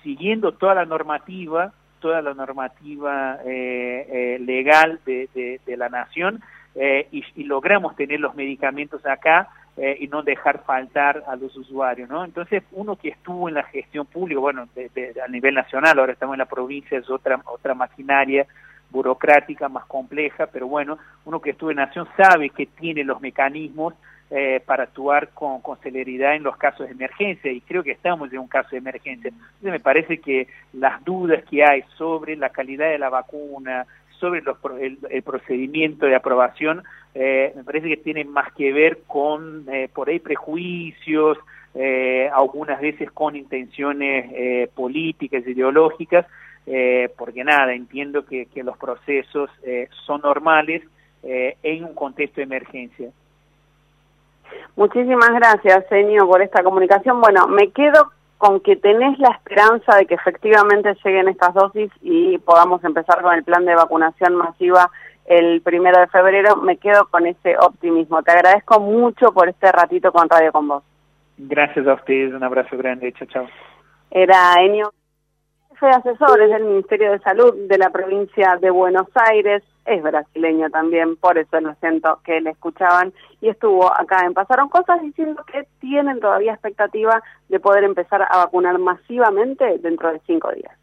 siguiendo 0.03 0.53
toda 0.53 0.75
la 0.75 0.87
normativa, 0.87 1.73
toda 2.01 2.23
la 2.23 2.33
normativa 2.35 3.39
eh, 3.45 4.07
eh, 4.11 4.39
legal 4.41 4.99
de, 5.05 5.29
de- 5.35 5.61
de 5.67 5.77
la 5.77 5.89
nación 5.91 6.41
eh, 6.75 7.09
y 7.13 7.45
logramos 7.45 7.95
tener 7.97 8.21
los 8.21 8.35
medicamentos 8.35 9.05
acá 9.05 9.49
eh, 9.77 9.97
y 10.01 10.09
no 10.09 10.23
dejar 10.23 10.63
faltar 10.65 11.23
a 11.27 11.37
los 11.37 11.57
usuarios, 11.57 12.09
¿no? 12.09 12.25
Entonces, 12.25 12.63
uno 12.73 12.97
que 12.97 13.09
estuvo 13.11 13.49
en 13.49 13.55
la 13.55 13.63
gestión 13.65 14.07
pública, 14.07 14.41
bueno, 14.41 14.69
de- 14.75 15.15
a 15.25 15.29
nivel 15.29 15.55
nacional, 15.55 15.99
ahora 15.99 16.13
estamos 16.13 16.35
en 16.35 16.39
la 16.41 16.47
provincia, 16.47 16.99
es 16.99 17.09
otra, 17.09 17.41
otra 17.47 17.75
maquinaria 17.75 18.47
burocrática 18.91 19.69
más 19.69 19.87
compleja, 19.87 20.47
pero 20.47 20.67
bueno, 20.67 20.99
uno 21.25 21.41
que 21.41 21.51
estuvo 21.51 21.71
en 21.71 21.77
Nación 21.77 22.09
sabe 22.17 22.51
que 22.51 22.67
tiene 22.67 23.05
los 23.05 23.21
mecanismos 23.21 23.95
eh, 24.33 24.61
para 24.65 24.85
actuar 24.85 25.29
con, 25.31 25.61
con 25.61 25.77
celeridad 25.79 26.35
en 26.37 26.45
los 26.45 26.57
casos 26.57 26.87
de 26.87 26.93
emergencia 26.93 27.51
y 27.51 27.61
creo 27.63 27.83
que 27.83 27.91
estamos 27.93 28.33
en 28.33 28.39
un 28.39 28.47
caso 28.49 28.69
de 28.73 28.79
emergencia. 28.79 29.29
Entonces 29.29 29.71
me 29.73 29.81
parece 29.81 30.19
que 30.19 30.47
las 30.73 31.05
dudas 31.05 31.43
que 31.51 31.65
hay 31.65 31.83
sobre 31.97 32.37
la 32.37 32.51
calidad 32.51 32.91
de 32.91 32.99
la 32.99 33.09
vacuna, 33.09 33.87
sobre 34.21 34.43
los 34.43 34.57
el, 34.81 34.99
el 35.09 35.23
procedimiento 35.23 36.07
de 36.07 36.15
aprobación, 36.15 36.85
eh, 37.15 37.53
me 37.57 37.65
parece 37.65 37.89
que 37.89 37.97
tienen 37.97 38.31
más 38.31 38.53
que 38.53 38.73
ver 38.73 39.01
con 39.07 39.67
eh, 39.69 39.89
por 39.93 40.09
ahí 40.09 40.21
prejuicios, 40.21 41.39
eh, 41.75 42.31
algunas 42.33 42.81
veces 42.81 43.11
con 43.11 43.35
intenciones 43.35 44.31
eh, 44.33 44.71
políticas, 44.75 45.47
ideológicas, 45.47 46.27
porque 47.17 47.43
nada, 47.43 47.75
entiendo 47.75 48.25
que, 48.25 48.47
los 48.63 48.77
procesos 48.79 49.51
son 50.07 50.21
normales 50.21 50.83
en 51.25 51.85
un 51.85 51.95
contexto 51.95 52.37
de 52.37 52.45
emergencia. 52.45 53.11
Muchísimas 54.77 55.31
gracias, 55.31 55.85
Senio, 55.89 56.29
por 56.29 56.43
esta 56.43 56.63
comunicación. 56.63 57.21
Bueno, 57.21 57.49
me 57.49 57.71
quedo 57.71 58.13
con 58.41 58.61
que 58.61 58.75
tenés 58.75 59.19
la 59.19 59.33
esperanza 59.33 59.97
de 59.97 60.07
que 60.07 60.15
efectivamente 60.15 60.97
lleguen 61.05 61.29
estas 61.29 61.53
dosis 61.53 61.91
y 62.01 62.39
podamos 62.39 62.83
empezar 62.85 63.21
con 63.21 63.35
el 63.35 63.45
plan 63.45 63.67
de 63.67 63.75
vacunación 63.75 64.35
masiva 64.35 64.91
el 65.27 65.61
primero 65.61 66.01
de 66.01 66.07
febrero. 66.07 66.57
Me 66.57 66.79
quedo 66.79 67.07
con 67.11 67.27
ese 67.27 67.59
optimismo. 67.59 68.23
Te 68.23 68.33
agradezco 68.33 68.81
mucho 68.81 69.35
por 69.35 69.51
este 69.51 69.71
ratito 69.71 70.11
con 70.11 70.27
Radio 70.27 70.53
Con 70.53 70.69
Vos. 70.69 70.83
Gracias 71.37 71.87
a 71.87 71.93
ustedes, 71.93 72.33
un 72.33 72.43
abrazo 72.43 72.79
grande, 72.79 73.13
chao, 73.13 73.29
chao. 73.29 73.47
Era 74.11 74.55
Enio, 74.59 74.91
jefe 75.81 75.87
de 75.87 76.11
asesores 76.11 76.51
del 76.51 76.65
Ministerio 76.65 77.13
de 77.13 77.19
Salud 77.21 77.55
de 77.69 77.79
la 77.79 77.91
provincia 77.91 78.59
de 78.61 78.71
Buenos 78.71 79.07
Aires, 79.15 79.63
es 79.87 80.03
brasileño 80.03 80.69
también, 80.71 81.17
por 81.17 81.39
eso 81.39 81.59
lo 81.61 81.75
siento 81.77 82.21
que 82.23 82.41
le 82.41 82.51
escuchaban, 82.51 83.13
y 83.41 83.49
estuvo 83.49 83.91
acá 83.91 84.25
en 84.27 84.35
Pasaron 84.35 84.69
Cosas 84.69 85.01
diciendo 85.01 85.43
que 85.51 85.67
tienen 85.81 86.21
todavía 86.21 86.53
expectativa 86.53 87.23
de 87.49 87.61
poder 87.61 87.85
empezar 87.85 88.27
a 88.29 88.37
vacunar 88.39 88.79
masivamente 88.79 89.79
dentro 89.79 90.13
de 90.13 90.21
cinco 90.27 90.51
días. 90.53 90.80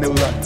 Se 0.00 0.06
está 0.06 0.39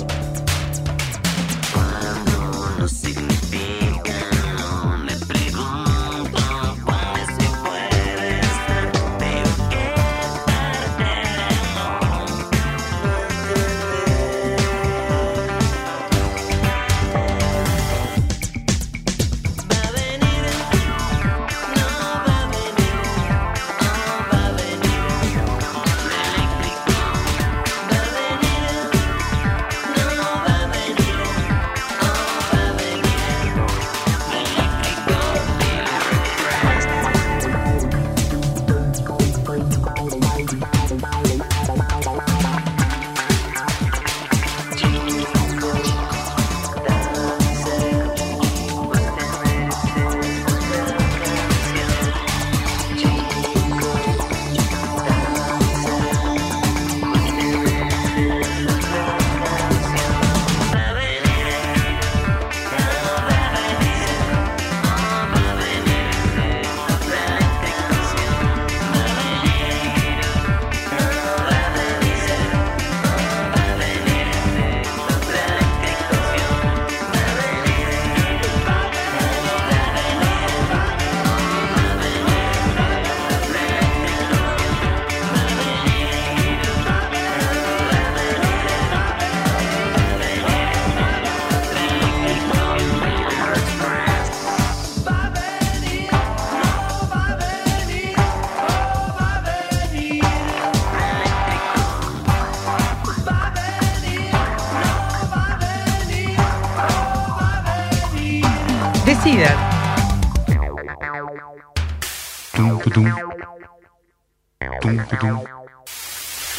Doom, 114.95 115.07
doom, 115.09 115.45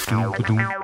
doom, 0.07 0.57
doom. 0.57 0.74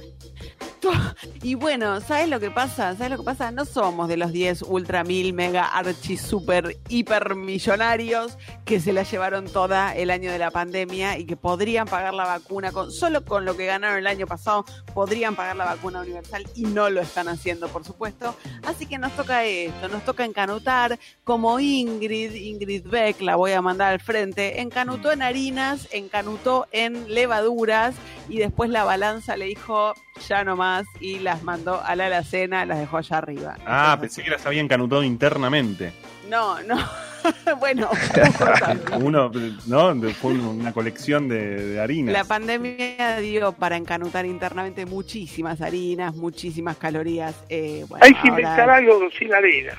Y 1.42 1.54
bueno, 1.54 2.00
¿sabes 2.00 2.28
lo 2.28 2.40
que 2.40 2.50
pasa? 2.50 2.94
¿Sabes 2.94 3.10
lo 3.10 3.18
que 3.18 3.24
pasa? 3.24 3.50
No 3.50 3.64
somos 3.64 4.08
de 4.08 4.16
los 4.16 4.32
10 4.32 4.62
ultra 4.62 5.04
mil 5.04 5.32
mega 5.32 5.66
archi 5.66 6.16
super 6.16 6.76
hiper 6.88 7.34
millonarios 7.34 8.38
que 8.64 8.80
se 8.80 8.92
la 8.92 9.02
llevaron 9.02 9.46
toda 9.46 9.94
el 9.94 10.10
año 10.10 10.32
de 10.32 10.38
la 10.38 10.50
pandemia 10.50 11.18
y 11.18 11.26
que 11.26 11.36
podrían 11.36 11.86
pagar 11.86 12.14
la 12.14 12.24
vacuna 12.24 12.72
solo 12.88 13.24
con 13.24 13.44
lo 13.44 13.56
que 13.56 13.66
ganaron 13.66 13.98
el 13.98 14.06
año 14.06 14.26
pasado 14.26 14.64
podrían 14.94 15.36
pagar 15.36 15.56
la 15.56 15.66
vacuna 15.66 16.00
universal 16.00 16.46
y 16.54 16.62
no 16.62 16.88
lo 16.90 17.00
están 17.00 17.28
haciendo, 17.28 17.68
por 17.68 17.84
supuesto. 17.84 18.34
Así 18.66 18.86
que 18.86 18.98
nos 18.98 19.12
toca 19.12 19.44
esto, 19.44 19.88
nos 19.88 20.04
toca 20.04 20.24
encanutar 20.24 20.98
como 21.24 21.60
Ingrid, 21.60 22.34
Ingrid 22.34 22.86
Beck, 22.86 23.20
la 23.20 23.36
voy 23.36 23.52
a 23.52 23.62
mandar 23.62 23.92
al 23.92 24.00
frente, 24.00 24.60
encanutó 24.60 25.12
en 25.12 25.22
harinas, 25.22 25.88
encanutó 25.92 26.66
en 26.72 27.12
levaduras 27.12 27.94
y 28.28 28.38
después 28.38 28.70
la 28.70 28.84
balanza 28.84 29.36
le 29.36 29.46
dijo 29.46 29.94
ya 30.28 30.44
no 30.44 30.56
más 30.56 30.73
y 31.00 31.18
las 31.20 31.42
mandó 31.42 31.80
a 31.82 31.94
la 31.96 32.06
alacena, 32.06 32.64
las 32.66 32.78
dejó 32.78 32.96
allá 32.98 33.18
arriba. 33.18 33.56
Ah, 33.66 33.96
pensé 34.00 34.22
que 34.22 34.30
las 34.30 34.44
había 34.46 34.60
encanutado 34.60 35.02
internamente. 35.02 35.92
No, 36.28 36.60
no. 36.62 36.76
bueno, 37.58 37.88
Uno, 39.00 39.30
¿no? 39.66 39.94
Fue 40.20 40.32
una 40.32 40.72
colección 40.72 41.28
de, 41.28 41.68
de 41.68 41.80
harinas. 41.80 42.12
la 42.12 42.24
pandemia 42.24 43.16
dio 43.18 43.52
para 43.52 43.76
encanutar 43.76 44.26
internamente 44.26 44.84
muchísimas 44.86 45.60
harinas, 45.60 46.14
muchísimas 46.14 46.76
calorías. 46.76 47.34
eh, 47.48 47.84
bueno, 47.88 48.04
Hay 48.04 48.12
que 48.12 48.18
ahora- 48.28 48.28
inventar 48.30 48.70
algo 48.70 49.00
sin 49.18 49.32
harina. 49.34 49.72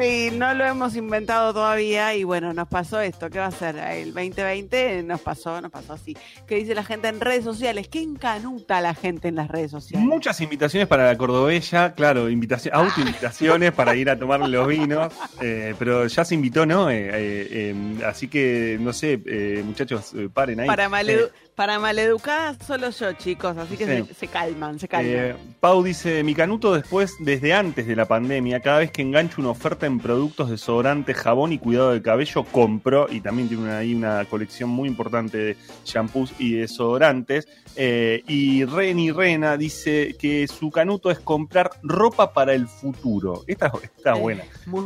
Sí, 0.00 0.30
no 0.32 0.54
lo 0.54 0.64
hemos 0.64 0.96
inventado 0.96 1.52
todavía 1.52 2.14
y 2.14 2.24
bueno, 2.24 2.52
nos 2.54 2.66
pasó 2.66 3.00
esto. 3.00 3.28
¿Qué 3.28 3.38
va 3.38 3.46
a 3.46 3.50
ser? 3.50 3.76
El 3.76 4.14
2020 4.14 5.02
nos 5.02 5.20
pasó, 5.20 5.60
nos 5.60 5.70
pasó 5.70 5.92
así. 5.92 6.16
¿Qué 6.46 6.56
dice 6.56 6.74
la 6.74 6.82
gente 6.82 7.08
en 7.08 7.20
redes 7.20 7.44
sociales? 7.44 7.88
¿Qué 7.88 8.00
encanuta 8.00 8.80
la 8.80 8.94
gente 8.94 9.28
en 9.28 9.36
las 9.36 9.48
redes 9.48 9.70
sociales? 9.70 10.06
Muchas 10.08 10.40
invitaciones 10.40 10.88
para 10.88 11.06
la 11.06 11.16
Cordobella, 11.18 11.94
claro, 11.94 12.30
invitación, 12.30 12.74
autoinvitaciones 12.74 13.72
para 13.72 13.94
ir 13.94 14.08
a 14.08 14.18
tomar 14.18 14.40
los 14.40 14.66
vinos, 14.66 15.12
eh, 15.40 15.74
pero 15.78 16.06
ya 16.06 16.24
se 16.24 16.34
invitó, 16.34 16.64
¿no? 16.64 16.90
Eh, 16.90 17.10
eh, 17.12 17.48
eh, 17.50 18.04
así 18.06 18.28
que, 18.28 18.78
no 18.80 18.92
sé, 18.94 19.20
eh, 19.26 19.62
muchachos, 19.64 20.12
paren 20.32 20.60
ahí. 20.60 20.66
Para, 20.66 20.86
Eh, 20.86 21.30
para 21.54 21.78
maleducadas 21.78 22.56
solo 22.66 22.88
yo, 22.90 23.12
chicos, 23.12 23.56
así 23.58 23.76
que 23.76 23.84
Sí. 23.86 24.06
se, 24.08 24.14
se 24.14 24.26
calman, 24.28 24.78
se 24.78 24.88
calman. 24.88 25.12
Eh, 25.14 25.34
Pau 25.60 25.82
dice, 25.82 26.22
mi 26.24 26.34
canuto 26.34 26.74
después, 26.74 27.14
desde 27.20 27.52
antes 27.52 27.86
de 27.86 27.94
la 27.94 28.06
pandemia, 28.06 28.60
cada 28.60 28.78
vez 28.78 28.90
que 28.90 29.02
engancho 29.02 29.40
una 29.40 29.50
oferta 29.50 29.84
en 29.86 29.98
productos, 30.00 30.48
desodorantes, 30.50 31.16
jabón 31.16 31.52
y 31.52 31.58
cuidado 31.58 31.90
del 31.92 32.02
cabello, 32.02 32.44
compro, 32.44 33.06
y 33.10 33.20
también 33.20 33.48
tiene 33.48 33.64
una- 33.64 33.78
ahí 33.78 33.94
una 33.94 34.24
colección 34.24 34.70
muy 34.70 34.88
importante 34.88 35.36
de 35.36 35.56
shampoos 35.84 36.32
y 36.38 36.54
desodorantes. 36.54 37.46
Eh, 37.76 38.22
y 38.28 38.64
Reni 38.64 39.12
Rena 39.12 39.56
dice 39.56 40.14
que 40.18 40.46
su 40.48 40.70
canuto 40.70 41.10
es 41.10 41.20
comprar 41.20 41.70
ropa 41.82 42.32
para 42.32 42.54
el 42.54 42.68
futuro. 42.68 43.44
Esta 43.46 43.72
está 43.82 44.14
buena. 44.14 44.44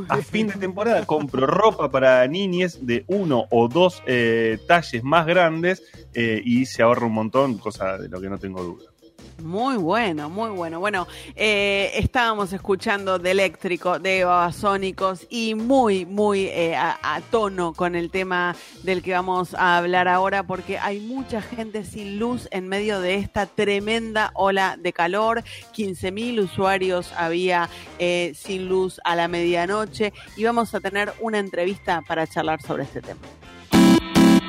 A 0.09 0.19
fin 0.19 0.49
de 0.49 0.55
temporada 0.55 1.05
compro 1.07 1.47
ropa 1.47 1.91
para 1.91 2.27
niñes 2.27 2.87
de 2.87 3.05
uno 3.09 3.47
o 3.51 3.69
dos 3.69 4.03
eh, 4.07 4.59
talles 4.67 5.03
más 5.03 5.27
grandes 5.27 5.83
eh, 6.15 6.41
y 6.45 6.67
se 6.67 6.83
ahorra 6.83 7.07
un 7.07 7.13
montón, 7.13 7.59
cosa 7.59 7.99
de 7.99 8.09
lo 8.09 8.21
que 8.21 8.29
no 8.29 8.39
tengo 8.39 8.63
duda. 8.63 8.96
Muy 9.43 9.77
bueno, 9.77 10.31
muy 10.31 10.51
bueno. 10.51 10.81
Bueno, 10.81 11.07
eh, 11.35 11.91
estábamos 11.95 12.53
escuchando 12.55 13.19
de 13.19 13.33
eléctrico, 13.33 13.99
de 13.99 14.25
babasónicos 14.25 15.27
y 15.29 15.55
muy, 15.55 16.07
muy 16.07 16.47
eh, 16.47 16.75
a, 16.75 17.21
tono 17.31 17.75
con 17.75 17.95
el 17.97 18.11
tema 18.11 18.57
del 18.83 19.03
que 19.03 19.13
vamos 19.13 19.53
a 19.55 19.77
hablar 19.77 20.09
ahora, 20.09 20.43
porque 20.43 20.79
hay 20.79 21.01
mucha 21.01 21.43
gente 21.43 21.85
sin 21.85 22.19
luz 22.19 22.49
en 22.51 22.67
medio 22.67 23.01
de 23.01 23.17
esta 23.17 23.47
tremenda 23.47 24.31
ola 24.35 24.77
de 24.79 24.93
calor. 24.95 25.43
15.000 25.75 26.43
usuarios 26.43 27.13
había 27.17 27.69
eh, 27.99 28.33
sin 28.35 28.69
luz 28.69 29.01
a 29.05 29.17
la 29.17 29.29
medianoche 29.29 30.15
y 30.37 30.45
vamos 30.45 30.75
a 30.75 30.81
tener 30.81 31.13
una 31.21 31.39
entrevista 31.39 32.03
para 32.09 32.27
charlar 32.27 32.63
sobre 32.63 32.85
este 32.85 33.03
tema. 33.03 33.21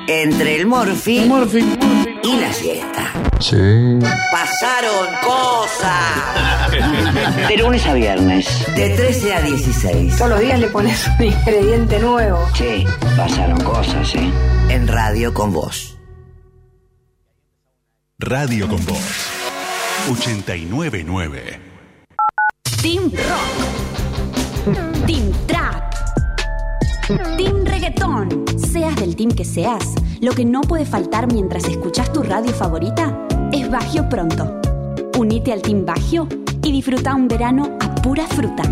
Entre 0.08 0.56
el 0.56 0.66
morfi, 0.66 1.18
y 2.22 2.36
la 2.40 2.50
siesta. 2.50 3.12
Sí. 3.40 3.98
Pasaron 4.32 5.06
cosas. 5.22 6.72
De 7.46 7.56
lunes 7.58 7.86
a 7.86 7.92
viernes, 7.92 8.74
de 8.74 8.88
13 8.88 9.34
a 9.34 9.42
16. 9.42 10.16
Todos 10.16 10.30
los 10.30 10.40
días 10.40 10.58
le 10.60 10.68
pones 10.68 11.06
un 11.18 11.26
ingrediente 11.26 11.98
nuevo. 11.98 12.48
Sí, 12.54 12.86
pasaron 13.18 13.60
cosas, 13.60 14.14
¿eh? 14.14 14.32
En 14.70 14.88
radio 14.88 15.34
con 15.34 15.52
vos. 15.52 15.98
Radio 18.18 18.66
con 18.66 18.82
Voz 18.86 19.28
899. 20.10 21.60
Team 22.80 23.12
Rock. 23.12 25.06
Team 25.06 25.32
Trap. 25.46 25.94
Team 27.36 27.67
Seas 28.70 28.94
del 28.96 29.16
team 29.16 29.30
que 29.30 29.46
seas, 29.46 29.94
lo 30.20 30.32
que 30.32 30.44
no 30.44 30.60
puede 30.60 30.84
faltar 30.84 31.32
mientras 31.32 31.64
escuchas 31.64 32.12
tu 32.12 32.22
radio 32.22 32.52
favorita 32.52 33.26
es 33.50 33.70
Bagio 33.70 34.06
Pronto. 34.10 34.60
Unite 35.16 35.52
al 35.52 35.62
Team 35.62 35.86
Bagio 35.86 36.28
y 36.62 36.70
disfruta 36.70 37.14
un 37.14 37.28
verano 37.28 37.78
a 37.80 37.94
pura 37.94 38.26
fruta. 38.26 38.62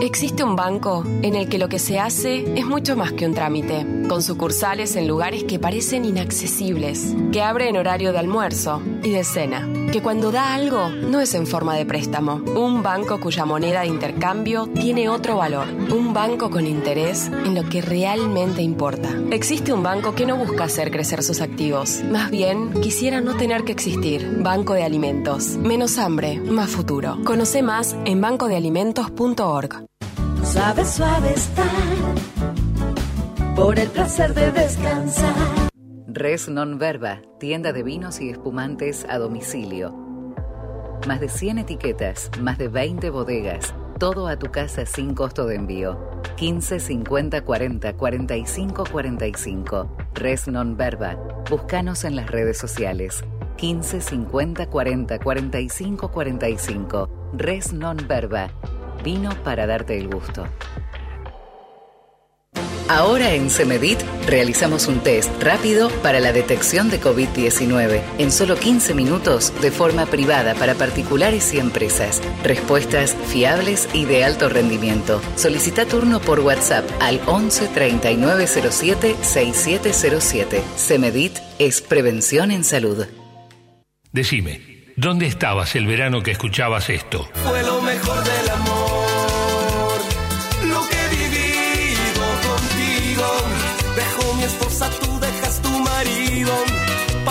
Existe 0.00 0.42
un 0.42 0.56
banco 0.56 1.04
en 1.20 1.34
el 1.34 1.50
que 1.50 1.58
lo 1.58 1.68
que 1.68 1.78
se 1.78 2.00
hace 2.00 2.58
es 2.58 2.64
mucho 2.64 2.96
más 2.96 3.12
que 3.12 3.26
un 3.26 3.34
trámite, 3.34 3.86
con 4.08 4.22
sucursales 4.22 4.96
en 4.96 5.06
lugares 5.06 5.44
que 5.44 5.58
parecen 5.58 6.06
inaccesibles, 6.06 7.14
que 7.32 7.42
abre 7.42 7.68
en 7.68 7.76
horario 7.76 8.10
de 8.12 8.18
almuerzo 8.18 8.80
y 9.02 9.10
de 9.10 9.24
cena, 9.24 9.68
que 9.92 10.00
cuando 10.00 10.32
da 10.32 10.54
algo 10.54 10.88
no 10.88 11.20
es 11.20 11.34
en 11.34 11.46
forma 11.46 11.76
de 11.76 11.84
préstamo, 11.84 12.36
un 12.56 12.82
banco 12.82 13.20
cuya 13.20 13.44
moneda 13.44 13.82
de 13.82 13.88
intercambio 13.88 14.68
tiene 14.68 15.10
otro 15.10 15.36
valor, 15.36 15.66
un 15.92 16.14
banco 16.14 16.50
con 16.50 16.66
interés 16.66 17.26
en 17.26 17.54
lo 17.54 17.68
que 17.68 17.82
realmente 17.82 18.62
importa. 18.62 19.10
Existe 19.30 19.70
un 19.70 19.82
banco 19.82 20.14
que 20.14 20.24
no 20.24 20.38
busca 20.38 20.64
hacer 20.64 20.90
crecer 20.90 21.22
sus 21.22 21.42
activos, 21.42 22.02
más 22.10 22.30
bien 22.30 22.80
quisiera 22.80 23.20
no 23.20 23.36
tener 23.36 23.64
que 23.64 23.72
existir. 23.72 24.38
Banco 24.42 24.72
de 24.72 24.82
Alimentos, 24.82 25.58
menos 25.58 25.98
hambre, 25.98 26.40
más 26.40 26.70
futuro. 26.70 27.18
Conoce 27.22 27.62
más 27.62 27.94
en 28.06 28.22
bancodealimentos.org. 28.22 29.89
Suave, 30.52 30.84
suave 30.84 31.32
estar 31.32 31.64
por 33.54 33.78
el 33.78 33.88
placer 33.88 34.34
de 34.34 34.50
descansar. 34.50 35.70
Res 36.08 36.48
Non 36.48 36.76
Verba, 36.76 37.22
tienda 37.38 37.72
de 37.72 37.84
vinos 37.84 38.20
y 38.20 38.30
espumantes 38.30 39.06
a 39.08 39.18
domicilio. 39.18 39.94
Más 41.06 41.20
de 41.20 41.28
100 41.28 41.58
etiquetas, 41.58 42.32
más 42.42 42.58
de 42.58 42.66
20 42.66 43.10
bodegas, 43.10 43.72
todo 44.00 44.26
a 44.26 44.40
tu 44.40 44.50
casa 44.50 44.86
sin 44.86 45.14
costo 45.14 45.46
de 45.46 45.54
envío. 45.54 46.00
15 46.34 46.80
50 46.80 47.44
40 47.44 47.92
45 47.96 48.84
45. 48.90 49.96
Res 50.14 50.48
Non 50.48 50.76
Verba. 50.76 51.16
Búscanos 51.48 52.02
en 52.02 52.16
las 52.16 52.28
redes 52.28 52.58
sociales. 52.58 53.22
15 53.56 54.00
50 54.00 54.66
40 54.66 55.18
45 55.20 56.10
45. 56.10 57.30
Res 57.34 57.72
Non 57.72 57.96
Verba. 58.08 58.50
Vino 59.02 59.30
para 59.42 59.66
darte 59.66 59.98
el 59.98 60.08
gusto. 60.08 60.46
Ahora 62.90 63.34
en 63.34 63.50
Semedit 63.50 64.00
realizamos 64.26 64.88
un 64.88 64.98
test 64.98 65.30
rápido 65.40 65.90
para 66.02 66.18
la 66.18 66.32
detección 66.32 66.90
de 66.90 67.00
COVID-19 67.00 68.02
en 68.18 68.32
solo 68.32 68.56
15 68.56 68.94
minutos 68.94 69.52
de 69.60 69.70
forma 69.70 70.06
privada 70.06 70.56
para 70.56 70.74
particulares 70.74 71.54
y 71.54 71.60
empresas. 71.60 72.20
Respuestas 72.42 73.14
fiables 73.28 73.88
y 73.94 74.06
de 74.06 74.24
alto 74.24 74.48
rendimiento. 74.48 75.22
Solicita 75.36 75.86
turno 75.86 76.18
por 76.20 76.40
WhatsApp 76.40 76.84
al 77.00 77.20
11 77.26 77.68
3907 77.68 79.14
6707. 79.22 80.60
Semedit 80.74 81.38
es 81.60 81.82
prevención 81.82 82.50
en 82.50 82.64
salud. 82.64 83.06
Decime, 84.10 84.92
¿dónde 84.96 85.28
estabas 85.28 85.76
el 85.76 85.86
verano 85.86 86.24
que 86.24 86.32
escuchabas 86.32 86.90
esto? 86.90 87.28
Fue 87.34 87.62
lo 87.62 87.80
mejor 87.82 88.24
del 88.24 88.48
amor, 88.50 88.79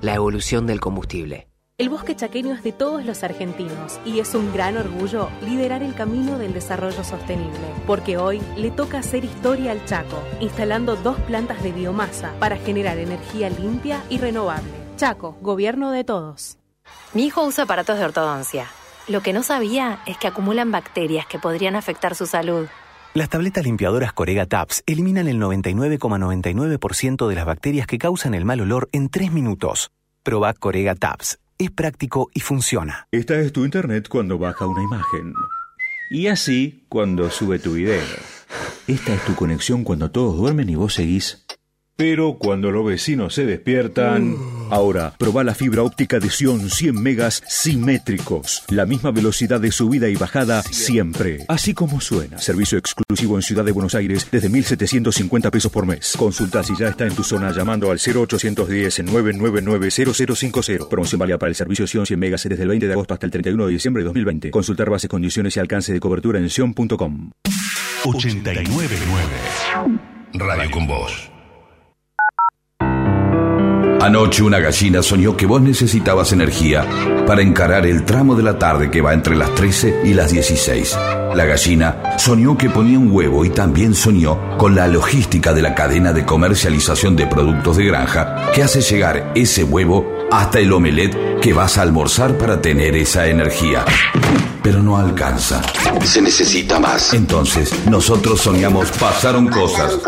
la 0.00 0.14
evolución 0.14 0.66
del 0.66 0.80
combustible. 0.80 1.46
El 1.76 1.88
bosque 1.88 2.14
chaqueño 2.14 2.54
es 2.54 2.62
de 2.62 2.72
todos 2.72 3.06
los 3.06 3.22
argentinos 3.22 4.00
y 4.04 4.20
es 4.20 4.34
un 4.34 4.52
gran 4.52 4.76
orgullo 4.76 5.30
liderar 5.42 5.82
el 5.82 5.94
camino 5.94 6.38
del 6.38 6.52
desarrollo 6.52 7.04
sostenible, 7.04 7.58
porque 7.86 8.18
hoy 8.18 8.40
le 8.56 8.70
toca 8.70 8.98
hacer 8.98 9.24
historia 9.24 9.72
al 9.72 9.84
Chaco, 9.86 10.22
instalando 10.40 10.96
dos 10.96 11.18
plantas 11.20 11.62
de 11.62 11.72
biomasa 11.72 12.34
para 12.38 12.56
generar 12.56 12.98
energía 12.98 13.48
limpia 13.48 14.02
y 14.10 14.18
renovable. 14.18 14.70
Chaco, 14.96 15.38
gobierno 15.40 15.90
de 15.90 16.04
todos. 16.04 16.58
Mi 17.14 17.24
hijo 17.24 17.44
usa 17.44 17.64
aparatos 17.64 17.98
de 17.98 18.04
ortodoncia. 18.04 18.66
Lo 19.08 19.22
que 19.22 19.32
no 19.32 19.42
sabía 19.42 20.00
es 20.06 20.18
que 20.18 20.28
acumulan 20.28 20.70
bacterias 20.70 21.26
que 21.26 21.38
podrían 21.38 21.76
afectar 21.76 22.14
su 22.14 22.26
salud. 22.26 22.68
Las 23.12 23.28
tabletas 23.28 23.64
limpiadoras 23.64 24.12
Corega 24.12 24.46
Tabs 24.46 24.84
eliminan 24.86 25.26
el 25.26 25.40
99,99% 25.40 27.26
de 27.26 27.34
las 27.34 27.44
bacterias 27.44 27.88
que 27.88 27.98
causan 27.98 28.34
el 28.34 28.44
mal 28.44 28.60
olor 28.60 28.88
en 28.92 29.08
3 29.08 29.32
minutos. 29.32 29.90
Proba 30.22 30.54
Corega 30.54 30.94
Tabs. 30.94 31.40
Es 31.58 31.72
práctico 31.72 32.30
y 32.34 32.40
funciona. 32.40 33.08
Esta 33.10 33.36
es 33.40 33.52
tu 33.52 33.64
internet 33.64 34.06
cuando 34.08 34.38
baja 34.38 34.64
una 34.68 34.84
imagen. 34.84 35.34
Y 36.08 36.28
así 36.28 36.84
cuando 36.88 37.30
sube 37.30 37.58
tu 37.58 37.72
video. 37.72 38.00
Esta 38.86 39.12
es 39.12 39.24
tu 39.24 39.34
conexión 39.34 39.82
cuando 39.82 40.12
todos 40.12 40.36
duermen 40.36 40.70
y 40.70 40.76
vos 40.76 40.94
seguís. 40.94 41.44
Pero 42.00 42.38
cuando 42.38 42.70
los 42.70 42.86
vecinos 42.86 43.34
se 43.34 43.44
despiertan... 43.44 44.34
Ahora, 44.70 45.12
probá 45.18 45.44
la 45.44 45.54
fibra 45.54 45.82
óptica 45.82 46.18
de 46.18 46.30
Sion 46.30 46.70
100 46.70 46.94
megas 46.94 47.42
simétricos. 47.46 48.62
La 48.70 48.86
misma 48.86 49.10
velocidad 49.10 49.60
de 49.60 49.70
subida 49.70 50.08
y 50.08 50.16
bajada 50.16 50.62
siempre. 50.62 51.44
Así 51.46 51.74
como 51.74 52.00
suena. 52.00 52.38
Servicio 52.38 52.78
exclusivo 52.78 53.36
en 53.36 53.42
Ciudad 53.42 53.66
de 53.66 53.72
Buenos 53.72 53.94
Aires 53.94 54.26
desde 54.32 54.48
1.750 54.48 55.50
pesos 55.50 55.70
por 55.70 55.84
mes. 55.84 56.14
Consulta 56.16 56.62
si 56.62 56.72
ya 56.74 56.88
está 56.88 57.06
en 57.06 57.14
tu 57.14 57.22
zona 57.22 57.52
llamando 57.52 57.90
al 57.90 57.98
0810 57.98 59.04
999 59.04 59.90
0050. 59.90 60.88
Promoción 60.88 61.18
válida 61.18 61.36
para 61.36 61.50
el 61.50 61.54
servicio 61.54 61.86
Sion 61.86 62.06
100 62.06 62.18
megas 62.18 62.42
desde 62.44 62.62
el 62.62 62.68
20 62.70 62.86
de 62.86 62.92
agosto 62.94 63.12
hasta 63.12 63.26
el 63.26 63.32
31 63.32 63.66
de 63.66 63.72
diciembre 63.74 64.02
de 64.02 64.06
2020. 64.06 64.50
Consultar 64.52 64.88
bases, 64.88 65.10
condiciones 65.10 65.54
y 65.58 65.60
alcance 65.60 65.92
de 65.92 66.00
cobertura 66.00 66.38
en 66.38 66.48
sion.com. 66.48 67.32
899 68.06 68.96
Radio 70.32 70.70
con 70.70 70.86
vos. 70.86 71.29
Anoche 74.00 74.42
una 74.42 74.60
gallina 74.60 75.02
soñó 75.02 75.36
que 75.36 75.44
vos 75.44 75.60
necesitabas 75.60 76.32
energía 76.32 76.86
para 77.26 77.42
encarar 77.42 77.84
el 77.84 78.04
tramo 78.06 78.34
de 78.34 78.42
la 78.42 78.58
tarde 78.58 78.90
que 78.90 79.02
va 79.02 79.12
entre 79.12 79.36
las 79.36 79.54
13 79.54 80.00
y 80.04 80.14
las 80.14 80.32
16. 80.32 80.96
La 81.34 81.44
gallina 81.44 82.16
soñó 82.16 82.56
que 82.56 82.70
ponía 82.70 82.98
un 82.98 83.12
huevo 83.12 83.44
y 83.44 83.50
también 83.50 83.94
soñó 83.94 84.56
con 84.56 84.74
la 84.74 84.88
logística 84.88 85.52
de 85.52 85.60
la 85.60 85.74
cadena 85.74 86.14
de 86.14 86.24
comercialización 86.24 87.14
de 87.14 87.26
productos 87.26 87.76
de 87.76 87.84
granja 87.84 88.50
que 88.54 88.62
hace 88.62 88.80
llegar 88.80 89.32
ese 89.34 89.64
huevo 89.64 90.19
hasta 90.30 90.58
el 90.58 90.72
omelette 90.72 91.40
que 91.40 91.52
vas 91.52 91.78
a 91.78 91.82
almorzar 91.82 92.36
para 92.38 92.60
tener 92.60 92.94
esa 92.96 93.26
energía. 93.26 93.84
Pero 94.62 94.82
no 94.82 94.98
alcanza. 94.98 95.62
Se 96.04 96.20
necesita 96.20 96.78
más. 96.78 97.14
Entonces, 97.14 97.72
nosotros 97.86 98.40
soñamos 98.40 98.90
Pasaron 98.92 99.48
Cosas. 99.48 99.98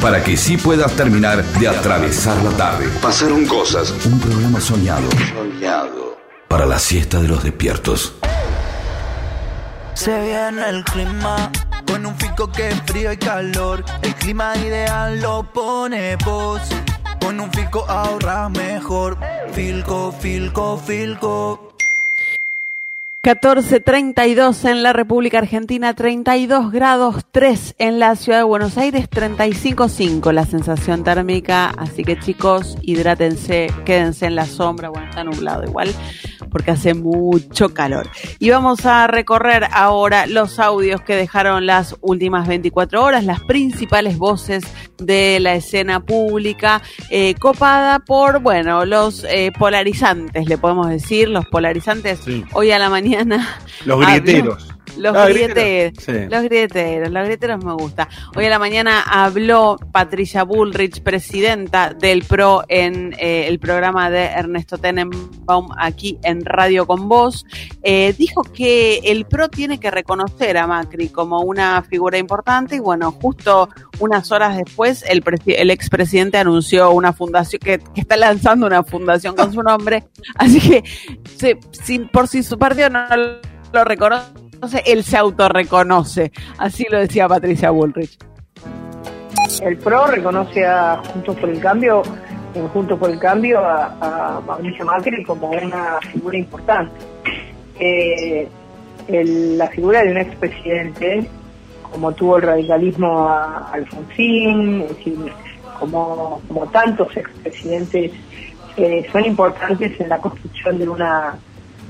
Para 0.00 0.22
que 0.22 0.36
sí 0.36 0.56
puedas 0.56 0.92
terminar 0.92 1.44
de 1.44 1.68
atravesar 1.68 2.36
la 2.42 2.50
tarde. 2.50 2.88
Pasaron 3.00 3.46
Cosas. 3.46 3.94
Un 4.04 4.18
programa 4.18 4.60
soñado. 4.60 5.08
Soñado. 5.32 6.18
Para 6.48 6.66
la 6.66 6.78
siesta 6.78 7.20
de 7.20 7.28
los 7.28 7.42
despiertos. 7.44 8.14
Se 9.94 10.10
viene 10.22 10.68
el 10.68 10.84
clima 10.84 11.52
con 11.86 12.04
un 12.04 12.16
fico 12.16 12.50
que 12.50 12.68
es 12.68 12.82
frío 12.84 13.12
y 13.12 13.16
calor. 13.16 13.84
El 14.02 14.14
clima 14.16 14.56
ideal 14.56 15.20
lo 15.20 15.44
pone 15.44 16.16
vos. 16.24 16.60
Con 17.24 17.40
un 17.40 17.50
filco 17.50 17.88
ahorras 17.88 18.50
mejor. 18.50 19.16
Filco, 19.52 20.12
filco, 20.12 20.76
filco. 20.76 21.74
14.32 23.22 24.68
en 24.68 24.82
la 24.82 24.92
República 24.92 25.38
Argentina, 25.38 25.94
32 25.94 26.70
grados 26.70 27.24
3 27.32 27.76
en 27.78 27.98
la 27.98 28.16
ciudad 28.16 28.40
de 28.40 28.44
Buenos 28.44 28.76
Aires, 28.76 29.08
35.5 29.08 30.32
la 30.32 30.44
sensación 30.44 31.02
térmica. 31.02 31.70
Así 31.70 32.04
que 32.04 32.18
chicos, 32.18 32.76
hidrátense, 32.82 33.68
quédense 33.86 34.26
en 34.26 34.34
la 34.34 34.44
sombra. 34.44 34.90
Bueno, 34.90 35.08
está 35.08 35.24
nublado 35.24 35.64
igual 35.64 35.94
porque 36.54 36.70
hace 36.70 36.94
mucho 36.94 37.74
calor. 37.74 38.08
Y 38.38 38.50
vamos 38.50 38.86
a 38.86 39.08
recorrer 39.08 39.66
ahora 39.72 40.26
los 40.26 40.60
audios 40.60 41.00
que 41.00 41.16
dejaron 41.16 41.66
las 41.66 41.96
últimas 42.00 42.46
24 42.46 43.02
horas, 43.02 43.24
las 43.24 43.40
principales 43.40 44.16
voces 44.18 44.62
de 44.98 45.40
la 45.40 45.54
escena 45.56 45.98
pública, 45.98 46.80
eh, 47.10 47.34
copada 47.40 47.98
por, 47.98 48.38
bueno, 48.38 48.84
los 48.84 49.24
eh, 49.24 49.50
polarizantes, 49.58 50.46
le 50.46 50.56
podemos 50.56 50.88
decir, 50.88 51.28
los 51.28 51.44
polarizantes. 51.46 52.20
Hoy 52.52 52.70
a 52.70 52.78
la 52.78 52.88
mañana 52.88 53.58
Los 53.84 53.98
habló- 54.00 54.06
grieteros. 54.22 54.68
Los 54.96 55.16
Ah, 55.16 55.26
grieteros, 55.28 55.54
grieteros, 55.94 56.04
sí. 56.04 56.30
los 56.30 56.42
grieteros, 56.44 57.10
los 57.10 57.24
grieteros 57.24 57.64
me 57.64 57.72
gusta. 57.74 58.08
Hoy 58.36 58.46
a 58.46 58.50
la 58.50 58.58
mañana 58.58 59.02
habló 59.02 59.76
Patricia 59.92 60.44
Bullrich, 60.44 61.02
presidenta 61.02 61.92
del 61.92 62.22
PRO 62.24 62.62
en 62.68 63.14
eh, 63.18 63.46
el 63.48 63.58
programa 63.58 64.08
de 64.10 64.24
Ernesto 64.26 64.78
Tenenbaum 64.78 65.68
aquí 65.78 66.18
en 66.22 66.44
Radio 66.44 66.86
con 66.86 67.08
Voz. 67.08 67.44
Eh, 67.82 68.14
dijo 68.16 68.42
que 68.42 68.98
el 69.04 69.24
PRO 69.26 69.48
tiene 69.48 69.80
que 69.80 69.90
reconocer 69.90 70.56
a 70.56 70.66
Macri 70.66 71.08
como 71.08 71.40
una 71.40 71.82
figura 71.82 72.18
importante 72.18 72.76
y 72.76 72.80
bueno, 72.80 73.10
justo 73.12 73.68
unas 74.00 74.30
horas 74.32 74.56
después 74.56 75.04
el, 75.08 75.22
el 75.46 75.70
expresidente 75.70 76.38
anunció 76.38 76.90
una 76.92 77.12
fundación 77.12 77.60
que, 77.60 77.78
que 77.78 78.00
está 78.00 78.16
lanzando 78.16 78.66
una 78.66 78.82
fundación 78.84 79.34
con 79.34 79.52
su 79.52 79.62
nombre. 79.62 80.04
Así 80.36 80.60
que 80.60 80.82
se- 81.36 81.58
sin- 81.72 82.08
por 82.08 82.28
si 82.28 82.42
su 82.42 82.58
partido 82.58 82.90
no 82.90 83.04
lo 83.72 83.84
reconoce, 83.84 84.24
él 84.86 85.02
se 85.04 85.16
autorreconoce. 85.16 86.32
Así 86.58 86.86
lo 86.90 86.98
decía 86.98 87.28
Patricia 87.28 87.70
Bullrich. 87.70 88.16
El 89.62 89.76
PRO 89.78 90.06
reconoce 90.06 90.66
a 90.66 91.00
Juntos 91.12 91.36
por 91.36 91.48
el 91.48 91.60
Cambio, 91.60 92.02
en 92.54 92.68
Juntos 92.68 92.98
por 92.98 93.10
el 93.10 93.18
Cambio, 93.18 93.60
a, 93.60 94.40
Mauricio 94.46 94.84
Macri 94.84 95.22
como 95.24 95.50
una 95.50 95.98
figura 96.12 96.38
importante. 96.38 96.92
Eh, 97.78 98.48
el- 99.08 99.58
la 99.58 99.68
figura 99.68 100.02
de 100.02 100.10
un 100.12 100.18
expresidente, 100.18 101.28
como 101.82 102.12
tuvo 102.12 102.36
el 102.36 102.42
radicalismo 102.42 103.28
a 103.28 103.70
Alfonsín, 103.72 104.82
es 104.82 104.96
decir, 104.96 105.18
como, 105.78 106.40
como 106.48 106.66
tantos 106.68 107.14
expresidentes, 107.16 108.12
eh, 108.76 109.06
son 109.12 109.24
importantes 109.24 110.00
en 110.00 110.08
la 110.08 110.18
construcción 110.18 110.78
de 110.78 110.88
una, 110.88 111.36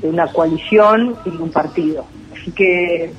de 0.02 0.09
una 0.10 0.26
coalición 0.32 1.16
y 1.24 1.30
de 1.30 1.36
un 1.42 1.51
partido. 1.51 2.05
Así 2.44 2.52
que 2.52 3.10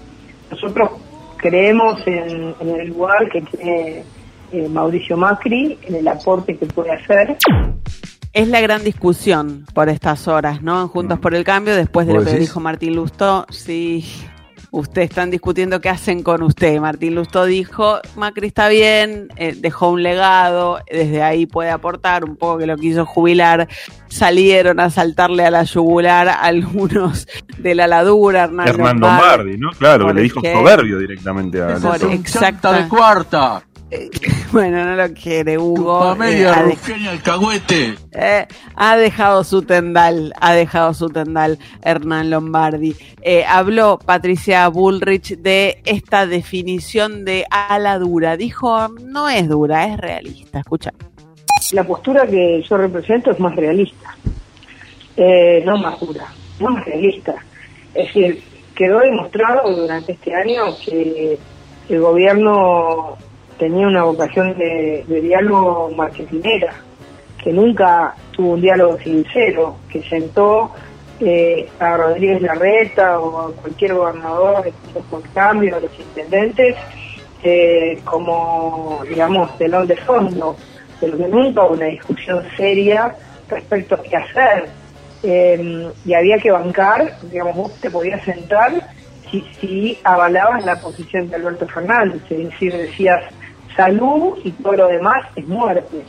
nosotros 0.52 0.92
creemos 1.38 2.00
en, 2.06 2.54
en 2.60 2.80
el 2.80 2.90
lugar 2.90 3.28
que 3.32 3.42
tiene 3.42 4.04
eh, 4.52 4.70
Mauricio 4.70 5.18
Macri, 5.18 5.80
en 5.82 5.96
el 5.96 6.08
aporte 6.08 6.56
que 6.56 6.68
puede 6.68 6.92
hacer. 6.92 7.36
Es 8.34 8.48
la 8.48 8.62
gran 8.62 8.84
discusión 8.84 9.66
por 9.74 9.90
estas 9.90 10.28
horas, 10.28 10.62
¿no? 10.62 10.80
En 10.84 10.88
Juntos 10.90 11.18
por 11.18 11.34
el 11.34 11.44
Cambio, 11.44 11.76
después 11.76 12.06
de 12.06 12.14
lo 12.14 12.20
¿Vos 12.20 12.26
que 12.28 12.34
decís? 12.34 12.50
dijo 12.50 12.60
Martín 12.60 12.96
Lustó, 12.96 13.48
sí. 13.50 14.06
Ustedes 14.76 15.10
están 15.10 15.32
discutiendo 15.32 15.80
qué 15.80 15.90
hacen 15.90 16.22
con 16.22 16.44
usted. 16.44 16.80
Martín 16.80 17.16
Lustó 17.16 17.46
dijo, 17.46 18.00
Macri 18.16 18.48
está 18.48 18.68
bien, 18.68 19.30
eh, 19.38 19.56
dejó 19.58 19.90
un 19.90 20.04
legado, 20.04 20.80
desde 20.92 21.24
ahí 21.24 21.46
puede 21.46 21.70
aportar, 21.70 22.26
un 22.26 22.36
poco 22.36 22.58
que 22.58 22.68
lo 22.68 22.76
quiso 22.76 23.06
jubilar. 23.06 23.68
Salieron 24.08 24.80
a 24.80 24.90
saltarle 24.90 25.46
a 25.46 25.52
la 25.52 25.64
yugular 25.64 26.28
algunos 26.42 27.28
de 27.58 27.76
la 27.76 27.88
ladura, 27.88 28.44
Hernán, 28.44 28.68
Hernán 28.68 29.00
Lombardi. 29.00 29.52
Lombardi, 29.52 29.58
¿no? 29.58 29.72
Claro, 29.72 30.08
que 30.08 30.14
le 30.14 30.22
dijo 30.22 30.42
soberbio 30.42 31.00
directamente 31.00 31.62
a 31.62 31.78
exacta 32.12 32.74
de 32.74 32.88
cuarta. 32.88 33.64
Bueno, 34.52 34.86
no 34.86 34.96
lo 34.96 35.14
quiere 35.14 35.58
Hugo. 35.58 36.16
media 36.16 36.48
Eh, 36.50 36.54
ha, 36.56 36.64
de- 36.64 36.72
Rufián 36.72 37.02
y 37.02 37.08
alcahuete. 37.08 37.96
eh, 38.14 38.48
ha 38.76 38.96
dejado 38.96 39.44
su 39.44 39.64
tendal, 39.64 40.34
ha 40.40 40.54
dejado 40.54 40.94
su 40.94 41.10
tendal 41.10 41.60
Hernán 41.84 42.30
Lombardi. 42.30 42.96
Eh, 43.22 43.44
habló 43.46 44.00
Patricia 44.00 44.68
Bullrich 44.70 45.38
de 45.38 45.82
esta 45.86 46.26
definición 46.26 47.26
de 47.26 47.46
ala 47.52 48.00
dura. 48.00 48.38
Dijo, 48.38 48.88
no 49.02 49.28
es 49.28 49.50
dura, 49.50 49.86
es 49.88 49.98
realista. 49.98 50.60
Escucha. 50.60 50.94
La 51.74 51.84
postura 51.84 52.26
que 52.28 52.62
yo 52.62 52.78
represento 52.78 53.32
es 53.32 53.40
más 53.40 53.56
realista, 53.56 54.16
eh, 55.18 55.64
no 55.66 55.78
más 55.78 56.00
dura, 56.00 56.28
no 56.60 56.70
más 56.70 56.86
realista. 56.86 57.34
Es 57.94 58.08
decir, 58.08 58.42
quedó 58.76 59.00
demostrado 59.00 59.76
durante 59.76 60.12
este 60.14 60.34
año 60.36 60.64
que 60.86 61.38
el 61.90 62.00
gobierno 62.00 63.18
tenía 63.58 63.88
una 63.88 64.04
vocación 64.04 64.58
de, 64.58 65.04
diálogo 65.08 65.92
marketinera, 65.96 66.74
que 67.44 67.52
nunca 67.54 68.16
tuvo 68.32 68.54
un 68.54 68.62
diálogo 68.62 68.98
sincero, 69.00 69.78
que 69.90 70.02
sentó 70.04 70.72
eh, 71.20 71.70
a 71.80 71.98
Rodríguez 71.98 72.42
Larreta 72.42 73.20
o 73.20 73.40
a 73.40 73.52
cualquier 73.54 73.94
gobernador 73.94 74.72
por 75.10 75.22
cambio, 75.30 75.76
a 75.76 75.80
los 75.80 76.00
intendentes, 76.00 76.76
eh, 77.44 78.00
como, 78.04 79.02
digamos, 79.08 79.58
telón 79.58 79.88
de 79.88 79.98
fondo, 79.98 80.56
pero 81.00 81.18
que 81.18 81.28
nunca 81.28 81.64
hubo 81.64 81.76
una 81.76 81.86
discusión 81.86 82.44
seria 82.58 83.16
respecto 83.48 83.96
a 83.96 84.02
qué 84.02 84.18
hacer. 84.18 84.70
Eh, 85.24 85.92
y 86.06 86.14
había 86.14 86.38
que 86.38 86.52
bancar, 86.52 87.18
digamos, 87.32 87.56
vos 87.56 87.74
te 87.80 87.90
podías 87.90 88.24
sentar 88.24 88.74
si, 89.32 89.44
si 89.60 89.98
avalabas 90.04 90.66
la 90.66 90.80
posición 90.80 91.30
de 91.30 91.36
Alberto 91.38 91.68
Fernández, 91.68 92.22
es 92.30 92.38
decir, 92.38 92.74
decías 92.74 93.24
salud 93.76 94.38
y 94.44 94.52
todo 94.52 94.74
lo 94.74 94.88
demás 94.88 95.26
es 95.36 95.48
muerte. 95.48 96.06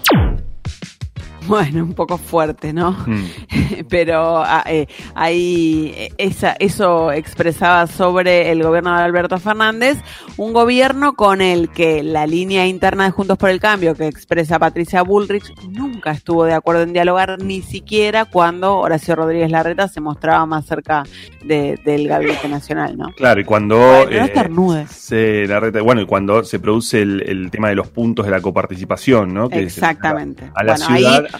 Bueno, 1.56 1.84
un 1.84 1.94
poco 1.94 2.18
fuerte, 2.18 2.72
¿no? 2.72 2.92
Mm. 3.06 3.24
Pero 3.88 4.42
ah, 4.44 4.64
eh, 4.66 4.86
ahí 5.14 6.08
esa, 6.18 6.56
eso 6.58 7.12
expresaba 7.12 7.86
sobre 7.86 8.50
el 8.50 8.62
gobierno 8.62 8.96
de 8.96 9.02
Alberto 9.02 9.38
Fernández, 9.38 9.98
un 10.36 10.52
gobierno 10.52 11.14
con 11.14 11.40
el 11.40 11.68
que 11.70 12.02
la 12.02 12.26
línea 12.26 12.66
interna 12.66 13.04
de 13.04 13.10
Juntos 13.10 13.38
por 13.38 13.50
el 13.50 13.60
Cambio 13.60 13.94
que 13.94 14.06
expresa 14.06 14.58
Patricia 14.58 15.02
Bullrich 15.02 15.52
nunca 15.68 16.10
estuvo 16.10 16.44
de 16.44 16.54
acuerdo 16.54 16.82
en 16.82 16.92
dialogar, 16.92 17.40
ni 17.42 17.62
siquiera 17.62 18.24
cuando 18.24 18.76
Horacio 18.78 19.14
Rodríguez 19.16 19.50
Larreta 19.50 19.88
se 19.88 20.00
mostraba 20.00 20.44
más 20.46 20.66
cerca 20.66 21.04
de- 21.44 21.78
del 21.84 22.08
Gabinete 22.08 22.48
Nacional, 22.48 22.96
¿no? 22.96 23.12
Claro, 23.16 23.40
y 23.40 23.44
cuando 23.44 23.76
Bueno, 23.76 24.10
no 24.50 24.76
eh, 24.76 24.86
se 24.90 25.46
bueno, 25.82 26.00
y 26.00 26.06
cuando 26.06 26.44
se 26.44 26.58
produce 26.58 27.02
el, 27.02 27.22
el 27.26 27.50
tema 27.50 27.68
de 27.68 27.74
los 27.74 27.88
puntos 27.88 28.24
de 28.24 28.30
la 28.32 28.40
coparticipación, 28.40 29.32
¿no? 29.32 29.48
Que 29.48 29.60
Exactamente. 29.60 30.50
a 30.54 30.64
la 30.64 30.74
Bueno, 30.74 30.86
ciudad, 30.96 31.24
ahí, 31.32 31.35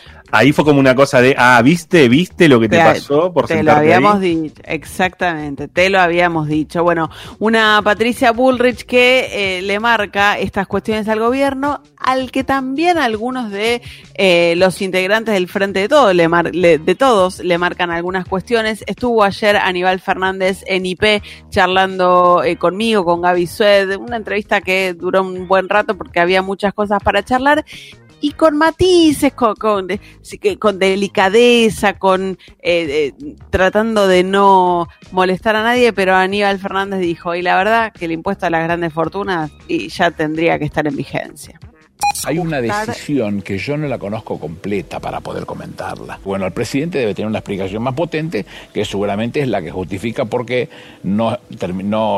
fue 0.52 0.64
como 0.64 0.80
una 0.80 0.94
cosa 0.94 1.20
de, 1.20 1.34
ah, 1.38 1.60
viste, 1.62 2.08
viste 2.08 2.48
lo 2.48 2.58
que 2.60 2.68
te, 2.68 2.76
Te- 2.78 2.82
pasó 2.84 3.32
por 3.32 3.46
te 3.46 3.62
lo 3.62 3.72
habíamos 3.72 4.16
ahí. 4.20 4.34
dicho, 4.42 4.62
exactamente, 4.64 5.68
te 5.68 5.88
lo 5.88 6.00
habíamos 6.00 6.48
dicho. 6.48 6.82
Bueno, 6.82 7.10
una 7.38 7.80
Patricia 7.82 8.32
Bullrich 8.32 8.84
que 8.84 9.58
eh, 9.58 9.62
le 9.62 9.78
marca 9.80 10.38
estas 10.38 10.66
cuestiones 10.66 11.08
al 11.08 11.20
gobierno, 11.20 11.80
al 11.96 12.30
que 12.30 12.44
también 12.44 12.98
algunos 12.98 13.50
de 13.50 13.80
eh, 14.14 14.54
los 14.56 14.82
integrantes 14.82 15.32
del 15.34 15.48
Frente 15.48 15.80
de 15.80 15.88
Todos, 15.88 16.14
le 16.14 16.28
mar- 16.28 16.54
le- 16.54 16.78
de 16.78 16.94
todos, 16.94 17.38
le 17.38 17.56
marcan 17.56 17.90
algunas 17.90 18.26
cuestiones. 18.26 18.84
Estuvo 18.86 19.22
ayer 19.24 19.56
Aníbal 19.56 20.00
Fernández 20.00 20.62
en 20.66 20.86
IP 20.86 21.22
charlando 21.50 22.42
eh, 22.44 22.56
conmigo, 22.56 23.04
con 23.04 23.22
Gaby 23.22 23.46
Sued, 23.46 23.96
una 23.96 24.16
entrevista 24.16 24.60
que 24.60 24.92
duró 24.94 25.22
un 25.22 25.46
buen 25.48 25.68
rato 25.68 25.96
porque 25.96 26.20
había 26.20 26.42
muchas 26.42 26.74
cosas 26.74 27.02
para 27.02 27.24
charlar 27.24 27.64
y 28.20 28.32
con 28.32 28.56
matices, 28.56 29.32
con, 29.32 29.54
con, 29.54 29.88
con 30.58 30.78
delicadeza, 30.78 31.98
con 31.98 32.38
eh, 32.62 33.12
tratando 33.50 34.08
de 34.08 34.24
no 34.24 34.88
molestar 35.12 35.56
a 35.56 35.62
nadie, 35.62 35.92
pero 35.92 36.14
Aníbal 36.14 36.58
Fernández 36.58 37.00
dijo, 37.00 37.34
y 37.34 37.42
la 37.42 37.56
verdad 37.56 37.92
que 37.92 38.06
el 38.06 38.12
impuesto 38.12 38.46
a 38.46 38.50
las 38.50 38.64
grandes 38.64 38.92
fortunas 38.92 39.50
y 39.68 39.88
ya 39.88 40.10
tendría 40.10 40.58
que 40.58 40.64
estar 40.64 40.86
en 40.86 40.96
vigencia. 40.96 41.58
Hay 42.26 42.38
una 42.38 42.60
decisión 42.60 43.40
que 43.40 43.56
yo 43.56 43.76
no 43.76 43.86
la 43.86 43.98
conozco 43.98 44.40
completa 44.40 44.98
para 44.98 45.20
poder 45.20 45.46
comentarla. 45.46 46.18
Bueno, 46.24 46.44
el 46.44 46.52
presidente 46.52 46.98
debe 46.98 47.14
tener 47.14 47.28
una 47.28 47.38
explicación 47.38 47.84
más 47.84 47.94
potente, 47.94 48.44
que 48.74 48.84
seguramente 48.84 49.40
es 49.40 49.48
la 49.48 49.62
que 49.62 49.70
justifica 49.70 50.24
por 50.24 50.44
qué 50.44 50.68
no, 51.04 51.38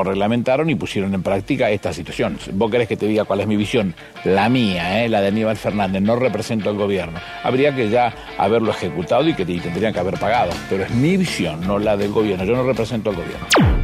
reglamentaron 0.03 0.71
y 0.71 0.77
pusieron 0.77 1.13
en 1.13 1.23
práctica 1.23 1.71
esta 1.71 1.93
situación. 1.93 2.39
¿Vos 2.53 2.71
querés 2.71 2.89
que 2.89 2.97
te 2.97 3.07
diga 3.07 3.25
cuál 3.25 3.41
es 3.41 3.47
mi 3.47 3.57
visión? 3.57 3.95
La 4.25 4.49
mía, 4.49 5.05
¿eh? 5.05 5.11
la 5.11 5.21
de 5.21 5.29
Aníbal 5.29 5.59
Fernández, 5.59 6.01
no 6.01 6.17
represento 6.17 6.71
al 6.71 6.77
gobierno. 6.77 7.21
Habría 7.43 7.75
que 7.75 7.91
ya 7.91 8.15
haberlo 8.39 8.71
ejecutado 8.71 9.29
y 9.29 9.35
que 9.35 9.43
y 9.43 9.61
tendrían 9.61 9.93
que 9.93 10.01
haber 10.01 10.19
pagado. 10.19 10.53
Pero 10.71 10.85
es 10.85 10.91
mi 10.91 11.17
visión, 11.17 11.67
no 11.67 11.79
la 11.79 11.97
del 11.97 12.13
gobierno. 12.13 12.45
Yo 12.45 12.55
no 12.55 12.63
represento 12.63 13.11
al 13.11 13.17
gobierno. 13.17 13.78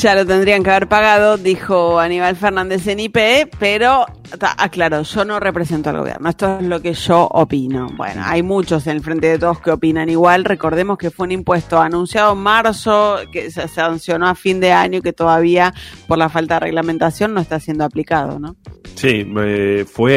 Ya 0.00 0.14
lo 0.14 0.24
tendrían 0.24 0.62
que 0.62 0.70
haber 0.70 0.86
pagado, 0.86 1.38
dijo 1.38 1.98
Aníbal 1.98 2.36
Fernández 2.36 2.86
en 2.86 3.00
IP, 3.00 3.18
pero 3.58 4.06
ta- 4.38 4.54
aclaró, 4.58 5.02
yo 5.02 5.24
no 5.24 5.40
represento 5.40 5.90
al 5.90 5.98
gobierno, 5.98 6.28
esto 6.28 6.58
es 6.60 6.66
lo 6.66 6.80
que 6.82 6.92
yo 6.92 7.26
opino. 7.30 7.88
Bueno, 7.96 8.22
hay 8.24 8.42
muchos 8.42 8.86
en 8.86 8.96
el 8.96 9.02
Frente 9.02 9.28
de 9.28 9.38
Todos 9.38 9.60
que 9.60 9.70
opinan 9.70 10.08
igual, 10.08 10.44
recordemos 10.44 10.98
que 10.98 11.10
fue 11.10 11.26
un 11.26 11.32
impuesto 11.32 11.80
anunciado 11.80 12.32
en 12.32 12.38
marzo, 12.38 13.18
que 13.32 13.50
se 13.50 13.68
sancionó 13.68 14.26
a 14.28 14.34
fin 14.34 14.60
de 14.60 14.72
año 14.72 14.98
y 14.98 15.02
que 15.02 15.12
todavía 15.12 15.72
por 16.06 16.18
la 16.18 16.28
falta 16.28 16.54
de 16.54 16.60
reglamentación 16.60 17.32
no 17.34 17.40
está 17.40 17.60
siendo 17.60 17.84
aplicado, 17.84 18.38
¿no? 18.38 18.56
Sí, 18.94 19.32
eh, 19.38 19.84
fue, 19.90 20.12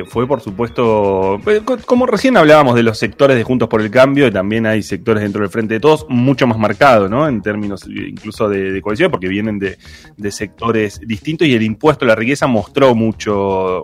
eh, 0.00 0.04
fue 0.08 0.26
por 0.28 0.40
supuesto, 0.40 1.36
eh, 1.46 1.62
co- 1.64 1.78
como 1.84 2.06
recién 2.06 2.36
hablábamos 2.36 2.74
de 2.76 2.82
los 2.82 2.98
sectores 2.98 3.36
de 3.36 3.42
Juntos 3.42 3.68
por 3.68 3.80
el 3.80 3.90
Cambio, 3.90 4.26
y 4.26 4.30
también 4.30 4.66
hay 4.66 4.82
sectores 4.82 5.22
dentro 5.22 5.40
del 5.42 5.50
Frente 5.50 5.74
de 5.74 5.80
Todos 5.80 6.06
mucho 6.08 6.46
más 6.46 6.58
marcados, 6.58 7.10
¿no? 7.10 7.26
En 7.28 7.42
términos 7.42 7.82
eh, 7.86 8.08
incluso 8.08 8.48
de, 8.48 8.70
de 8.70 8.82
cohesión, 8.82 9.10
porque 9.10 9.28
vienen 9.28 9.58
de, 9.58 9.76
de 10.16 10.30
sectores 10.30 11.00
distintos 11.04 11.48
y 11.48 11.54
el 11.54 11.62
impuesto 11.62 12.04
a 12.04 12.08
la 12.08 12.14
riqueza 12.14 12.46
mostró 12.46 12.94
mucho, 12.94 13.25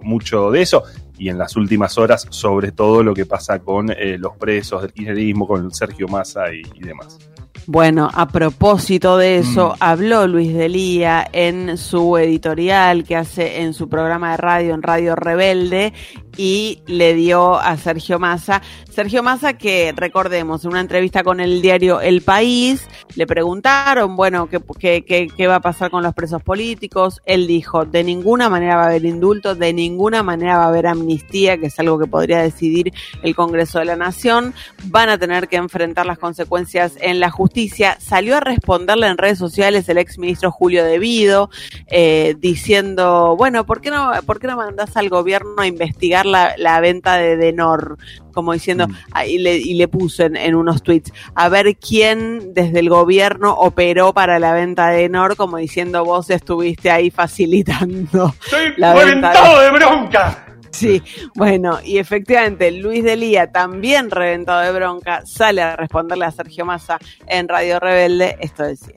mucho 0.03 0.51
de 0.51 0.63
eso. 0.63 0.85
Y 1.19 1.29
en 1.29 1.39
las 1.39 1.57
últimas 1.57 1.99
horas, 1.99 2.27
sobre 2.31 2.73
todo 2.73 3.03
lo 3.03 3.15
que 3.15 3.27
pasa 3.27 3.59
con 3.61 3.91
eh, 3.91 4.19
los 4.19 4.37
presos 4.37 4.83
del 4.83 4.93
kirchnerismo, 4.93 5.47
con 5.47 5.73
Sergio 5.73 6.09
Massa 6.09 6.53
y 6.53 6.81
demás. 6.81 7.32
Bueno, 7.67 8.11
a 8.13 8.27
propósito 8.27 9.17
de 9.17 9.39
eso, 9.39 9.77
habló 9.79 10.27
Luis 10.27 10.53
Delía 10.53 11.29
en 11.33 11.79
su 11.79 12.19
editorial 12.19 13.05
que 13.05 13.15
hace 13.15 13.61
en 13.61 13.73
su 13.73 13.89
programa 13.89 14.33
de 14.33 14.37
radio, 14.37 14.75
en 14.75 14.83
Radio 14.83 15.15
Rebelde, 15.15 15.93
y 16.37 16.83
le 16.87 17.15
dio 17.15 17.57
a 17.57 17.77
Sergio 17.77 18.19
Massa. 18.19 18.63
Sergio 18.91 19.23
Massa, 19.23 19.53
que 19.59 19.93
recordemos, 19.95 20.65
en 20.65 20.73
una 20.73 20.81
entrevista 20.81 21.23
con 21.23 21.41
el 21.41 21.63
diario 21.63 22.01
El 22.01 22.23
País, 22.23 22.89
le 23.15 23.27
preguntaron, 23.27 24.17
bueno, 24.17 24.49
¿qué, 24.49 24.61
qué, 24.79 25.05
qué, 25.05 25.29
qué 25.35 25.47
va 25.47 25.57
a 25.57 25.61
pasar 25.61 25.91
con 25.91 26.03
los 26.03 26.15
presos 26.15 26.43
políticos? 26.43 27.21
Él 27.27 27.47
dijo, 27.47 27.85
de 27.85 28.03
ninguna 28.03 28.49
manera 28.49 28.77
va 28.77 28.85
a 28.85 28.87
haber 28.87 29.05
indulto, 29.05 29.55
de 29.55 29.73
ninguna 29.73 30.23
manera 30.23 30.59
va 30.59 30.65
a 30.65 30.69
haber 30.69 30.87
amnistía, 30.87 31.59
que 31.59 31.67
es 31.67 31.79
algo 31.79 31.99
que 31.99 32.07
podría 32.07 32.41
decidir 32.41 32.93
el 33.23 33.37
Congreso 33.37 33.79
de 33.79 33.85
la 33.85 33.97
Nación. 33.97 34.53
Van 34.87 35.11
a 35.11 35.19
tener 35.19 35.49
que 35.49 35.57
enfrentar 35.57 36.07
las 36.07 36.19
consecuencias 36.19 36.95
en 37.01 37.21
la 37.21 37.31
justicia. 37.31 37.52
Salió 37.99 38.37
a 38.37 38.41
responderle 38.41 39.07
en 39.07 39.19
redes 39.19 39.39
sociales 39.39 39.89
el 39.89 39.99
ex 39.99 40.19
ministro 40.19 40.51
Julio 40.51 40.85
Devido, 40.85 41.51
eh, 41.87 42.35
diciendo, 42.39 43.37
bueno, 43.37 43.67
¿por 43.67 43.81
qué 43.81 43.91
no, 43.91 44.11
por 44.27 44.41
qué 44.41 44.47
no 44.47 44.57
mandás 44.57 44.97
al 44.97 45.09
gobierno 45.09 45.55
a 45.59 45.67
investigar 45.67 46.27
la, 46.27 46.55
la 46.57 46.81
venta 46.81 47.17
de 47.17 47.37
Denor? 47.37 47.99
Como 48.33 48.55
diciendo, 48.55 48.87
ah, 49.13 49.27
y, 49.27 49.39
le, 49.39 49.59
y 49.59 49.75
le 49.75 49.89
puso 49.89 50.23
en, 50.23 50.37
en 50.37 50.55
unos 50.55 50.83
tweets, 50.83 51.13
a 51.35 51.51
ver 51.51 51.77
quién 51.77 52.55
desde 52.55 52.81
el 52.81 52.89
gobierno 52.89 53.53
operó 53.53 54.15
para 54.15 54.39
la 54.39 54.55
venta 54.55 54.89
de 54.89 55.03
Denor, 55.03 55.37
como 55.37 55.59
diciendo, 55.59 56.05
vos 56.05 56.31
estuviste 56.31 56.91
ahí 56.91 57.11
facilitando 57.11 58.35
la 58.79 58.95
venta 58.95 59.33
de... 59.33 59.65
de 59.65 59.71
bronca! 59.71 60.52
Sí, 60.73 61.03
bueno, 61.37 61.79
y 61.85 61.99
efectivamente 61.99 62.73
Luis 62.73 63.05
Delía, 63.05 63.53
también 63.53 64.11
reventado 64.11 64.63
de 64.63 64.73
bronca, 64.73 65.21
sale 65.25 65.61
a 65.61 65.77
responderle 65.77 66.25
a 66.25 66.31
Sergio 66.31 66.65
Massa 66.65 66.99
en 67.29 67.47
Radio 67.47 67.79
Rebelde, 67.79 68.37
esto 68.41 68.65
decía. 68.65 68.97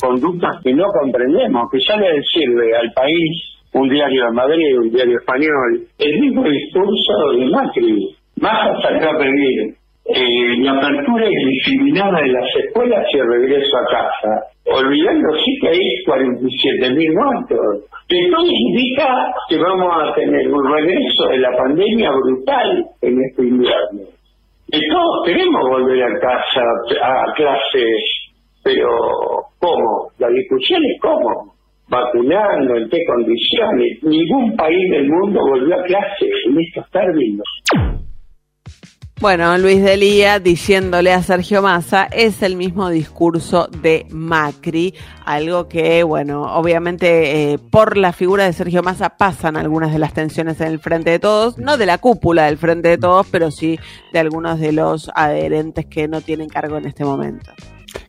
conductas 0.00 0.56
que 0.64 0.72
no 0.72 0.86
comprendemos, 0.98 1.70
que 1.70 1.78
ya 1.86 1.96
le 1.96 2.22
sirve 2.22 2.74
al 2.74 2.90
país 2.94 3.50
un 3.72 3.88
diario 3.88 4.24
de 4.24 4.30
Madrid, 4.32 4.78
un 4.78 4.90
diario 4.90 5.18
español, 5.18 5.86
el 5.98 6.20
mismo 6.20 6.42
discurso 6.44 7.12
de 7.32 7.46
Macri. 7.46 8.16
Massa 8.40 8.80
salió 8.82 9.10
a 9.10 9.18
pedir 9.18 9.76
eh, 10.06 10.56
la 10.62 10.72
apertura 10.72 11.26
indiscriminada 11.30 12.22
de 12.22 12.28
las 12.28 12.48
escuelas 12.64 13.06
y 13.12 13.18
el 13.18 13.28
regreso 13.28 13.76
a 13.76 13.84
casa, 13.84 14.49
olvidando 14.66 15.36
sí 15.44 15.58
que 15.60 15.68
hay 15.68 16.04
47 16.04 16.90
mil 16.94 17.12
muertos. 17.14 17.84
Todo 18.08 18.46
indica 18.46 19.32
que 19.48 19.56
vamos 19.58 19.92
a 20.02 20.14
tener 20.14 20.52
un 20.52 20.72
regreso 20.72 21.28
de 21.28 21.38
la 21.38 21.56
pandemia 21.56 22.10
brutal 22.10 22.84
en 23.02 23.24
este 23.24 23.42
invierno. 23.42 24.02
Y 24.72 24.88
todos 24.88 25.26
queremos 25.26 25.62
volver 25.68 26.02
a 26.02 26.18
casa, 26.20 26.62
a 27.02 27.32
clases, 27.34 28.30
pero 28.62 28.88
¿cómo? 29.58 30.10
La 30.18 30.28
discusión 30.28 30.80
es 30.84 31.00
cómo. 31.00 31.54
Vacunando, 31.88 32.76
en 32.76 32.88
qué 32.88 32.98
condiciones. 33.04 34.02
Ningún 34.02 34.56
país 34.56 34.90
del 34.90 35.08
mundo 35.08 35.40
volvió 35.40 35.74
a 35.74 35.82
clases 35.82 36.30
en 36.46 36.60
estos 36.60 36.88
términos. 36.90 37.46
Bueno, 39.20 39.58
Luis 39.58 39.82
Delía 39.82 40.40
diciéndole 40.40 41.12
a 41.12 41.22
Sergio 41.22 41.60
Massa 41.60 42.08
es 42.10 42.42
el 42.42 42.56
mismo 42.56 42.88
discurso 42.88 43.66
de 43.66 44.06
Macri, 44.08 44.94
algo 45.26 45.68
que, 45.68 46.02
bueno, 46.04 46.44
obviamente 46.54 47.52
eh, 47.52 47.58
por 47.58 47.98
la 47.98 48.14
figura 48.14 48.44
de 48.44 48.54
Sergio 48.54 48.82
Massa 48.82 49.10
pasan 49.10 49.58
algunas 49.58 49.92
de 49.92 49.98
las 49.98 50.14
tensiones 50.14 50.58
en 50.62 50.68
el 50.68 50.78
Frente 50.78 51.10
de 51.10 51.18
Todos, 51.18 51.58
no 51.58 51.76
de 51.76 51.84
la 51.84 51.98
cúpula 51.98 52.46
del 52.46 52.56
Frente 52.56 52.88
de 52.88 52.96
Todos, 52.96 53.26
pero 53.30 53.50
sí 53.50 53.78
de 54.10 54.20
algunos 54.20 54.58
de 54.58 54.72
los 54.72 55.10
adherentes 55.14 55.84
que 55.84 56.08
no 56.08 56.22
tienen 56.22 56.48
cargo 56.48 56.78
en 56.78 56.86
este 56.86 57.04
momento. 57.04 57.52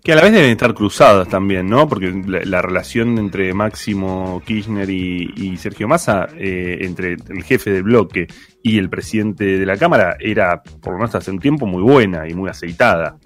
Que 0.03 0.13
a 0.13 0.15
la 0.15 0.21
vez 0.21 0.31
deben 0.31 0.51
estar 0.51 0.73
cruzadas 0.73 1.27
también, 1.27 1.67
¿no? 1.67 1.87
Porque 1.87 2.11
la, 2.25 2.41
la 2.43 2.61
relación 2.61 3.17
entre 3.17 3.53
Máximo 3.53 4.41
Kirchner 4.45 4.89
y, 4.89 5.33
y 5.35 5.57
Sergio 5.57 5.87
Massa, 5.87 6.27
eh, 6.37 6.79
entre 6.81 7.13
el 7.13 7.43
jefe 7.43 7.71
del 7.71 7.83
bloque 7.83 8.27
y 8.63 8.77
el 8.77 8.89
presidente 8.89 9.57
de 9.57 9.65
la 9.65 9.77
Cámara, 9.77 10.17
era, 10.19 10.61
por 10.63 10.93
lo 10.93 10.99
menos 10.99 11.15
hace 11.15 11.31
un 11.31 11.39
tiempo, 11.39 11.65
muy 11.65 11.83
buena 11.83 12.27
y 12.27 12.33
muy 12.33 12.49
aceitada. 12.49 13.17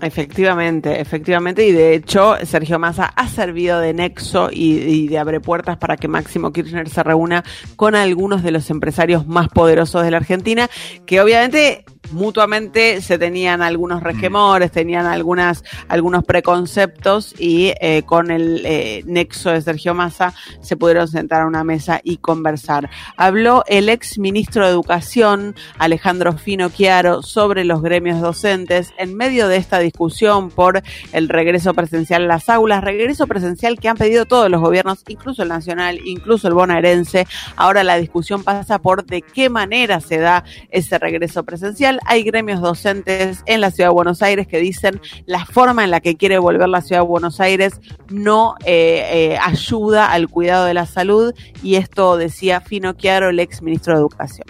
Efectivamente, 0.00 1.00
efectivamente, 1.00 1.66
y 1.66 1.72
de 1.72 1.94
hecho 1.94 2.36
Sergio 2.44 2.78
Massa 2.78 3.06
ha 3.06 3.28
servido 3.28 3.80
de 3.80 3.94
nexo 3.94 4.50
y, 4.52 4.74
y, 4.74 5.08
de 5.08 5.18
abre 5.18 5.40
puertas 5.40 5.78
para 5.78 5.96
que 5.96 6.06
Máximo 6.06 6.52
Kirchner 6.52 6.88
se 6.90 7.02
reúna 7.02 7.42
con 7.76 7.94
algunos 7.94 8.42
de 8.42 8.50
los 8.50 8.68
empresarios 8.68 9.26
más 9.26 9.48
poderosos 9.48 10.02
de 10.02 10.10
la 10.10 10.18
Argentina, 10.18 10.68
que 11.06 11.20
obviamente 11.22 11.84
mutuamente 12.10 13.00
se 13.00 13.18
tenían 13.18 13.62
algunos 13.62 14.02
resquemores, 14.02 14.70
tenían 14.70 15.06
algunas, 15.06 15.64
algunos 15.88 16.24
preconceptos 16.24 17.34
y 17.38 17.72
eh, 17.80 18.02
con 18.04 18.30
el 18.30 18.62
eh, 18.64 19.02
nexo 19.06 19.50
de 19.50 19.60
Sergio 19.60 19.94
Massa 19.94 20.34
se 20.60 20.76
pudieron 20.76 21.08
sentar 21.08 21.42
a 21.42 21.46
una 21.46 21.64
mesa 21.64 22.00
y 22.02 22.18
conversar. 22.18 22.90
Habló 23.16 23.64
el 23.66 23.88
ex 23.88 24.18
ministro 24.18 24.64
de 24.64 24.72
Educación, 24.72 25.54
Alejandro 25.78 26.32
Fino 26.34 26.68
Chiaro, 26.68 27.22
sobre 27.22 27.64
los 27.64 27.82
gremios 27.82 28.20
docentes 28.20 28.92
en 28.98 29.14
medio 29.14 29.48
de 29.48 29.56
esta 29.56 29.78
discusión 29.78 30.50
por 30.50 30.82
el 31.12 31.28
regreso 31.28 31.74
presencial 31.74 32.24
a 32.24 32.26
las 32.26 32.48
aulas, 32.48 32.82
regreso 32.82 33.26
presencial 33.26 33.78
que 33.78 33.88
han 33.88 33.96
pedido 33.96 34.26
todos 34.26 34.50
los 34.50 34.60
gobiernos, 34.60 35.02
incluso 35.08 35.42
el 35.42 35.48
nacional, 35.48 36.00
incluso 36.04 36.48
el 36.48 36.54
bonaerense. 36.54 37.26
Ahora 37.56 37.84
la 37.84 37.96
discusión 37.96 38.42
pasa 38.42 38.78
por 38.78 39.04
de 39.04 39.22
qué 39.22 39.48
manera 39.48 40.00
se 40.00 40.18
da 40.18 40.44
ese 40.70 40.98
regreso 40.98 41.44
presencial 41.44 41.95
hay 42.04 42.22
gremios 42.22 42.60
docentes 42.60 43.42
en 43.46 43.60
la 43.60 43.70
ciudad 43.70 43.90
de 43.90 43.94
Buenos 43.94 44.22
Aires 44.22 44.46
que 44.46 44.58
dicen 44.58 45.00
la 45.26 45.44
forma 45.46 45.84
en 45.84 45.90
la 45.90 46.00
que 46.00 46.16
quiere 46.16 46.38
volver 46.38 46.68
la 46.68 46.82
ciudad 46.82 47.02
de 47.02 47.06
Buenos 47.06 47.40
Aires 47.40 47.80
no 48.10 48.54
eh, 48.64 49.32
eh, 49.34 49.38
ayuda 49.42 50.10
al 50.12 50.28
cuidado 50.28 50.66
de 50.66 50.74
la 50.74 50.86
salud 50.86 51.32
y 51.62 51.76
esto 51.76 52.16
decía 52.16 52.60
Fino 52.60 52.92
Chiaro, 52.92 53.30
el 53.30 53.40
ex 53.40 53.62
ministro 53.62 53.94
de 53.94 54.00
Educación. 54.00 54.46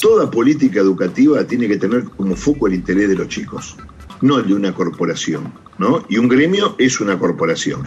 Toda 0.00 0.30
política 0.30 0.80
educativa 0.80 1.44
tiene 1.44 1.68
que 1.68 1.76
tener 1.76 2.04
como 2.04 2.34
foco 2.34 2.66
el 2.66 2.74
interés 2.74 3.08
de 3.08 3.16
los 3.16 3.28
chicos, 3.28 3.76
no 4.20 4.38
el 4.38 4.46
de 4.46 4.54
una 4.54 4.74
corporación, 4.74 5.52
¿no? 5.78 6.04
Y 6.08 6.18
un 6.18 6.28
gremio 6.28 6.74
es 6.78 7.00
una 7.00 7.18
corporación. 7.18 7.82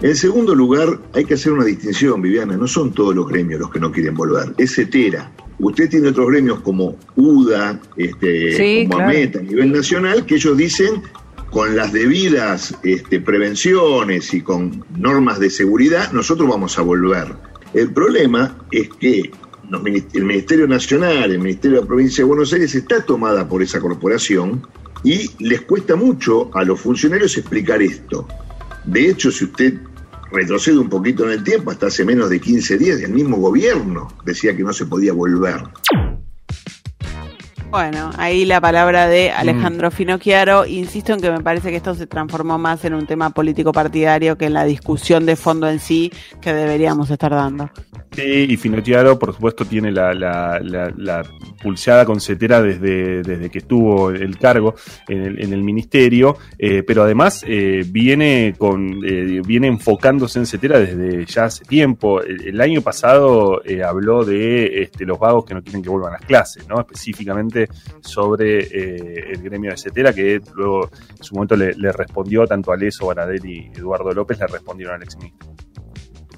En 0.00 0.14
segundo 0.14 0.54
lugar, 0.54 1.00
hay 1.12 1.24
que 1.24 1.34
hacer 1.34 1.52
una 1.52 1.64
distinción, 1.64 2.22
Viviana, 2.22 2.56
no 2.56 2.68
son 2.68 2.92
todos 2.92 3.14
los 3.14 3.26
gremios 3.26 3.60
los 3.60 3.70
que 3.70 3.80
no 3.80 3.90
quieren 3.90 4.14
volver, 4.14 4.54
es 4.56 4.78
etera. 4.78 5.32
Usted 5.58 5.90
tiene 5.90 6.08
otros 6.08 6.28
gremios 6.28 6.60
como 6.60 6.96
UDA, 7.16 7.80
este, 7.96 8.56
Sí, 8.56 8.86
como 8.86 8.98
claro. 8.98 9.10
AMET 9.10 9.36
a 9.36 9.42
nivel 9.42 9.72
nacional, 9.72 10.24
que 10.24 10.36
ellos 10.36 10.56
dicen 10.56 11.02
con 11.50 11.74
las 11.74 11.92
debidas 11.92 12.74
este, 12.84 13.20
prevenciones 13.20 14.32
y 14.34 14.42
con 14.42 14.84
normas 14.96 15.40
de 15.40 15.50
seguridad, 15.50 16.12
nosotros 16.12 16.48
vamos 16.48 16.78
a 16.78 16.82
volver. 16.82 17.34
El 17.74 17.92
problema 17.92 18.56
es 18.70 18.88
que 19.00 19.30
el 20.14 20.24
Ministerio 20.24 20.66
Nacional, 20.66 21.32
el 21.32 21.38
Ministerio 21.38 21.78
de 21.78 21.82
la 21.82 21.88
Provincia 21.88 22.22
de 22.22 22.28
Buenos 22.28 22.52
Aires 22.52 22.74
está 22.74 23.04
tomada 23.04 23.48
por 23.48 23.62
esa 23.62 23.80
corporación 23.80 24.66
y 25.04 25.30
les 25.38 25.62
cuesta 25.62 25.96
mucho 25.96 26.50
a 26.54 26.64
los 26.64 26.80
funcionarios 26.80 27.36
explicar 27.36 27.82
esto. 27.82 28.26
De 28.84 29.08
hecho, 29.08 29.30
si 29.30 29.44
usted 29.44 29.74
retrocede 30.30 30.78
un 30.78 30.88
poquito 30.88 31.24
en 31.24 31.30
el 31.30 31.44
tiempo, 31.44 31.70
hasta 31.70 31.86
hace 31.86 32.04
menos 32.04 32.30
de 32.30 32.40
15 32.40 32.78
días, 32.78 33.00
el 33.00 33.12
mismo 33.12 33.36
gobierno 33.38 34.08
decía 34.24 34.56
que 34.56 34.62
no 34.62 34.72
se 34.72 34.86
podía 34.86 35.12
volver. 35.12 35.62
Bueno, 37.70 38.10
ahí 38.16 38.46
la 38.46 38.62
palabra 38.62 39.08
de 39.08 39.30
Alejandro 39.30 39.90
Fino 39.90 40.16
Chiaro. 40.16 40.64
Insisto 40.64 41.12
en 41.12 41.20
que 41.20 41.30
me 41.30 41.40
parece 41.40 41.68
que 41.68 41.76
esto 41.76 41.94
se 41.94 42.06
transformó 42.06 42.56
más 42.56 42.82
en 42.86 42.94
un 42.94 43.06
tema 43.06 43.28
político 43.28 43.72
partidario 43.72 44.38
que 44.38 44.46
en 44.46 44.54
la 44.54 44.64
discusión 44.64 45.26
de 45.26 45.36
fondo 45.36 45.68
en 45.68 45.78
sí 45.78 46.10
que 46.40 46.54
deberíamos 46.54 47.10
estar 47.10 47.30
dando. 47.30 47.70
Sí, 48.12 48.46
y 48.48 48.56
Finotiaro, 48.56 49.18
por 49.18 49.34
supuesto, 49.34 49.66
tiene 49.66 49.92
la, 49.92 50.14
la, 50.14 50.58
la, 50.62 50.90
la 50.96 51.22
pulseada 51.62 52.06
con 52.06 52.20
Cetera 52.20 52.62
desde, 52.62 53.22
desde 53.22 53.50
que 53.50 53.58
estuvo 53.58 54.10
el 54.10 54.38
cargo 54.38 54.74
en 55.06 55.22
el, 55.22 55.44
en 55.44 55.52
el 55.52 55.62
ministerio, 55.62 56.38
eh, 56.58 56.82
pero 56.82 57.02
además 57.02 57.44
eh, 57.46 57.84
viene 57.86 58.54
con 58.56 58.98
eh, 59.04 59.42
viene 59.46 59.66
enfocándose 59.68 60.38
en 60.38 60.46
Cetera 60.46 60.78
desde 60.78 61.26
ya 61.26 61.44
hace 61.44 61.64
tiempo. 61.66 62.22
El, 62.22 62.48
el 62.48 62.60
año 62.62 62.80
pasado 62.80 63.62
eh, 63.62 63.82
habló 63.82 64.24
de 64.24 64.82
este, 64.82 65.04
los 65.04 65.18
vagos 65.18 65.44
que 65.44 65.52
no 65.52 65.62
quieren 65.62 65.82
que 65.82 65.90
vuelvan 65.90 66.14
a 66.14 66.18
las 66.18 66.26
clases, 66.26 66.66
¿no? 66.66 66.80
específicamente 66.80 67.57
sobre 68.00 68.60
eh, 68.60 69.32
el 69.32 69.42
gremio 69.42 69.70
de 69.70 69.76
Cetera, 69.76 70.12
que 70.12 70.40
luego 70.54 70.90
en 71.16 71.24
su 71.24 71.34
momento 71.34 71.56
le, 71.56 71.92
respondió 71.92 72.46
tanto 72.46 72.72
a 72.72 72.76
Leso, 72.76 73.06
Banadel 73.06 73.44
y 73.44 73.70
Eduardo 73.74 74.12
López, 74.12 74.38
le 74.38 74.46
respondieron 74.46 74.96
al 74.96 75.02
exministro. 75.02 75.48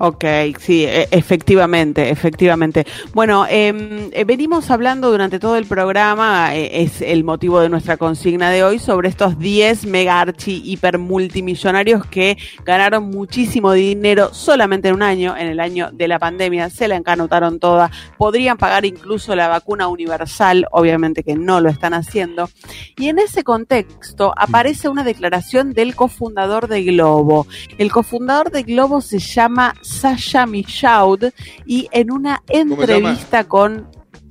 Ok, 0.02 0.24
sí, 0.58 0.86
e- 0.86 1.08
efectivamente, 1.10 2.08
efectivamente. 2.08 2.86
Bueno, 3.12 3.44
eh, 3.50 4.08
eh, 4.12 4.24
venimos 4.24 4.70
hablando 4.70 5.10
durante 5.10 5.38
todo 5.38 5.56
el 5.56 5.66
programa, 5.66 6.56
eh, 6.56 6.82
es 6.82 7.02
el 7.02 7.22
motivo 7.22 7.60
de 7.60 7.68
nuestra 7.68 7.98
consigna 7.98 8.48
de 8.48 8.64
hoy, 8.64 8.78
sobre 8.78 9.10
estos 9.10 9.38
10 9.38 9.84
mega 9.84 10.18
archi 10.18 10.62
hiper 10.64 10.96
multimillonarios 10.96 12.06
que 12.06 12.38
ganaron 12.64 13.10
muchísimo 13.10 13.72
dinero 13.74 14.32
solamente 14.32 14.88
en 14.88 14.94
un 14.94 15.02
año, 15.02 15.36
en 15.36 15.48
el 15.48 15.60
año 15.60 15.90
de 15.92 16.08
la 16.08 16.18
pandemia, 16.18 16.70
se 16.70 16.88
la 16.88 16.96
encanotaron 16.96 17.60
toda, 17.60 17.90
podrían 18.16 18.56
pagar 18.56 18.86
incluso 18.86 19.36
la 19.36 19.48
vacuna 19.48 19.88
universal, 19.88 20.66
obviamente 20.72 21.22
que 21.22 21.34
no 21.34 21.60
lo 21.60 21.68
están 21.68 21.92
haciendo. 21.92 22.48
Y 22.96 23.08
en 23.10 23.18
ese 23.18 23.44
contexto 23.44 24.32
aparece 24.34 24.88
una 24.88 25.04
declaración 25.04 25.74
del 25.74 25.94
cofundador 25.94 26.68
de 26.68 26.84
Globo. 26.84 27.46
El 27.76 27.92
cofundador 27.92 28.50
de 28.50 28.62
Globo 28.62 29.02
se 29.02 29.18
llama 29.18 29.74
Sasha 29.90 30.46
Michaud 30.46 31.24
y 31.66 31.88
en 31.92 32.10
una 32.10 32.42
entrevista 32.48 33.44
con 33.44 33.88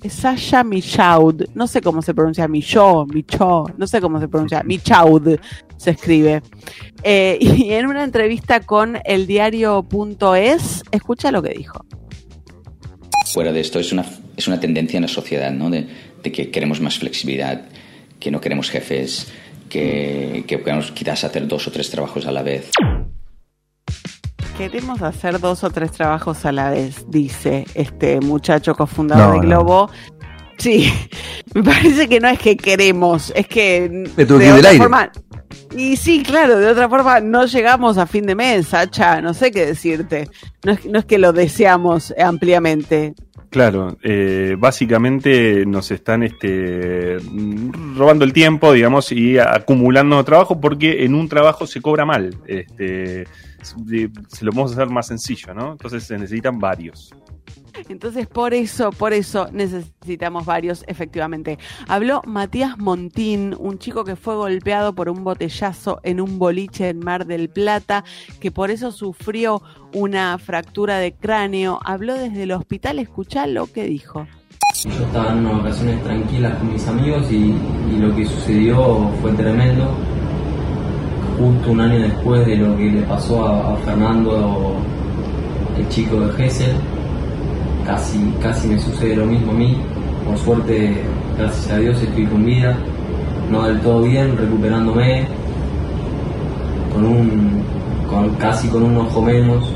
Sasha 0.08 0.64
Michaud, 0.64 1.50
no 1.54 1.68
sé 1.68 1.82
cómo 1.82 2.02
se 2.02 2.14
pronuncia, 2.14 2.48
Michaud, 2.48 3.12
Michaud, 3.14 3.72
no 3.78 3.86
sé 3.86 4.00
cómo 4.00 4.20
se 4.20 4.30
pronuncia, 4.30 4.64
Michaud 4.64 5.38
se 5.76 5.92
escribe. 5.92 6.42
Eh, 7.04 7.38
y 7.42 7.74
en 7.74 7.88
una 7.88 8.04
entrevista 8.04 8.62
con 8.62 9.00
el 9.04 9.28
diario.es, 9.28 10.84
escucha 10.92 11.32
lo 11.32 11.44
que 11.44 11.50
dijo. 11.50 11.86
Fuera 13.34 13.52
de 13.52 13.60
esto, 13.60 13.80
es 13.80 13.92
una, 13.92 14.06
es 14.38 14.48
una 14.48 14.60
tendencia 14.60 14.98
en 14.98 15.04
la 15.04 15.10
sociedad, 15.10 15.52
¿no? 15.52 15.70
De, 15.70 15.86
de 16.24 16.32
que 16.32 16.50
queremos 16.50 16.80
más 16.80 16.98
flexibilidad, 16.98 17.66
que 18.20 18.32
no 18.32 18.40
queremos 18.40 18.70
jefes, 18.70 19.32
que, 19.68 20.46
que 20.48 20.62
queremos 20.62 20.92
quizás 20.92 21.26
hacer 21.26 21.48
dos 21.48 21.68
o 21.68 21.72
tres 21.72 21.90
trabajos 21.90 22.26
a 22.26 22.32
la 22.32 22.42
vez. 22.42 22.72
Queremos 24.60 25.02
hacer 25.02 25.40
dos 25.40 25.64
o 25.64 25.70
tres 25.70 25.94
trabajos 25.94 26.44
a 26.46 26.52
la 26.52 26.70
vez, 26.72 27.06
dice 27.08 27.64
este 27.76 28.20
muchacho 28.20 28.76
cofundador 28.76 29.28
No, 29.28 29.32
de 29.32 29.38
no. 29.38 29.44
Globo. 29.44 29.90
Sí, 30.58 30.92
me 31.54 31.64
parece 31.64 32.10
que 32.10 32.20
no 32.20 32.28
es 32.28 32.40
que 32.40 32.58
queremos, 32.58 33.32
es 33.38 33.48
que 33.48 33.88
del 34.18 34.32
otra 34.34 34.52
aire. 34.72 34.78
forma. 34.78 35.10
Y 35.78 35.96
sí, 35.96 36.24
claro, 36.24 36.60
de 36.60 36.68
otra 36.68 36.90
forma 36.90 37.22
no 37.22 37.46
llegamos 37.46 37.98
a 37.98 38.06
fin 38.06 38.26
de 38.26 38.36
mes, 38.36 38.68
Sacha, 38.68 39.22
no 39.22 39.34
sé 39.34 39.50
qué 39.52 39.66
decirte. 39.66 40.28
No 40.66 40.74
es, 40.74 40.86
no 40.86 41.00
es 41.00 41.06
que 41.06 41.20
lo 41.20 41.32
deseamos 41.32 42.14
ampliamente. 42.22 43.14
Claro, 43.52 43.98
eh, 44.04 44.58
básicamente 44.60 45.66
nos 45.66 45.90
están 45.90 46.24
este, 46.24 47.18
robando 47.96 48.26
el 48.26 48.34
tiempo, 48.34 48.74
digamos, 48.74 49.14
y 49.14 49.40
acumulando 49.40 50.22
trabajo 50.26 50.60
porque 50.60 51.06
en 51.06 51.16
un 51.16 51.30
trabajo 51.30 51.66
se 51.66 51.82
cobra 51.82 52.04
mal. 52.06 52.36
Este, 52.46 53.26
se 53.62 54.10
se 54.28 54.46
lo 54.46 54.52
vamos 54.52 54.72
a 54.72 54.74
hacer 54.76 54.90
más 54.90 55.08
sencillo, 55.08 55.54
¿no? 55.54 55.74
Entonces 55.74 56.04
se 56.04 56.18
necesitan 56.18 56.60
varios. 56.60 57.12
Entonces, 57.88 58.28
por 58.28 58.54
eso, 58.54 58.92
por 58.92 59.14
eso 59.14 59.48
necesitamos 59.52 60.46
varios, 60.46 60.84
efectivamente. 60.88 61.58
Habló 61.88 62.22
Matías 62.26 62.78
Montín, 62.78 63.56
un 63.58 63.80
chico 63.80 64.04
que 64.04 64.16
fue 64.16 64.36
golpeado 64.36 64.94
por 64.94 65.10
un 65.10 65.24
botellazo 65.24 66.00
en 66.04 66.20
un 66.20 66.40
boliche 66.40 66.90
en 66.90 67.00
Mar 67.00 67.26
del 67.26 67.50
Plata, 67.50 68.04
que 68.40 68.52
por 68.52 68.72
eso 68.72 68.92
sufrió 68.92 69.62
una 69.94 70.38
fractura 70.38 70.98
de 70.98 71.14
cráneo. 71.14 71.80
Habló 71.86 72.16
desde 72.16 72.44
el 72.44 72.52
hospital, 72.52 73.00
escuchá 73.00 73.48
lo 73.48 73.68
que 73.68 73.84
dijo. 73.84 74.28
Yo 74.84 75.06
estaba 75.06 75.32
en 75.32 75.40
unas 75.40 75.64
vacaciones 75.64 76.04
tranquilas 76.04 76.58
con 76.58 76.74
mis 76.74 76.88
amigos 76.88 77.32
y, 77.32 77.56
y 77.92 77.98
lo 77.98 78.16
que 78.16 78.26
sucedió 78.26 79.10
fue 79.22 79.32
tremendo. 79.34 79.90
Justo 81.40 81.72
un 81.72 81.80
año 81.80 82.02
después 82.02 82.46
de 82.46 82.58
lo 82.58 82.76
que 82.76 82.92
le 82.92 83.02
pasó 83.04 83.46
a, 83.46 83.78
Fernando, 83.86 84.76
el 85.78 85.88
chico 85.88 86.20
de 86.20 86.34
Gessel, 86.34 86.76
casi, 87.86 88.20
casi 88.42 88.68
me 88.68 88.78
sucede 88.78 89.16
lo 89.16 89.26
mismo 89.26 89.54
a 89.54 89.56
mí. 89.56 89.78
Por 90.26 90.38
suerte, 90.38 91.02
gracias 91.38 91.72
a 91.72 91.78
Dios, 91.78 92.02
estoy 92.02 92.26
con 92.26 92.44
vida, 92.44 92.76
no 93.50 93.64
del 93.64 93.80
todo 93.80 94.02
bien, 94.02 94.36
recuperándome, 94.36 95.28
con 96.94 97.06
un, 97.06 97.64
con, 98.10 98.30
casi 98.36 98.68
con 98.68 98.84
un 98.84 98.98
ojo 98.98 99.22
menos, 99.22 99.72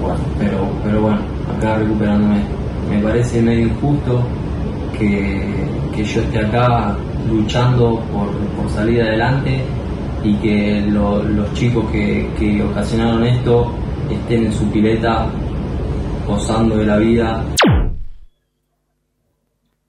bueno, 0.00 0.20
pero, 0.38 0.58
pero 0.84 1.00
bueno, 1.00 1.18
acá 1.58 1.74
recuperándome. 1.78 2.40
Me 2.88 3.00
parece 3.00 3.42
medio 3.42 3.66
injusto 3.66 4.22
que, 4.96 5.42
que 5.92 6.04
yo 6.04 6.20
esté 6.20 6.38
acá 6.38 6.96
luchando 7.28 8.00
por, 8.12 8.28
por 8.56 8.70
salir 8.70 9.02
adelante 9.02 9.60
y 10.24 10.34
que 10.36 10.84
lo- 10.88 11.22
los 11.22 11.52
chicos 11.54 11.84
que, 11.90 12.28
que 12.38 12.62
ocasionaron 12.62 13.24
esto 13.24 13.70
estén 14.10 14.46
en 14.46 14.52
su 14.52 14.64
pileta 14.70 15.26
gozando 16.26 16.76
de 16.76 16.86
la 16.86 16.96
vida. 16.98 17.44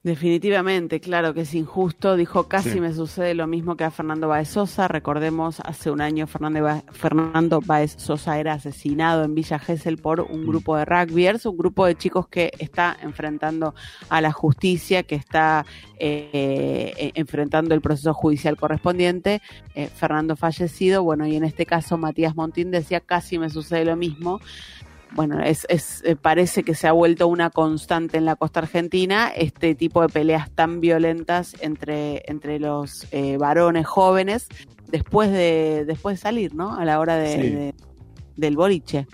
Definitivamente, 0.05 0.99
claro 0.99 1.34
que 1.34 1.41
es 1.41 1.53
injusto. 1.53 2.17
Dijo, 2.17 2.49
casi 2.49 2.71
Sí. 2.71 2.81
me 2.81 2.93
sucede 2.93 3.34
lo 3.35 3.47
mismo 3.47 3.77
que 3.77 3.85
a 3.85 3.89
Fernando 3.89 4.27
Baez 4.27 4.49
Sosa. 4.49 4.89
Recordemos, 4.89 5.61
hace 5.61 5.91
un 5.91 6.01
año 6.01 6.27
Fernando 6.27 6.61
Ba- 6.61 6.84
Fernando 6.91 7.61
Baez 7.65 7.95
Sosa 7.97 8.38
era 8.38 8.51
asesinado 8.51 9.23
en 9.23 9.34
Villa 9.34 9.59
Gesell 9.59 9.97
por 9.97 10.19
un 10.19 10.45
grupo 10.45 10.75
de 10.75 10.84
rugbyers, 10.84 11.45
un 11.45 11.55
grupo 11.57 11.85
de 11.85 11.95
chicos 11.95 12.27
que 12.27 12.51
está 12.59 12.97
enfrentando 13.01 13.75
a 14.09 14.19
la 14.19 14.34
justicia, 14.34 15.03
que 15.03 15.15
está 15.15 15.65
eh, 15.97 16.91
eh, 16.97 17.11
enfrentando 17.15 17.73
el 17.73 17.80
proceso 17.80 18.13
judicial 18.13 18.57
correspondiente. 18.57 19.41
Eh, 19.73 19.88
Fernando 19.88 20.35
fallecido, 20.35 21.01
bueno, 21.01 21.25
y 21.27 21.38
en 21.38 21.45
este 21.45 21.65
caso 21.65 21.97
Matías 21.97 22.35
Montín 22.35 22.71
decía, 22.71 22.99
casi 22.99 23.39
me 23.39 23.49
sucede 23.49 23.85
lo 23.85 23.95
mismo 23.95 24.41
bueno, 25.15 25.40
es, 25.41 25.65
es, 25.69 26.02
eh, 26.06 26.15
parece 26.15 26.64
que 26.64 26.76
se 26.76 26.88
ha 26.88 26.91
vuelto 26.91 27.27
una 27.27 27.49
constante 27.49 28.18
en 28.18 28.26
la 28.26 28.35
costa 28.35 28.60
argentina 28.61 29.30
este 29.35 29.76
tipo 29.76 30.02
de 30.02 30.10
peleas 30.10 30.49
tan 30.52 30.80
violentas 30.80 31.56
entre, 31.61 32.23
entre 32.27 32.60
los 32.60 33.07
eh, 33.11 33.38
varones 33.38 33.85
jóvenes 33.85 34.48
después 34.90 35.31
de, 35.31 35.85
después 35.85 36.18
de 36.18 36.22
salir, 36.22 36.56
¿no? 36.56 36.76
A 36.76 36.84
la 36.85 36.99
hora 36.99 37.15
de, 37.18 37.31
Sí. 37.31 37.49
de- 37.49 37.73
del 38.35 38.56
boliche. 38.57 39.06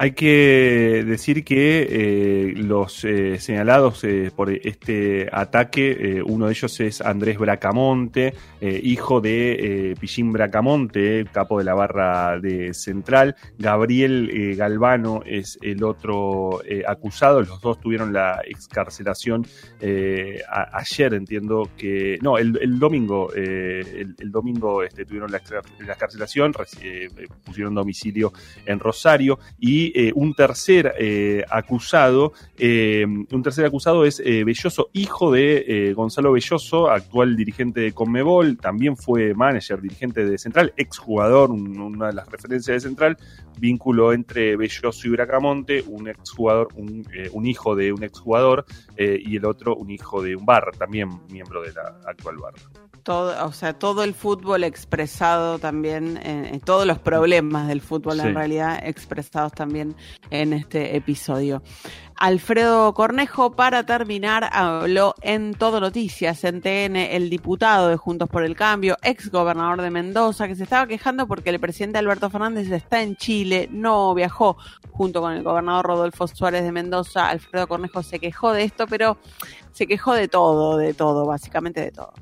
Hay 0.00 0.12
que 0.12 1.02
decir 1.04 1.42
que 1.42 1.88
eh, 1.90 2.52
los 2.54 3.04
eh, 3.04 3.40
señalados 3.40 4.04
eh, 4.04 4.30
por 4.34 4.48
este 4.52 5.28
ataque, 5.32 5.90
eh, 6.18 6.22
uno 6.24 6.46
de 6.46 6.52
ellos 6.52 6.78
es 6.78 7.00
Andrés 7.00 7.36
Bracamonte, 7.36 8.32
eh, 8.60 8.80
hijo 8.80 9.20
de 9.20 9.90
eh, 9.90 9.94
Pichín 9.98 10.30
Bracamonte, 10.32 11.24
capo 11.32 11.58
de 11.58 11.64
la 11.64 11.74
barra 11.74 12.38
de 12.38 12.74
Central. 12.74 13.34
Gabriel 13.58 14.54
Galvano 14.56 15.22
es 15.26 15.58
el 15.62 15.82
otro 15.82 16.60
acusado. 16.86 17.40
Los 17.42 17.60
dos 17.60 17.80
tuvieron 17.80 18.12
la 18.12 18.40
excarcelación 18.46 19.44
a- 20.48 20.78
ayer, 20.78 21.12
entiendo 21.14 21.70
que. 21.76 22.18
No, 22.22 22.38
el, 22.38 22.56
el 22.62 22.78
domingo. 22.78 23.32
el, 23.34 24.14
el 24.16 24.30
domingo 24.30 24.84
este, 24.84 25.04
tuvieron 25.04 25.32
la, 25.32 25.40
la 25.84 25.92
excarcelación, 25.92 26.52
pusieron 27.44 27.74
domicilio 27.74 28.32
en 28.64 28.78
Rosario 28.78 29.40
y 29.58 29.87
eh, 29.94 30.12
un 30.14 30.34
tercer 30.34 30.94
eh, 30.98 31.44
acusado, 31.50 32.32
eh, 32.56 33.04
un 33.06 33.42
tercer 33.42 33.64
acusado 33.64 34.04
es 34.04 34.18
Belloso, 34.18 34.90
hijo 34.92 35.30
de 35.32 35.92
Gonzalo 35.94 36.32
Belloso, 36.32 36.90
actual 36.90 37.36
dirigente 37.36 37.80
de 37.80 37.92
Conmebol, 37.92 38.56
también 38.58 38.96
fue 38.96 39.34
manager, 39.34 39.80
dirigente 39.80 40.24
de 40.24 40.38
Central, 40.38 40.72
exjugador, 40.76 41.50
un- 41.50 41.80
una 41.80 42.08
de 42.08 42.14
las 42.14 42.28
referencias 42.28 42.74
de 42.82 42.88
Central, 42.88 43.16
vínculo 43.58 44.12
entre 44.12 44.56
Belloso 44.56 45.06
y 45.06 45.10
Bracamonte, 45.10 45.82
un 45.86 46.08
exjugador, 46.08 46.68
un, 46.76 47.06
un 47.32 47.46
hijo 47.46 47.74
de 47.74 47.92
un 47.92 48.02
exjugador 48.04 48.64
y 48.96 49.36
el 49.36 49.44
otro 49.44 49.76
un 49.76 49.90
hijo 49.90 50.22
de 50.22 50.36
un 50.36 50.44
bar, 50.46 50.70
también 50.78 51.08
miembro 51.30 51.62
de 51.62 51.72
la 51.72 51.98
actual 52.06 52.36
barra. 52.38 52.87
Todo, 53.08 53.46
o 53.46 53.52
sea, 53.52 53.72
todo 53.72 54.04
el 54.04 54.12
fútbol 54.12 54.64
expresado 54.64 55.58
también, 55.58 56.20
todos 56.66 56.86
los 56.86 56.98
problemas 56.98 57.66
del 57.66 57.80
fútbol 57.80 58.20
Sí. 58.20 58.26
en 58.26 58.34
realidad 58.34 58.80
expresados 58.82 59.52
también 59.52 59.96
en 60.28 60.52
este 60.52 60.94
episodio. 60.94 61.62
Alfredo 62.16 62.92
Cornejo, 62.92 63.52
para 63.52 63.86
terminar, 63.86 64.50
habló 64.52 65.14
en 65.22 65.54
Todo 65.54 65.80
Noticias, 65.80 66.42
en 66.44 66.60
TN, 66.60 66.96
el 66.96 67.30
diputado 67.30 67.88
de 67.88 67.96
Juntos 67.96 68.28
por 68.28 68.42
el 68.42 68.56
Cambio, 68.56 68.96
ex 69.02 69.30
gobernador 69.30 69.80
de 69.80 69.90
Mendoza, 69.90 70.46
que 70.46 70.56
se 70.56 70.64
estaba 70.64 70.86
quejando 70.86 71.26
porque 71.26 71.48
el 71.50 71.60
presidente 71.60 71.96
Alberto 71.96 72.28
Fernández 72.28 72.70
está 72.70 73.00
en 73.02 73.16
Chile, 73.16 73.68
no 73.70 74.12
viajó 74.14 74.58
junto 74.90 75.20
con 75.22 75.32
el 75.32 75.42
gobernador 75.44 75.86
Rodolfo 75.86 76.26
Suárez 76.26 76.64
de 76.64 76.72
Mendoza. 76.72 77.30
Alfredo 77.30 77.68
Cornejo 77.68 78.02
se 78.02 78.18
quejó 78.18 78.52
de 78.52 78.64
esto, 78.64 78.86
pero 78.88 79.16
se 79.70 79.86
quejó 79.86 80.12
de 80.12 80.26
todo, 80.26 80.76
de 80.76 80.92
todo, 80.94 81.24
básicamente 81.24 81.80
de 81.80 81.92
todo. 81.92 82.12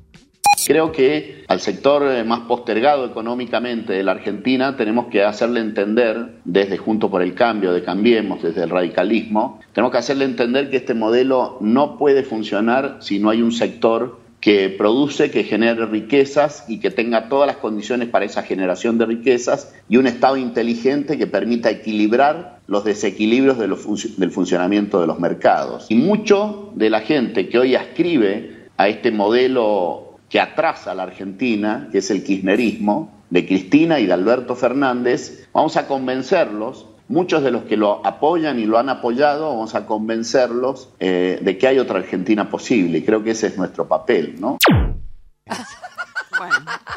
Creo 0.67 0.91
que 0.91 1.45
al 1.47 1.61
sector 1.61 2.03
eh, 2.11 2.25
más 2.25 2.41
postergado 2.41 3.05
económicamente 3.05 3.93
de 3.93 4.03
la 4.03 4.11
Argentina 4.11 4.75
tenemos 4.75 5.07
que 5.07 5.23
hacerle 5.23 5.61
entender, 5.61 6.39
desde 6.43 6.77
Junto 6.77 7.09
por 7.09 7.21
el 7.21 7.35
Cambio, 7.35 7.71
de 7.71 7.83
Cambiemos, 7.83 8.43
desde 8.43 8.63
el 8.63 8.69
radicalismo, 8.69 9.61
tenemos 9.71 9.93
que 9.93 9.99
hacerle 9.99 10.25
entender 10.25 10.69
que 10.69 10.75
este 10.75 10.93
modelo 10.93 11.57
no 11.61 11.97
puede 11.97 12.23
funcionar 12.23 12.97
si 12.99 13.17
no 13.17 13.29
hay 13.29 13.41
un 13.41 13.53
sector 13.53 14.19
que 14.41 14.67
produce, 14.67 15.31
que 15.31 15.45
genere 15.45 15.85
riquezas 15.85 16.65
y 16.67 16.81
que 16.81 16.91
tenga 16.91 17.29
todas 17.29 17.47
las 17.47 17.57
condiciones 17.57 18.09
para 18.09 18.25
esa 18.25 18.43
generación 18.43 18.97
de 18.97 19.05
riquezas 19.05 19.73
y 19.87 19.95
un 19.95 20.05
Estado 20.05 20.35
inteligente 20.35 21.17
que 21.17 21.27
permita 21.27 21.69
equilibrar 21.69 22.59
los 22.67 22.83
desequilibrios 22.83 23.57
del 23.57 24.31
funcionamiento 24.31 24.99
de 24.99 25.07
los 25.07 25.17
mercados. 25.17 25.85
Y 25.87 25.95
mucho 25.95 26.73
de 26.75 26.89
la 26.89 26.99
gente 26.99 27.47
que 27.47 27.57
hoy 27.57 27.75
ascribe 27.75 28.67
a 28.75 28.89
este 28.89 29.11
modelo 29.11 30.06
que 30.29 30.39
atrasa 30.39 30.91
a 30.91 30.95
la 30.95 31.03
Argentina, 31.03 31.89
que 31.91 31.99
es 31.99 32.11
el 32.11 32.23
kirchnerismo, 32.23 33.17
de 33.29 33.45
Cristina 33.45 33.99
y 33.99 34.05
de 34.05 34.13
Alberto 34.13 34.55
Fernández, 34.55 35.47
vamos 35.53 35.75
a 35.77 35.87
convencerlos, 35.87 36.87
muchos 37.09 37.43
de 37.43 37.51
los 37.51 37.63
que 37.63 37.77
lo 37.77 38.05
apoyan 38.05 38.59
y 38.59 38.65
lo 38.65 38.77
han 38.77 38.89
apoyado, 38.89 39.49
vamos 39.49 39.75
a 39.75 39.85
convencerlos 39.85 40.89
eh, 40.99 41.39
de 41.41 41.57
que 41.57 41.67
hay 41.67 41.79
otra 41.79 41.99
Argentina 41.99 42.49
posible, 42.49 42.99
y 42.99 43.03
creo 43.03 43.23
que 43.23 43.31
ese 43.31 43.47
es 43.47 43.57
nuestro 43.57 43.87
papel, 43.87 44.35
¿no? 44.39 44.57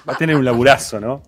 Va 0.08 0.12
a 0.14 0.16
tener 0.16 0.36
un 0.36 0.44
laburazo, 0.44 1.00
¿no? 1.00 1.22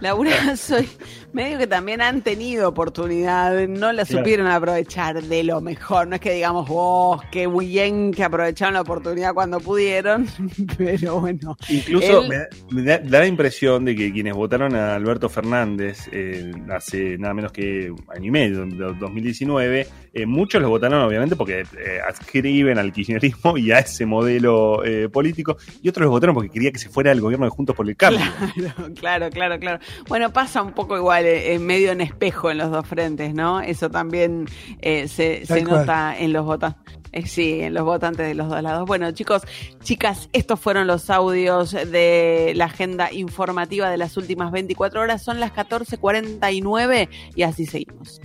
Laburazo, 0.00 0.80
y 0.80 0.88
medio 1.34 1.58
que 1.58 1.66
también 1.66 2.00
han 2.00 2.22
tenido 2.22 2.68
oportunidad, 2.68 3.66
no 3.68 3.92
la 3.92 4.04
Claro. 4.04 4.18
supieron 4.24 4.46
aprovechar 4.46 5.22
de 5.22 5.42
lo 5.44 5.60
mejor. 5.60 6.06
No 6.08 6.14
es 6.14 6.20
que 6.20 6.32
digamos, 6.32 6.66
oh, 6.70 7.20
qué 7.30 7.46
bien 7.46 8.12
que 8.12 8.24
aprovecharon 8.24 8.74
la 8.74 8.80
oportunidad 8.82 9.34
cuando 9.34 9.60
pudieron, 9.60 10.26
pero 10.78 11.20
bueno. 11.20 11.56
Incluso 11.68 12.22
él- 12.22 12.28
me, 12.28 12.36
da, 12.38 12.46
me 12.70 12.82
da- 12.82 12.98
da 12.98 13.18
la 13.20 13.26
impresión 13.26 13.84
de 13.84 13.94
que 13.96 14.12
quienes 14.12 14.34
votaron 14.34 14.74
a 14.74 14.94
Alberto 14.94 15.28
Fernández 15.28 16.08
eh, 16.12 16.52
hace 16.70 17.18
nada 17.18 17.34
menos 17.34 17.52
que 17.52 17.92
año 18.14 18.26
y 18.26 18.30
medio, 18.30 18.62
en 18.62 18.78
do- 18.78 18.94
2019, 18.94 19.86
eh, 20.12 20.26
muchos 20.26 20.62
lo 20.62 20.68
votaron 20.68 21.02
obviamente 21.02 21.34
porque 21.36 21.60
eh, 21.60 21.98
adscriben 22.08 22.78
al 22.78 22.92
kirchnerismo 22.92 23.58
y 23.58 23.72
a 23.72 23.80
ese 23.80 24.06
modelo 24.06 24.84
eh, 24.84 25.08
político, 25.08 25.56
y 25.82 25.88
otros 25.88 26.04
lo 26.04 26.10
votaron 26.10 26.34
porque 26.34 26.50
quería 26.50 26.70
que 26.70 26.78
se 26.78 26.88
fuera 26.88 27.10
el 27.12 27.20
gobierno 27.20 27.46
de 27.46 27.50
Juntos 27.50 27.74
por 27.74 27.88
el 27.88 27.96
Cambio. 27.96 28.20
Claro, 29.00 29.28
claro, 29.30 29.58
claro. 29.58 29.78
Bueno, 30.08 30.32
pasa 30.32 30.62
un 30.62 30.72
poco 30.72 30.96
igual, 30.96 31.23
eh, 31.24 31.54
en 31.54 31.66
medio 31.66 31.92
en 31.92 32.00
espejo 32.00 32.50
en 32.50 32.58
los 32.58 32.70
dos 32.70 32.86
frentes, 32.86 33.34
¿no? 33.34 33.60
Eso 33.60 33.90
también 33.90 34.46
eh, 34.80 35.08
se, 35.08 35.44
nota 35.62 36.16
en 36.18 36.32
los 36.32 36.44
votantes. 36.44 36.98
sí, 37.30 37.60
en 37.60 37.74
los 37.74 37.84
votantes 37.84 38.26
de 38.26 38.34
los 38.34 38.48
dos 38.48 38.62
lados. 38.62 38.86
Bueno, 38.86 39.10
chicos, 39.12 39.42
chicas, 39.82 40.28
estos 40.32 40.60
fueron 40.60 40.86
los 40.86 41.10
audios 41.10 41.72
de 41.72 42.52
la 42.54 42.66
agenda 42.66 43.12
informativa 43.12 43.90
de 43.90 43.96
las 43.96 44.16
últimas 44.16 44.52
24 44.52 45.00
horas. 45.00 45.22
Son 45.22 45.40
las 45.40 45.52
14.49 45.52 47.08
y 47.34 47.42
así 47.42 47.66
seguimos. 47.66 48.20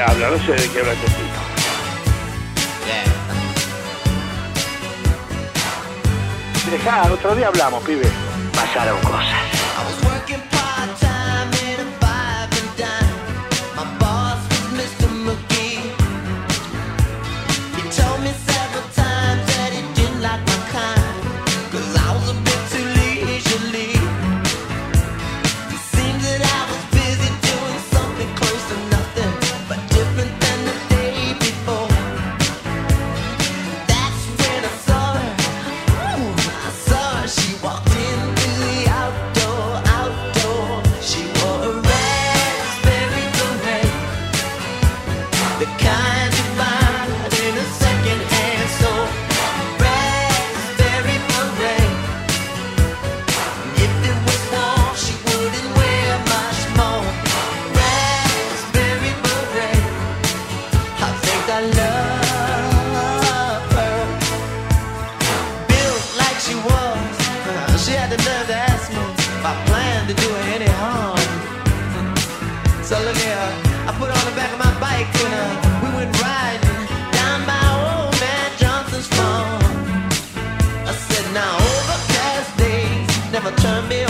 habla, 0.00 0.30
no 0.30 0.38
sé 0.38 0.52
de 0.52 0.68
qué 0.70 0.80
habla 0.80 0.92
este 0.92 1.06
tipo. 1.06 1.48
Dejá, 6.70 7.10
otro 7.10 7.34
día 7.34 7.48
hablamos, 7.48 7.82
pibe. 7.84 8.08
Pasaron 8.54 9.00
cosas. 9.00 9.57
Turn 83.56 83.88
me 83.88 84.07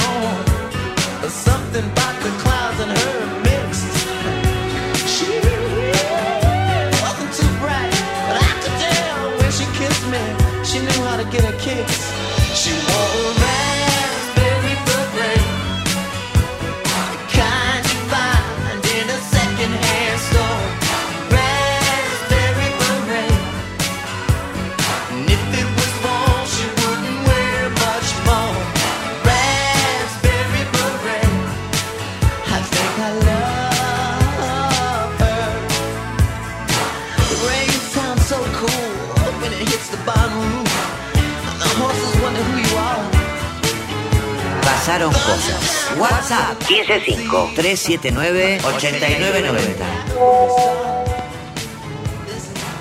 WhatsApp 45.98 46.62
155-379-8990. 46.62 48.58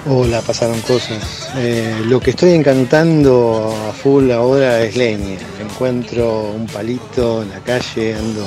Hola, 0.10 0.41
pasaron 0.41 0.80
cosas. 0.81 1.49
Eh, 1.56 2.03
lo 2.06 2.19
que 2.19 2.30
estoy 2.30 2.52
encantando 2.52 3.76
a 3.89 3.94
full 3.94 4.30
ahora 4.31 4.84
es 4.84 4.95
leña. 4.95 5.39
Encuentro 5.60 6.44
un 6.44 6.68
palito 6.68 7.41
en 7.41 7.49
la 7.49 7.60
calle, 7.60 8.15
ando 8.15 8.45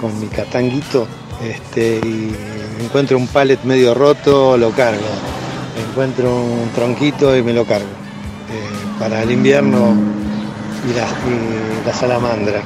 con 0.00 0.18
mi 0.20 0.28
catanguito 0.28 1.08
este, 1.42 2.00
y 2.04 2.32
encuentro 2.80 3.18
un 3.18 3.26
palet 3.26 3.62
medio 3.64 3.94
roto, 3.94 4.56
lo 4.56 4.70
cargo. 4.70 5.00
Encuentro 5.90 6.32
un 6.34 6.70
tronquito 6.72 7.36
y 7.36 7.42
me 7.42 7.52
lo 7.52 7.64
cargo. 7.66 7.88
Eh, 7.88 8.98
para 8.98 9.22
el 9.24 9.32
invierno 9.32 9.94
y 10.88 10.92
la, 10.94 11.08
y 11.08 11.84
la 11.84 11.92
salamandra. 11.92 12.62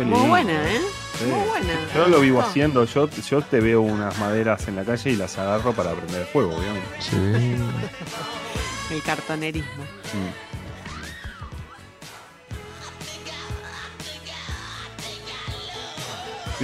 Qué 0.00 0.06
Muy 0.06 0.14
lindo. 0.14 0.30
buena, 0.30 0.72
¿eh? 0.72 0.80
Sí. 1.18 1.24
Muy 1.26 1.46
buena. 1.46 1.74
Yo 1.94 2.08
lo 2.08 2.20
vivo 2.20 2.40
haciendo, 2.40 2.84
yo, 2.86 3.10
yo 3.10 3.42
te 3.42 3.60
veo 3.60 3.82
unas 3.82 4.18
maderas 4.18 4.66
en 4.66 4.76
la 4.76 4.84
calle 4.84 5.10
y 5.10 5.16
las 5.16 5.36
agarro 5.36 5.74
para 5.74 5.92
prender 5.92 6.24
fuego, 6.24 6.56
obviamente. 6.56 6.88
El 8.90 9.02
cartonerismo. 9.02 9.84
Mm. 9.84 10.50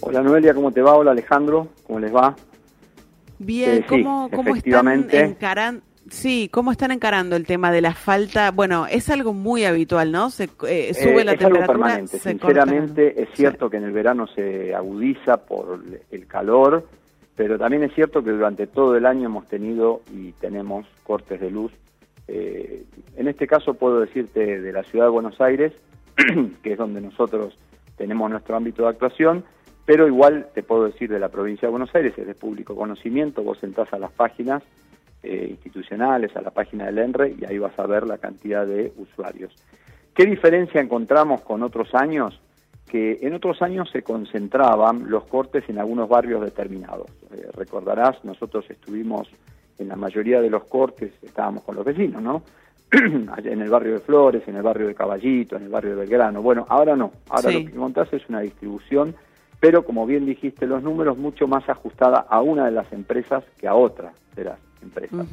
Hola 0.00 0.22
Noelia, 0.22 0.54
¿cómo 0.54 0.70
te 0.70 0.82
va? 0.82 0.94
Hola 0.94 1.12
Alejandro, 1.12 1.68
¿cómo 1.86 2.00
les 2.00 2.14
va? 2.14 2.34
Bien, 3.38 3.70
Eh, 3.70 3.76
sí, 3.88 4.02
¿cómo, 4.02 4.28
cómo 4.30 4.54
están 4.54 5.08
encarando? 5.12 5.82
Sí, 6.10 6.50
¿cómo 6.52 6.70
están 6.70 6.90
encarando 6.90 7.34
el 7.34 7.46
tema 7.46 7.72
de 7.72 7.80
la 7.80 7.94
falta? 7.94 8.50
Bueno, 8.50 8.86
es 8.86 9.08
algo 9.08 9.32
muy 9.32 9.64
habitual, 9.64 10.12
¿no? 10.12 10.28
Se 10.28 10.44
eh, 10.68 10.92
sube 10.92 11.22
Eh, 11.22 11.24
la 11.24 11.32
es 11.32 11.42
algo 11.42 11.56
temperatura, 11.56 11.66
permanente. 11.66 12.18
se 12.18 12.28
la 12.28 12.32
luz. 12.34 12.40
Sinceramente, 12.42 13.22
es 13.22 13.28
cierto 13.34 13.70
que 13.70 13.78
en 13.78 13.84
el 13.84 13.92
verano 13.92 14.26
se 14.26 14.74
agudiza 14.74 15.38
por 15.38 15.80
el 16.10 16.26
calor, 16.26 16.86
pero 17.36 17.58
también 17.58 17.84
es 17.84 17.94
cierto 17.94 18.22
que 18.22 18.32
durante 18.32 18.66
todo 18.66 18.96
el 18.96 19.06
año 19.06 19.26
hemos 19.26 19.46
tenido 19.48 20.02
y 20.12 20.32
tenemos 20.32 20.86
cortes 21.04 21.40
de 21.40 21.50
luz. 21.50 21.72
Eh, 22.28 22.84
en 23.16 23.26
este 23.28 23.46
caso 23.46 23.72
puedo 23.72 24.00
decirte 24.00 24.60
de 24.60 24.72
la 24.72 24.82
ciudad 24.84 25.06
de 25.06 25.10
Buenos 25.10 25.40
Aires, 25.40 25.72
que 26.62 26.72
es 26.72 26.78
donde 26.78 27.00
nosotros 27.00 27.56
tenemos 27.96 28.30
nuestro 28.30 28.56
ámbito 28.56 28.82
de 28.82 28.90
actuación, 28.90 29.44
pero 29.84 30.06
igual 30.06 30.48
te 30.54 30.62
puedo 30.62 30.84
decir 30.84 31.10
de 31.10 31.18
la 31.18 31.28
provincia 31.28 31.68
de 31.68 31.70
Buenos 31.70 31.94
Aires, 31.94 32.14
es 32.16 32.26
de 32.26 32.34
público 32.34 32.74
conocimiento, 32.74 33.42
vos 33.42 33.62
entrás 33.62 33.92
a 33.92 33.98
las 33.98 34.12
páginas 34.12 34.62
eh, 35.22 35.46
institucionales, 35.50 36.34
a 36.36 36.42
la 36.42 36.50
página 36.50 36.86
del 36.86 36.98
ENRE 36.98 37.36
y 37.38 37.44
ahí 37.44 37.58
vas 37.58 37.78
a 37.78 37.86
ver 37.86 38.06
la 38.06 38.18
cantidad 38.18 38.66
de 38.66 38.92
usuarios. 38.96 39.54
¿Qué 40.14 40.26
diferencia 40.26 40.80
encontramos 40.80 41.42
con 41.42 41.62
otros 41.62 41.94
años? 41.94 42.40
que 42.94 43.18
en 43.22 43.34
otros 43.34 43.60
años 43.60 43.90
se 43.90 44.02
concentraban 44.02 45.10
los 45.10 45.24
cortes 45.24 45.64
en 45.68 45.78
algunos 45.80 46.08
barrios 46.08 46.42
determinados. 46.42 47.08
Eh, 47.32 47.48
recordarás, 47.52 48.24
nosotros 48.24 48.64
estuvimos 48.70 49.28
en 49.78 49.88
la 49.88 49.96
mayoría 49.96 50.40
de 50.40 50.48
los 50.48 50.62
cortes, 50.64 51.12
estábamos 51.22 51.64
con 51.64 51.74
los 51.74 51.84
vecinos, 51.84 52.22
¿no? 52.22 52.44
En 53.44 53.60
el 53.60 53.70
barrio 53.70 53.94
de 53.94 54.00
Flores, 54.00 54.42
en 54.46 54.56
el 54.56 54.62
barrio 54.62 54.86
de 54.86 54.94
Caballito, 54.94 55.56
en 55.56 55.64
el 55.64 55.68
barrio 55.68 55.90
de 55.92 55.96
Belgrano. 55.96 56.42
Bueno, 56.42 56.66
ahora 56.68 56.96
no, 56.96 57.12
ahora 57.28 57.50
Sí. 57.50 57.64
lo 57.64 57.70
que 57.70 57.76
contás 57.76 58.12
es 58.12 58.28
una 58.28 58.40
distribución, 58.40 59.14
pero 59.60 59.84
como 59.84 60.06
bien 60.06 60.26
dijiste, 60.26 60.66
los 60.66 60.82
números 60.82 61.16
mucho 61.18 61.46
más 61.48 61.68
ajustada 61.68 62.26
a 62.28 62.40
una 62.42 62.66
de 62.66 62.70
las 62.72 62.92
empresas 62.92 63.44
que 63.58 63.66
a 63.68 63.74
otra 63.74 64.12
de 64.36 64.44
las 64.44 64.58
empresas. 64.82 65.26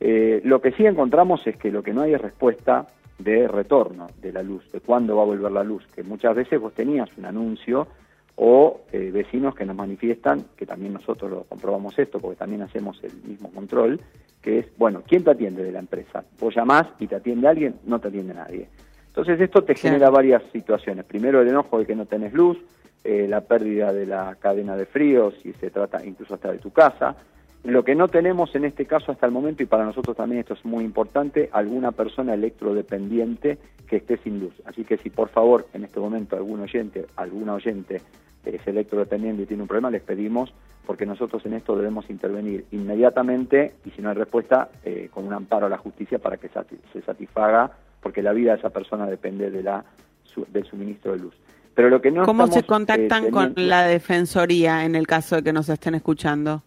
Eh, 0.00 0.40
lo 0.44 0.60
que 0.60 0.72
sí 0.72 0.84
encontramos 0.84 1.46
es 1.46 1.56
que 1.56 1.70
lo 1.70 1.82
que 1.82 1.92
no 1.94 2.02
hay 2.02 2.14
es 2.14 2.20
respuesta 2.20 2.86
de 3.18 3.48
retorno 3.48 4.08
de 4.20 4.30
la 4.32 4.42
luz, 4.42 4.70
de 4.72 4.80
cuándo 4.80 5.16
va 5.16 5.22
a 5.22 5.26
volver 5.26 5.50
la 5.50 5.64
luz, 5.64 5.86
que 5.94 6.02
muchas 6.02 6.34
veces 6.36 6.60
vos 6.60 6.74
tenías 6.74 7.08
un 7.16 7.24
anuncio 7.24 7.88
o 8.36 8.82
eh, 8.92 9.10
vecinos 9.12 9.54
que 9.54 9.64
nos 9.64 9.76
manifiestan, 9.76 10.44
que 10.56 10.66
también 10.66 10.92
nosotros 10.92 11.30
lo 11.30 11.44
comprobamos 11.44 11.98
esto, 11.98 12.20
porque 12.20 12.36
también 12.36 12.62
hacemos 12.62 13.02
el 13.02 13.12
mismo 13.26 13.50
control, 13.50 14.00
que 14.42 14.60
es, 14.60 14.66
bueno, 14.76 15.02
¿quién 15.06 15.24
te 15.24 15.30
atiende 15.30 15.64
de 15.64 15.72
la 15.72 15.80
empresa? 15.80 16.24
Vos 16.38 16.54
llamás 16.54 16.86
y 17.00 17.06
te 17.06 17.16
atiende 17.16 17.48
alguien, 17.48 17.76
no 17.84 17.98
te 17.98 18.08
atiende 18.08 18.34
nadie. 18.34 18.68
Entonces 19.08 19.40
esto 19.40 19.64
te 19.64 19.74
genera 19.74 20.10
varias 20.10 20.42
situaciones. 20.52 21.06
Primero 21.06 21.40
el 21.40 21.48
enojo 21.48 21.78
de 21.78 21.86
que 21.86 21.96
no 21.96 22.04
tenés 22.04 22.34
luz, 22.34 22.58
eh, 23.02 23.26
la 23.26 23.40
pérdida 23.40 23.92
de 23.92 24.04
la 24.04 24.36
cadena 24.38 24.76
de 24.76 24.84
frío, 24.84 25.32
si 25.42 25.52
se 25.54 25.70
trata 25.70 26.04
incluso 26.04 26.34
hasta 26.34 26.52
de 26.52 26.58
tu 26.58 26.70
casa. 26.70 27.16
Lo 27.64 27.82
que 27.82 27.94
no 27.94 28.08
tenemos 28.08 28.54
en 28.54 28.66
este 28.66 28.84
caso 28.84 29.10
hasta 29.10 29.26
el 29.26 29.32
momento, 29.32 29.62
y 29.62 29.66
para 29.66 29.84
nosotros 29.84 30.16
también 30.16 30.40
esto 30.40 30.54
es 30.54 30.64
muy 30.64 30.84
importante, 30.84 31.48
alguna 31.52 31.92
persona 31.92 32.34
electrodependiente 32.34 33.58
que 33.88 33.96
esté 33.96 34.18
sin 34.18 34.38
luz. 34.38 34.54
Así 34.66 34.84
que 34.84 34.98
si 34.98 35.10
por 35.10 35.30
favor 35.30 35.66
en 35.72 35.84
este 35.84 35.98
momento 35.98 36.36
algún 36.36 36.60
oyente, 36.60 37.06
alguna 37.16 37.54
oyente 37.54 38.02
es 38.50 38.66
electrodependiente 38.66 39.42
y 39.42 39.46
tiene 39.46 39.62
un 39.62 39.68
problema, 39.68 39.90
les 39.90 40.02
pedimos, 40.02 40.52
porque 40.86 41.04
nosotros 41.06 41.44
en 41.46 41.54
esto 41.54 41.76
debemos 41.76 42.08
intervenir 42.10 42.64
inmediatamente 42.70 43.74
y 43.84 43.90
si 43.90 44.02
no 44.02 44.10
hay 44.10 44.14
respuesta, 44.16 44.68
eh, 44.84 45.08
con 45.12 45.26
un 45.26 45.32
amparo 45.32 45.66
a 45.66 45.68
la 45.68 45.78
justicia 45.78 46.18
para 46.18 46.36
que 46.36 46.48
se 46.92 47.02
satisfaga, 47.02 47.72
porque 48.00 48.22
la 48.22 48.32
vida 48.32 48.52
de 48.52 48.58
esa 48.58 48.70
persona 48.70 49.06
depende 49.06 49.50
de 49.50 49.62
la, 49.62 49.84
su- 50.24 50.46
del 50.52 50.64
suministro 50.64 51.12
de 51.12 51.18
luz. 51.18 51.34
Pero 51.74 51.90
lo 51.90 52.00
que 52.00 52.10
no 52.10 52.24
¿Cómo 52.24 52.46
se 52.46 52.60
estamos, 52.60 52.64
eh, 52.64 52.66
contactan 52.66 53.30
con 53.30 53.52
la 53.56 53.82
defensoría 53.82 54.84
en 54.84 54.94
el 54.94 55.06
caso 55.06 55.36
de 55.36 55.42
que 55.42 55.52
nos 55.52 55.68
estén 55.68 55.94
escuchando? 55.94 56.62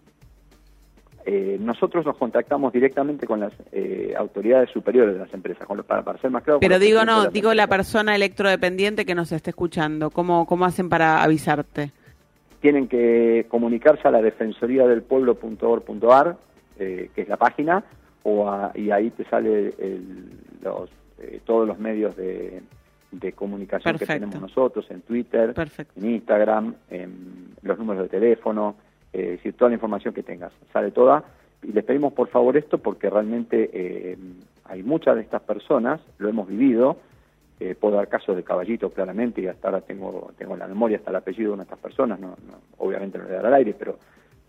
Eh, 1.31 1.57
nosotros 1.59 2.05
nos 2.05 2.17
contactamos 2.17 2.73
directamente 2.73 3.27
con 3.27 3.39
las 3.39 3.53
eh, 3.71 4.13
autoridades 4.17 4.69
superiores 4.71 5.13
de 5.13 5.19
las 5.19 5.31
empresas, 5.33 5.67
con 5.67 5.83
para, 5.83 6.01
para 6.03 6.17
ser 6.19 6.31
más 6.31 6.41
claro. 6.43 6.59
Pero 6.59 6.79
digo 6.79 7.05
no, 7.05 7.27
digo 7.27 7.53
la 7.53 7.67
persona 7.67 8.15
electrodependiente 8.15 9.05
que 9.05 9.13
nos 9.13 9.31
esté 9.31 9.51
escuchando. 9.51 10.09
¿Cómo, 10.09 10.45
cómo 10.47 10.65
hacen 10.65 10.89
para 10.89 11.21
avisarte? 11.23 11.91
tienen 12.61 12.89
que 12.89 13.45
comunicarse 13.47 14.05
a 14.05 14.11
la 14.11 14.21
defensoría 14.21 14.85
del 14.85 15.01
pueblo.org.ar, 15.01 16.35
eh, 16.77 17.09
que 17.15 17.21
es 17.21 17.29
la 17.29 17.37
página, 17.37 17.85
o 18.23 18.49
a- 18.49 18.71
y 18.75 18.91
ahí 18.91 19.11
te 19.11 19.23
sale 19.29 19.73
el- 19.79 20.29
los, 20.61 20.89
eh, 21.19 21.39
todos 21.45 21.65
los 21.65 21.79
medios 21.79 22.17
de, 22.17 22.61
de 23.13 23.31
comunicación 23.31 23.97
que 23.97 24.05
tenemos 24.05 24.41
nosotros, 24.41 24.85
en 24.91 24.99
Twitter, 25.03 25.53
en 25.95 26.09
Instagram, 26.09 26.75
en 26.89 27.55
los 27.61 27.77
números 27.79 28.03
de 28.03 28.09
teléfono, 28.09 28.75
eh, 29.13 29.31
decir, 29.31 29.53
toda 29.53 29.69
la 29.69 29.75
información 29.75 30.13
que 30.13 30.23
tengas, 30.23 30.51
sale 30.73 30.91
toda. 30.91 31.23
Y 31.63 31.71
les 31.73 31.83
pedimos 31.83 32.13
por 32.13 32.29
favor 32.29 32.55
esto 32.57 32.77
porque 32.77 33.09
realmente 33.09 33.69
eh, 33.73 34.17
hay 34.65 34.83
muchas 34.83 35.15
de 35.15 35.21
estas 35.21 35.41
personas, 35.41 35.99
lo 36.17 36.29
hemos 36.29 36.47
vivido, 36.47 36.97
eh, 37.59 37.75
puedo 37.77 37.95
dar 37.97 38.07
casos 38.07 38.35
de 38.37 38.43
caballito 38.43 38.89
claramente 38.91 39.41
y 39.41 39.47
hasta 39.47 39.67
ahora 39.67 39.81
tengo, 39.81 40.31
tengo 40.37 40.53
en 40.53 40.59
la 40.59 40.67
memoria 40.67 40.97
hasta 40.97 41.09
el 41.09 41.17
apellido 41.17 41.49
de 41.49 41.53
una 41.55 41.63
de 41.63 41.67
estas 41.67 41.79
personas, 41.79 42.19
no, 42.19 42.29
no- 42.29 42.59
obviamente 42.77 43.17
no 43.17 43.25
le 43.25 43.31
voy 43.31 43.39
a 43.39 43.41
dar 43.41 43.47
al 43.47 43.53
aire, 43.55 43.75
pero 43.77 43.97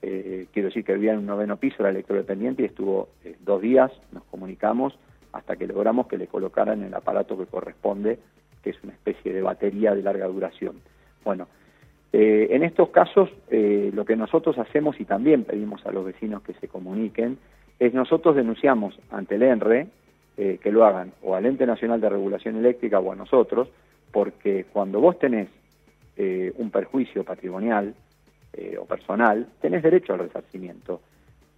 eh, 0.03 0.47
quiero 0.53 0.69
decir 0.69 0.85
que 0.85 0.95
vivía 0.95 1.13
en 1.13 1.19
un 1.19 1.27
noveno 1.27 1.57
piso, 1.57 1.77
era 1.81 1.91
electrodependiente 1.91 2.63
y 2.63 2.67
estuvo 2.67 3.09
eh, 3.25 3.37
dos 3.41 3.61
días, 3.61 3.91
nos 4.13 4.23
comunicamos 4.25 4.97
hasta 5.33 5.57
que 5.57 5.67
logramos 5.67 6.07
que 6.07 6.17
le 6.19 6.29
colocaran 6.29 6.83
el 6.85 6.95
aparato 6.95 7.37
que 7.37 7.47
corresponde, 7.47 8.19
que 8.63 8.71
es 8.71 8.77
una 8.85 8.93
especie 8.93 9.33
de 9.33 9.43
batería 9.43 9.95
de 9.95 10.03
larga 10.03 10.27
duración. 10.29 10.77
Bueno, 11.25 11.49
eh, 12.13 12.49
en 12.51 12.65
estos 12.65 12.91
casos 12.91 13.31
eh, 13.51 13.91
lo 13.95 14.05
que 14.05 14.17
nosotros 14.17 14.59
hacemos 14.59 14.99
y 15.01 15.05
también 15.05 15.45
pedimos 15.45 15.85
a 15.87 15.93
los 15.93 16.05
vecinos 16.05 16.43
que 16.43 16.55
se 16.55 16.69
comuniquen 16.69 17.39
es 17.79 17.95
nosotros 17.95 18.37
denunciamos 18.37 18.99
ante 19.11 19.37
el 19.37 19.43
ENRE 19.43 19.87
eh, 20.37 20.59
que 20.63 20.73
lo 20.73 20.85
hagan 20.85 21.13
o 21.23 21.35
al 21.35 21.45
Ente 21.47 21.67
Nacional 21.67 22.01
de 22.01 22.09
Regulación 22.09 22.57
Eléctrica 22.57 22.99
o 22.99 23.13
a 23.13 23.17
nosotros, 23.17 23.69
porque 24.11 24.65
cuando 24.73 25.01
vos 25.01 25.19
tenés 25.19 25.49
eh, 26.17 26.53
un 26.57 26.71
perjuicio 26.71 27.25
patrimonial 27.25 27.95
eh, 28.53 28.77
o 28.81 28.85
personal, 28.87 29.47
tenés 29.61 29.83
derecho 29.83 30.13
al 30.13 30.21
resarcimiento, 30.21 31.01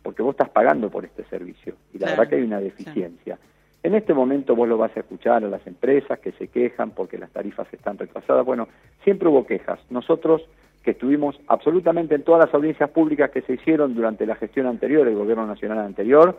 porque 0.02 0.22
vos 0.22 0.32
estás 0.32 0.50
pagando 0.50 0.90
por 0.90 1.04
este 1.04 1.24
servicio 1.24 1.76
y 1.92 1.98
la 1.98 2.06
Claro, 2.06 2.20
verdad 2.20 2.30
que 2.30 2.36
hay 2.36 2.42
una 2.42 2.60
deficiencia. 2.60 3.38
En 3.82 3.94
este 3.94 4.14
momento 4.14 4.54
vos 4.54 4.68
lo 4.68 4.78
vas 4.78 4.96
a 4.96 5.00
escuchar 5.00 5.42
a 5.44 5.48
las 5.48 5.66
empresas 5.66 6.18
que 6.20 6.32
se 6.32 6.48
quejan 6.48 6.90
porque 6.90 7.18
las 7.18 7.30
tarifas 7.30 7.66
están 7.72 7.98
retrasadas. 7.98 8.46
Bueno, 8.46 8.68
siempre 9.02 9.28
hubo 9.28 9.44
quejas. 9.46 9.80
Nosotros 9.90 10.42
que 10.84 10.92
estuvimos 10.92 11.38
absolutamente 11.48 12.14
en 12.14 12.22
todas 12.22 12.46
las 12.46 12.54
audiencias 12.54 12.90
públicas 12.90 13.30
que 13.30 13.42
se 13.42 13.54
hicieron 13.54 13.94
durante 13.94 14.26
la 14.26 14.34
gestión 14.36 14.66
anterior, 14.66 15.06
el 15.06 15.14
gobierno 15.16 15.46
nacional 15.46 15.78
anterior, 15.78 16.36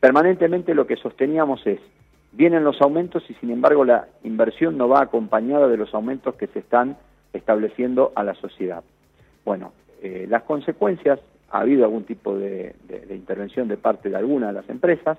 permanentemente 0.00 0.74
lo 0.74 0.86
que 0.86 0.96
sosteníamos 0.96 1.66
es, 1.66 1.78
vienen 2.32 2.64
los 2.64 2.80
aumentos 2.80 3.22
y 3.28 3.34
sin 3.34 3.50
embargo 3.50 3.84
la 3.84 4.08
inversión 4.24 4.78
no 4.78 4.88
va 4.88 5.02
acompañada 5.02 5.68
de 5.68 5.76
los 5.76 5.92
aumentos 5.94 6.34
que 6.36 6.46
se 6.48 6.60
están 6.60 6.96
estableciendo 7.34 8.12
a 8.14 8.24
la 8.24 8.34
sociedad. 8.34 8.82
Bueno, 9.44 9.72
eh, 10.02 10.26
las 10.28 10.42
consecuencias, 10.44 11.20
ha 11.50 11.60
habido 11.60 11.84
algún 11.84 12.04
tipo 12.04 12.34
de, 12.38 12.74
de- 12.88 13.00
de 13.00 13.14
intervención 13.14 13.68
de 13.68 13.76
parte 13.76 14.08
de 14.08 14.16
alguna 14.16 14.46
de 14.48 14.52
las 14.54 14.68
empresas, 14.70 15.18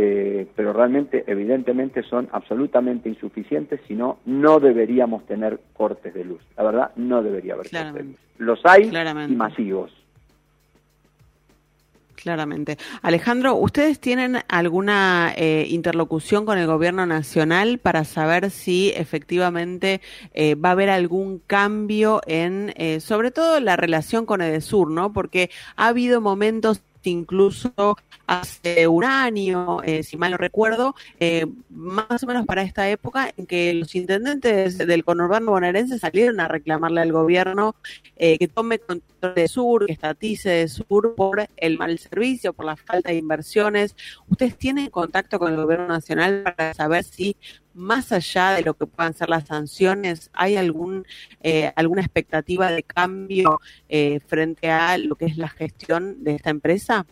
eh, 0.00 0.46
pero 0.54 0.72
realmente, 0.72 1.24
evidentemente, 1.26 2.04
son 2.04 2.28
absolutamente 2.30 3.08
insuficientes, 3.08 3.80
si 3.88 3.94
no, 3.94 4.20
no 4.26 4.60
deberíamos 4.60 5.26
tener 5.26 5.58
cortes 5.72 6.14
de 6.14 6.24
luz. 6.24 6.40
La 6.56 6.62
verdad, 6.62 6.92
no 6.94 7.20
debería 7.20 7.54
haber 7.54 7.68
cortes 7.68 7.94
de 7.94 8.04
luz. 8.04 8.16
Los 8.38 8.60
hay 8.64 8.88
y 9.28 9.34
masivos. 9.34 9.90
Claramente. 12.14 12.78
Alejandro, 13.02 13.54
¿ustedes 13.54 14.00
tienen 14.00 14.38
alguna 14.48 15.32
eh, 15.36 15.66
interlocución 15.68 16.46
con 16.46 16.58
el 16.58 16.66
gobierno 16.66 17.06
nacional 17.06 17.78
para 17.78 18.04
saber 18.04 18.50
si 18.50 18.90
efectivamente 18.90 20.00
eh, 20.34 20.56
va 20.56 20.70
a 20.70 20.72
haber 20.72 20.90
algún 20.90 21.40
cambio 21.46 22.20
en, 22.26 22.72
eh, 22.76 22.98
sobre 23.00 23.30
todo, 23.30 23.60
la 23.60 23.76
relación 23.76 24.26
con 24.26 24.42
Edesur, 24.42 24.90
¿no? 24.90 25.12
Porque 25.12 25.50
ha 25.76 25.88
habido 25.88 26.20
momentos 26.20 26.82
incluso 27.08 27.96
hace 28.26 28.86
un 28.86 29.04
año, 29.04 29.82
eh, 29.82 30.02
si 30.02 30.16
mal 30.16 30.32
no 30.32 30.36
recuerdo, 30.36 30.94
eh, 31.18 31.46
más 31.70 32.22
o 32.22 32.26
menos 32.26 32.46
para 32.46 32.62
esta 32.62 32.88
época, 32.88 33.32
en 33.36 33.46
que 33.46 33.72
los 33.74 33.94
intendentes 33.94 34.78
del 34.78 35.04
conurbano 35.04 35.50
bonaerense 35.52 35.98
salieron 35.98 36.38
a 36.40 36.48
reclamarle 36.48 37.00
al 37.00 37.12
gobierno 37.12 37.74
eh, 38.16 38.38
que 38.38 38.46
tome 38.46 38.78
control 38.78 39.34
de 39.34 39.48
Sur, 39.48 39.86
que 39.86 39.92
estatice 39.92 40.50
de 40.50 40.68
Sur 40.68 41.14
por 41.14 41.48
el 41.56 41.78
mal 41.78 41.98
servicio, 41.98 42.52
por 42.52 42.66
la 42.66 42.76
falta 42.76 43.10
de 43.10 43.16
inversiones. 43.16 43.96
¿Ustedes 44.28 44.56
tienen 44.56 44.90
contacto 44.90 45.38
con 45.38 45.52
el 45.52 45.56
gobierno 45.56 45.88
nacional 45.88 46.42
para 46.42 46.74
saber 46.74 47.04
si 47.04 47.36
más 47.78 48.12
allá 48.12 48.50
de 48.52 48.62
lo 48.62 48.74
que 48.74 48.86
puedan 48.86 49.14
ser 49.14 49.28
las 49.28 49.46
sanciones, 49.46 50.30
¿hay 50.34 50.56
algún 50.56 51.06
eh, 51.42 51.72
alguna 51.76 52.02
expectativa 52.02 52.70
de 52.70 52.82
cambio 52.82 53.60
eh, 53.88 54.20
frente 54.26 54.70
a 54.70 54.98
lo 54.98 55.14
que 55.14 55.26
es 55.26 55.38
la 55.38 55.48
gestión 55.48 56.22
de 56.24 56.34
esta 56.34 56.50
empresa? 56.50 57.06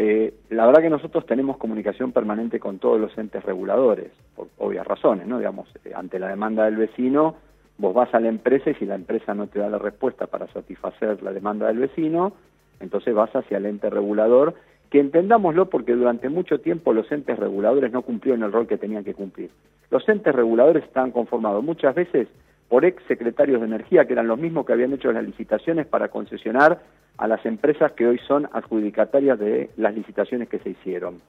Eh, 0.00 0.32
la 0.50 0.64
verdad 0.64 0.80
que 0.80 0.90
nosotros 0.90 1.26
tenemos 1.26 1.56
comunicación 1.56 2.12
permanente 2.12 2.60
con 2.60 2.78
todos 2.78 3.00
los 3.00 3.18
entes 3.18 3.42
reguladores, 3.44 4.12
por 4.36 4.46
obvias 4.58 4.86
razones, 4.86 5.26
¿no? 5.26 5.38
Digamos, 5.38 5.66
eh, 5.84 5.90
ante 5.92 6.20
la 6.20 6.28
demanda 6.28 6.66
del 6.66 6.76
vecino, 6.76 7.34
vos 7.78 7.94
vas 7.94 8.14
a 8.14 8.20
la 8.20 8.28
empresa 8.28 8.70
y 8.70 8.74
si 8.74 8.86
la 8.86 8.94
empresa 8.94 9.34
no 9.34 9.48
te 9.48 9.58
da 9.58 9.68
la 9.68 9.78
respuesta 9.78 10.28
para 10.28 10.46
satisfacer 10.52 11.20
la 11.24 11.32
demanda 11.32 11.66
del 11.66 11.78
vecino, 11.78 12.32
entonces 12.78 13.12
vas 13.12 13.34
hacia 13.34 13.56
el 13.56 13.66
ente 13.66 13.90
regulador, 13.90 14.54
que 14.90 15.00
entendámoslo 15.00 15.68
porque 15.68 15.94
durante 15.94 16.28
mucho 16.28 16.60
tiempo 16.60 16.92
los 16.92 17.10
entes 17.12 17.38
reguladores 17.38 17.92
no 17.92 18.02
cumplieron 18.02 18.42
el 18.42 18.52
rol 18.52 18.66
que 18.66 18.78
tenían 18.78 19.04
que 19.04 19.14
cumplir. 19.14 19.50
Los 19.90 20.08
entes 20.08 20.34
reguladores 20.34 20.84
estaban 20.84 21.10
conformados 21.10 21.62
muchas 21.62 21.94
veces 21.94 22.28
por 22.68 22.84
ex 22.84 23.02
secretarios 23.04 23.60
de 23.60 23.66
energía, 23.66 24.06
que 24.06 24.12
eran 24.12 24.28
los 24.28 24.38
mismos 24.38 24.66
que 24.66 24.72
habían 24.72 24.92
hecho 24.92 25.12
las 25.12 25.24
licitaciones 25.24 25.86
para 25.86 26.08
concesionar 26.08 26.80
a 27.16 27.26
las 27.26 27.44
empresas 27.46 27.92
que 27.92 28.06
hoy 28.06 28.18
son 28.26 28.48
adjudicatarias 28.52 29.38
de 29.38 29.70
las 29.76 29.94
licitaciones 29.94 30.48
que 30.48 30.58
se 30.58 30.70
hicieron. 30.70 31.20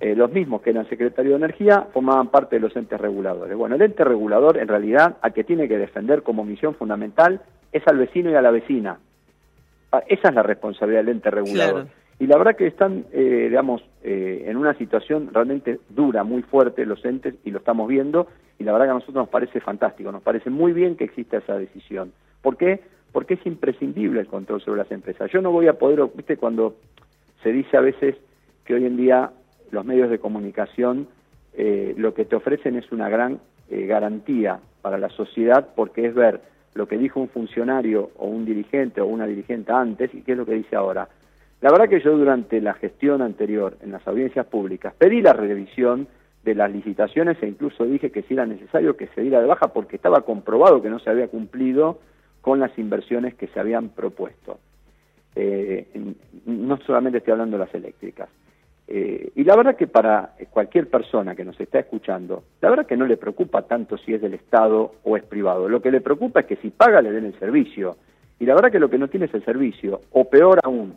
Eh, 0.00 0.16
los 0.16 0.32
mismos 0.32 0.62
que 0.62 0.70
eran 0.70 0.88
secretarios 0.88 1.38
de 1.38 1.44
energía 1.44 1.86
formaban 1.92 2.28
parte 2.28 2.56
de 2.56 2.60
los 2.60 2.74
entes 2.74 3.00
reguladores. 3.00 3.56
Bueno, 3.56 3.76
el 3.76 3.82
ente 3.82 4.02
regulador 4.02 4.58
en 4.58 4.66
realidad 4.66 5.16
a 5.22 5.30
que 5.30 5.44
tiene 5.44 5.68
que 5.68 5.78
defender 5.78 6.22
como 6.22 6.44
misión 6.44 6.74
fundamental 6.74 7.40
es 7.70 7.86
al 7.86 7.98
vecino 7.98 8.30
y 8.30 8.34
a 8.34 8.42
la 8.42 8.50
vecina. 8.50 8.98
Ah, 9.92 10.02
Esa 10.08 10.30
es 10.30 10.34
la 10.34 10.42
responsabilidad 10.42 11.02
del 11.04 11.10
ente 11.10 11.30
regulador. 11.30 11.82
Claro. 11.82 12.01
Y 12.22 12.28
la 12.28 12.38
verdad 12.38 12.54
que 12.54 12.68
están, 12.68 13.06
eh, 13.10 13.46
digamos, 13.48 13.82
eh, 14.04 14.44
en 14.46 14.56
una 14.56 14.74
situación 14.74 15.30
realmente 15.32 15.80
dura, 15.88 16.22
muy 16.22 16.42
fuerte 16.42 16.86
los 16.86 17.04
entes, 17.04 17.34
y 17.42 17.50
lo 17.50 17.58
estamos 17.58 17.88
viendo, 17.88 18.28
y 18.60 18.62
la 18.62 18.70
verdad 18.70 18.86
que 18.86 18.90
a 18.92 18.94
nosotros 18.94 19.16
nos 19.16 19.28
parece 19.28 19.58
fantástico, 19.58 20.12
nos 20.12 20.22
parece 20.22 20.48
muy 20.48 20.72
bien 20.72 20.94
que 20.94 21.02
exista 21.02 21.38
esa 21.38 21.58
decisión. 21.58 22.12
¿Por 22.40 22.56
qué? 22.56 22.78
Porque 23.10 23.34
es 23.34 23.44
imprescindible 23.44 24.20
el 24.20 24.28
control 24.28 24.60
sobre 24.60 24.82
las 24.82 24.92
empresas. 24.92 25.32
Yo 25.32 25.42
no 25.42 25.50
voy 25.50 25.66
a 25.66 25.72
poder, 25.72 26.00
viste, 26.14 26.36
cuando 26.36 26.76
se 27.42 27.50
dice 27.50 27.76
a 27.76 27.80
veces 27.80 28.14
que 28.64 28.74
hoy 28.74 28.86
en 28.86 28.96
día 28.96 29.32
los 29.72 29.84
medios 29.84 30.08
de 30.08 30.20
comunicación 30.20 31.08
eh, 31.54 31.92
lo 31.96 32.14
que 32.14 32.24
te 32.24 32.36
ofrecen 32.36 32.76
es 32.76 32.92
una 32.92 33.08
gran 33.08 33.40
eh, 33.68 33.84
garantía 33.86 34.60
para 34.80 34.96
la 34.96 35.08
sociedad 35.08 35.70
porque 35.74 36.06
es 36.06 36.14
ver 36.14 36.40
lo 36.74 36.86
que 36.86 36.98
dijo 36.98 37.18
un 37.18 37.28
funcionario 37.30 38.12
o 38.16 38.28
un 38.28 38.44
dirigente 38.44 39.00
o 39.00 39.06
una 39.06 39.26
dirigente 39.26 39.72
antes 39.72 40.14
y 40.14 40.22
qué 40.22 40.32
es 40.32 40.38
lo 40.38 40.46
que 40.46 40.54
dice 40.54 40.76
ahora. 40.76 41.08
La 41.62 41.70
verdad 41.70 41.88
que 41.88 42.00
yo 42.00 42.18
durante 42.18 42.60
la 42.60 42.74
gestión 42.74 43.22
anterior 43.22 43.76
en 43.82 43.92
las 43.92 44.06
audiencias 44.08 44.46
públicas 44.46 44.94
pedí 44.98 45.22
la 45.22 45.32
revisión 45.32 46.08
de 46.42 46.56
las 46.56 46.72
licitaciones 46.72 47.40
e 47.40 47.46
incluso 47.46 47.84
dije 47.84 48.10
que 48.10 48.22
si 48.22 48.34
era 48.34 48.44
necesario 48.44 48.96
que 48.96 49.06
se 49.14 49.20
diera 49.20 49.40
de 49.40 49.46
baja 49.46 49.68
porque 49.68 49.94
estaba 49.94 50.22
comprobado 50.22 50.82
que 50.82 50.90
no 50.90 50.98
se 50.98 51.08
había 51.08 51.28
cumplido 51.28 52.00
con 52.40 52.58
las 52.58 52.76
inversiones 52.76 53.34
que 53.36 53.46
se 53.46 53.60
habían 53.60 53.90
propuesto. 53.90 54.58
Eh, 55.36 55.86
no 56.46 56.78
solamente 56.78 57.18
estoy 57.18 57.30
hablando 57.30 57.56
de 57.56 57.64
las 57.64 57.74
eléctricas. 57.74 58.28
Eh, 58.88 59.30
y 59.36 59.44
la 59.44 59.54
verdad 59.54 59.76
que 59.76 59.86
para 59.86 60.34
cualquier 60.50 60.90
persona 60.90 61.36
que 61.36 61.44
nos 61.44 61.58
está 61.60 61.78
escuchando, 61.78 62.42
la 62.60 62.70
verdad 62.70 62.86
que 62.86 62.96
no 62.96 63.06
le 63.06 63.16
preocupa 63.16 63.62
tanto 63.62 63.96
si 63.98 64.12
es 64.12 64.20
del 64.20 64.34
Estado 64.34 64.96
o 65.04 65.16
es 65.16 65.22
privado. 65.22 65.68
Lo 65.68 65.80
que 65.80 65.92
le 65.92 66.00
preocupa 66.00 66.40
es 66.40 66.46
que 66.46 66.56
si 66.56 66.70
paga 66.70 67.00
le 67.00 67.12
den 67.12 67.26
el 67.26 67.38
servicio. 67.38 67.96
Y 68.40 68.46
la 68.46 68.54
verdad 68.54 68.72
que 68.72 68.80
lo 68.80 68.90
que 68.90 68.98
no 68.98 69.06
tiene 69.06 69.26
es 69.26 69.34
el 69.34 69.44
servicio. 69.44 70.00
O 70.10 70.28
peor 70.28 70.58
aún, 70.64 70.96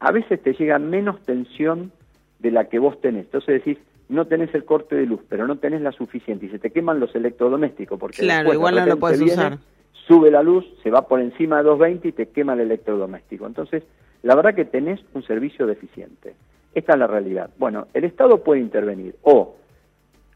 a 0.00 0.12
veces 0.12 0.42
te 0.42 0.52
llega 0.52 0.78
menos 0.78 1.20
tensión 1.22 1.92
de 2.38 2.50
la 2.50 2.68
que 2.68 2.78
vos 2.78 3.00
tenés. 3.00 3.24
Entonces 3.26 3.64
decís, 3.64 3.78
no 4.08 4.26
tenés 4.26 4.54
el 4.54 4.64
corte 4.64 4.96
de 4.96 5.06
luz, 5.06 5.20
pero 5.28 5.46
no 5.46 5.56
tenés 5.56 5.80
la 5.80 5.92
suficiente 5.92 6.46
y 6.46 6.50
se 6.50 6.58
te 6.58 6.70
queman 6.70 7.00
los 7.00 7.14
electrodomésticos. 7.14 7.98
Porque 7.98 8.18
Claro, 8.18 8.50
después, 8.50 8.52
de 8.52 8.58
igual 8.58 8.74
no 8.76 8.86
lo 8.86 8.98
puedes 8.98 9.18
viene, 9.18 9.32
usar. 9.32 9.58
Sube 10.06 10.30
la 10.30 10.42
luz, 10.42 10.66
se 10.82 10.90
va 10.90 11.08
por 11.08 11.20
encima 11.20 11.58
de 11.58 11.62
220 11.64 12.08
y 12.08 12.12
te 12.12 12.26
quema 12.26 12.52
el 12.52 12.60
electrodoméstico. 12.60 13.46
Entonces, 13.46 13.82
la 14.22 14.34
verdad 14.34 14.54
que 14.54 14.66
tenés 14.66 15.00
un 15.14 15.22
servicio 15.22 15.66
deficiente. 15.66 16.34
Esta 16.74 16.92
es 16.92 16.98
la 16.98 17.06
realidad. 17.06 17.50
Bueno, 17.58 17.86
el 17.94 18.04
Estado 18.04 18.42
puede 18.42 18.60
intervenir 18.60 19.14
o 19.22 19.56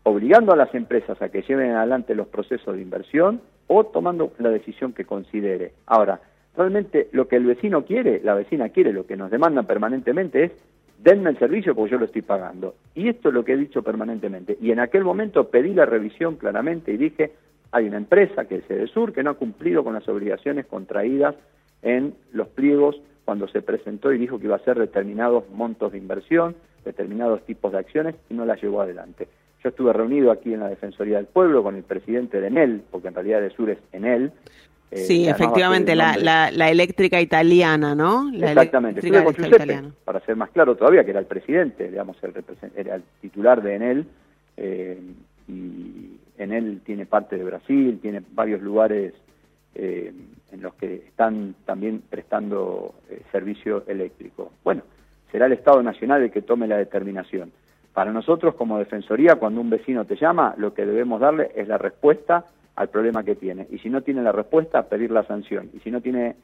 obligando 0.04 0.52
a 0.52 0.56
las 0.56 0.74
empresas 0.74 1.20
a 1.20 1.28
que 1.28 1.42
lleven 1.42 1.72
adelante 1.72 2.14
los 2.14 2.28
procesos 2.28 2.76
de 2.76 2.82
inversión 2.82 3.42
o 3.66 3.84
tomando 3.84 4.32
la 4.38 4.48
decisión 4.48 4.92
que 4.94 5.04
considere. 5.04 5.72
Ahora, 5.86 6.20
realmente 6.58 7.08
lo 7.12 7.28
que 7.28 7.36
el 7.36 7.46
vecino 7.46 7.84
quiere, 7.84 8.20
la 8.22 8.34
vecina 8.34 8.68
quiere, 8.70 8.92
lo 8.92 9.06
que 9.06 9.16
nos 9.16 9.30
demandan 9.30 9.64
permanentemente 9.64 10.44
es 10.44 10.52
denme 10.98 11.30
el 11.30 11.38
servicio 11.38 11.74
porque 11.74 11.92
yo 11.92 11.98
lo 11.98 12.06
estoy 12.06 12.22
pagando. 12.22 12.74
Y 12.96 13.08
esto 13.08 13.28
es 13.28 13.34
lo 13.34 13.44
que 13.44 13.52
he 13.52 13.56
dicho 13.56 13.82
permanentemente. 13.82 14.58
Y 14.60 14.72
en 14.72 14.80
aquel 14.80 15.04
momento 15.04 15.48
pedí 15.48 15.72
la 15.72 15.86
revisión 15.86 16.34
claramente 16.34 16.92
y 16.92 16.96
dije, 16.96 17.32
hay 17.70 17.86
una 17.86 17.98
empresa 17.98 18.46
que 18.46 18.56
es 18.56 18.70
Edesur 18.70 19.12
que 19.12 19.22
no 19.22 19.30
ha 19.30 19.34
cumplido 19.34 19.84
con 19.84 19.94
las 19.94 20.08
obligaciones 20.08 20.66
contraídas 20.66 21.36
en 21.82 22.14
los 22.32 22.48
pliegos 22.48 23.00
cuando 23.24 23.46
se 23.46 23.62
presentó 23.62 24.12
y 24.12 24.18
dijo 24.18 24.38
que 24.38 24.46
iba 24.46 24.56
a 24.56 24.58
hacer 24.58 24.78
determinados 24.78 25.48
montos 25.50 25.92
de 25.92 25.98
inversión, 25.98 26.56
determinados 26.84 27.44
tipos 27.44 27.70
de 27.70 27.78
acciones 27.78 28.16
y 28.28 28.34
no 28.34 28.44
las 28.44 28.60
llevó 28.60 28.80
adelante. 28.80 29.28
Yo 29.62 29.70
estuve 29.70 29.92
reunido 29.92 30.30
aquí 30.30 30.54
en 30.54 30.60
la 30.60 30.68
Defensoría 30.68 31.16
del 31.16 31.26
Pueblo 31.26 31.62
con 31.62 31.74
el 31.76 31.82
presidente 31.82 32.40
de 32.40 32.46
Enel, 32.46 32.82
porque 32.90 33.08
en 33.08 33.14
realidad 33.14 33.40
Edesur 33.40 33.70
es 33.70 33.78
Enel. 33.92 34.32
Eh, 34.90 34.96
Sí, 34.98 35.28
efectivamente, 35.28 35.94
la, 35.94 36.16
la, 36.16 36.50
la 36.50 36.70
eléctrica 36.70 37.20
italiana, 37.20 37.94
¿no? 37.94 38.30
La 38.32 38.48
Exactamente, 38.50 39.00
eléctrica 39.00 39.24
con 39.24 39.34
Giuseppe, 39.34 39.56
italiana. 39.56 39.90
para 40.04 40.20
ser 40.20 40.36
más 40.36 40.50
claro 40.50 40.76
todavía, 40.76 41.04
que 41.04 41.10
era 41.10 41.20
el 41.20 41.26
presidente, 41.26 41.90
digamos, 41.90 42.16
el 42.22 42.32
era 42.76 42.94
el 42.96 43.02
titular 43.20 43.62
de 43.62 43.74
Enel, 43.74 44.06
eh, 44.56 44.98
y 45.48 46.18
Enel 46.38 46.80
tiene 46.84 47.06
parte 47.06 47.36
de 47.36 47.44
Brasil, 47.44 47.98
tiene 48.00 48.22
varios 48.32 48.60
lugares 48.62 49.14
eh, 49.74 50.12
en 50.52 50.62
los 50.62 50.74
que 50.74 50.94
están 51.06 51.54
también 51.64 52.02
prestando 52.08 52.94
eh, 53.10 53.22
servicio 53.32 53.84
eléctrico. 53.86 54.52
Bueno, 54.64 54.82
será 55.30 55.46
el 55.46 55.52
Estado 55.52 55.82
Nacional 55.82 56.22
el 56.22 56.30
que 56.30 56.42
tome 56.42 56.66
la 56.66 56.76
determinación. 56.78 57.52
Para 57.92 58.12
nosotros, 58.12 58.54
como 58.54 58.78
Defensoría, 58.78 59.36
cuando 59.36 59.60
un 59.60 59.70
vecino 59.70 60.04
te 60.04 60.16
llama, 60.16 60.54
lo 60.56 60.72
que 60.72 60.86
debemos 60.86 61.20
darle 61.20 61.50
es 61.54 61.66
la 61.68 61.78
respuesta 61.78 62.44
al 62.78 62.88
problema 62.90 63.24
que 63.24 63.34
tiene. 63.34 63.66
Y 63.70 63.78
si 63.78 63.90
no 63.90 64.02
tiene 64.02 64.22
la 64.22 64.30
respuesta, 64.30 64.84
pedir 64.88 65.10
la 65.10 65.24
sanción. 65.24 65.68
Y 65.74 65.80
si 65.80 65.90
no 65.90 66.00
tiene 66.00 66.36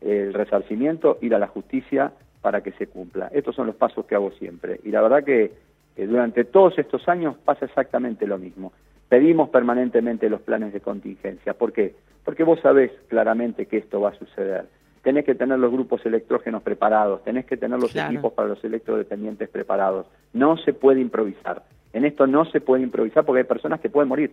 el 0.00 0.32
resarcimiento, 0.32 1.18
ir 1.20 1.34
a 1.34 1.38
la 1.38 1.48
justicia 1.48 2.12
para 2.40 2.62
que 2.62 2.72
se 2.72 2.86
cumpla. 2.86 3.28
Estos 3.32 3.54
son 3.54 3.66
los 3.66 3.76
pasos 3.76 4.06
que 4.06 4.14
hago 4.14 4.30
siempre. 4.32 4.80
Y 4.84 4.90
la 4.90 5.02
verdad 5.02 5.22
que 5.22 5.52
eh, 5.96 6.06
durante 6.06 6.44
todos 6.44 6.78
estos 6.78 7.06
años 7.08 7.36
pasa 7.44 7.66
exactamente 7.66 8.26
lo 8.26 8.38
mismo. 8.38 8.72
Pedimos 9.10 9.50
permanentemente 9.50 10.30
los 10.30 10.40
planes 10.40 10.72
de 10.72 10.80
contingencia. 10.80 11.52
¿Por 11.52 11.74
qué? 11.74 11.94
Porque 12.24 12.42
vos 12.42 12.58
sabés 12.60 12.90
claramente 13.08 13.66
que 13.66 13.76
esto 13.76 14.00
va 14.00 14.08
a 14.08 14.14
suceder. 14.14 14.64
Tenés 15.02 15.26
que 15.26 15.34
tener 15.34 15.58
los 15.58 15.70
grupos 15.70 16.06
electrógenos 16.06 16.62
preparados, 16.62 17.22
tenés 17.22 17.44
que 17.44 17.58
tener 17.58 17.78
los 17.78 17.92
Claro. 17.92 18.12
equipos 18.12 18.32
para 18.32 18.48
los 18.48 18.64
electrodependientes 18.64 19.50
preparados. 19.50 20.06
No 20.32 20.56
se 20.56 20.72
puede 20.72 21.00
improvisar. 21.02 21.64
En 21.92 22.06
esto 22.06 22.26
no 22.26 22.46
se 22.46 22.62
puede 22.62 22.82
improvisar 22.82 23.26
porque 23.26 23.40
hay 23.40 23.44
personas 23.46 23.80
que 23.80 23.90
pueden 23.90 24.08
morir. 24.08 24.32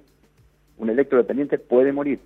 Un 0.80 0.90
electrodependiente 0.90 1.60
puede 1.60 1.94
morir. 1.94 2.20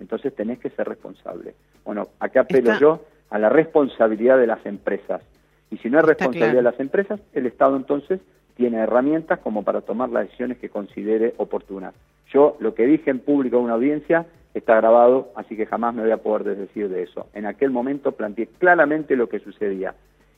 Entonces 0.00 0.34
tenés 0.34 0.58
que 0.58 0.70
ser 0.70 0.88
responsable. 0.88 1.54
Bueno, 1.84 2.08
acá 2.20 2.40
apelo 2.42 2.70
Está- 2.72 2.80
yo 2.80 3.04
a 3.30 3.38
la 3.38 3.48
responsabilidad 3.48 4.38
de 4.38 4.46
las 4.46 4.64
empresas. 4.64 5.22
Y 5.70 5.78
si 5.78 5.90
no 5.90 5.98
es 5.98 6.02
Está 6.04 6.12
responsabilidad 6.12 6.52
claro. 6.52 6.56
de 6.58 6.62
las 6.70 6.80
empresas, 6.80 7.20
el 7.32 7.46
Estado 7.46 7.76
entonces 7.76 8.20
tiene 8.56 8.78
herramientas 8.78 9.40
como 9.40 9.64
para 9.64 9.80
tomar 9.80 10.10
las 10.10 10.24
decisiones 10.24 10.58
que 10.58 10.68
considere 10.68 11.34
oportunas. 11.38 11.94
Yo 12.32 12.56
lo 12.60 12.74
que 12.74 12.86
dije 12.86 13.10
en 13.10 13.18
público 13.18 13.56
en 13.58 13.64
una 13.64 13.74
audiencia 13.74 14.26
está 14.54 14.76
grabado, 14.76 15.32
así 15.36 15.56
que 15.56 15.66
jamás 15.66 15.94
me 15.94 16.02
voy 16.02 16.10
a 16.12 16.16
poder 16.18 16.44
desdecir 16.44 16.88
de 16.88 17.02
eso. 17.02 17.28
En 17.34 17.44
aquel 17.46 17.70
momento 17.70 18.12
planteé 18.12 18.46
claramente 18.58 19.16
lo 19.16 19.28
que 19.28 19.40
sucedía. 19.40 19.94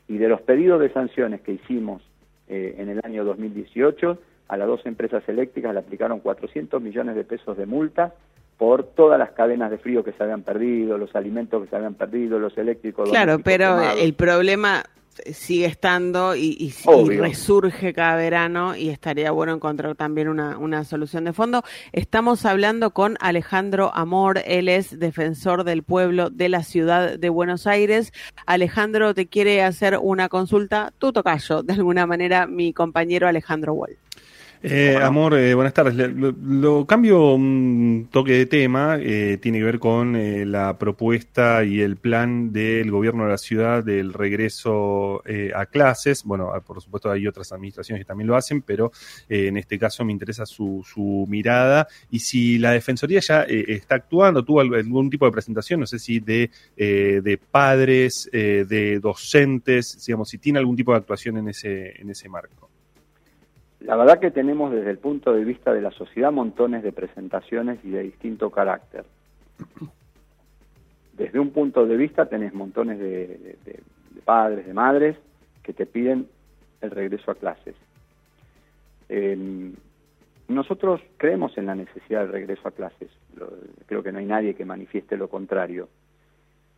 Y 0.08 0.18
de 0.18 0.28
los 0.28 0.40
pedidos 0.40 0.80
de 0.80 0.90
sanciones 0.90 1.40
que 1.42 1.52
hicimos 1.52 2.02
eh, 2.48 2.76
en 2.78 2.88
el 2.88 3.00
año 3.04 3.24
2018, 3.24 4.18
a 4.48 4.56
las 4.56 4.66
dos 4.68 4.84
empresas 4.86 5.22
eléctricas 5.28 5.72
le 5.74 5.80
aplicaron 5.80 6.20
400 6.20 6.80
millones 6.82 7.14
de 7.16 7.24
pesos 7.24 7.56
de 7.56 7.66
multas 7.66 8.12
por 8.56 8.82
todas 8.82 9.18
las 9.18 9.30
cadenas 9.32 9.70
de 9.70 9.78
frío 9.78 10.02
que 10.02 10.12
se 10.12 10.22
habían 10.22 10.42
perdido, 10.42 10.98
los 10.98 11.14
alimentos 11.14 11.62
que 11.62 11.70
se 11.70 11.76
habían 11.76 11.94
perdido, 11.94 12.38
los 12.38 12.56
eléctricos. 12.58 13.08
Claro, 13.10 13.38
pero 13.38 13.76
quemados. 13.76 14.00
el 14.00 14.14
problema 14.14 14.84
sigue 15.32 15.66
estando 15.66 16.36
y, 16.36 16.56
y- 16.60 16.66
y 16.68 16.74
Obvio. 16.86 17.22
resurge 17.22 17.92
cada 17.92 18.14
verano 18.16 18.76
y 18.76 18.88
estaría 18.90 19.32
bueno 19.32 19.52
encontrar 19.52 19.96
también 19.96 20.28
una, 20.28 20.56
una 20.58 20.84
solución 20.84 21.24
de 21.24 21.32
fondo. 21.32 21.62
Estamos 21.92 22.44
hablando 22.46 22.90
con 22.92 23.16
Alejandro 23.20 23.90
Amor, 23.94 24.40
él 24.44 24.68
es 24.68 24.96
defensor 24.98 25.64
del 25.64 25.82
pueblo 25.82 26.30
de 26.30 26.48
la 26.48 26.62
ciudad 26.62 27.18
de 27.18 27.28
Buenos 27.30 27.66
Aires. 27.66 28.12
Alejandro 28.46 29.12
te 29.12 29.26
quiere 29.26 29.62
hacer 29.62 29.98
una 30.00 30.28
consulta, 30.28 30.92
tu 30.98 31.12
tocayo, 31.12 31.62
de 31.64 31.72
alguna 31.74 32.06
manera, 32.06 32.46
mi 32.46 32.72
compañero 32.72 33.26
Alejandro 33.26 33.74
Wall. 33.74 33.96
Eh, 34.60 34.96
amor, 35.00 35.34
eh, 35.38 35.54
buenas 35.54 35.72
tardes. 35.72 35.94
Lo, 35.94 36.84
cambio 36.84 37.34
un 37.34 38.08
toque 38.10 38.32
de 38.32 38.46
tema, 38.46 38.98
eh, 39.00 39.38
tiene 39.40 39.58
que 39.58 39.64
ver 39.64 39.78
con 39.78 40.16
eh, 40.16 40.44
la 40.44 40.76
propuesta 40.78 41.62
y 41.62 41.80
el 41.80 41.96
plan 41.96 42.52
del 42.52 42.90
gobierno 42.90 43.22
de 43.22 43.30
la 43.30 43.38
ciudad 43.38 43.84
del 43.84 44.12
regreso 44.12 45.22
eh, 45.26 45.52
a 45.54 45.66
clases. 45.66 46.24
Bueno, 46.24 46.50
ah, 46.52 46.60
por 46.60 46.82
supuesto 46.82 47.08
hay 47.08 47.28
otras 47.28 47.52
administraciones 47.52 48.00
que 48.00 48.08
también 48.08 48.26
lo 48.26 48.34
hacen, 48.34 48.62
pero 48.62 48.90
eh, 49.28 49.46
en 49.46 49.58
este 49.58 49.78
caso 49.78 50.04
me 50.04 50.10
interesa 50.12 50.44
su, 50.44 50.84
su 50.84 51.24
mirada 51.28 51.86
y 52.10 52.18
si 52.18 52.58
la 52.58 52.72
Defensoría 52.72 53.20
ya 53.20 53.42
está 53.42 53.94
actuando, 53.94 54.44
tuvo 54.44 54.60
al- 54.60 54.74
algún 54.74 55.08
tipo 55.08 55.24
de 55.24 55.30
presentación, 55.32 55.78
no 55.80 55.86
sé 55.86 56.00
si 56.00 56.18
de, 56.18 56.50
de 56.76 57.40
padres, 57.50 58.28
de 58.32 58.98
docentes, 59.00 60.04
digamos, 60.04 60.28
si 60.30 60.38
tiene 60.38 60.58
algún 60.58 60.74
tipo 60.74 60.90
de 60.92 60.98
actuación 60.98 61.36
en 61.38 61.48
ese, 61.48 62.00
en 62.00 62.10
ese 62.10 62.28
marco. 62.28 62.67
La 63.80 63.96
verdad 63.96 64.18
que 64.18 64.30
tenemos 64.30 64.72
desde 64.72 64.90
el 64.90 64.98
punto 64.98 65.32
de 65.32 65.44
vista 65.44 65.72
de 65.72 65.80
la 65.80 65.90
sociedad 65.92 66.32
montones 66.32 66.82
de 66.82 66.92
presentaciones 66.92 67.78
y 67.84 67.90
de 67.90 68.02
distinto 68.02 68.50
carácter. 68.50 69.04
Desde 71.12 71.38
un 71.38 71.50
punto 71.50 71.86
de 71.86 71.96
vista 71.96 72.26
tenés 72.26 72.54
montones 72.54 72.98
de, 72.98 73.56
padres, 74.24 74.66
de 74.66 74.74
madres 74.74 75.16
que 75.62 75.72
te 75.72 75.86
piden 75.86 76.28
el 76.80 76.90
regreso 76.90 77.30
a 77.30 77.34
clases. 77.34 77.74
Eh, 79.08 79.72
nosotros 80.48 81.00
creemos 81.16 81.56
en 81.58 81.66
la 81.66 81.74
necesidad 81.74 82.22
del 82.22 82.32
regreso 82.32 82.66
a 82.68 82.72
clases. 82.72 83.10
Creo 83.86 84.02
que 84.02 84.12
no 84.12 84.18
hay 84.18 84.26
nadie 84.26 84.54
que 84.54 84.64
manifieste 84.64 85.16
lo 85.16 85.28
contrario. 85.28 85.88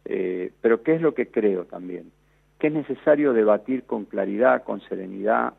Eh, 0.05 0.53
pero 0.61 0.83
¿qué 0.83 0.95
es 0.95 1.01
lo 1.01 1.15
que 1.15 1.29
creo 1.29 1.65
también? 1.65 2.11
Que 2.59 2.67
es 2.67 2.73
necesario 2.73 3.33
debatir 3.33 3.85
con 3.85 4.05
claridad, 4.05 4.65
con 4.65 4.81
serenidad 4.83 5.55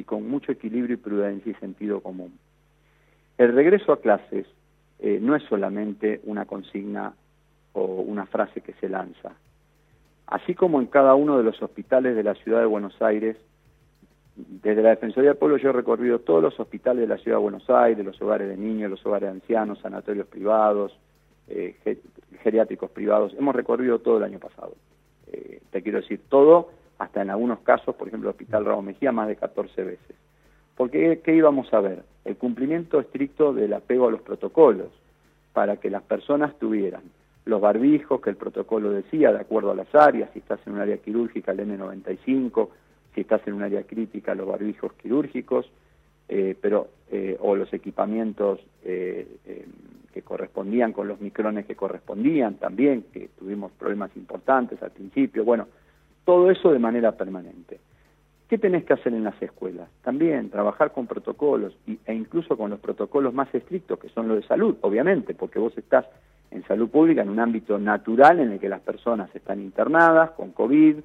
y 0.00 0.04
con 0.04 0.28
mucho 0.28 0.50
equilibrio 0.52 0.94
y 0.94 0.98
prudencia 0.98 1.52
y 1.52 1.54
sentido 1.56 2.00
común. 2.00 2.32
El 3.38 3.54
regreso 3.54 3.92
a 3.92 4.00
clases 4.00 4.46
eh, 4.98 5.18
no 5.20 5.36
es 5.36 5.42
solamente 5.44 6.20
una 6.24 6.46
consigna 6.46 7.12
o 7.72 7.84
una 7.84 8.26
frase 8.26 8.60
que 8.60 8.72
se 8.74 8.88
lanza. 8.88 9.32
Así 10.26 10.54
como 10.54 10.80
en 10.80 10.86
cada 10.86 11.14
uno 11.14 11.38
de 11.38 11.44
los 11.44 11.60
hospitales 11.62 12.14
de 12.16 12.22
la 12.22 12.34
ciudad 12.34 12.60
de 12.60 12.66
Buenos 12.66 13.00
Aires 13.02 13.36
desde 14.36 14.82
la 14.82 14.90
Defensoría 14.90 15.30
del 15.30 15.38
Pueblo 15.38 15.58
yo 15.58 15.68
he 15.70 15.72
recorrido 15.72 16.20
todos 16.20 16.42
los 16.42 16.58
hospitales 16.58 17.02
de 17.02 17.08
la 17.08 17.18
Ciudad 17.18 17.36
de 17.38 17.42
Buenos 17.42 17.68
Aires, 17.68 18.04
los 18.04 18.20
hogares 18.22 18.48
de 18.48 18.56
niños, 18.56 18.90
los 18.90 19.04
hogares 19.04 19.28
de 19.28 19.34
ancianos, 19.34 19.80
sanatorios 19.80 20.26
privados, 20.28 20.96
eh, 21.48 21.76
ge- 21.84 22.00
geriátricos 22.42 22.90
privados. 22.90 23.34
Hemos 23.38 23.54
recorrido 23.54 23.98
todo 23.98 24.16
el 24.18 24.24
año 24.24 24.38
pasado. 24.38 24.74
Eh, 25.32 25.60
te 25.70 25.82
quiero 25.82 26.00
decir, 26.00 26.20
todo, 26.28 26.70
hasta 27.00 27.22
en 27.22 27.30
algunos 27.30 27.60
casos, 27.60 27.94
por 27.96 28.08
ejemplo, 28.08 28.28
el 28.28 28.34
Hospital 28.34 28.66
Raúl 28.66 28.84
Mejía, 28.84 29.10
más 29.10 29.26
de 29.26 29.34
14 29.34 29.84
veces. 29.84 30.16
Porque, 30.76 31.20
¿qué 31.24 31.34
íbamos 31.34 31.72
a 31.72 31.80
ver? 31.80 32.04
El 32.26 32.36
cumplimiento 32.36 33.00
estricto 33.00 33.54
del 33.54 33.72
apego 33.72 34.08
a 34.08 34.10
los 34.10 34.20
protocolos, 34.20 34.88
para 35.54 35.78
que 35.78 35.88
las 35.88 36.02
personas 36.02 36.56
tuvieran 36.58 37.02
los 37.46 37.58
barbijos 37.58 38.20
que 38.20 38.28
el 38.28 38.36
protocolo 38.36 38.90
decía, 38.90 39.32
de 39.32 39.40
acuerdo 39.40 39.70
a 39.70 39.74
las 39.74 39.92
áreas, 39.94 40.28
si 40.34 40.40
estás 40.40 40.60
en 40.66 40.74
un 40.74 40.80
área 40.80 40.98
quirúrgica, 40.98 41.52
el 41.52 41.60
N95, 41.60 42.68
si 43.14 43.22
estás 43.22 43.40
en 43.46 43.54
un 43.54 43.62
área 43.62 43.82
crítica, 43.84 44.34
los 44.34 44.46
barbijos 44.46 44.92
quirúrgicos, 44.92 45.70
eh, 46.28 46.54
pero 46.60 46.88
eh, 47.10 47.38
o 47.40 47.56
los 47.56 47.72
equipamientos 47.72 48.60
eh, 48.84 49.26
que 50.12 50.20
correspondían 50.20 50.92
con 50.92 51.08
los 51.08 51.18
micrones 51.18 51.64
que 51.64 51.74
correspondían 51.74 52.56
también, 52.56 53.06
que 53.10 53.30
tuvimos 53.38 53.72
problemas 53.72 54.14
importantes 54.16 54.82
al 54.82 54.90
principio, 54.90 55.44
bueno, 55.44 55.66
todo 56.30 56.48
eso 56.48 56.70
de 56.70 56.78
manera 56.78 57.10
permanente. 57.10 57.80
¿Qué 58.48 58.56
tenés 58.56 58.84
que 58.84 58.92
hacer 58.92 59.12
en 59.12 59.24
las 59.24 59.40
escuelas? 59.42 59.88
También 60.04 60.48
trabajar 60.48 60.92
con 60.92 61.08
protocolos 61.08 61.76
y- 61.88 61.98
e 62.06 62.14
incluso 62.14 62.56
con 62.56 62.70
los 62.70 62.78
protocolos 62.78 63.34
más 63.34 63.52
estrictos, 63.52 63.98
que 63.98 64.10
son 64.10 64.28
los 64.28 64.36
de 64.40 64.46
salud, 64.46 64.76
obviamente, 64.82 65.34
porque 65.34 65.58
vos 65.58 65.76
estás 65.76 66.06
en 66.52 66.62
salud 66.68 66.88
pública 66.88 67.22
en 67.22 67.30
un 67.30 67.40
ámbito 67.40 67.80
natural 67.80 68.38
en 68.38 68.52
el 68.52 68.60
que 68.60 68.68
las 68.68 68.80
personas 68.80 69.28
están 69.34 69.60
internadas 69.60 70.30
con 70.36 70.52
COVID, 70.52 70.98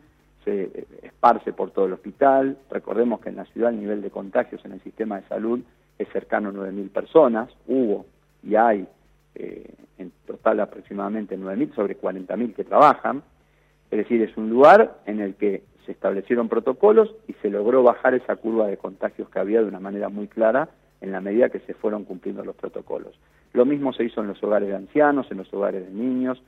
se 0.44 0.62
eh, 0.66 0.86
esparce 1.02 1.54
por 1.54 1.72
todo 1.72 1.86
el 1.88 1.94
hospital. 1.94 2.60
Recordemos 2.70 3.20
que 3.20 3.30
en 3.30 3.38
la 3.38 3.46
ciudad 3.46 3.72
el 3.72 3.80
nivel 3.80 4.04
de 4.04 4.12
contagios 4.12 4.64
en 4.64 4.74
el 4.74 4.82
sistema 4.82 5.20
de 5.20 5.28
salud 5.28 5.60
es 5.98 6.08
cercano 6.10 6.50
a 6.50 6.52
9.000 6.52 6.90
personas, 6.92 7.50
hubo 7.68 8.06
y 8.44 8.54
hay 8.54 8.88
eh, 9.34 9.74
en 9.98 10.12
total 10.28 10.60
aproximadamente 10.60 11.36
9.000 11.36 11.74
sobre 11.74 11.98
40.000 11.98 12.54
que 12.54 12.64
trabajan. 12.64 13.24
Es 13.96 14.00
decir, 14.00 14.22
es 14.22 14.36
un 14.36 14.50
lugar 14.50 14.98
en 15.06 15.22
el 15.22 15.36
que 15.36 15.64
se 15.86 15.94
establecieron 15.94 16.50
protocolos 16.50 17.16
y 17.30 17.34
se 17.42 17.50
logró 17.50 17.82
bajar 17.82 18.14
esa 18.14 18.36
curva 18.36 18.68
de 18.68 18.76
contagios 18.76 19.30
que 19.30 19.40
había 19.40 19.62
de 19.62 19.70
una 19.70 19.80
manera 19.80 20.10
muy 20.10 20.28
clara 20.28 20.68
en 21.00 21.14
la 21.14 21.22
medida 21.22 21.48
que 21.48 21.60
se 21.60 21.74
fueron 21.74 22.04
cumpliendo 22.04 22.44
los 22.44 22.58
protocolos. 22.58 23.18
Lo 23.54 23.64
mismo 23.64 23.94
se 23.94 24.04
hizo 24.04 24.20
en 24.20 24.28
los 24.28 24.44
hogares 24.44 24.68
de 24.68 24.76
ancianos, 24.76 25.32
en 25.32 25.38
los 25.38 25.54
hogares 25.54 25.86
de 25.86 25.94
niños, 25.94 26.44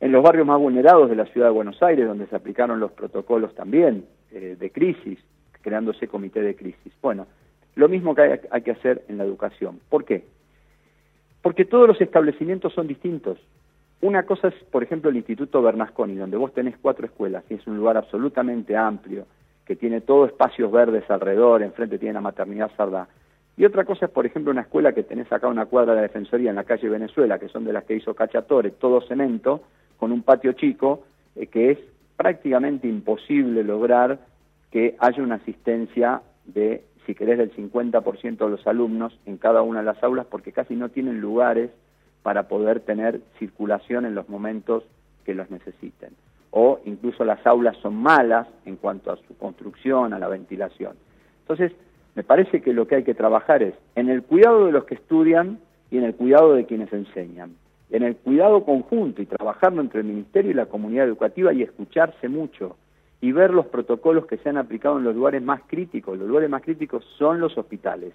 en 0.00 0.10
los 0.10 0.22
barrios 0.22 0.46
más 0.46 0.58
vulnerados 0.58 1.10
de 1.10 1.16
la 1.16 1.26
ciudad 1.26 1.48
de 1.48 1.52
Buenos 1.52 1.82
Aires, 1.82 2.08
donde 2.08 2.28
se 2.28 2.36
aplicaron 2.36 2.80
los 2.80 2.92
protocolos 2.92 3.54
también 3.54 4.06
eh, 4.30 4.56
de 4.58 4.70
crisis, 4.70 5.18
creándose 5.60 6.08
comité 6.08 6.40
de 6.40 6.56
crisis. 6.56 6.94
Bueno, 7.02 7.26
lo 7.74 7.90
mismo 7.90 8.14
que 8.14 8.22
hay, 8.22 8.40
hay 8.50 8.62
que 8.62 8.70
hacer 8.70 9.04
en 9.08 9.18
la 9.18 9.24
educación. 9.24 9.80
¿Por 9.90 10.06
qué? 10.06 10.24
Porque 11.42 11.66
todos 11.66 11.88
los 11.88 12.00
establecimientos 12.00 12.72
son 12.72 12.86
distintos. 12.86 13.38
Una 14.02 14.24
cosa 14.24 14.48
es, 14.48 14.54
por 14.70 14.82
ejemplo, 14.82 15.10
el 15.10 15.16
Instituto 15.16 15.62
Bernasconi, 15.62 16.16
donde 16.16 16.36
vos 16.36 16.52
tenés 16.52 16.76
cuatro 16.78 17.06
escuelas 17.06 17.44
y 17.48 17.54
es 17.54 17.66
un 17.66 17.76
lugar 17.76 17.96
absolutamente 17.96 18.76
amplio, 18.76 19.26
que 19.64 19.74
tiene 19.74 20.00
todo 20.00 20.26
espacios 20.26 20.70
verdes 20.70 21.10
alrededor, 21.10 21.62
enfrente 21.62 21.98
tiene 21.98 22.14
la 22.14 22.20
maternidad 22.20 22.70
Sardá. 22.76 23.08
Y 23.56 23.64
otra 23.64 23.84
cosa 23.84 24.06
es, 24.06 24.12
por 24.12 24.26
ejemplo, 24.26 24.52
una 24.52 24.60
escuela 24.60 24.92
que 24.92 25.02
tenés 25.02 25.32
acá 25.32 25.48
una 25.48 25.64
cuadra 25.64 25.92
de 25.92 25.96
la 25.96 26.02
Defensoría 26.02 26.50
en 26.50 26.56
la 26.56 26.64
calle 26.64 26.90
Venezuela, 26.90 27.38
que 27.38 27.48
son 27.48 27.64
de 27.64 27.72
las 27.72 27.84
que 27.84 27.96
hizo 27.96 28.14
Cachatore, 28.14 28.72
todo 28.72 29.00
cemento, 29.00 29.62
con 29.96 30.12
un 30.12 30.22
patio 30.22 30.52
chico, 30.52 31.04
eh, 31.34 31.46
que 31.46 31.70
es 31.70 31.78
prácticamente 32.16 32.86
imposible 32.86 33.64
lograr 33.64 34.18
que 34.70 34.94
haya 34.98 35.22
una 35.22 35.36
asistencia 35.36 36.20
de, 36.44 36.84
si 37.06 37.14
querés, 37.14 37.38
del 37.38 37.54
50% 37.56 38.36
de 38.36 38.50
los 38.50 38.66
alumnos 38.66 39.18
en 39.24 39.38
cada 39.38 39.62
una 39.62 39.80
de 39.80 39.86
las 39.86 40.02
aulas, 40.02 40.26
porque 40.26 40.52
casi 40.52 40.76
no 40.76 40.90
tienen 40.90 41.20
lugares 41.20 41.70
para 42.26 42.48
poder 42.48 42.80
tener 42.80 43.20
circulación 43.38 44.04
en 44.04 44.16
los 44.16 44.28
momentos 44.28 44.82
que 45.24 45.32
los 45.32 45.48
necesiten. 45.48 46.10
O 46.50 46.80
incluso 46.84 47.24
las 47.24 47.46
aulas 47.46 47.76
son 47.76 47.94
malas 47.94 48.48
en 48.64 48.74
cuanto 48.74 49.12
a 49.12 49.16
su 49.28 49.38
construcción, 49.38 50.12
a 50.12 50.18
la 50.18 50.26
ventilación. 50.26 50.96
Entonces, 51.42 51.70
me 52.16 52.24
parece 52.24 52.62
que 52.62 52.72
lo 52.72 52.88
que 52.88 52.96
hay 52.96 53.04
que 53.04 53.14
trabajar 53.14 53.62
es 53.62 53.74
en 53.94 54.08
el 54.08 54.24
cuidado 54.24 54.66
de 54.66 54.72
los 54.72 54.86
que 54.86 54.96
estudian 54.96 55.60
y 55.88 55.98
en 55.98 56.02
el 56.02 56.16
cuidado 56.16 56.54
de 56.54 56.66
quienes 56.66 56.92
enseñan, 56.92 57.54
en 57.90 58.02
el 58.02 58.16
cuidado 58.16 58.64
conjunto 58.64 59.22
y 59.22 59.26
trabajarlo 59.26 59.80
entre 59.80 60.00
el 60.00 60.06
Ministerio 60.08 60.50
y 60.50 60.54
la 60.54 60.66
comunidad 60.66 61.06
educativa 61.06 61.52
y 61.52 61.62
escucharse 61.62 62.28
mucho 62.28 62.76
y 63.20 63.30
ver 63.30 63.54
los 63.54 63.66
protocolos 63.66 64.26
que 64.26 64.38
se 64.38 64.48
han 64.48 64.56
aplicado 64.56 64.98
en 64.98 65.04
los 65.04 65.14
lugares 65.14 65.42
más 65.44 65.60
críticos. 65.68 66.18
Los 66.18 66.26
lugares 66.26 66.50
más 66.50 66.62
críticos 66.62 67.04
son 67.18 67.38
los 67.38 67.56
hospitales. 67.56 68.14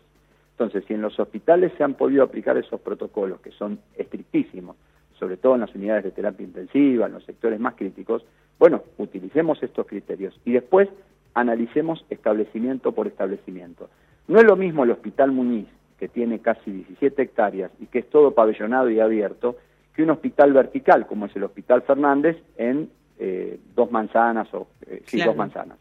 Entonces, 0.52 0.84
si 0.88 0.94
en 0.94 1.02
los 1.02 1.19
hospitales 1.19 1.72
se 1.78 1.84
han 1.84 1.95
podido 1.95 2.23
aplicar 2.23 2.57
esos 2.57 2.80
protocolos, 2.82 3.41
que 3.41 3.52
son 3.52 3.80
estrictísimos, 3.95 4.76
sobre 5.18 5.38
todo 5.38 5.56
en 5.56 5.61
las 5.61 5.73
unidades 5.76 6.03
de 6.03 6.11
terapia 6.11 6.45
intensiva, 6.45 7.06
en 7.07 7.14
los 7.14 7.23
sectores 7.26 7.60
más 7.60 7.76
críticos, 7.76 8.23
bueno, 8.60 8.84
utilicemos 8.98 9.61
estos 9.64 9.88
criterios 9.88 10.40
y 10.45 10.52
después 10.52 10.88
analicemos 11.34 12.06
establecimiento 12.10 12.91
por 12.91 13.07
establecimiento. 13.07 13.90
No 14.28 14.40
es 14.40 14.45
lo 14.45 14.56
mismo 14.56 14.84
el 14.84 14.91
Hospital 14.91 15.32
Muñiz, 15.32 15.68
que 15.98 16.07
tiene 16.07 16.40
casi 16.40 16.72
17 16.72 17.22
hectáreas 17.22 17.72
y 17.80 17.88
que 17.88 17.99
es 17.99 18.10
todo 18.10 18.34
pabellonado 18.34 18.90
y 18.90 18.99
abierto, 18.99 19.57
que 19.95 20.03
un 20.03 20.10
hospital 20.10 20.53
vertical, 20.53 21.06
como 21.06 21.26
es 21.26 21.36
el 21.36 21.44
Hospital 21.44 21.82
Fernández, 21.84 22.38
en 22.57 22.90
eh, 23.19 23.60
dos 23.76 23.91
manzanas, 23.91 24.52
o 24.53 24.68
eh, 24.88 25.03
sí, 25.06 25.18
Claro. 25.18 25.32
dos 25.32 25.38
manzanas. 25.38 25.78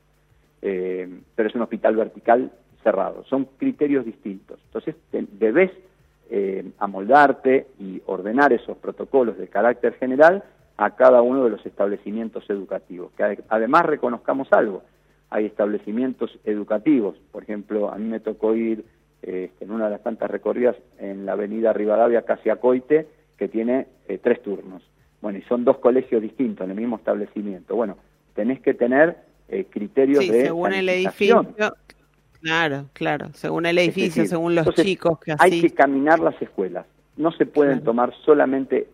Eh, 0.62 1.08
pero 1.34 1.48
es 1.48 1.54
un 1.54 1.62
hospital 1.62 1.96
vertical 1.96 2.50
cerrado. 2.82 3.24
Son 3.24 3.46
criterios 3.58 4.04
distintos. 4.04 4.60
Entonces, 4.66 4.94
te- 5.10 5.26
debes 5.32 5.70
eh, 6.30 6.64
amoldarte 6.78 7.66
y 7.78 8.00
ordenar 8.06 8.52
esos 8.52 8.76
protocolos 8.78 9.36
de 9.38 9.48
carácter 9.48 9.94
general 9.94 10.44
a 10.76 10.94
cada 10.96 11.22
uno 11.22 11.44
de 11.44 11.50
los 11.50 11.64
establecimientos 11.66 12.48
educativos. 12.48 13.10
Que 13.16 13.22
ade- 13.24 13.44
además 13.48 13.84
reconozcamos 13.86 14.48
algo. 14.52 14.82
Hay 15.30 15.46
establecimientos 15.46 16.38
educativos. 16.44 17.16
Por 17.32 17.42
ejemplo, 17.42 17.90
a 17.92 17.96
mí 17.98 18.08
me 18.08 18.20
tocó 18.20 18.54
ir 18.54 18.84
eh, 19.22 19.50
en 19.60 19.70
una 19.70 19.84
de 19.86 19.90
las 19.92 20.02
tantas 20.02 20.30
recorridas 20.30 20.76
en 20.98 21.26
la 21.26 21.32
avenida 21.32 21.72
Rivadavia, 21.72 22.22
casi 22.22 22.48
a 22.48 22.56
Coite, 22.56 23.06
que 23.36 23.48
tiene 23.48 23.86
eh, 24.08 24.18
tres 24.18 24.42
turnos. 24.42 24.82
Bueno, 25.20 25.38
y 25.38 25.42
son 25.42 25.64
dos 25.64 25.78
colegios 25.78 26.22
distintos 26.22 26.64
en 26.64 26.70
el 26.70 26.76
mismo 26.76 26.96
establecimiento. 26.96 27.76
Bueno, 27.76 27.98
tenés 28.34 28.60
que 28.60 28.72
tener 28.72 29.18
eh, 29.48 29.66
criterios 29.68 30.24
Sí, 30.24 30.30
de 30.30 30.44
según 30.46 30.72
el 30.72 30.88
edificio. 30.88 31.44
Claro, 32.40 32.86
claro. 32.92 33.28
Según 33.34 33.66
el 33.66 33.78
edificio, 33.78 34.22
decir, 34.22 34.28
según 34.28 34.54
los 34.54 34.62
entonces, 34.66 34.84
chicos 34.84 35.18
que 35.20 35.32
Hay 35.38 35.50
así. 35.50 35.62
que 35.62 35.70
caminar 35.70 36.20
las 36.20 36.40
escuelas. 36.40 36.86
No 37.16 37.32
se 37.32 37.44
pueden 37.46 37.82
tomar 37.84 38.14
solamente 38.24 38.88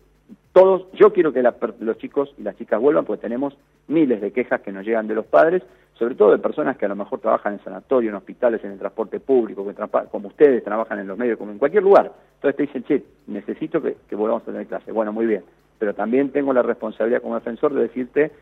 todos. 0.52 0.90
Yo 0.94 1.12
quiero 1.12 1.32
que 1.32 1.42
la 1.42 1.54
los 1.80 1.98
chicos 1.98 2.34
y 2.38 2.42
las 2.42 2.56
chicas 2.56 2.80
vuelvan 2.80 3.04
porque 3.04 3.22
tenemos 3.22 3.56
miles 3.88 4.20
de 4.20 4.32
quejas 4.32 4.62
que 4.62 4.72
nos 4.72 4.84
llegan 4.84 5.06
de 5.06 5.14
los 5.14 5.26
padres, 5.26 5.62
sobre 5.94 6.16
todo 6.16 6.32
de 6.32 6.38
personas 6.38 6.76
que 6.76 6.86
a 6.86 6.88
lo 6.88 6.96
mejor 6.96 7.20
trabajan 7.20 7.54
en 7.54 7.64
sanatorio, 7.64 8.10
en 8.10 8.16
hospitales, 8.16 8.64
en 8.64 8.72
el 8.72 8.78
transporte 8.78 9.20
público, 9.20 9.66
que 9.66 9.74
como 10.10 10.28
ustedes 10.28 10.64
trabajan 10.64 10.98
en 10.98 11.06
los 11.06 11.16
medios, 11.16 11.38
como 11.38 11.52
en 11.52 11.58
cualquier 11.58 11.84
lugar. 11.84 12.12
Entonces 12.34 12.56
te 12.56 12.62
dicen, 12.64 12.84
che, 12.84 13.04
necesito 13.28 13.80
que, 13.80 13.96
que 14.08 14.16
volvamos 14.16 14.42
a 14.42 14.46
tener 14.46 14.66
clase. 14.66 14.90
Bueno, 14.90 15.12
muy 15.12 15.26
bien. 15.26 15.44
Pero 15.78 15.94
también 15.94 16.30
tengo 16.30 16.52
la 16.52 16.62
responsabilidad 16.62 17.22
como 17.22 17.34
defensor 17.36 17.72
de 17.74 17.82
decirte, 17.82 18.32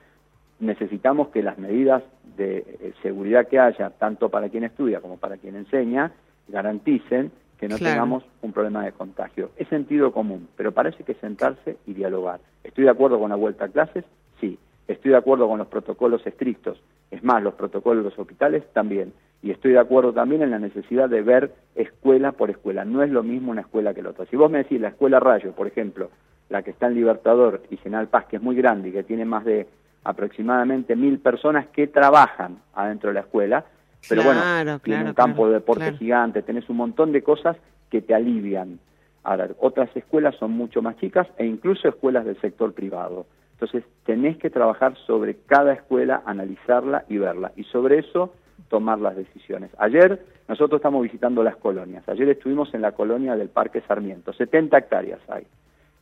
necesitamos 0.60 1.28
que 1.28 1.42
las 1.42 1.58
medidas 1.58 2.02
de 2.36 2.58
eh, 2.58 2.92
seguridad 3.02 3.48
que 3.48 3.58
haya, 3.58 3.90
tanto 3.90 4.28
para 4.28 4.48
quien 4.48 4.64
estudia 4.64 5.00
como 5.00 5.16
para 5.18 5.36
quien 5.36 5.56
enseña, 5.56 6.12
garanticen 6.48 7.30
que 7.58 7.68
no 7.68 7.76
Claro. 7.76 7.92
tengamos 7.92 8.24
un 8.42 8.52
problema 8.52 8.84
de 8.84 8.92
contagio. 8.92 9.50
Es 9.56 9.68
sentido 9.68 10.12
común, 10.12 10.48
pero 10.56 10.72
parece 10.72 11.04
que 11.04 11.14
sentarse 11.14 11.76
y 11.86 11.94
dialogar. 11.94 12.40
¿Estoy 12.62 12.84
de 12.84 12.90
acuerdo 12.90 13.18
con 13.18 13.30
la 13.30 13.36
vuelta 13.36 13.66
a 13.66 13.68
clases? 13.68 14.04
Sí. 14.40 14.58
¿Estoy 14.88 15.12
de 15.12 15.16
acuerdo 15.16 15.48
con 15.48 15.58
los 15.58 15.68
protocolos 15.68 16.26
estrictos? 16.26 16.82
Es 17.10 17.22
más, 17.24 17.42
los 17.42 17.54
protocolos 17.54 18.04
de 18.04 18.10
los 18.10 18.18
hospitales 18.18 18.64
también. 18.72 19.12
Y 19.42 19.50
estoy 19.50 19.72
de 19.72 19.78
acuerdo 19.78 20.12
también 20.12 20.42
en 20.42 20.50
la 20.50 20.58
necesidad 20.58 21.08
de 21.08 21.22
ver 21.22 21.54
escuela 21.74 22.32
por 22.32 22.50
escuela. 22.50 22.84
No 22.84 23.02
es 23.02 23.10
lo 23.10 23.22
mismo 23.22 23.50
una 23.52 23.62
escuela 23.62 23.94
que 23.94 24.02
la 24.02 24.10
otra. 24.10 24.26
Si 24.26 24.36
vos 24.36 24.50
me 24.50 24.58
decís 24.58 24.80
la 24.80 24.88
escuela 24.88 25.20
Rayo, 25.20 25.52
por 25.52 25.66
ejemplo, 25.66 26.10
la 26.50 26.62
que 26.62 26.70
está 26.70 26.86
en 26.86 26.94
Libertador 26.94 27.62
y 27.70 27.76
General 27.78 28.08
Paz, 28.08 28.26
que 28.26 28.36
es 28.36 28.42
muy 28.42 28.56
grande 28.56 28.88
y 28.90 28.92
que 28.92 29.02
tiene 29.04 29.24
más 29.24 29.44
de 29.44 29.66
aproximadamente 30.04 30.94
mil 30.94 31.18
personas 31.18 31.66
que 31.68 31.86
trabajan 31.86 32.58
adentro 32.74 33.10
de 33.10 33.14
la 33.14 33.20
escuela, 33.20 33.64
pero 34.08 34.22
Claro, 34.22 34.64
bueno, 34.64 34.78
tiene 34.80 35.04
un 35.04 35.14
campo 35.14 35.36
claro, 35.36 35.48
de 35.48 35.54
deporte 35.54 35.92
gigante, 35.94 36.42
tenés 36.42 36.68
un 36.68 36.76
montón 36.76 37.12
de 37.12 37.22
cosas 37.22 37.56
que 37.90 38.02
te 38.02 38.14
alivian. 38.14 38.78
Ahora, 39.22 39.48
otras 39.60 39.88
escuelas 39.96 40.36
son 40.36 40.52
mucho 40.52 40.82
más 40.82 40.96
chicas 40.98 41.26
e 41.38 41.46
incluso 41.46 41.88
escuelas 41.88 42.26
del 42.26 42.38
sector 42.40 42.74
privado. 42.74 43.26
Entonces, 43.52 43.84
tenés 44.04 44.36
que 44.36 44.50
trabajar 44.50 44.94
sobre 45.06 45.36
cada 45.46 45.72
escuela, 45.72 46.22
analizarla 46.26 47.04
y 47.08 47.16
verla. 47.16 47.52
Y 47.56 47.64
sobre 47.64 48.00
eso, 48.00 48.34
tomar 48.68 48.98
las 48.98 49.16
decisiones. 49.16 49.70
Ayer, 49.78 50.22
nosotros 50.48 50.78
estamos 50.78 51.02
visitando 51.02 51.42
las 51.42 51.56
colonias. 51.56 52.06
Ayer 52.08 52.28
estuvimos 52.28 52.74
en 52.74 52.82
la 52.82 52.92
colonia 52.92 53.36
del 53.36 53.48
Parque 53.48 53.80
Sarmiento. 53.88 54.32
70 54.34 54.76
hectáreas 54.76 55.20
hay. 55.28 55.46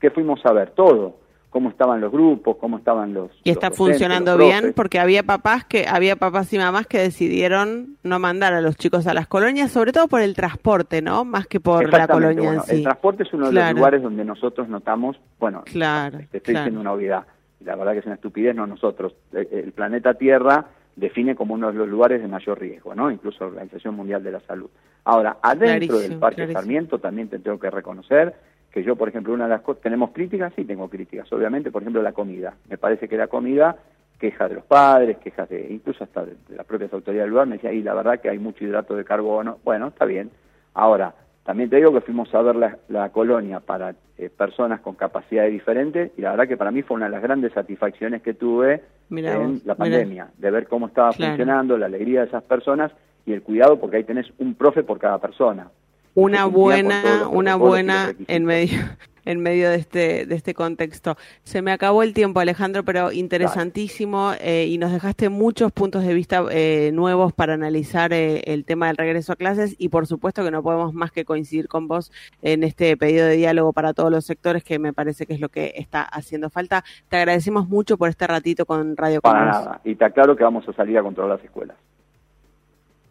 ¿Qué 0.00 0.10
fuimos 0.10 0.44
a 0.44 0.52
ver? 0.52 0.70
Todo. 0.70 1.18
Cómo 1.52 1.68
estaban 1.68 2.00
los 2.00 2.10
grupos, 2.10 2.56
cómo 2.56 2.78
estaban 2.78 3.12
los... 3.12 3.30
Y 3.44 3.50
está 3.50 3.68
los 3.68 3.76
docentes, 3.76 3.98
funcionando 3.98 4.38
bien 4.38 4.72
porque 4.74 4.98
había 4.98 5.22
papás 5.22 5.64
que 5.64 5.86
había 5.86 6.16
papás 6.16 6.50
y 6.52 6.58
mamás 6.58 6.86
que 6.86 6.98
decidieron 6.98 7.98
no 8.02 8.18
mandar 8.18 8.54
a 8.54 8.62
los 8.62 8.76
chicos 8.76 9.06
a 9.06 9.12
las 9.12 9.28
colonias, 9.28 9.70
sobre 9.70 9.92
todo 9.92 10.08
por 10.08 10.22
el 10.22 10.34
transporte, 10.34 11.02
¿no? 11.02 11.26
Más 11.26 11.46
que 11.46 11.60
por 11.60 11.92
la 11.92 12.08
colonia 12.08 12.42
bueno, 12.42 12.62
en 12.62 12.66
sí. 12.66 12.76
El 12.76 12.82
transporte 12.84 13.24
es 13.24 13.32
uno 13.34 13.50
de 13.50 13.52
los 13.52 13.72
lugares 13.74 14.02
donde 14.02 14.24
nosotros 14.24 14.66
notamos, 14.68 15.20
bueno, 15.38 15.62
Claro, 15.66 16.18
te 16.30 16.38
estoy 16.38 16.54
claro. 16.54 16.64
diciendo 16.64 16.80
una 16.80 16.92
obviedad, 16.92 17.26
la 17.60 17.76
verdad 17.76 17.92
que 17.92 17.98
es 17.98 18.06
una 18.06 18.14
estupidez, 18.14 18.56
no 18.56 18.66
nosotros. 18.66 19.14
El, 19.32 19.46
el 19.52 19.72
planeta 19.72 20.14
Tierra 20.14 20.66
define 20.96 21.34
como 21.34 21.52
uno 21.54 21.68
de 21.70 21.74
los 21.74 21.88
lugares 21.88 22.22
de 22.22 22.28
mayor 22.28 22.58
riesgo, 22.58 22.94
¿no? 22.94 23.10
Incluso 23.10 23.44
la 23.44 23.50
Organización 23.50 23.94
Mundial 23.94 24.22
de 24.22 24.32
la 24.32 24.40
Salud. 24.40 24.70
Ahora, 25.04 25.36
adentro 25.42 25.66
Clarísimo, 25.66 25.98
del 25.98 26.18
Parque 26.18 26.36
clarísimo. 26.36 26.60
Sarmiento 26.60 26.98
también 26.98 27.28
te 27.28 27.38
tengo 27.38 27.58
que 27.58 27.70
reconocer 27.70 28.34
que 28.72 28.82
yo, 28.82 28.96
por 28.96 29.08
ejemplo, 29.08 29.32
una 29.34 29.44
de 29.44 29.50
las 29.50 29.60
cosas, 29.62 29.82
¿tenemos 29.82 30.10
críticas? 30.12 30.52
Sí, 30.56 30.64
tengo 30.64 30.88
críticas, 30.88 31.30
obviamente, 31.32 31.70
por 31.70 31.82
ejemplo, 31.82 32.02
la 32.02 32.12
comida. 32.12 32.54
Me 32.68 32.78
parece 32.78 33.08
que 33.08 33.16
la 33.16 33.26
comida, 33.28 33.76
quejas 34.18 34.48
de 34.48 34.56
los 34.56 34.64
padres, 34.64 35.18
quejas 35.18 35.48
de, 35.48 35.66
incluso 35.70 36.02
hasta 36.04 36.24
de, 36.24 36.36
de 36.48 36.56
las 36.56 36.64
propias 36.66 36.92
autoridades 36.92 37.24
del 37.26 37.30
lugar, 37.30 37.46
me 37.46 37.56
decía, 37.56 37.72
y 37.72 37.82
la 37.82 37.94
verdad 37.94 38.20
que 38.20 38.30
hay 38.30 38.38
mucho 38.38 38.64
hidrato 38.64 38.96
de 38.96 39.04
carbono. 39.04 39.58
Bueno, 39.64 39.88
está 39.88 40.04
bien. 40.06 40.30
Ahora, 40.74 41.14
también 41.44 41.68
te 41.68 41.76
digo 41.76 41.92
que 41.92 42.00
fuimos 42.00 42.32
a 42.34 42.40
ver 42.40 42.56
la, 42.56 42.78
la 42.88 43.10
colonia 43.10 43.60
para 43.60 43.94
eh, 44.16 44.30
personas 44.30 44.80
con 44.80 44.94
capacidades 44.94 45.52
diferentes 45.52 46.12
y 46.16 46.22
la 46.22 46.30
verdad 46.30 46.46
que 46.48 46.56
para 46.56 46.70
mí 46.70 46.82
fue 46.82 46.94
una 46.96 47.06
de 47.06 47.10
las 47.12 47.22
grandes 47.22 47.52
satisfacciones 47.52 48.22
que 48.22 48.32
tuve 48.34 48.82
Mirá 49.10 49.34
en 49.34 49.54
vos, 49.54 49.66
la 49.66 49.74
mirá. 49.74 49.76
pandemia, 49.76 50.28
de 50.38 50.50
ver 50.52 50.68
cómo 50.68 50.86
estaba 50.86 51.10
Claro. 51.12 51.32
funcionando, 51.32 51.76
la 51.76 51.86
alegría 51.86 52.20
de 52.20 52.26
esas 52.28 52.44
personas 52.44 52.92
y 53.26 53.32
el 53.32 53.42
cuidado 53.42 53.78
porque 53.80 53.96
ahí 53.96 54.04
tenés 54.04 54.32
un 54.38 54.54
profe 54.54 54.82
por 54.84 54.98
cada 55.00 55.18
persona. 55.18 55.68
Una 56.14 56.47
buena, 56.47 57.28
una 57.28 57.56
buena 57.56 58.14
en 58.28 58.44
medio, 58.44 58.78
en 59.24 59.40
medio 59.40 59.70
de 59.70 59.76
este, 59.76 60.26
de 60.26 60.34
este 60.34 60.55
contexto. 60.55 61.16
Se 61.43 61.62
me 61.62 61.72
acabó 61.72 62.02
el 62.02 62.14
tiempo, 62.14 62.40
Alejandro, 62.40 62.84
pero 62.84 63.12
interesantísimo 63.12 64.32
eh, 64.40 64.66
y 64.68 64.78
nos 64.78 64.93
dejaste 64.93 65.28
muchos 65.28 65.72
puntos 65.72 66.05
de 66.05 66.14
vista 66.14 66.44
eh, 66.51 66.90
nuevos 66.93 67.32
para 67.32 67.55
analizar 67.55 68.12
eh, 68.12 68.43
el 68.47 68.64
tema 68.64 68.89
del 68.89 68.97
regreso 68.97 69.32
a 69.32 69.36
clases 69.36 69.74
y 69.78 69.89
por 69.89 70.06
supuesto 70.06 70.44
que 70.44 70.51
no 70.51 70.62
podemos 70.62 70.93
más 70.93 71.12
que 71.12 71.24
coincidir 71.24 71.68
con 71.68 71.89
vos 71.89 72.12
en 72.43 72.64
este 72.64 72.97
pedido 72.97 73.26
de 73.26 73.36
diálogo 73.36 73.72
para 73.72 73.94
todos 73.94 74.10
los 74.10 74.24
sectores 74.24 74.64
que 74.64 74.78
me 74.78 74.93
parece 74.93 75.26
que 75.26 75.34
es 75.34 75.40
lo 75.40 75.48
que 75.48 75.74
está 75.76 76.02
haciendo 76.02 76.51
falta. 76.51 76.84
Te 77.09 77.16
agradecemos 77.16 77.68
mucho 77.68 77.97
por 77.97 78.09
este 78.09 78.26
ratito 78.26 78.66
con 78.66 78.97
Radio 78.97 79.20
Para 79.20 79.47
nada. 79.47 79.80
Y 79.84 79.94
te 79.94 80.05
aclaro 80.05 80.36
que 80.36 80.44
vamos 80.44 80.68
a 80.68 80.72
salir 80.72 80.98
a 80.98 81.02
controlar 81.02 81.36
las 81.36 81.44
escuelas. 81.44 81.76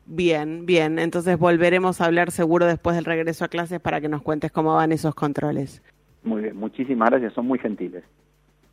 Bien, 0.06 0.66
bien. 0.66 1.00
Entonces 1.00 1.38
volveremos 1.38 2.02
a 2.02 2.06
hablar 2.06 2.32
seguro 2.32 2.66
después 2.66 2.96
del 2.96 3.06
regreso 3.06 3.46
a 3.46 3.48
clases 3.48 3.80
para 3.80 4.02
que 4.02 4.10
nos 4.10 4.22
cuentes 4.22 4.52
cómo 4.52 4.76
van 4.76 4.92
esos 4.92 5.16
controles. 5.16 5.82
Muy 6.24 6.42
bien, 6.42 6.56
muchísimas 6.56 7.10
gracias, 7.10 7.34
son 7.34 7.48
muy 7.48 7.60
gentiles. 7.60 8.04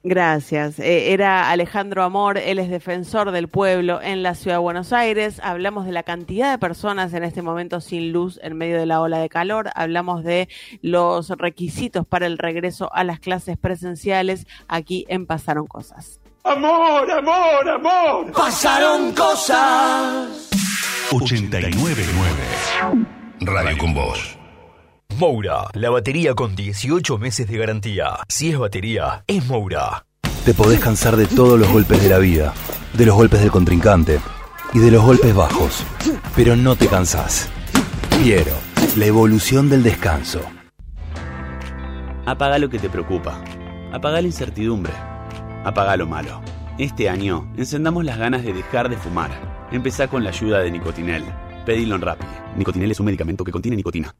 Gracias. 0.04 0.78
Eh, 0.78 1.12
era 1.12 1.50
Alejandro 1.50 2.04
Amor, 2.04 2.38
él 2.38 2.58
es 2.60 2.70
defensor 2.70 3.32
del 3.32 3.48
pueblo 3.48 4.00
en 4.00 4.22
la 4.22 4.34
ciudad 4.34 4.56
de 4.56 4.62
Buenos 4.62 4.92
Aires. 4.92 5.40
Hablamos 5.42 5.86
de 5.86 5.92
la 5.92 6.04
cantidad 6.04 6.52
de 6.52 6.58
personas 6.58 7.12
en 7.14 7.24
este 7.24 7.42
momento 7.42 7.80
sin 7.80 8.12
luz 8.12 8.38
en 8.42 8.56
medio 8.56 8.78
de 8.78 8.86
la 8.86 9.00
ola 9.00 9.18
de 9.18 9.28
calor. 9.28 9.70
Hablamos 9.74 10.22
de 10.22 10.48
los 10.82 11.30
requisitos 11.30 12.06
para 12.06 12.26
el 12.26 12.38
regreso 12.38 12.90
a 12.94 13.02
las 13.02 13.18
clases 13.18 13.58
presenciales. 13.58 14.46
Aquí 14.68 15.04
en 15.08 15.26
Pasaron 15.26 15.66
Cosas. 15.66 16.20
Amor, 16.44 17.10
amor, 17.10 17.68
amor. 17.68 18.32
Pasaron 18.32 19.12
cosas. 19.12 20.57
899 21.10 22.04
Radio 23.40 23.78
con 23.78 23.94
Voz. 23.94 24.38
Moura, 25.16 25.64
la 25.72 25.88
batería 25.88 26.34
con 26.34 26.54
18 26.54 27.16
meses 27.16 27.48
de 27.48 27.56
garantía. 27.56 28.18
Si 28.28 28.50
es 28.50 28.58
batería, 28.58 29.24
es 29.26 29.46
Moura. 29.46 30.04
Te 30.44 30.52
podés 30.52 30.80
cansar 30.80 31.16
de 31.16 31.26
todos 31.26 31.58
los 31.58 31.72
golpes 31.72 32.02
de 32.02 32.10
la 32.10 32.18
vida, 32.18 32.52
de 32.92 33.06
los 33.06 33.16
golpes 33.16 33.40
del 33.40 33.50
contrincante 33.50 34.20
y 34.74 34.80
de 34.80 34.90
los 34.90 35.02
golpes 35.02 35.34
bajos, 35.34 35.82
pero 36.36 36.56
no 36.56 36.76
te 36.76 36.88
cansás. 36.88 37.48
Piero, 38.22 38.52
la 38.96 39.06
evolución 39.06 39.70
del 39.70 39.82
descanso. 39.82 40.42
Apaga 42.26 42.58
lo 42.58 42.68
que 42.68 42.78
te 42.78 42.90
preocupa. 42.90 43.42
Apaga 43.92 44.20
la 44.20 44.26
incertidumbre. 44.26 44.92
Apaga 45.64 45.96
lo 45.96 46.06
malo. 46.06 46.42
Este 46.76 47.08
año, 47.08 47.50
encendamos 47.56 48.04
las 48.04 48.18
ganas 48.18 48.44
de 48.44 48.52
dejar 48.52 48.90
de 48.90 48.98
fumar. 48.98 49.57
Empezá 49.70 50.08
con 50.08 50.24
la 50.24 50.30
ayuda 50.30 50.60
de 50.60 50.70
Nicotinel. 50.70 51.24
Pedilo 51.66 51.96
en 51.96 52.00
Rappi. 52.00 52.24
Nicotinel 52.56 52.90
es 52.90 53.00
un 53.00 53.06
medicamento 53.06 53.44
que 53.44 53.52
contiene 53.52 53.76
nicotina. 53.76 54.14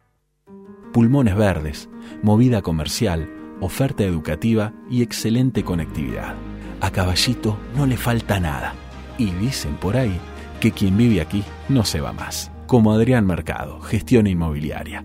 Pulmones 0.93 1.37
verdes, 1.37 1.89
movida 2.23 2.61
comercial, 2.61 3.31
oferta 3.61 4.05
educativa 4.05 4.75
y 4.91 5.03
excelente 5.03 5.65
conectividad. 5.65 6.35
A 6.83 6.91
Caballito 6.91 7.59
no 7.75 7.87
le 7.87 7.97
falta 7.97 8.39
nada. 8.39 8.75
Y 9.17 9.31
dicen 9.33 9.77
por 9.77 9.97
ahí 9.97 10.21
que 10.61 10.73
quien 10.73 10.99
vive 10.99 11.23
aquí 11.23 11.43
no 11.69 11.85
se 11.85 12.01
va 12.01 12.13
más. 12.13 12.53
Como 12.67 12.93
Adrián 12.93 13.27
Mercado, 13.27 13.81
gestión 13.81 14.27
inmobiliaria. 14.27 15.05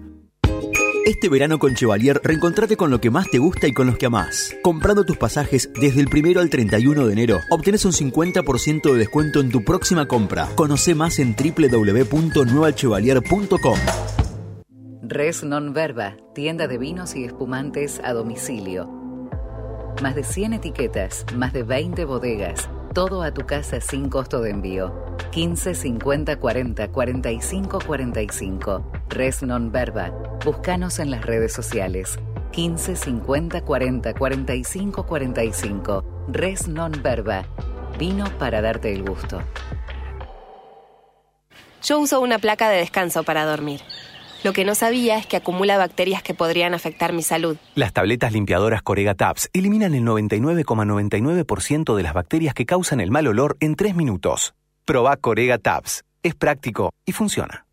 Este 1.06 1.28
verano 1.28 1.60
con 1.60 1.76
Chevalier, 1.76 2.22
reencontrate 2.24 2.78
con 2.78 2.90
lo 2.90 3.02
que 3.02 3.12
más 3.12 3.30
te 3.30 3.38
gusta 3.38 3.68
y 3.68 3.74
con 3.74 3.88
los 3.88 3.98
que 3.98 4.06
amás. 4.06 4.56
Comprando 4.64 5.04
tus 5.04 5.18
pasajes 5.18 5.70
desde 5.74 6.00
el 6.00 6.08
primero 6.08 6.40
al 6.40 6.50
31 6.50 7.08
de 7.08 7.12
enero, 7.12 7.42
obtenés 7.50 7.84
un 7.84 7.92
50% 7.92 8.90
de 8.90 9.00
descuento 9.00 9.42
en 9.42 9.50
tu 9.50 9.66
próxima 9.66 10.08
compra. 10.08 10.48
Conoce 10.56 10.96
más 10.96 11.20
en 11.20 11.36
www.nuevachevalier.com. 11.36 13.80
Res 15.02 15.44
Non 15.44 15.74
Verba, 15.74 16.16
tienda 16.34 16.68
de 16.68 16.78
vinos 16.78 17.18
y 17.18 17.26
espumantes 17.26 18.00
a 18.02 18.14
domicilio. 18.14 18.90
Más 20.02 20.16
de 20.16 20.24
100 20.24 20.54
etiquetas, 20.54 21.26
más 21.36 21.52
de 21.52 21.64
20 21.64 22.06
bodegas, 22.06 22.70
todo 22.94 23.24
a 23.24 23.34
tu 23.34 23.46
casa 23.46 23.82
sin 23.82 24.10
costo 24.10 24.42
de 24.42 24.52
envío. 24.52 24.94
15 25.32 25.74
50 25.74 26.38
40 26.38 26.88
45 26.90 27.80
45. 27.86 28.92
Res 29.10 29.42
Non 29.42 29.72
Verba. 29.72 30.12
Búscanos 30.46 31.00
en 31.00 31.10
las 31.10 31.26
redes 31.26 31.54
sociales. 31.54 32.20
15 32.52 32.96
50 32.96 33.62
40 33.62 34.14
45 34.14 35.06
45. 35.06 36.26
Res 36.28 36.68
Non 36.68 36.92
Verba. 37.02 37.46
Vino 37.98 38.26
para 38.38 38.62
darte 38.62 38.94
el 38.94 39.04
gusto. 39.04 39.42
Yo 41.84 42.00
uso 42.00 42.22
una 42.22 42.40
placa 42.40 42.70
de 42.70 42.78
descanso 42.78 43.24
para 43.24 43.46
dormir. 43.46 43.82
Lo 44.44 44.52
que 44.52 44.66
no 44.66 44.76
sabía 44.76 45.18
es 45.18 45.26
que 45.26 45.38
acumula 45.38 45.78
bacterias 45.78 46.22
que 46.22 46.34
podrían 46.34 46.74
afectar 46.74 47.14
mi 47.14 47.24
salud. 47.24 47.56
Las 47.76 47.94
tabletas 47.94 48.34
limpiadoras 48.34 48.82
Corega 48.82 49.16
Tabs 49.16 49.50
eliminan 49.54 49.94
el 49.94 50.04
99,99% 50.04 51.96
de 51.96 52.04
las 52.04 52.14
bacterias 52.14 52.54
que 52.54 52.66
causan 52.66 53.00
el 53.00 53.10
mal 53.10 53.28
olor 53.28 53.56
en 53.62 53.76
3 53.76 53.96
minutos. 53.96 54.54
Proba 54.86 55.16
Corega 55.16 55.58
Tabs. 55.58 56.04
Es 56.24 56.36
práctico 56.36 56.92
y 57.06 57.14
funciona. 57.14 57.66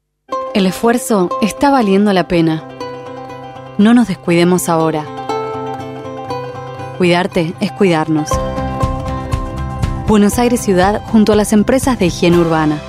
El 0.54 0.66
esfuerzo 0.66 1.28
está 1.42 1.70
valiendo 1.70 2.12
la 2.12 2.28
pena. 2.28 2.68
No 3.78 3.94
nos 3.94 4.08
descuidemos 4.08 4.68
ahora. 4.68 5.04
Cuidarte 6.98 7.54
es 7.60 7.72
cuidarnos. 7.72 8.30
Buenos 10.06 10.38
Aires 10.38 10.60
Ciudad 10.60 11.02
junto 11.06 11.32
a 11.32 11.36
las 11.36 11.52
empresas 11.52 11.98
de 11.98 12.06
higiene 12.06 12.38
urbana. 12.38 12.80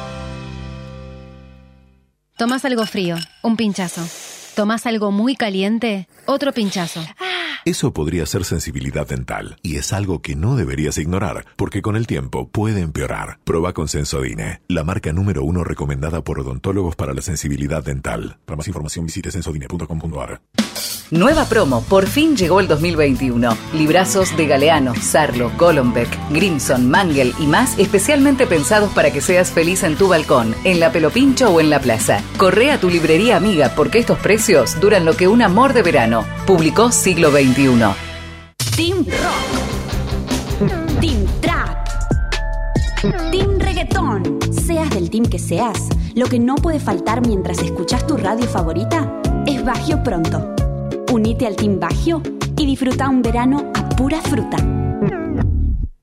Tomás 2.37 2.65
algo 2.65 2.85
frío, 2.85 3.17
un 3.43 3.55
pinchazo. 3.55 4.30
Tomás 4.55 4.85
algo 4.85 5.11
muy 5.11 5.35
caliente, 5.35 6.07
otro 6.25 6.51
pinchazo. 6.51 7.01
Eso 7.63 7.93
podría 7.93 8.25
ser 8.25 8.43
sensibilidad 8.43 9.07
dental 9.07 9.57
y 9.61 9.75
es 9.75 9.93
algo 9.93 10.21
que 10.21 10.35
no 10.35 10.55
deberías 10.55 10.97
ignorar 10.97 11.45
porque 11.55 11.81
con 11.81 11.95
el 11.95 12.07
tiempo 12.07 12.47
puede 12.49 12.81
empeorar. 12.81 13.37
Proba 13.43 13.73
con 13.73 13.87
Sensodine, 13.87 14.61
la 14.67 14.83
marca 14.83 15.13
número 15.13 15.43
uno 15.43 15.63
recomendada 15.63 16.23
por 16.23 16.39
odontólogos 16.39 16.95
para 16.95 17.13
la 17.13 17.21
sensibilidad 17.21 17.83
dental. 17.83 18.39
Para 18.45 18.57
más 18.57 18.67
información 18.67 19.05
visite 19.05 19.31
sensodine.com.ar. 19.31 20.41
Nueva 21.11 21.43
promo, 21.43 21.83
por 21.83 22.07
fin 22.07 22.37
llegó 22.37 22.61
el 22.61 22.69
2021. 22.69 23.57
Librazos 23.73 24.35
de 24.37 24.47
Galeano, 24.47 24.95
Sarlo, 24.95 25.51
Golombek, 25.57 26.07
Grimson, 26.29 26.89
Mangel 26.89 27.33
y 27.37 27.47
más 27.47 27.77
especialmente 27.77 28.47
pensados 28.47 28.91
para 28.93 29.11
que 29.11 29.19
seas 29.19 29.51
feliz 29.51 29.83
en 29.83 29.97
tu 29.97 30.07
balcón, 30.07 30.55
en 30.63 30.79
la 30.79 30.93
Pelopincho 30.93 31.49
o 31.49 31.59
en 31.59 31.69
la 31.69 31.81
plaza. 31.81 32.23
Corre 32.37 32.71
a 32.71 32.79
tu 32.79 32.89
librería 32.89 33.35
amiga 33.35 33.73
porque 33.75 33.99
estos 33.99 34.19
precios 34.19 34.40
duran 34.80 35.05
lo 35.05 35.15
que 35.15 35.27
un 35.27 35.43
amor 35.43 35.73
de 35.73 35.84
verano. 35.84 36.26
Publicó 36.47 36.91
Siglo 36.91 37.30
XXI. 37.30 37.80
Team 38.76 39.05
Rock. 39.05 39.51
Team 40.99 41.27
Trap. 41.41 41.77
Team 43.31 43.59
Reggaetón. 43.59 44.39
Seas 44.51 44.89
del 44.89 45.11
team 45.11 45.26
que 45.26 45.38
seas, 45.38 45.89
lo 46.15 46.26
que 46.26 46.39
no 46.39 46.55
puede 46.55 46.80
faltar 46.80 47.26
mientras 47.26 47.59
escuchas 47.59 48.07
tu 48.07 48.18
radio 48.18 48.47
favorita 48.47 49.22
es 49.45 49.63
Bagio 49.63 50.01
Pronto. 50.01 50.55
Unite 51.11 51.45
al 51.45 51.55
Team 51.55 51.80
Bagio 51.80 52.23
y 52.57 52.65
disfruta 52.65 53.09
un 53.09 53.22
verano 53.22 53.72
a 53.76 53.89
pura 53.89 54.22
fruta. 54.22 54.57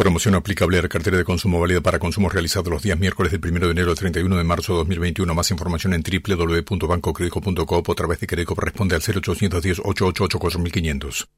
Promoción 0.00 0.34
aplicable 0.34 0.78
a 0.78 0.82
la 0.82 0.88
cartera 0.88 1.18
de 1.18 1.24
consumo 1.24 1.60
válida 1.60 1.82
para 1.82 1.98
consumos 1.98 2.32
realizados 2.32 2.68
los 2.68 2.82
días 2.82 2.98
miércoles 2.98 3.32
del 3.32 3.40
1 3.44 3.66
de 3.66 3.72
enero 3.72 3.90
al 3.90 3.98
31 3.98 4.34
de 4.34 4.44
marzo 4.44 4.72
de 4.72 4.78
2021. 4.78 5.34
Más 5.34 5.50
información 5.50 5.92
en 5.92 6.02
www.bancocredico.coop 6.02 7.86
o 7.86 7.92
a 7.92 7.94
través 7.94 8.18
de 8.18 8.26
Credico 8.26 8.54
responde 8.54 8.94
al 8.94 9.02
0810 9.02 9.80
888 9.84 10.38
4500. 10.38 11.28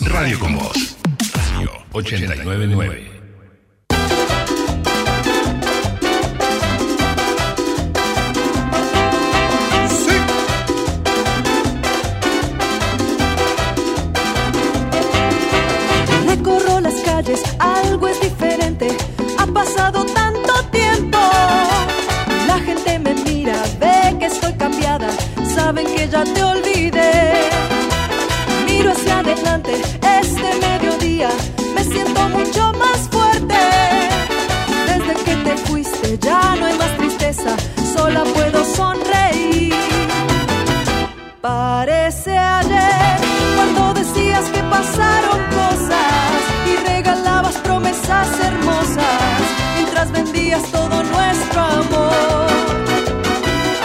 Radio 0.00 0.40
con 0.40 0.56
Voz. 0.56 0.96
Radio 1.32 1.70
899. 1.92 3.17
Pasado 19.58 20.04
tanto 20.04 20.52
tiempo. 20.70 21.18
La 22.46 22.58
gente 22.60 22.96
me 23.00 23.12
mira, 23.26 23.56
ve 23.80 24.16
que 24.20 24.26
estoy 24.26 24.52
cambiada. 24.52 25.08
Saben 25.56 25.86
que 25.94 26.08
ya 26.08 26.22
te 26.22 26.40
olvidé. 26.44 27.12
Miro 28.66 28.92
hacia 28.92 29.18
adelante, 29.18 29.72
vendías 50.38 50.62
todo 50.70 51.02
nuestro 51.02 51.60
amor. 51.60 52.46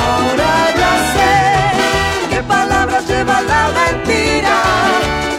Ahora 0.08 0.52
ya 0.82 0.94
sé 1.14 2.36
qué 2.36 2.44
palabras 2.44 3.08
lleva 3.08 3.42
la 3.42 3.70
mentira, 3.82 4.58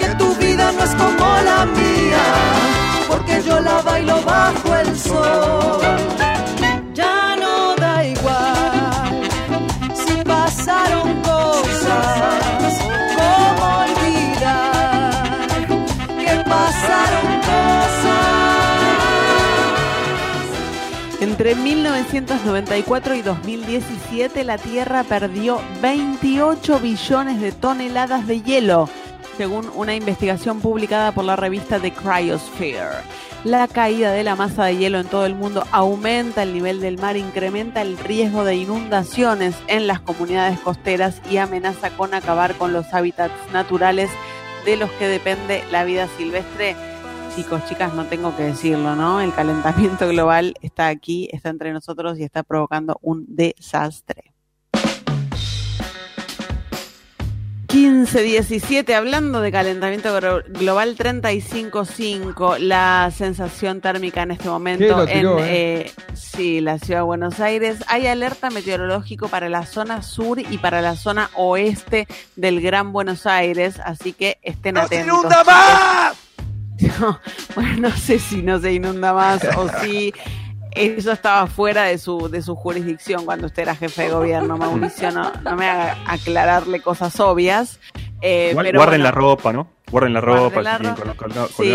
que 0.01 0.09
tu 0.17 0.35
vida 0.37 0.73
no 0.73 0.85
es 0.85 0.95
como 0.95 1.27
la 1.51 1.67
mía, 1.67 2.25
porque 3.09 3.43
yo 3.47 3.61
la 3.61 3.81
bailo 3.83 4.23
bajo 4.23 4.75
el 4.75 4.99
sol. 4.99 5.81
Ya 6.93 7.37
no 7.37 7.75
da 7.77 8.05
igual 8.05 9.21
si 9.95 10.15
pasaron 10.25 11.23
cosas, 11.23 12.75
¿cómo 13.19 13.65
olvidar 13.85 15.29
que 16.19 16.35
pasaron 16.49 17.34
Entre 21.35 21.57
1994 21.57 23.17
y 23.17 23.23
2017 23.23 24.45
la 24.45 24.57
Tierra 24.57 25.03
perdió 25.03 25.61
28 25.83 26.79
billones 26.79 27.41
de 27.41 27.51
toneladas 27.51 28.29
de 28.29 28.41
hielo, 28.41 28.89
según 29.37 29.69
una 29.75 29.97
investigación 29.97 30.61
publicada 30.61 31.11
por 31.11 31.25
la 31.25 31.35
revista 31.35 31.81
The 31.81 31.93
Cryosphere. 31.93 33.03
La 33.43 33.67
caída 33.67 34.13
de 34.13 34.23
la 34.23 34.37
masa 34.37 34.67
de 34.67 34.77
hielo 34.77 35.01
en 35.01 35.09
todo 35.09 35.27
el 35.27 35.35
mundo 35.35 35.67
aumenta 35.73 36.45
el 36.45 36.55
nivel 36.55 36.81
del 36.81 36.99
mar, 36.99 37.17
incrementa 37.17 37.83
el 37.83 37.99
riesgo 37.99 38.45
de 38.45 38.55
inundaciones 38.55 39.57
en 39.67 39.89
las 39.89 39.99
comunidades 39.99 40.61
costeras 40.61 41.21
y 41.29 41.39
amenaza 41.39 41.91
con 41.91 42.15
acabar 42.15 42.55
con 42.55 42.73
los 42.73 42.95
hábitats 42.95 43.35
naturales 43.53 44.09
de 44.65 44.77
los 44.77 44.89
que 44.93 45.09
depende 45.09 45.65
la 45.73 45.83
vida 45.83 46.07
silvestre. 46.17 46.94
Chicos, 47.37 47.65
chicas, 47.69 47.93
no 47.95 48.05
tengo 48.05 48.37
que 48.37 48.45
decirlo, 48.45 48.95
¿no? 48.95 49.21
El 49.21 49.35
calentamiento 49.35 50.07
global 50.07 50.55
está 50.63 50.87
aquí, 50.87 51.29
está 51.33 51.49
entre 51.49 51.73
nosotros 51.73 52.17
y 52.21 52.23
está 52.23 52.45
provocando 52.45 52.97
un 53.03 53.25
desastre. 53.27 54.35
15-17, 57.67 58.95
hablando 58.95 59.41
de 59.41 59.51
calentamiento 59.51 60.17
global 60.47 60.97
35.5, 60.97 62.59
la 62.59 63.11
sensación 63.13 63.81
térmica 63.81 64.23
en 64.23 64.31
este 64.31 64.49
momento 64.49 65.05
tiró, 65.05 65.41
en 65.41 65.45
¿eh? 65.45 65.81
eh, 65.81 65.93
sí, 66.15 66.61
la 66.61 66.79
ciudad 66.79 67.01
de 67.01 67.05
Buenos 67.05 67.41
Aires. 67.41 67.79
Hay 67.89 68.07
alerta 68.07 68.51
meteorológico 68.51 69.27
para 69.27 69.49
la 69.49 69.67
zona 69.67 70.03
sur 70.03 70.39
y 70.39 70.59
para 70.59 70.83
la 70.83 70.95
zona 70.95 71.31
oeste 71.35 72.07
del 72.37 72.61
Gran 72.61 72.93
Buenos 72.93 73.27
Aires, 73.27 73.81
así 73.85 74.13
que 74.13 74.39
estén 74.43 74.77
atentos. 74.77 75.25
No, 77.01 77.21
bueno, 77.55 77.89
no 77.89 77.97
sé 77.97 78.19
si 78.19 78.43
no 78.43 78.59
se 78.59 78.73
inunda 78.73 79.13
más 79.13 79.45
o 79.57 79.69
si 79.81 80.13
eso 80.73 81.13
estaba 81.13 81.47
fuera 81.47 81.85
de 81.85 81.99
su, 81.99 82.29
de 82.29 82.43
su 82.43 82.57
jurisdicción 82.57 83.25
cuando 83.25 83.47
usted 83.47 83.63
era 83.63 83.77
jefe 83.77 84.03
de 84.03 84.11
gobierno, 84.11 84.57
Mauricio. 84.57 85.11
No, 85.13 85.33
no 85.43 85.57
me 85.57 85.69
haga 85.69 85.97
aclararle 86.07 86.81
cosas 86.81 87.19
obvias. 87.21 87.79
Eh, 88.27 88.49
Igual 88.53 88.67
pero 88.67 88.79
guarden 88.79 89.03
bueno, 89.03 89.05
la 89.05 89.11
ropa, 89.11 89.53
¿no? 89.53 89.69
Guarden 89.91 90.15
la 90.15 90.21
ropa, 90.23 90.63
la 90.63 90.79
Sí, 91.57 91.73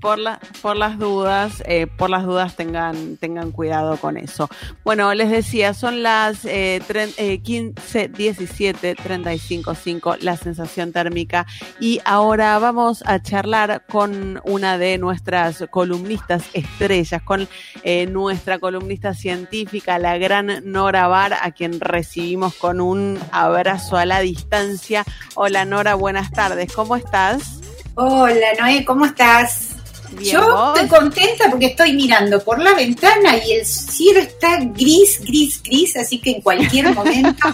por, 0.00 0.18
la, 0.18 0.40
por 0.60 0.76
las 0.76 0.98
dudas, 0.98 1.62
eh, 1.64 1.86
por 1.86 2.10
las 2.10 2.24
dudas 2.24 2.56
tengan, 2.56 3.16
tengan 3.18 3.52
cuidado 3.52 3.96
con 3.96 4.16
eso. 4.16 4.50
Bueno, 4.84 5.14
les 5.14 5.30
decía, 5.30 5.72
son 5.72 6.02
las 6.02 6.44
eh, 6.44 6.82
eh, 7.16 7.38
15, 7.38 8.08
17, 8.08 8.94
35, 8.96 9.74
5, 9.74 10.16
la 10.20 10.36
sensación 10.36 10.92
térmica. 10.92 11.46
Y 11.78 12.00
ahora 12.04 12.58
vamos 12.58 13.04
a 13.06 13.22
charlar 13.22 13.84
con 13.86 14.40
una 14.44 14.76
de 14.76 14.98
nuestras 14.98 15.64
columnistas 15.70 16.44
estrellas, 16.52 17.22
con 17.22 17.48
eh, 17.84 18.06
nuestra 18.06 18.58
columnista 18.58 19.14
científica, 19.14 19.98
la 20.00 20.18
gran 20.18 20.62
Nora 20.64 21.06
Bar, 21.06 21.34
a 21.40 21.52
quien 21.52 21.80
recibimos 21.80 22.54
con 22.54 22.80
un 22.80 23.18
abrazo 23.30 23.96
a 23.96 24.04
la 24.04 24.20
distancia. 24.20 25.04
Hola 25.36 25.64
Nora, 25.64 25.91
buenas 25.94 26.30
tardes, 26.30 26.72
¿cómo 26.72 26.96
estás? 26.96 27.60
Hola 27.94 28.48
Noé, 28.58 28.84
¿cómo 28.84 29.04
estás? 29.04 29.68
Bien, 30.12 30.34
Yo 30.34 30.42
¿vos? 30.42 30.78
estoy 30.78 30.98
contenta 30.98 31.50
porque 31.50 31.66
estoy 31.66 31.94
mirando 31.94 32.42
por 32.42 32.58
la 32.60 32.74
ventana 32.74 33.36
y 33.38 33.52
el 33.52 33.64
cielo 33.66 34.20
está 34.20 34.58
gris, 34.58 35.20
gris, 35.24 35.62
gris, 35.62 35.96
así 35.96 36.18
que 36.20 36.32
en 36.32 36.42
cualquier 36.42 36.94
momento 36.94 37.48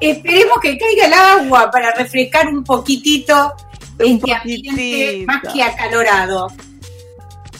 esperemos 0.00 0.58
que 0.62 0.78
caiga 0.78 1.06
el 1.06 1.12
agua 1.12 1.70
para 1.70 1.92
refrescar 1.92 2.48
un 2.48 2.62
poquitito 2.62 3.54
este 3.98 4.32
ambiente 4.32 5.24
más 5.26 5.42
que 5.52 5.62
acalorado. 5.62 6.48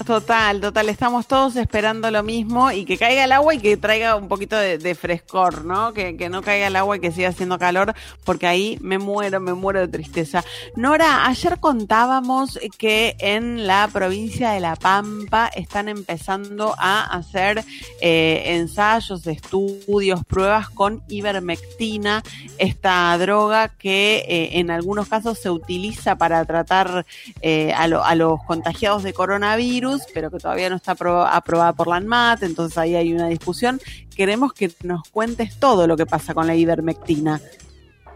Total, 0.04 0.60
total, 0.60 0.88
estamos 0.88 1.26
todos 1.26 1.56
esperando 1.56 2.10
lo 2.10 2.22
mismo 2.22 2.70
y 2.70 2.84
que 2.84 2.98
caiga 2.98 3.24
el 3.24 3.32
agua 3.32 3.54
y 3.54 3.58
que 3.58 3.76
traiga 3.76 4.16
un 4.16 4.28
poquito 4.28 4.56
de, 4.56 4.94
frescor, 4.94 5.64
¿no? 5.64 5.92
Que, 5.92 6.28
no 6.28 6.42
caiga 6.42 6.66
el 6.66 6.76
agua 6.76 6.96
y 6.96 7.00
que 7.00 7.12
siga 7.12 7.30
haciendo 7.30 7.58
calor, 7.58 7.94
porque 8.24 8.46
ahí 8.46 8.78
me 8.80 8.98
muero, 8.98 9.40
me 9.40 9.54
muero 9.54 9.80
de 9.80 9.88
tristeza. 9.88 10.44
Nora, 10.76 11.26
ayer 11.26 11.58
contábamos 11.58 12.58
que 12.78 13.16
en 13.18 13.66
la 13.66 13.88
provincia 13.92 14.50
de 14.50 14.60
La 14.60 14.76
Pampa 14.76 15.48
están 15.48 15.88
empezando 15.88 16.74
a 16.78 17.02
hacer 17.04 17.64
eh, 18.00 18.42
ensayos, 18.56 19.26
estudios, 19.26 20.24
pruebas 20.24 20.68
con 20.70 21.02
ivermectina, 21.08 22.22
esta 22.58 23.16
droga 23.18 23.68
que 23.68 24.24
eh, 24.28 24.58
en 24.58 24.70
algunos 24.70 25.08
casos 25.08 25.38
se 25.38 25.50
utiliza 25.50 26.16
para 26.16 26.44
tratar 26.44 27.06
eh, 27.40 27.72
a 27.72 28.14
los 28.14 28.42
contagiados 28.44 29.02
de 29.02 29.12
coronavirus 29.12 29.85
pero 30.14 30.30
que 30.30 30.38
todavía 30.38 30.70
no 30.70 30.76
está 30.76 30.96
apro- 30.96 31.28
aprobada 31.30 31.72
por 31.72 31.86
la 31.88 31.96
ANMAT, 31.96 32.42
entonces 32.42 32.76
ahí 32.78 32.94
hay 32.94 33.12
una 33.12 33.28
discusión. 33.28 33.80
Queremos 34.14 34.52
que 34.52 34.72
nos 34.82 35.08
cuentes 35.10 35.58
todo 35.58 35.86
lo 35.86 35.96
que 35.96 36.06
pasa 36.06 36.34
con 36.34 36.46
la 36.46 36.54
ivermectina. 36.54 37.40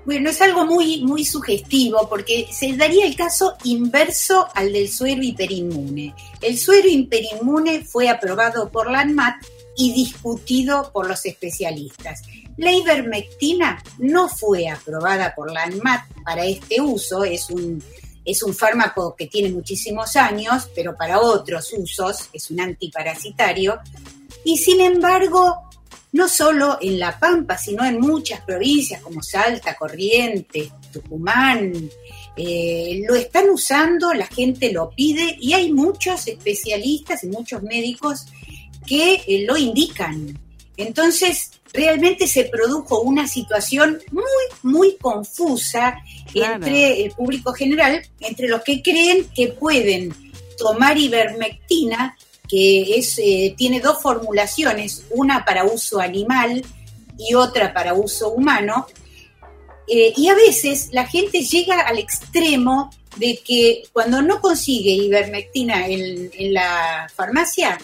Bueno, 0.07 0.31
es 0.31 0.41
algo 0.41 0.65
muy, 0.65 1.03
muy 1.05 1.25
sugestivo 1.25 2.09
porque 2.09 2.49
se 2.51 2.75
daría 2.75 3.07
el 3.07 3.15
caso 3.15 3.55
inverso 3.65 4.49
al 4.55 4.73
del 4.73 4.89
suero 4.89 5.23
hiperinmune. 5.23 6.15
El 6.41 6.57
suero 6.59 6.89
hiperinmune 6.89 7.85
fue 7.85 8.09
aprobado 8.09 8.71
por 8.71 8.91
la 8.91 9.01
ANMAT 9.01 9.37
y 9.77 9.93
discutido 9.93 10.91
por 10.93 11.07
los 11.07 11.25
especialistas. 11.27 12.23
La 12.57 12.73
ivermectina 12.73 13.83
no 13.99 14.29
fue 14.29 14.69
aprobada 14.69 15.35
por 15.35 15.53
la 15.53 15.65
ANMAT 15.65 16.03
para 16.25 16.45
este 16.47 16.81
uso, 16.81 17.25
es 17.25 17.51
un, 17.51 17.83
es 18.25 18.43
un 18.43 18.55
fármaco 18.55 19.15
que 19.17 19.27
tiene 19.27 19.51
muchísimos 19.51 20.17
años, 20.17 20.69
pero 20.75 20.97
para 20.97 21.21
otros 21.21 21.73
usos 21.77 22.29
es 22.33 22.51
un 22.51 22.61
antiparasitario. 22.61 23.79
Y 24.45 24.59
sin 24.59 24.81
embargo, 24.81 25.71
no 26.13 26.29
solo 26.29 26.79
en 26.81 26.99
La 26.99 27.19
Pampa, 27.19 27.57
sino 27.57 27.85
en 27.85 28.01
muchas 28.01 28.41
provincias 28.43 29.01
como 29.01 29.23
Salta, 29.23 29.77
Corrientes, 29.77 30.71
Tucumán, 30.93 31.73
eh, 32.37 33.03
lo 33.07 33.15
están 33.15 33.49
usando, 33.51 34.13
la 34.13 34.27
gente 34.27 34.73
lo 34.73 34.91
pide 34.91 35.37
y 35.41 35.53
hay 35.53 35.73
muchos 35.73 36.27
especialistas 36.27 37.25
y 37.25 37.29
muchos 37.29 37.63
médicos 37.63 38.27
que 38.87 39.23
eh, 39.27 39.45
lo 39.47 39.57
indican. 39.57 40.39
Entonces, 40.77 41.60
realmente 41.73 42.27
se 42.27 42.45
produjo 42.45 43.01
una 43.01 43.29
situación 43.29 43.99
muy, 44.11 44.25
muy 44.63 44.97
confusa 44.97 45.97
Claro. 46.33 46.65
entre 46.65 47.03
el 47.05 47.11
público 47.13 47.53
general, 47.53 48.03
entre 48.21 48.47
los 48.47 48.63
que 48.63 48.83
creen 48.83 49.29
que 49.35 49.49
pueden 49.49 50.15
tomar 50.57 50.97
ivermectina, 50.97 52.17
que 52.49 52.99
es, 52.99 53.19
eh, 53.19 53.55
tiene 53.57 53.81
dos 53.81 54.01
formulaciones, 54.01 55.07
una 55.11 55.45
para 55.45 55.65
uso 55.65 55.99
animal 56.01 56.65
y 57.19 57.35
otra 57.35 57.73
para 57.75 57.95
uso 57.95 58.31
humano, 58.31 58.87
eh, 59.89 60.13
y 60.17 60.29
a 60.29 60.35
veces 60.35 60.91
la 60.93 61.07
gente 61.07 61.41
llega 61.43 61.81
al 61.81 61.99
extremo 61.99 62.91
de 63.17 63.41
que 63.45 63.83
cuando 63.93 64.23
no 64.23 64.41
consigue 64.41 64.93
ivermectina 64.93 65.89
en, 65.89 66.31
en 66.33 66.55
la 66.55 67.09
farmacia, 67.15 67.77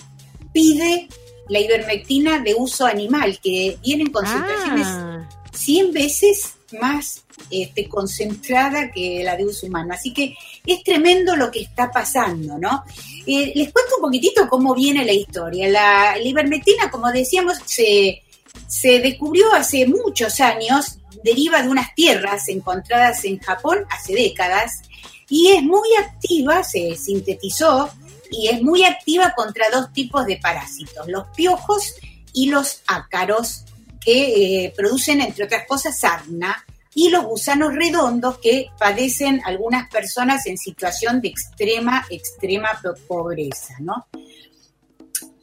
pide 0.53 1.09
la 1.49 1.61
ivermectina 1.61 2.41
de 2.41 2.55
uso 2.55 2.87
animal, 2.87 3.39
que 3.43 3.79
vienen 3.83 4.11
concentraciones 4.11 4.87
Ah. 4.87 5.29
100 5.53 5.93
veces 5.93 6.55
más 6.81 7.25
este, 7.51 7.89
concentrada 7.89 8.91
que 8.91 9.23
la 9.25 9.37
de 9.37 9.45
uso 9.47 9.67
humano. 9.67 9.95
Así 9.95 10.13
que 10.13 10.35
es 10.65 10.83
tremendo 10.83 11.37
lo 11.37 11.51
que 11.51 11.61
está 11.61 11.91
pasando, 11.91 12.59
¿no? 12.59 12.85
Eh, 13.27 13.53
les 13.55 13.73
cuento 13.73 13.97
un 13.97 14.03
poquitito 14.03 14.49
cómo 14.49 14.75
viene 14.75 15.05
la 15.05 15.13
historia. 15.13 15.69
La, 15.69 16.17
la 16.17 16.23
ivermectina, 16.23 16.91
como 16.91 17.11
decíamos, 17.11 17.59
se, 17.65 18.23
se 18.67 19.01
descubrió 19.01 19.53
hace 19.53 19.87
muchos 19.87 20.41
años, 20.41 20.99
deriva 21.23 21.63
de 21.63 21.69
unas 21.69 21.95
tierras 21.95 22.49
encontradas 22.49 23.25
en 23.25 23.39
Japón 23.39 23.85
hace 23.91 24.15
décadas 24.15 24.83
y 25.29 25.49
es 25.49 25.63
muy 25.63 25.89
activa, 25.99 26.63
se 26.63 26.97
sintetizó 26.97 27.91
y 28.31 28.49
es 28.49 28.63
muy 28.63 28.85
activa 28.85 29.35
contra 29.37 29.67
dos 29.71 29.93
tipos 29.93 30.27
de 30.27 30.37
parásitos, 30.39 31.07
los 31.09 31.27
piojos 31.37 31.95
y 32.33 32.49
los 32.51 32.83
ácaros, 32.87 33.65
que 34.01 34.65
eh, 34.67 34.75
producen, 34.77 35.21
entre 35.21 35.45
otras 35.45 35.67
cosas, 35.67 35.99
sarna, 35.99 36.65
y 36.95 37.11
los 37.11 37.25
gusanos 37.25 37.75
redondos 37.75 38.39
que 38.39 38.69
padecen 38.79 39.43
algunas 39.45 39.91
personas 39.91 40.47
en 40.47 40.57
situación 40.57 41.21
de 41.21 41.29
extrema, 41.29 42.07
extrema 42.09 42.69
po- 42.83 42.95
pobreza, 43.07 43.75
¿no? 43.81 44.07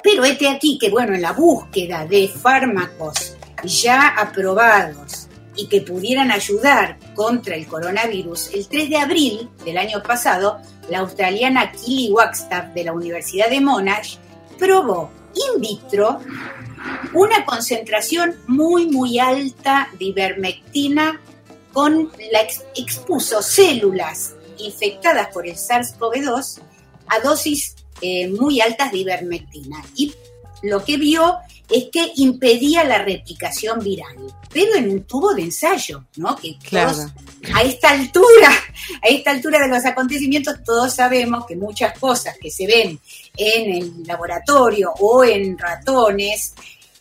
Pero 0.02 0.26
este 0.26 0.48
aquí 0.50 0.78
que, 0.80 0.90
bueno, 0.90 1.14
en 1.14 1.22
la 1.22 1.32
búsqueda 1.34 2.06
de 2.06 2.28
fármacos 2.28 3.36
ya 3.64 4.10
aprobados 4.10 5.28
y 5.56 5.68
que 5.68 5.82
pudieran 5.82 6.32
ayudar 6.32 6.98
contra 7.16 7.56
el 7.56 7.68
coronavirus, 7.68 8.54
el 8.54 8.68
3 8.68 8.90
de 8.90 8.98
abril 8.98 9.50
del 9.66 9.78
año 9.78 10.02
pasado, 10.02 10.60
la 10.90 11.00
australiana 11.00 11.72
Killy 11.72 12.12
Wagstaff 12.12 12.74
de 12.74 12.84
la 12.84 12.94
Universidad 12.94 13.50
de 13.50 13.62
Monash 13.62 14.18
probó 14.58 15.12
in 15.36 15.62
vitro 15.62 16.20
una 17.14 17.46
concentración 17.46 18.36
muy, 18.48 18.88
muy 18.88 19.20
alta 19.20 19.90
de 19.98 20.06
ivermectina 20.06 21.20
con 21.72 22.12
la 22.32 22.42
ex- 22.42 22.64
expuso 22.76 23.42
células 23.42 24.36
infectadas 24.58 25.28
por 25.34 25.48
el 25.48 25.56
SARS-CoV-2 25.56 26.60
a 27.08 27.20
dosis 27.20 27.76
eh, 28.02 28.28
muy 28.30 28.62
altas 28.62 28.92
de 28.92 29.00
ivermectina. 29.00 29.84
Y 29.96 30.14
lo 30.62 30.84
que 30.84 30.98
vio 30.98 31.38
es 31.74 31.86
que 31.92 32.12
impedía 32.18 32.84
la 32.84 33.00
replicación 33.04 33.80
viral, 33.84 34.16
pero 34.52 34.76
en 34.76 34.90
un 34.90 35.04
tubo 35.04 35.34
de 35.34 35.42
ensayo, 35.42 36.06
¿no? 36.18 36.36
Que 36.36 36.58
Claro. 36.60 36.92
todos- 36.92 37.12
a 37.54 37.64
esta 37.64 37.90
altura, 37.90 38.50
a 39.02 39.08
esta 39.08 39.32
altura 39.32 39.60
de 39.60 39.68
los 39.70 39.84
acontecimientos, 39.86 40.64
todos 40.64 40.94
sabemos 40.94 41.46
que 41.48 41.56
muchas 41.56 41.98
cosas 41.98 42.38
que 42.40 42.52
se 42.52 42.68
ven 42.68 43.00
en 43.38 43.74
el 43.76 44.04
laboratorio 44.06 44.94
o 45.00 45.24
en 45.24 45.58
ratones 45.58 46.54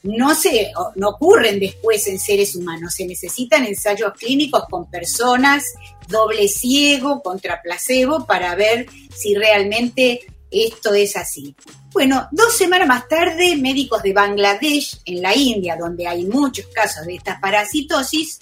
no 0.04 0.34
se 0.34 0.72
no 0.96 1.10
ocurren 1.10 1.60
después 1.60 2.06
en 2.08 2.18
seres 2.18 2.56
humanos. 2.56 2.94
Se 2.94 3.06
necesitan 3.06 3.64
ensayos 3.66 4.12
clínicos 4.18 4.64
con 4.68 4.90
personas 4.90 5.62
doble 6.08 6.48
ciego 6.48 7.22
contra 7.22 7.62
placebo 7.62 8.26
para 8.26 8.54
ver 8.56 8.86
si 9.14 9.34
realmente 9.36 10.20
esto 10.52 10.94
es 10.94 11.16
así. 11.16 11.54
Bueno, 11.92 12.28
dos 12.30 12.56
semanas 12.56 12.88
más 12.88 13.08
tarde, 13.08 13.56
médicos 13.56 14.02
de 14.02 14.12
Bangladesh, 14.12 15.00
en 15.04 15.22
la 15.22 15.34
India, 15.36 15.76
donde 15.76 16.06
hay 16.06 16.24
muchos 16.24 16.66
casos 16.66 17.06
de 17.06 17.16
esta 17.16 17.40
parasitosis, 17.40 18.40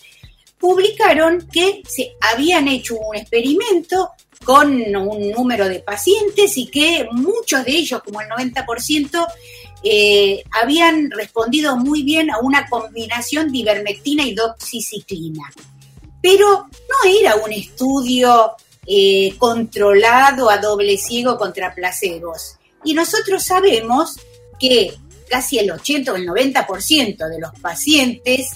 publicaron 0.58 1.48
que 1.52 1.82
se 1.88 2.12
habían 2.32 2.68
hecho 2.68 2.96
un 2.96 3.16
experimento 3.16 4.10
con 4.44 4.70
un 4.96 5.30
número 5.30 5.68
de 5.68 5.80
pacientes 5.80 6.56
y 6.56 6.66
que 6.66 7.08
muchos 7.12 7.64
de 7.64 7.72
ellos, 7.72 8.02
como 8.02 8.20
el 8.20 8.28
90%, 8.28 9.26
eh, 9.82 10.42
habían 10.50 11.10
respondido 11.10 11.76
muy 11.76 12.02
bien 12.02 12.30
a 12.30 12.38
una 12.38 12.68
combinación 12.68 13.50
de 13.50 13.58
ivermectina 13.58 14.24
y 14.24 14.34
doxiciclina. 14.34 15.50
Pero 16.22 16.66
no 16.68 17.10
era 17.10 17.36
un 17.36 17.52
estudio 17.52 18.54
eh, 18.92 19.36
controlado 19.38 20.50
a 20.50 20.58
doble 20.58 20.96
ciego 20.98 21.38
contra 21.38 21.72
placebos. 21.72 22.56
Y 22.82 22.92
nosotros 22.92 23.44
sabemos 23.44 24.18
que 24.58 24.94
casi 25.28 25.60
el 25.60 25.70
80 25.70 26.12
o 26.12 26.16
el 26.16 26.26
90% 26.26 27.28
de 27.28 27.38
los 27.38 27.52
pacientes 27.60 28.48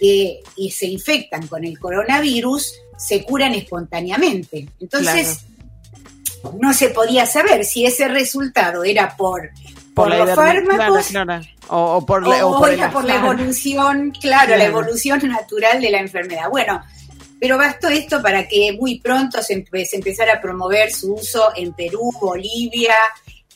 que 0.00 0.40
se 0.72 0.86
infectan 0.86 1.46
con 1.46 1.64
el 1.64 1.78
coronavirus 1.78 2.74
se 2.98 3.22
curan 3.22 3.54
espontáneamente. 3.54 4.68
Entonces, 4.80 5.44
no 6.60 6.74
se 6.74 6.88
podía 6.88 7.24
saber 7.24 7.64
si 7.64 7.86
ese 7.86 8.08
resultado 8.08 8.82
era 8.82 9.16
por, 9.16 9.50
los 9.94 10.34
fármacos 10.34 11.06
claro, 11.08 11.26
claro. 11.26 11.44
O, 11.68 11.96
o 11.98 12.06
por, 12.06 12.26
la- 12.26 12.44
o 12.44 12.56
o 12.56 12.58
por 12.58 12.70
el 12.70 12.78
era 12.80 12.90
por 12.90 13.04
la 13.04 13.16
evolución, 13.16 14.12
claro, 14.20 14.56
la 14.56 14.64
evolución 14.64 15.20
natural 15.28 15.80
de 15.80 15.90
la 15.90 16.00
enfermedad. 16.00 16.50
Bueno, 16.50 16.82
pero 17.40 17.58
bastó 17.58 17.88
esto 17.88 18.22
para 18.22 18.46
que 18.48 18.72
muy 18.72 19.00
pronto 19.00 19.42
se, 19.42 19.64
empe- 19.64 19.84
se 19.84 19.96
empezara 19.96 20.34
a 20.34 20.40
promover 20.40 20.92
su 20.92 21.14
uso 21.14 21.50
en 21.56 21.72
Perú, 21.72 22.10
Bolivia, 22.20 22.96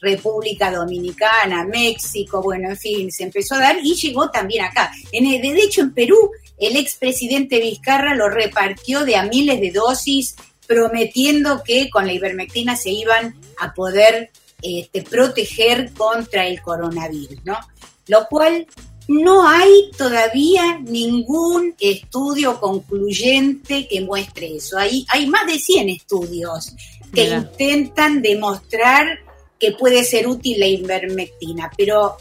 República 0.00 0.70
Dominicana, 0.70 1.64
México, 1.64 2.42
bueno, 2.42 2.70
en 2.70 2.76
fin, 2.76 3.12
se 3.12 3.24
empezó 3.24 3.56
a 3.56 3.60
dar 3.60 3.76
y 3.82 3.94
llegó 3.94 4.30
también 4.30 4.64
acá. 4.64 4.90
En 5.12 5.26
el, 5.26 5.42
de 5.42 5.60
hecho, 5.60 5.82
en 5.82 5.92
Perú, 5.92 6.30
el 6.58 6.76
expresidente 6.76 7.58
Vizcarra 7.58 8.14
lo 8.14 8.28
repartió 8.28 9.04
de 9.04 9.16
a 9.16 9.24
miles 9.24 9.60
de 9.60 9.70
dosis, 9.70 10.36
prometiendo 10.66 11.62
que 11.62 11.90
con 11.90 12.06
la 12.06 12.12
ivermectina 12.12 12.76
se 12.76 12.90
iban 12.90 13.34
a 13.58 13.74
poder 13.74 14.30
este, 14.62 15.02
proteger 15.02 15.92
contra 15.92 16.46
el 16.46 16.62
coronavirus, 16.62 17.44
¿no? 17.44 17.58
Lo 18.06 18.26
cual 18.26 18.66
no 19.10 19.48
hay 19.48 19.90
todavía 19.98 20.78
ningún 20.78 21.74
estudio 21.80 22.60
concluyente 22.60 23.88
que 23.88 24.02
muestre 24.02 24.54
eso. 24.54 24.78
Hay, 24.78 25.04
hay 25.08 25.26
más 25.26 25.48
de 25.48 25.58
100 25.58 25.88
estudios 25.88 26.76
que 27.12 27.24
Mira. 27.24 27.38
intentan 27.38 28.22
demostrar 28.22 29.18
que 29.58 29.72
puede 29.72 30.04
ser 30.04 30.28
útil 30.28 30.60
la 30.60 30.68
ivermectina, 30.68 31.72
pero 31.76 32.18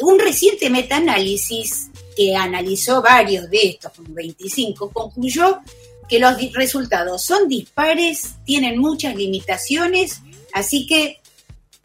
un 0.00 0.18
reciente 0.18 0.70
metaanálisis 0.70 1.90
que 2.16 2.34
analizó 2.34 3.02
varios 3.02 3.50
de 3.50 3.58
estos, 3.68 3.92
como 3.92 4.14
25, 4.14 4.92
concluyó 4.94 5.58
que 6.08 6.18
los 6.18 6.36
resultados 6.54 7.22
son 7.22 7.48
dispares, 7.48 8.36
tienen 8.46 8.78
muchas 8.78 9.14
limitaciones, 9.14 10.22
así 10.54 10.86
que 10.86 11.20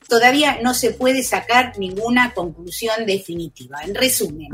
todavía 0.09 0.59
no 0.61 0.73
se 0.73 0.91
puede 0.91 1.23
sacar 1.23 1.77
ninguna 1.77 2.33
conclusión 2.33 3.05
definitiva. 3.05 3.77
En 3.83 3.95
resumen, 3.95 4.49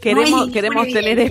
Queremos, 0.00 0.46
no 0.46 0.52
queremos 0.52 0.88
tener 0.88 1.30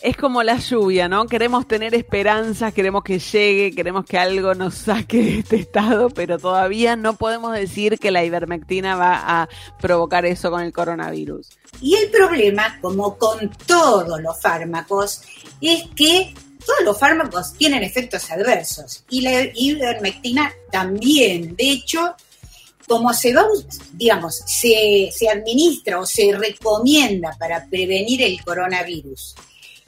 Es 0.00 0.16
como 0.16 0.42
la 0.42 0.56
lluvia, 0.58 1.08
¿no? 1.08 1.26
Queremos 1.26 1.68
tener 1.68 1.94
esperanzas, 1.94 2.74
queremos 2.74 3.04
que 3.04 3.20
llegue, 3.20 3.72
queremos 3.72 4.04
que 4.04 4.18
algo 4.18 4.54
nos 4.54 4.74
saque 4.74 5.18
de 5.18 5.38
este 5.40 5.56
estado, 5.56 6.08
pero 6.10 6.38
todavía 6.38 6.96
no 6.96 7.14
podemos 7.14 7.54
decir 7.54 7.98
que 8.00 8.10
la 8.10 8.24
ivermectina 8.24 8.96
va 8.96 9.42
a 9.42 9.48
provocar 9.80 10.26
eso 10.26 10.50
con 10.50 10.62
el 10.62 10.72
coronavirus. 10.72 11.50
Y 11.80 11.94
el 11.94 12.10
problema, 12.10 12.78
como 12.80 13.16
con 13.16 13.50
todos 13.66 14.20
los 14.20 14.40
fármacos, 14.40 15.22
es 15.60 15.84
que 15.94 16.34
todos 16.64 16.80
los 16.84 16.98
fármacos 16.98 17.54
tienen 17.54 17.82
efectos 17.82 18.30
adversos 18.30 19.04
y 19.08 19.20
la 19.20 19.42
ivermectina 19.54 20.52
también. 20.70 21.54
De 21.56 21.70
hecho, 21.70 22.14
como 22.92 23.14
se 23.14 23.32
va, 23.32 23.46
digamos, 23.94 24.42
se, 24.44 25.08
se 25.16 25.26
administra 25.26 25.98
o 25.98 26.04
se 26.04 26.36
recomienda 26.36 27.34
para 27.38 27.66
prevenir 27.66 28.20
el 28.20 28.44
coronavirus 28.44 29.34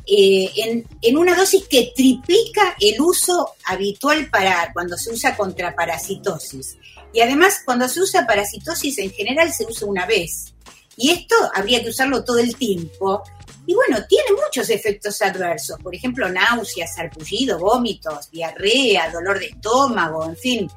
eh, 0.07 0.50
en, 0.57 0.89
en, 1.02 1.18
una 1.18 1.34
dosis 1.34 1.65
que 1.68 1.92
triplica 1.94 2.74
el 2.81 2.99
uso 3.02 3.57
habitual 3.66 4.31
para 4.31 4.73
cuando 4.73 4.97
se 4.97 5.10
usa 5.12 5.36
contra 5.36 5.76
parasitosis. 5.76 6.78
Y 7.12 7.20
además, 7.20 7.60
cuando 7.62 7.91
se 7.91 8.00
usa 8.00 8.26
parasitosis 8.26 8.97
en 8.97 9.10
general 9.10 9.52
se 9.52 9.66
usa 9.66 9.86
una 9.86 10.07
vez. 10.07 10.55
Y 10.97 11.10
esto 11.10 11.34
habría 11.55 11.83
que 11.83 11.91
usarlo 11.91 12.24
todo 12.24 12.39
el 12.39 12.57
tiempo. 12.57 13.23
Y 13.66 13.74
bueno, 13.74 13.99
tiene 14.08 14.31
muchos 14.42 14.70
efectos 14.70 15.20
adversos. 15.20 15.78
Por 15.83 15.94
ejemplo, 15.94 16.26
náuseas, 16.31 16.94
sarpullido, 16.94 17.58
vómitos, 17.58 18.31
diarrea, 18.31 19.10
dolor 19.10 19.39
de 19.39 19.49
estómago, 19.49 20.24
en 20.24 20.36
fin, 20.39 20.70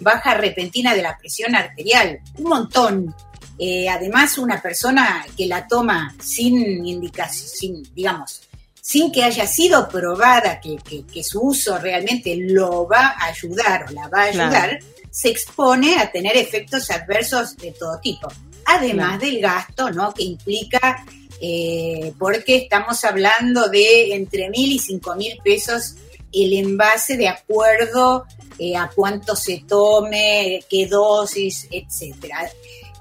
baja 0.00 0.34
repentina 0.34 0.94
de 0.94 1.02
la 1.02 1.16
presión 1.16 1.54
arterial. 1.54 2.20
Un 2.38 2.48
montón. 2.48 3.14
Eh, 3.58 3.88
además, 3.88 4.38
una 4.38 4.60
persona 4.60 5.24
que 5.36 5.46
la 5.46 5.66
toma 5.66 6.14
sin 6.20 6.86
indicación, 6.86 7.48
sin, 7.48 7.94
digamos, 7.94 8.42
sin 8.80 9.12
que 9.12 9.22
haya 9.22 9.46
sido 9.46 9.88
probada 9.88 10.60
que, 10.60 11.22
su 11.22 11.40
uso 11.40 11.78
realmente 11.78 12.34
lo 12.36 12.88
va 12.88 13.14
a 13.16 13.26
ayudar 13.26 13.86
o 13.88 13.92
la 13.92 14.08
va 14.08 14.22
a 14.22 14.24
ayudar, 14.24 14.78
se 15.08 15.28
expone 15.28 15.98
a 15.98 16.10
tener 16.10 16.36
efectos 16.36 16.90
adversos 16.90 17.56
de 17.56 17.70
todo 17.72 18.00
tipo. 18.00 18.26
Además 18.66 19.20
del 19.20 19.40
gasto, 19.40 19.90
¿no? 19.90 20.12
Que 20.12 20.24
implica, 20.24 21.04
eh, 21.40 22.12
porque 22.18 22.56
estamos 22.56 23.04
hablando 23.04 23.68
de 23.68 24.14
entre 24.14 24.50
mil 24.50 24.72
y 24.72 24.78
cinco 24.80 25.14
mil 25.14 25.38
pesos 25.44 25.94
el 26.32 26.52
envase 26.54 27.16
de 27.16 27.28
acuerdo 27.28 28.24
eh, 28.58 28.76
a 28.76 28.90
cuánto 28.94 29.36
se 29.36 29.64
tome, 29.66 30.64
qué 30.68 30.86
dosis, 30.86 31.68
etcétera. 31.70 32.50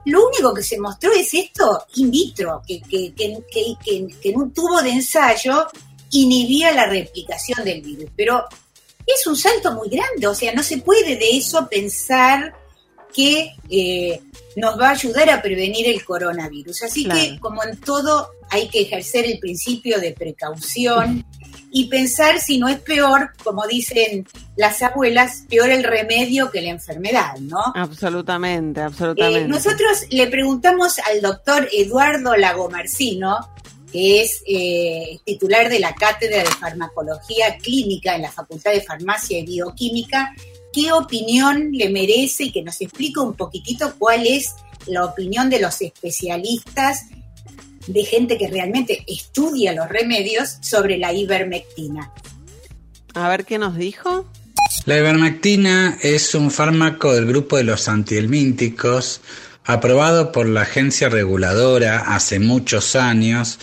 Lo 0.05 0.27
único 0.27 0.53
que 0.53 0.63
se 0.63 0.79
mostró 0.79 1.11
es 1.13 1.33
esto 1.33 1.85
in 1.95 2.09
vitro, 2.09 2.61
que, 2.67 2.81
que, 2.81 3.13
en 4.23 4.41
un 4.41 4.51
tubo 4.51 4.81
de 4.81 4.89
ensayo 4.89 5.67
inhibía 6.11 6.71
la 6.71 6.87
replicación 6.87 7.63
del 7.63 7.81
virus. 7.81 8.09
Pero 8.15 8.43
es 9.05 9.25
un 9.27 9.35
salto 9.35 9.73
muy 9.73 9.89
grande, 9.89 10.27
o 10.27 10.35
sea, 10.35 10.53
no 10.53 10.63
se 10.63 10.77
puede 10.77 11.15
de 11.15 11.37
eso 11.37 11.67
pensar 11.69 12.55
que 13.13 13.55
eh, 13.69 14.21
nos 14.55 14.79
va 14.79 14.89
a 14.89 14.91
ayudar 14.91 15.29
a 15.29 15.41
prevenir 15.41 15.87
el 15.87 16.03
coronavirus. 16.03 16.83
Así 16.83 17.05
que, 17.05 17.37
como 17.39 17.63
en 17.63 17.79
todo, 17.79 18.29
hay 18.49 18.69
que 18.69 18.81
ejercer 18.81 19.25
el 19.25 19.39
principio 19.39 19.99
de 19.99 20.13
precaución 20.13 21.25
y 21.73 21.85
pensar 21.85 22.39
si 22.39 22.57
no 22.57 22.67
es 22.67 22.79
peor, 22.79 23.31
como 23.43 23.65
dicen 23.65 24.27
las 24.57 24.81
abuelas, 24.81 25.45
peor 25.49 25.69
el 25.69 25.83
remedio 25.83 26.51
que 26.51 26.61
la 26.61 26.69
enfermedad, 26.69 27.37
¿no? 27.39 27.61
Absolutamente, 27.75 28.81
absolutamente. 28.81 29.41
Eh, 29.41 29.47
nosotros 29.47 30.03
le 30.09 30.27
preguntamos 30.27 30.99
al 30.99 31.21
doctor 31.21 31.69
Eduardo 31.71 32.35
Lagomarcino, 32.35 33.37
que 33.89 34.21
es 34.21 34.43
eh, 34.45 35.19
titular 35.25 35.69
de 35.69 35.79
la 35.79 35.95
Cátedra 35.95 36.39
de 36.39 36.51
Farmacología 36.51 37.57
Clínica 37.57 38.15
en 38.15 38.23
la 38.23 38.31
Facultad 38.31 38.71
de 38.71 38.81
Farmacia 38.81 39.39
y 39.39 39.45
Bioquímica, 39.45 40.33
qué 40.73 40.91
opinión 40.91 41.69
le 41.71 41.89
merece 41.89 42.45
y 42.45 42.51
que 42.51 42.63
nos 42.63 42.81
explique 42.81 43.19
un 43.19 43.33
poquitito 43.33 43.93
cuál 43.97 44.27
es 44.27 44.55
la 44.87 45.05
opinión 45.05 45.49
de 45.49 45.59
los 45.59 45.81
especialistas 45.81 47.05
de 47.87 48.03
gente 48.03 48.37
que 48.37 48.47
realmente 48.47 49.03
estudia 49.07 49.73
los 49.73 49.89
remedios 49.89 50.57
sobre 50.61 50.97
la 50.97 51.13
ivermectina. 51.13 52.11
A 53.13 53.29
ver 53.29 53.45
qué 53.45 53.57
nos 53.57 53.75
dijo. 53.77 54.25
La 54.85 54.97
ivermectina 54.97 55.97
es 56.01 56.33
un 56.33 56.49
fármaco 56.49 57.13
del 57.13 57.25
grupo 57.25 57.57
de 57.57 57.63
los 57.63 57.87
antihelmínticos 57.87 59.21
aprobado 59.63 60.31
por 60.31 60.47
la 60.47 60.61
agencia 60.61 61.09
reguladora 61.09 62.15
hace 62.15 62.39
muchos 62.39 62.95
años 62.95 63.59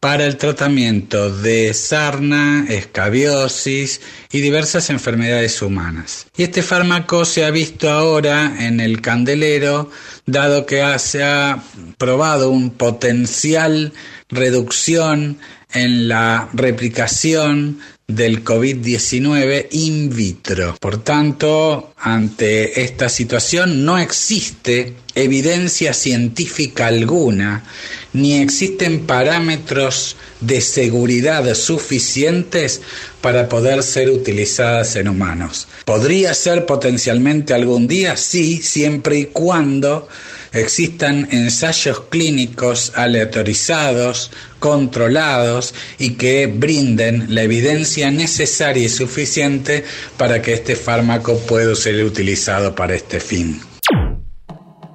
para 0.00 0.24
el 0.24 0.38
tratamiento 0.38 1.30
de 1.30 1.74
sarna, 1.74 2.64
escabiosis 2.68 4.00
y 4.32 4.40
diversas 4.40 4.88
enfermedades 4.88 5.60
humanas. 5.60 6.26
Y 6.38 6.42
este 6.42 6.62
fármaco 6.62 7.26
se 7.26 7.44
ha 7.44 7.50
visto 7.50 7.90
ahora 7.90 8.56
en 8.66 8.80
el 8.80 9.02
candelero, 9.02 9.90
dado 10.24 10.64
que 10.64 10.82
se 10.98 11.22
ha 11.22 11.62
probado 11.98 12.50
un 12.50 12.70
potencial 12.70 13.92
reducción 14.30 15.38
en 15.72 16.08
la 16.08 16.48
replicación 16.54 17.80
del 18.14 18.44
COVID-19 18.44 19.68
in 19.72 20.14
vitro. 20.14 20.76
Por 20.80 21.02
tanto, 21.02 21.92
ante 21.98 22.82
esta 22.82 23.08
situación 23.08 23.84
no 23.84 23.98
existe 23.98 24.94
evidencia 25.14 25.92
científica 25.92 26.86
alguna, 26.86 27.64
ni 28.12 28.38
existen 28.38 29.06
parámetros 29.06 30.16
de 30.40 30.60
seguridad 30.60 31.54
suficientes 31.54 32.80
para 33.20 33.48
poder 33.48 33.82
ser 33.82 34.10
utilizadas 34.10 34.96
en 34.96 35.08
humanos. 35.08 35.68
¿Podría 35.84 36.34
ser 36.34 36.66
potencialmente 36.66 37.54
algún 37.54 37.86
día? 37.86 38.16
Sí, 38.16 38.62
siempre 38.62 39.18
y 39.18 39.24
cuando 39.26 40.08
existan 40.52 41.28
ensayos 41.30 42.00
clínicos 42.08 42.92
aleatorizados, 42.94 44.30
controlados 44.58 45.74
y 45.98 46.14
que 46.14 46.46
brinden 46.46 47.34
la 47.34 47.42
evidencia 47.42 48.10
necesaria 48.10 48.84
y 48.84 48.88
suficiente 48.88 49.84
para 50.16 50.42
que 50.42 50.54
este 50.54 50.76
fármaco 50.76 51.38
pueda 51.38 51.74
ser 51.74 52.04
utilizado 52.04 52.74
para 52.74 52.94
este 52.94 53.20
fin. 53.20 53.60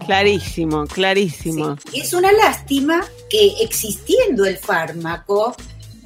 Clarísimo, 0.05 0.85
clarísimo. 0.85 1.77
Es 1.91 2.13
una 2.13 2.31
lástima 2.31 3.03
que 3.27 3.53
existiendo 3.61 4.45
el 4.45 4.57
fármaco, 4.57 5.55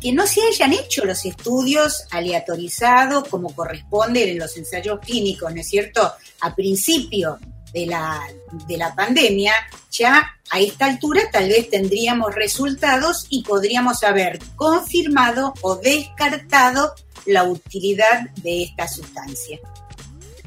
que 0.01 0.13
no 0.13 0.25
se 0.25 0.39
hayan 0.41 0.71
hecho 0.71 1.03
los 1.03 1.25
estudios 1.25 2.05
aleatorizados 2.11 3.27
como 3.27 3.53
corresponde 3.53 4.31
en 4.31 4.39
los 4.39 4.55
ensayos 4.55 4.99
clínicos, 5.01 5.53
¿no 5.53 5.59
es 5.59 5.67
cierto? 5.67 6.13
A 6.39 6.55
principio 6.55 7.37
de 7.73 7.85
la, 7.85 8.21
de 8.67 8.77
la 8.77 8.93
pandemia, 8.95 9.53
ya 9.91 10.35
a 10.49 10.59
esta 10.59 10.85
altura 10.85 11.21
tal 11.31 11.49
vez 11.49 11.69
tendríamos 11.69 12.33
resultados 12.33 13.25
y 13.29 13.43
podríamos 13.43 14.03
haber 14.03 14.39
confirmado 14.55 15.53
o 15.61 15.75
descartado 15.75 16.93
la 17.25 17.43
utilidad 17.43 18.29
de 18.37 18.63
esta 18.63 18.87
sustancia. 18.87 19.59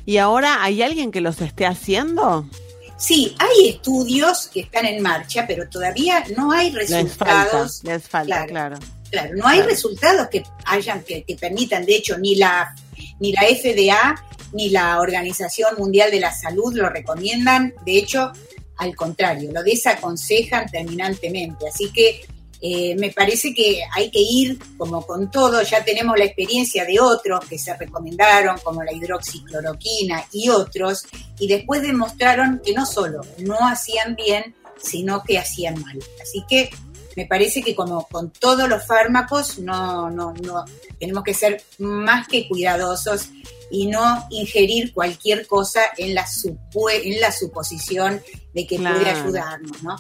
¿Y 0.05 0.17
ahora 0.17 0.63
hay 0.63 0.83
alguien 0.83 1.13
que 1.13 1.21
los 1.21 1.41
esté 1.41 1.67
haciendo? 1.67 2.49
Sí, 2.97 3.35
hay 3.39 3.69
estudios 3.69 4.49
que 4.49 4.61
están 4.61 4.87
en 4.87 5.03
marcha, 5.03 5.45
pero 5.47 5.69
todavía 5.69 6.25
no 6.37 6.53
hay 6.53 6.71
resultados. 6.71 7.83
Les 7.85 8.07
falta, 8.09 8.47
claro. 8.47 8.79
claro. 9.11 9.35
no 9.37 9.47
hay 9.47 9.61
resultados 9.63 10.29
que 10.29 10.43
hayan 10.67 11.03
que, 11.03 11.25
que, 11.25 11.37
permitan, 11.37 11.85
de 11.85 11.97
hecho, 11.97 12.17
ni 12.19 12.37
la 12.37 12.75
ni 13.19 13.33
la 13.33 13.43
FDA 13.43 14.15
ni 14.53 14.71
la 14.71 15.01
Organización 15.01 15.75
Mundial 15.79 16.11
de 16.11 16.21
la 16.21 16.33
Salud 16.33 16.75
lo 16.75 16.89
recomiendan, 16.89 17.75
de 17.85 17.99
hecho, 17.99 18.33
al 18.77 18.95
contrario, 18.97 19.51
lo 19.53 19.63
desaconsejan 19.63 20.71
terminantemente. 20.71 21.69
Así 21.69 21.91
que 21.93 22.23
eh, 22.61 22.95
me 22.97 23.11
parece 23.11 23.53
que 23.53 23.81
hay 23.93 24.09
que 24.11 24.21
ir 24.21 24.57
como 24.79 25.05
con 25.05 25.31
todo, 25.31 25.63
ya 25.63 25.85
tenemos 25.85 26.17
la 26.17 26.25
experiencia 26.25 26.85
de 26.85 27.01
otros 27.01 27.45
que 27.47 27.59
se 27.59 27.77
recomendaron, 27.77 28.59
como 28.63 28.85
la 28.85 28.93
hidroxicloroquina 28.93 30.27
y 30.33 30.49
otros, 30.49 31.05
y 31.41 31.49
después 31.49 31.83
demostraron 31.83 32.61
que 32.65 32.73
no 32.73 32.87
solo 32.87 33.21
no 33.39 33.57
hacían 33.67 34.15
bien, 34.15 34.55
sino 34.81 35.25
que 35.25 35.39
hacían 35.39 35.81
mal. 35.81 35.99
Así 36.23 36.45
que 36.49 36.71
me 37.17 37.27
parece 37.27 37.63
que 37.63 37.75
como 37.75 38.07
con 38.09 38.31
todos 38.31 38.69
los 38.69 38.87
fármacos, 38.87 39.59
no, 39.59 40.11
no, 40.11 40.33
no, 40.43 40.65
tenemos 40.99 41.25
que 41.25 41.35
ser 41.35 41.63
más 41.79 42.29
que 42.29 42.49
cuidadosos 42.49 43.31
y 43.71 43.87
no 43.87 44.27
ingerir 44.31 44.93
cualquier 44.93 45.47
cosa 45.47 45.81
en 45.97 46.15
la, 46.15 46.27
en 47.03 47.21
la 47.21 47.33
suposición 47.33 48.21
de 48.55 48.67
que 48.67 48.79
puede 48.79 49.11
ayudarnos, 49.11 49.83
¿no? 49.83 49.97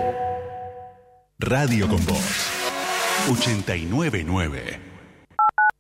Radio 1.39 1.89
con 1.89 2.05
Voz 2.07 2.51
899. 3.31 4.88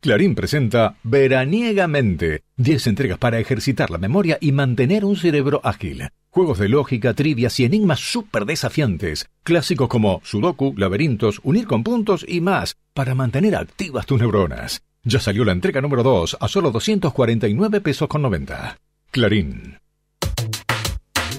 Clarín 0.00 0.34
presenta 0.34 0.96
Veraniegamente. 1.02 2.42
10 2.56 2.86
entregas 2.86 3.18
para 3.18 3.38
ejercitar 3.40 3.90
la 3.90 3.98
memoria 3.98 4.38
y 4.40 4.52
mantener 4.52 5.04
un 5.04 5.16
cerebro 5.16 5.60
ágil. 5.64 6.08
Juegos 6.30 6.58
de 6.58 6.68
lógica, 6.68 7.14
trivias 7.14 7.58
y 7.60 7.64
enigmas 7.64 8.00
súper 8.00 8.44
desafiantes. 8.44 9.28
Clásicos 9.42 9.88
como 9.88 10.20
Sudoku, 10.22 10.74
laberintos, 10.76 11.40
unir 11.42 11.66
con 11.66 11.82
puntos 11.82 12.24
y 12.28 12.40
más, 12.40 12.76
para 12.94 13.14
mantener 13.14 13.56
activas 13.56 14.06
tus 14.06 14.20
neuronas. 14.20 14.82
Ya 15.02 15.18
salió 15.18 15.44
la 15.44 15.52
entrega 15.52 15.80
número 15.80 16.02
2 16.02 16.38
a 16.40 16.48
solo 16.48 16.70
249 16.70 17.80
pesos 17.80 18.08
con 18.08 18.22
90. 18.22 18.78
Clarín. 19.10 19.78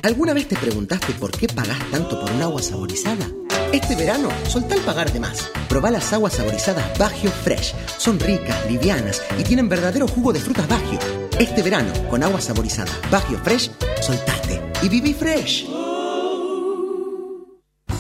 ¿Alguna 0.04 0.34
vez 0.34 0.48
te 0.48 0.56
preguntaste 0.56 1.14
por 1.14 1.32
qué 1.32 1.48
pagás 1.48 1.80
tanto 1.92 2.20
por 2.20 2.32
un 2.32 2.42
agua 2.42 2.62
saborizada? 2.62 3.28
Este 3.72 3.96
verano, 3.96 4.30
soltá 4.48 4.76
el 4.76 4.82
pagar 4.82 5.12
de 5.12 5.20
más. 5.20 5.50
Probá 5.68 5.90
las 5.92 6.12
aguas 6.14 6.34
saborizadas 6.34 6.98
Bagio 6.98 7.30
Fresh. 7.32 7.76
Son 7.98 8.20
ricas, 8.20 8.66
livianas 8.70 9.22
y 9.38 9.44
tienen 9.44 9.70
verdadero 9.70 10.08
jugo 10.08 10.34
de 10.34 10.40
frutas 10.40 10.68
Bagio. 10.68 10.98
Este 11.38 11.62
verano, 11.62 11.94
con 12.10 12.24
agua 12.24 12.42
saborizada 12.42 12.92
Bagio 13.12 13.38
Fresh, 13.40 13.70
soltate 14.02 14.64
y 14.82 14.90
viví 14.90 15.14
fresh. 15.14 15.68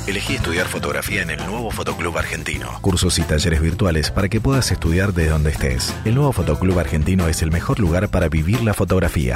Elegí 0.07 0.33
estudiar 0.35 0.67
fotografía 0.67 1.21
en 1.21 1.29
el 1.31 1.45
nuevo 1.45 1.69
Fotoclub 1.69 2.17
Argentino. 2.17 2.79
Cursos 2.79 3.19
y 3.19 3.23
talleres 3.23 3.59
virtuales 3.59 4.09
para 4.09 4.29
que 4.29 4.39
puedas 4.39 4.71
estudiar 4.71 5.13
desde 5.13 5.31
donde 5.31 5.49
estés. 5.49 5.93
El 6.05 6.15
nuevo 6.15 6.31
Fotoclub 6.31 6.79
Argentino 6.79 7.27
es 7.27 7.41
el 7.41 7.51
mejor 7.51 7.79
lugar 7.79 8.07
para 8.07 8.29
vivir 8.29 8.61
la 8.61 8.73
fotografía. 8.73 9.35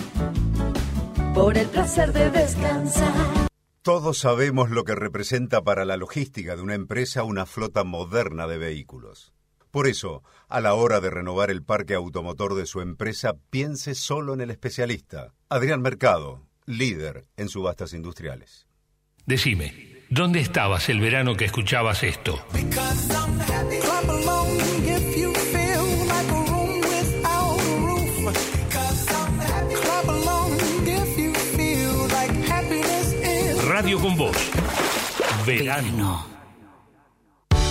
por 1.34 1.58
el 1.58 1.68
placer 1.68 2.12
de 2.12 2.30
descansar. 2.30 3.48
Todos 3.82 4.18
sabemos 4.18 4.70
lo 4.70 4.84
que 4.84 4.94
representa 4.94 5.62
para 5.62 5.84
la 5.84 5.96
logística 5.96 6.56
de 6.56 6.62
una 6.62 6.74
empresa 6.74 7.22
una 7.22 7.44
flota 7.44 7.84
moderna 7.84 8.46
de 8.46 8.56
vehículos. 8.56 9.32
Por 9.70 9.86
eso, 9.86 10.22
a 10.48 10.60
la 10.60 10.74
hora 10.74 11.00
de 11.00 11.10
renovar 11.10 11.50
el 11.50 11.62
parque 11.62 11.94
automotor 11.94 12.54
de 12.54 12.66
su 12.66 12.80
empresa, 12.80 13.34
piense 13.50 13.94
solo 13.94 14.32
en 14.32 14.40
el 14.40 14.50
especialista, 14.50 15.34
Adrián 15.48 15.82
Mercado, 15.82 16.46
líder 16.64 17.26
en 17.36 17.48
subastas 17.48 17.92
industriales. 17.92 18.66
Decime, 19.26 20.04
¿dónde 20.08 20.40
estabas 20.40 20.88
el 20.88 21.00
verano 21.00 21.36
que 21.36 21.44
escuchabas 21.44 22.02
esto? 22.02 22.42
Radio 33.74 33.98
con 33.98 34.16
Voz. 34.16 34.36
Verano. 35.44 36.24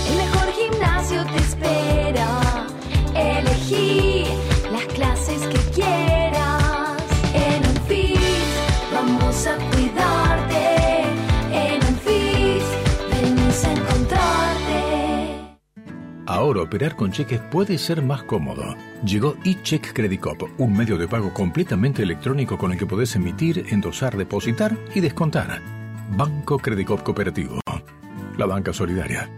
El 0.06 0.16
mejor 0.18 0.52
gimnasio 0.52 1.24
te 1.24 1.36
espera. 1.38 2.66
Elegí 3.14 4.26
las 4.70 4.84
clases 4.92 5.40
que 5.46 5.58
quieras. 5.70 7.02
En 7.32 7.66
un 7.70 7.76
FIS 7.88 8.18
vamos 8.92 9.46
a 9.46 9.56
cuidarte. 9.70 11.04
En 11.50 11.82
un 11.82 11.96
FIS 11.96 12.64
venimos 13.10 13.64
a 13.64 13.72
encontrarte. 13.72 15.56
Ahora 16.26 16.60
operar 16.60 16.96
con 16.96 17.12
cheques 17.12 17.40
puede 17.50 17.78
ser 17.78 18.02
más 18.02 18.24
cómodo. 18.24 18.76
Llegó 19.06 19.36
eCheck 19.42 19.94
Credit 19.94 20.20
Cop, 20.20 20.42
un 20.58 20.76
medio 20.76 20.98
de 20.98 21.08
pago 21.08 21.32
completamente 21.32 22.02
electrónico 22.02 22.58
con 22.58 22.72
el 22.72 22.78
que 22.78 22.84
podés 22.84 23.16
emitir, 23.16 23.64
endosar, 23.70 24.18
depositar 24.18 24.76
y 24.94 25.00
descontar. 25.00 25.83
Banco 26.16 26.58
Credit 26.58 26.86
Cop 26.86 27.02
Cooperativo. 27.02 27.60
La 28.38 28.46
banca 28.46 28.72
solidaria. 28.72 29.28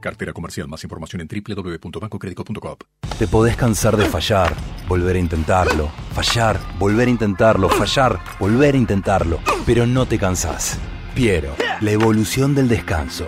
Cartera 0.00 0.32
comercial. 0.32 0.68
Más 0.68 0.84
información 0.84 1.22
en 1.22 1.28
www.bancocreditcop.com. 1.28 2.76
Te 3.18 3.26
podés 3.28 3.56
cansar 3.56 3.96
de 3.96 4.04
fallar, 4.06 4.54
volver 4.88 5.16
a 5.16 5.18
intentarlo, 5.18 5.88
fallar, 6.12 6.58
volver 6.78 7.08
a 7.08 7.10
intentarlo, 7.10 7.68
fallar, 7.68 8.20
volver 8.38 8.74
a 8.74 8.78
intentarlo, 8.78 9.38
pero 9.64 9.86
no 9.86 10.06
te 10.06 10.18
cansás. 10.18 10.78
Piero, 11.14 11.54
la 11.80 11.90
evolución 11.90 12.54
del 12.54 12.68
descanso. 12.68 13.26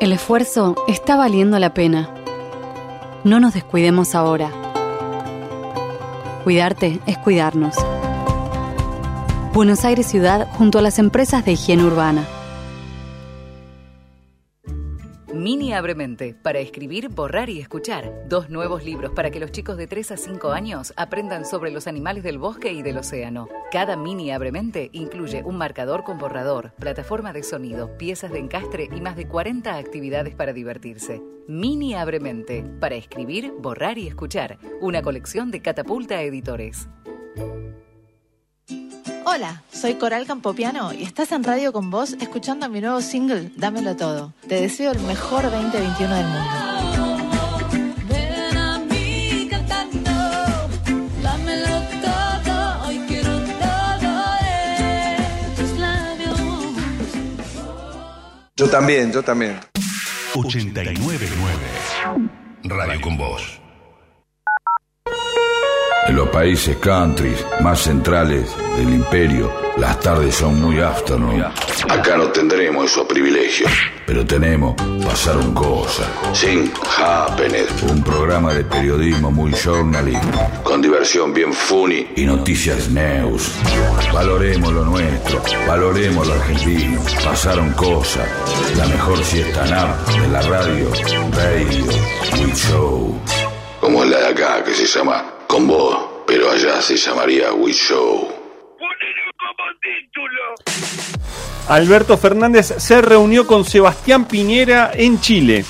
El 0.00 0.12
esfuerzo 0.12 0.74
está 0.88 1.16
valiendo 1.16 1.58
la 1.58 1.72
pena. 1.72 2.12
No 3.22 3.40
nos 3.40 3.54
descuidemos 3.54 4.14
ahora. 4.14 4.50
Cuidarte 6.42 7.00
es 7.06 7.16
cuidarnos. 7.18 7.76
Buenos 9.54 9.84
Aires 9.84 10.06
Ciudad 10.06 10.48
junto 10.48 10.80
a 10.80 10.82
las 10.82 10.98
empresas 10.98 11.44
de 11.44 11.52
higiene 11.52 11.84
urbana. 11.84 12.26
Mini 15.32 15.72
Abremente, 15.72 16.34
para 16.34 16.58
escribir, 16.58 17.08
borrar 17.08 17.48
y 17.48 17.60
escuchar. 17.60 18.26
Dos 18.28 18.50
nuevos 18.50 18.84
libros 18.84 19.12
para 19.12 19.30
que 19.30 19.38
los 19.38 19.52
chicos 19.52 19.76
de 19.76 19.86
3 19.86 20.10
a 20.10 20.16
5 20.16 20.50
años 20.50 20.92
aprendan 20.96 21.44
sobre 21.44 21.70
los 21.70 21.86
animales 21.86 22.24
del 22.24 22.38
bosque 22.38 22.72
y 22.72 22.82
del 22.82 22.98
océano. 22.98 23.48
Cada 23.70 23.96
Mini 23.96 24.32
Abremente 24.32 24.90
incluye 24.92 25.44
un 25.44 25.56
marcador 25.56 26.02
con 26.02 26.18
borrador, 26.18 26.72
plataforma 26.80 27.32
de 27.32 27.44
sonido, 27.44 27.96
piezas 27.96 28.32
de 28.32 28.40
encastre 28.40 28.88
y 28.92 29.00
más 29.00 29.14
de 29.14 29.28
40 29.28 29.76
actividades 29.76 30.34
para 30.34 30.52
divertirse. 30.52 31.22
Mini 31.46 31.94
Abremente, 31.94 32.64
para 32.80 32.96
escribir, 32.96 33.52
borrar 33.56 33.98
y 33.98 34.08
escuchar. 34.08 34.58
Una 34.80 35.00
colección 35.00 35.52
de 35.52 35.62
Catapulta 35.62 36.20
Editores. 36.22 36.88
Hola, 39.26 39.62
soy 39.72 39.94
Coral 39.94 40.26
Campopiano 40.26 40.92
y 40.92 41.02
estás 41.02 41.32
en 41.32 41.42
Radio 41.44 41.72
con 41.72 41.90
vos 41.90 42.14
escuchando 42.20 42.68
mi 42.68 42.82
nuevo 42.82 43.00
single, 43.00 43.50
Dámelo 43.56 43.96
Todo. 43.96 44.34
Te 44.46 44.60
deseo 44.60 44.92
el 44.92 45.00
mejor 45.00 45.44
2021 45.50 46.14
del 46.14 46.26
mundo. 46.26 46.50
Labios. 55.78 56.44
Yo 58.56 58.68
también, 58.68 59.10
yo 59.10 59.22
también. 59.22 59.58
899 60.34 61.26
Radio 62.64 63.00
con 63.00 63.16
Voz. 63.16 63.63
En 66.14 66.20
los 66.20 66.28
países 66.28 66.76
countries 66.76 67.44
más 67.60 67.80
centrales 67.80 68.48
del 68.76 68.88
imperio, 68.88 69.52
las 69.76 69.98
tardes 69.98 70.36
son 70.36 70.62
muy 70.62 70.80
afternoon. 70.80 71.42
Acá 71.88 72.16
no 72.16 72.28
tendremos 72.28 72.84
esos 72.84 73.04
privilegios. 73.06 73.68
Pero 74.06 74.24
tenemos 74.24 74.76
Pasaron 75.04 75.52
Cosas, 75.52 76.06
Sin 76.32 76.72
Happener, 76.96 77.66
un 77.90 78.00
programa 78.04 78.54
de 78.54 78.62
periodismo 78.62 79.32
muy 79.32 79.52
journalism, 79.54 80.30
con 80.62 80.80
diversión 80.80 81.34
bien 81.34 81.52
funny 81.52 82.06
y 82.14 82.24
noticias 82.26 82.88
news. 82.90 83.50
Valoremos 84.12 84.72
lo 84.72 84.84
nuestro, 84.84 85.42
valoremos 85.66 86.28
lo 86.28 86.34
argentino. 86.34 87.02
Pasaron 87.24 87.72
Cosas, 87.72 88.28
la 88.76 88.86
mejor 88.86 89.18
siesta 89.24 89.66
nap 89.66 90.08
de 90.10 90.28
la 90.28 90.42
radio, 90.42 90.90
Radio 91.32 91.84
We 92.34 92.54
Show. 92.54 93.20
Como 93.80 94.04
es 94.04 94.10
la 94.10 94.18
de 94.18 94.26
acá, 94.28 94.62
que 94.62 94.74
se 94.74 94.86
llama 94.86 95.34
Con 95.54 95.68
Vos, 95.68 95.96
pero 96.26 96.50
allá 96.50 96.82
se 96.82 96.96
llamaría 96.96 97.52
We 97.52 97.72
Show. 97.72 98.26
Alberto 101.68 102.18
Fernández 102.18 102.74
se 102.78 103.00
reunió 103.00 103.46
con 103.46 103.64
Sebastián 103.64 104.24
Piñera 104.24 104.90
en 104.92 105.20
Chile. 105.20 105.64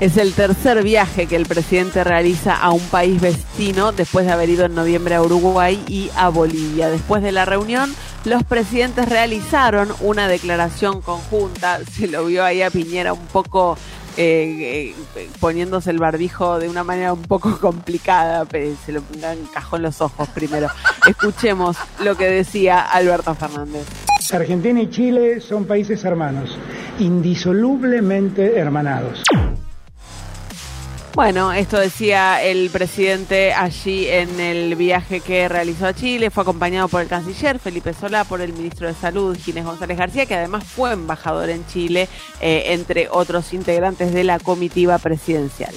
Es 0.00 0.16
el 0.16 0.32
tercer 0.32 0.82
viaje 0.82 1.28
que 1.28 1.36
el 1.36 1.46
presidente 1.46 2.02
realiza 2.02 2.56
a 2.56 2.72
un 2.72 2.80
país 2.88 3.20
vecino 3.20 3.92
después 3.92 4.26
de 4.26 4.32
haber 4.32 4.48
ido 4.48 4.64
en 4.64 4.74
noviembre 4.74 5.14
a 5.14 5.22
Uruguay 5.22 5.80
y 5.86 6.10
a 6.16 6.28
Bolivia. 6.28 6.88
Después 6.88 7.22
de 7.22 7.30
la 7.30 7.44
reunión, 7.44 7.94
los 8.24 8.42
presidentes 8.42 9.08
realizaron 9.08 9.94
una 10.00 10.26
declaración 10.26 11.00
conjunta. 11.00 11.78
Se 11.84 12.08
lo 12.08 12.24
vio 12.24 12.44
ahí 12.44 12.60
a 12.62 12.70
Piñera 12.70 13.12
un 13.12 13.26
poco 13.28 13.78
eh, 14.16 14.94
eh, 15.16 15.28
poniéndose 15.40 15.90
el 15.90 15.98
barbijo 15.98 16.58
de 16.58 16.68
una 16.68 16.84
manera 16.84 17.12
un 17.12 17.22
poco 17.22 17.56
complicada, 17.60 18.44
pero 18.44 18.74
se 18.84 18.92
lo 18.92 19.02
encajó 19.22 19.76
en 19.76 19.82
los 19.82 20.00
ojos 20.00 20.28
primero. 20.28 20.68
Escuchemos 21.08 21.76
lo 22.02 22.16
que 22.16 22.26
decía 22.26 22.80
Alberto 22.80 23.34
Fernández. 23.34 23.86
Argentina 24.32 24.80
y 24.80 24.90
Chile 24.90 25.40
son 25.40 25.64
países 25.64 26.04
hermanos, 26.04 26.56
indisolublemente 26.98 28.58
hermanados. 28.58 29.22
Bueno, 31.14 31.52
esto 31.52 31.78
decía 31.78 32.42
el 32.42 32.70
presidente 32.70 33.52
allí 33.52 34.06
en 34.06 34.38
el 34.38 34.76
viaje 34.76 35.20
que 35.20 35.48
realizó 35.48 35.86
a 35.86 35.94
Chile. 35.94 36.30
Fue 36.30 36.42
acompañado 36.42 36.86
por 36.86 37.02
el 37.02 37.08
canciller 37.08 37.58
Felipe 37.58 37.92
Solá, 37.92 38.24
por 38.24 38.40
el 38.40 38.52
ministro 38.52 38.86
de 38.86 38.94
Salud 38.94 39.36
Ginés 39.36 39.64
González 39.64 39.98
García, 39.98 40.26
que 40.26 40.36
además 40.36 40.64
fue 40.64 40.92
embajador 40.92 41.50
en 41.50 41.66
Chile, 41.66 42.08
eh, 42.40 42.66
entre 42.68 43.08
otros 43.10 43.52
integrantes 43.52 44.12
de 44.12 44.22
la 44.22 44.38
comitiva 44.38 44.98
presidencial. 44.98 45.74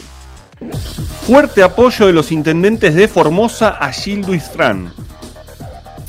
Fuerte 1.25 1.63
apoyo 1.63 2.05
de 2.05 2.13
los 2.13 2.31
intendentes 2.31 2.93
de 2.93 3.07
Formosa 3.07 3.69
a 3.69 3.91
Gil 3.91 4.21
Luis 4.21 4.43
Fran. 4.43 4.93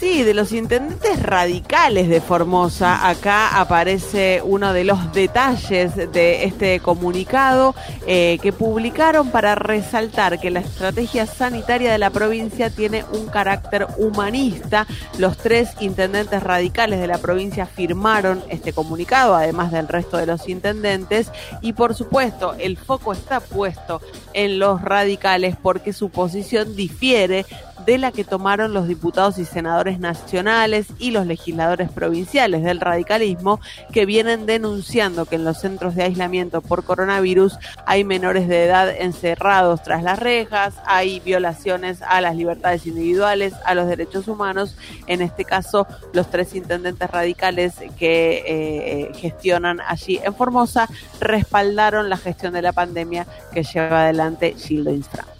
Sí, 0.05 0.23
de 0.23 0.35
los 0.35 0.53
intendentes 0.53 1.23
radicales 1.23 2.11
de 2.11 2.21
Formosa. 2.21 3.09
Acá 3.09 3.59
aparece 3.59 4.43
uno 4.45 4.75
de 4.75 4.85
los 4.85 5.15
detalles 5.15 5.97
de 5.97 6.45
este 6.45 6.79
comunicado 6.81 7.75
eh, 8.07 8.39
que 8.43 8.53
publicaron 8.53 9.31
para 9.31 9.55
resaltar 9.55 10.39
que 10.39 10.51
la 10.51 10.61
estrategia 10.61 11.25
sanitaria 11.25 11.91
de 11.91 11.97
la 11.97 12.11
provincia 12.11 12.69
tiene 12.69 13.03
un 13.15 13.29
carácter 13.29 13.87
humanista. 13.97 14.87
Los 15.17 15.39
tres 15.39 15.71
intendentes 15.81 16.43
radicales 16.43 17.01
de 17.01 17.07
la 17.07 17.17
provincia 17.17 17.65
firmaron 17.65 18.45
este 18.51 18.75
comunicado, 18.75 19.35
además 19.35 19.73
del 19.73 19.89
resto 19.89 20.19
de 20.19 20.27
los 20.27 20.51
intendentes. 20.51 21.33
Y 21.63 21.73
por 21.73 21.95
supuesto, 21.95 22.55
el 22.59 22.77
foco 22.77 23.15
está 23.15 23.41
puesto 23.41 24.03
en 24.35 24.59
los 24.59 24.83
radicales 24.83 25.57
porque 25.57 25.95
su 25.95 26.11
posición 26.11 26.77
difiere 26.77 27.47
de 27.87 27.99
la 27.99 28.13
que 28.13 28.25
tomaron 28.25 28.73
los 28.73 28.89
diputados 28.89 29.39
y 29.39 29.45
senadores 29.45 29.99
nacionales 29.99 30.87
y 30.99 31.11
los 31.11 31.27
legisladores 31.27 31.91
provinciales 31.91 32.63
del 32.63 32.81
radicalismo 32.81 33.61
que 33.93 34.07
vienen 34.07 34.47
denunciando 34.47 35.27
que 35.27 35.37
en 35.37 35.45
los 35.45 35.59
centros 35.59 35.95
de 35.95 36.05
aislamiento 36.05 36.61
por 36.61 36.85
coronavirus 36.85 37.59
hay 37.87 38.05
menores 38.05 38.49
de 38.49 38.65
edad 38.65 38.89
encerrados 38.89 39.83
tras 39.83 40.03
las 40.03 40.19
rejas, 40.19 40.75
hay 40.87 41.21
violaciones 41.21 42.03
a 42.03 42.21
las 42.21 42.37
libertades 42.37 42.87
individuales, 42.87 43.55
a 43.65 43.75
los 43.75 43.89
derechos 43.89 44.29
humanos. 44.29 44.77
En 45.07 45.21
este 45.21 45.45
caso, 45.45 45.87
los 46.13 46.31
tres 46.31 46.55
intendentes 46.55 47.11
radicales 47.11 47.75
que 47.99 48.45
eh, 48.47 49.13
gestionan 49.15 49.81
allí 49.81 50.21
en 50.23 50.35
Formosa 50.35 50.89
respaldaron 51.21 52.09
la 52.09 52.17
gestión 52.17 52.53
de 52.53 52.63
la 52.63 52.73
pandemia 52.73 53.27
que 53.53 53.63
lleva 53.63 54.03
adelante 54.03 54.55
Gildo 54.59 54.91
Infra. 54.91 55.34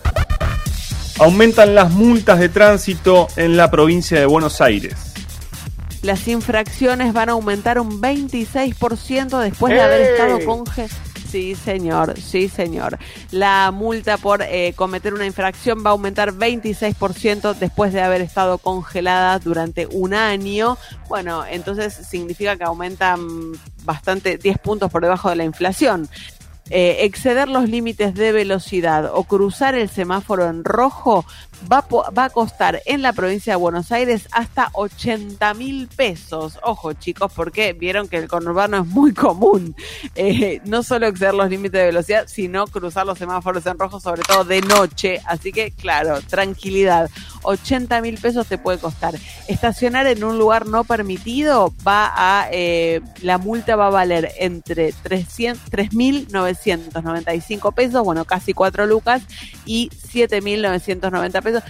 Aumentan 1.21 1.77
las 1.77 1.93
multas 1.93 2.41
de 2.41 2.49
tránsito 2.49 3.29
en 3.37 3.57
la 3.57 3.71
provincia 3.71 4.19
de 4.19 4.27
Buenos 4.27 4.61
Aires. 4.61 4.95
Las 6.03 6.27
infracciones 6.27 7.13
van 7.13 7.29
a 7.29 7.33
aumentar 7.33 7.79
un 7.79 8.03
26% 8.03 9.39
después 9.39 9.73
de 9.73 9.81
haber 9.81 10.01
estado 10.03 10.45
congeladas. 10.45 11.15
Sí, 11.31 11.55
señor, 11.55 12.15
sí, 12.21 12.49
señor. 12.49 12.99
La 13.31 13.73
multa 13.73 14.19
por 14.19 14.43
eh, 14.43 14.73
cometer 14.77 15.15
una 15.15 15.27
infracción 15.27 15.85
va 15.85 15.91
a 15.91 15.93
aumentar 15.93 16.33
26% 16.33 17.55
después 17.55 17.93
de 17.93 18.03
haber 18.03 18.21
estado 18.21 18.59
congelada 18.59 19.39
durante 19.39 19.87
un 19.87 20.15
año. 20.15 20.79
Bueno, 21.09 21.45
entonces 21.45 21.93
significa 21.93 22.57
que 22.57 22.65
aumentan 22.65 23.53
bastante 23.83 24.39
10 24.39 24.59
puntos 24.59 24.91
por 24.91 25.03
debajo 25.03 25.29
de 25.31 25.37
la 25.37 25.45
inflación. 25.45 26.09
Eh, 26.71 27.05
exceder 27.05 27.49
los 27.49 27.69
límites 27.69 28.15
de 28.15 28.33
velocidad 28.33 29.11
o 29.13 29.25
cruzar 29.25 29.75
el 29.75 29.91
semáforo 29.91 30.49
en 30.49 30.65
rojo 30.65 31.27
va, 31.71 32.25
a 32.25 32.31
costar 32.31 32.83
en 32.87 33.03
la 33.03 33.13
provincia 33.13 33.53
de 33.53 33.57
Buenos 33.57 33.93
Aires 33.93 34.29
hasta 34.33 34.71
80 34.73 35.55
mil 35.55 35.89
pesos. 35.89 36.59
Ojo 36.63 36.93
chicos, 36.93 37.33
porque 37.35 37.73
vieron 37.73 38.09
que 38.09 38.17
el 38.17 38.29
conurbano 38.29 38.79
es 38.79 38.87
muy 38.87 39.13
común. 39.15 39.75
Eh, 40.15 40.61
no 40.65 40.83
solo 40.83 41.07
exceder 41.07 41.35
los 41.35 41.51
límites 41.51 41.81
de 41.81 41.87
velocidad, 41.87 42.27
sino 42.29 42.67
cruzar 42.67 43.07
los 43.07 43.19
semáforos 43.19 43.67
en 43.67 43.79
rojo, 43.79 44.01
sobre 44.01 44.23
todo 44.23 44.45
de 44.45 44.61
noche. 44.63 45.21
Así 45.27 45.53
que, 45.53 45.71
claro, 45.71 46.21
tranquilidad. 46.23 47.11
80 47.43 48.01
mil 48.01 48.19
pesos 48.19 48.47
te 48.47 48.57
puede 48.59 48.79
costar. 48.79 49.15
Estacionar 49.49 50.07
en 50.07 50.23
un 50.25 50.39
lugar 50.39 50.67
no 50.67 50.85
permitido 50.85 51.75
va 51.87 52.11
a, 52.15 52.49
eh, 52.51 53.03
la 53.23 53.37
multa 53.39 53.77
va 53.77 53.89
a 53.89 53.91
valer 53.91 54.33
entre 54.39 54.93
3.995 54.93 57.75
pesos, 57.75 58.03
bueno, 58.05 58.25
casi 58.25 58.55
4 58.55 58.87
lucas, 58.87 59.23
y 59.67 59.91
7.990 59.91 61.43
pesos. 61.45 61.63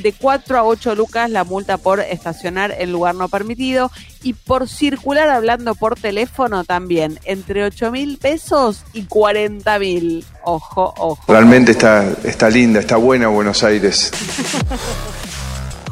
De 0.00 0.12
4 0.12 0.58
a 0.58 0.62
8 0.62 0.94
lucas 0.94 1.30
la 1.30 1.42
multa 1.42 1.78
por 1.78 2.00
estacionar 2.00 2.74
en 2.78 2.92
lugar 2.92 3.14
no 3.14 3.28
permitido 3.28 3.90
y 4.22 4.34
por 4.34 4.68
circular 4.68 5.28
hablando 5.28 5.74
por 5.74 5.98
teléfono 5.98 6.64
también, 6.64 7.18
entre 7.24 7.64
8 7.64 7.90
mil 7.90 8.18
pesos 8.18 8.84
y 8.92 9.04
40 9.06 9.78
mil. 9.78 10.24
Ojo, 10.44 10.94
ojo. 10.96 11.24
Realmente 11.26 11.72
está, 11.72 12.08
está 12.24 12.48
linda, 12.48 12.80
está 12.80 12.96
buena 12.96 13.28
Buenos 13.28 13.64
Aires. 13.64 14.12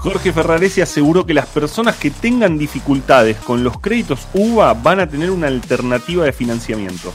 Jorge 0.03 0.33
Ferraresi 0.33 0.81
aseguró 0.81 1.25
que 1.25 1.33
las 1.33 1.47
personas 1.47 1.95
que 1.95 2.11
tengan 2.11 2.59
dificultades 2.59 3.37
con 3.37 3.63
los 3.63 3.79
créditos 3.79 4.27
UVA 4.35 4.75
van 4.75 4.99
a 4.99 5.07
tener 5.07 5.31
una 5.31 5.47
alternativa 5.47 6.25
de 6.25 6.33
financiamiento. 6.33 7.13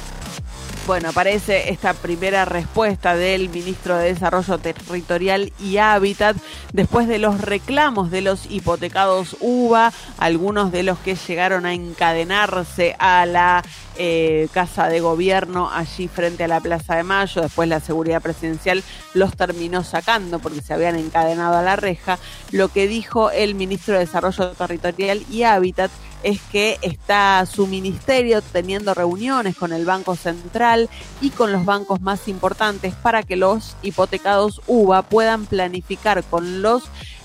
Bueno, 0.87 1.09
aparece 1.09 1.69
esta 1.69 1.93
primera 1.93 2.45
respuesta 2.45 3.13
del 3.13 3.49
ministro 3.49 3.97
de 3.97 4.13
Desarrollo 4.13 4.57
Territorial 4.57 5.51
y 5.59 5.79
Hábitat 5.79 6.37
después 6.71 7.09
de 7.09 7.19
los 7.19 7.41
reclamos 7.41 8.09
de 8.09 8.21
los 8.21 8.49
hipotecados 8.49 9.35
UVA, 9.41 9.91
algunos 10.17 10.71
de 10.71 10.83
los 10.83 10.97
que 10.99 11.15
llegaron 11.15 11.65
a 11.65 11.73
encadenarse 11.73 12.95
a 12.99 13.25
la 13.25 13.63
eh, 13.97 14.47
casa 14.53 14.87
de 14.87 14.99
gobierno 14.99 15.69
allí 15.71 16.07
frente 16.07 16.43
a 16.43 16.47
la 16.47 16.59
Plaza 16.59 16.95
de 16.95 17.03
Mayo. 17.03 17.41
Después 17.41 17.67
la 17.67 17.79
seguridad 17.79 18.21
presidencial 18.21 18.83
los 19.13 19.35
terminó 19.35 19.83
sacando 19.83 20.39
porque 20.39 20.61
se 20.61 20.73
habían 20.73 20.95
encadenado 20.95 21.57
a 21.57 21.61
la 21.61 21.75
reja. 21.75 22.19
Lo 22.51 22.69
que 22.69 22.87
dijo 22.87 23.31
el 23.31 23.55
ministro 23.55 23.93
de 23.93 24.01
Desarrollo 24.01 24.51
Territorial 24.51 25.23
y 25.29 25.43
Hábitat 25.43 25.91
es 26.23 26.41
que 26.51 26.77
está 26.81 27.45
su 27.45 27.67
ministerio 27.67 28.41
teniendo 28.41 28.93
reuniones 28.93 29.55
con 29.55 29.71
el 29.71 29.85
Banco 29.85 30.15
Central 30.15 30.89
y 31.21 31.29
con 31.29 31.51
los 31.51 31.65
bancos 31.65 32.01
más 32.01 32.27
importantes 32.27 32.93
para 32.95 33.23
que 33.23 33.35
los 33.35 33.75
hipotecados 33.81 34.61
UVA 34.67 35.03
puedan 35.03 35.45
planificar 35.45 36.23
con 36.23 36.61
los 36.61 36.83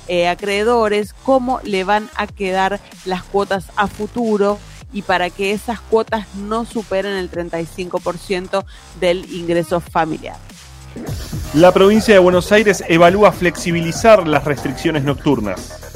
eh, 0.08 0.28
acreedores 0.28 1.14
cómo 1.24 1.60
le 1.62 1.84
van 1.84 2.10
a 2.16 2.26
quedar 2.26 2.80
las 3.04 3.22
cuotas 3.22 3.66
a 3.76 3.86
futuro 3.86 4.58
y 4.92 5.02
para 5.02 5.30
que 5.30 5.52
esas 5.52 5.80
cuotas 5.80 6.26
no 6.34 6.64
superen 6.64 7.16
el 7.16 7.30
35% 7.30 8.64
del 9.00 9.32
ingreso 9.32 9.80
familiar. 9.80 10.36
La 11.54 11.72
provincia 11.72 12.14
de 12.14 12.20
Buenos 12.20 12.52
Aires 12.52 12.82
evalúa 12.88 13.32
flexibilizar 13.32 14.26
las 14.26 14.44
restricciones 14.44 15.04
nocturnas. 15.04 15.91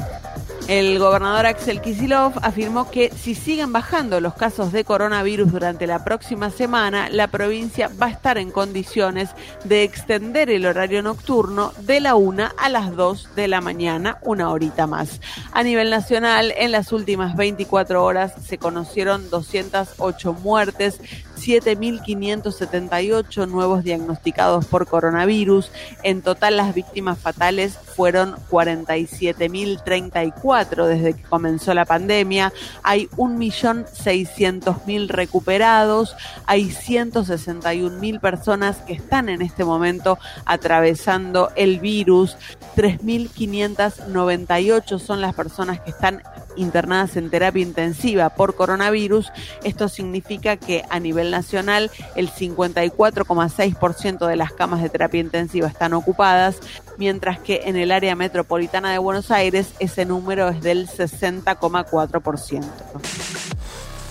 El 0.69 0.99
gobernador 0.99 1.47
Axel 1.47 1.81
Kisilov 1.81 2.33
afirmó 2.43 2.91
que 2.91 3.13
si 3.17 3.37
siguen 3.37 3.73
bajando 3.73 4.21
los 4.21 4.35
casos 4.35 4.73
de 4.73 4.83
coronavirus 4.83 5.53
durante 5.53 5.87
la 5.87 6.03
próxima 6.03 6.51
semana, 6.51 7.09
la 7.09 7.29
provincia 7.29 7.89
va 8.03 8.07
a 8.07 8.11
estar 8.11 8.37
en 8.37 8.51
condiciones 8.51 9.31
de 9.63 9.85
extender 9.85 10.51
el 10.51 10.67
horario 10.67 11.05
nocturno 11.05 11.73
de 11.83 12.01
la 12.01 12.17
1 12.17 12.49
a 12.59 12.69
las 12.69 12.97
2 12.97 13.37
de 13.37 13.47
la 13.47 13.61
mañana, 13.61 14.19
una 14.23 14.51
horita 14.51 14.89
más. 14.89 15.21
A 15.53 15.63
nivel 15.63 15.89
nacional, 15.89 16.53
en 16.57 16.73
las 16.73 16.91
últimas 16.91 17.37
24 17.37 18.03
horas 18.03 18.33
se 18.45 18.59
conocieron 18.59 19.31
208 19.31 20.33
muertes, 20.33 21.01
7.578 21.47 23.49
nuevos 23.49 23.85
diagnosticados 23.85 24.67
por 24.67 24.89
coronavirus. 24.89 25.71
En 26.03 26.23
total 26.23 26.57
las 26.57 26.75
víctimas 26.75 27.19
fatales 27.19 27.79
fueron 27.79 28.35
47.034 28.51 30.87
desde 30.87 31.15
que 31.15 31.23
comenzó 31.23 31.73
la 31.75 31.85
pandemia. 31.85 32.53
Hay 32.83 33.07
1.600.000 33.17 35.09
recuperados. 35.09 36.17
Hay 36.47 36.71
161.000 36.71 38.21
personas 38.21 38.79
que 38.79 38.95
están 38.95 39.29
en 39.29 39.43
este 39.43 39.65
momento 39.65 40.19
atravesando 40.45 41.53
el 41.55 41.79
virus. 41.79 42.37
3.598 42.77 44.99
son 44.99 45.21
las 45.21 45.35
personas 45.35 45.79
que 45.81 45.91
están 45.91 46.23
internadas 46.57 47.17
en 47.17 47.31
terapia 47.31 47.63
intensiva 47.63 48.31
por 48.31 48.55
coronavirus. 48.55 49.31
Esto 49.65 49.89
significa 49.89 50.57
que 50.57 50.85
a 50.91 51.01
nivel 51.01 51.31
nacional 51.31 51.91
el 52.15 52.31
54,6% 52.31 54.27
de 54.27 54.37
las 54.37 54.53
camas 54.53 54.83
de 54.83 54.89
terapia 54.89 55.21
intensiva 55.21 55.69
están 55.69 55.93
ocupadas, 55.93 56.57
mientras 56.99 57.39
que 57.39 57.63
en 57.65 57.77
el 57.77 57.93
área 57.93 58.15
metropolitana 58.15 58.93
de 58.93 58.99
Buenos 58.99 59.31
Aires 59.31 59.69
ese 59.79 60.05
número 60.05 60.49
es 60.49 60.61
del 60.63 60.89
60,4%. 60.89 62.65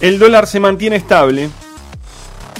El 0.01 0.19
dólar 0.19 0.47
se 0.47 0.59
mantiene 0.59 0.97
estable. 0.97 1.49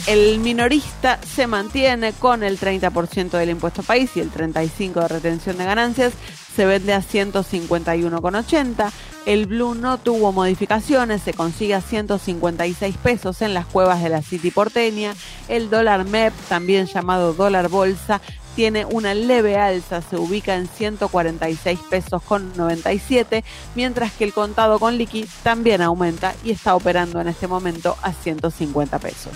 El 0.08 0.40
minorista 0.40 1.20
se 1.36 1.48
mantiene 1.48 2.14
con 2.14 2.44
el 2.44 2.60
30% 2.60 3.32
del 3.32 3.50
impuesto 3.50 3.82
país 3.82 4.12
y 4.16 4.20
el 4.20 4.32
35% 4.32 4.94
de 4.94 5.08
retención 5.08 5.58
de 5.58 5.66
ganancias. 5.66 6.14
Se 6.56 6.66
vende 6.66 6.94
a 6.94 7.02
151,80. 7.02 8.92
El 9.26 9.48
Blue 9.48 9.74
no 9.74 9.98
tuvo 9.98 10.32
modificaciones, 10.32 11.22
se 11.24 11.34
consigue 11.34 11.74
a 11.74 11.82
156 11.82 12.98
pesos 12.98 13.42
en 13.42 13.54
las 13.54 13.66
cuevas 13.66 14.04
de 14.04 14.10
la 14.10 14.22
City 14.22 14.52
porteña. 14.52 15.14
El 15.48 15.70
dólar 15.70 16.06
MEP, 16.06 16.34
también 16.48 16.86
llamado 16.86 17.34
dólar 17.34 17.70
bolsa, 17.70 18.22
tiene 18.56 18.86
una 18.86 19.14
leve 19.14 19.58
alza, 19.58 20.02
se 20.02 20.16
ubica 20.16 20.56
en 20.56 20.68
146 20.68 21.80
pesos 21.90 22.22
con 22.22 22.56
97, 22.56 23.44
mientras 23.76 24.14
que 24.14 24.24
el 24.24 24.34
contado 24.34 24.80
con 24.80 24.98
liqui 24.98 25.28
también 25.44 25.82
aumenta 25.82 26.34
y 26.44 26.52
está 26.52 26.76
operando 26.76 27.20
en 27.20 27.28
este 27.28 27.48
momento 27.48 27.98
a 28.02 28.14
150 28.14 29.00
pesos. 29.00 29.34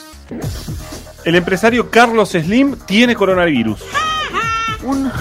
El 1.26 1.36
empresario 1.36 1.90
Carlos 1.90 2.30
Slim 2.30 2.78
tiene 2.86 3.16
coronavirus. 3.16 3.82
Un 4.84 5.12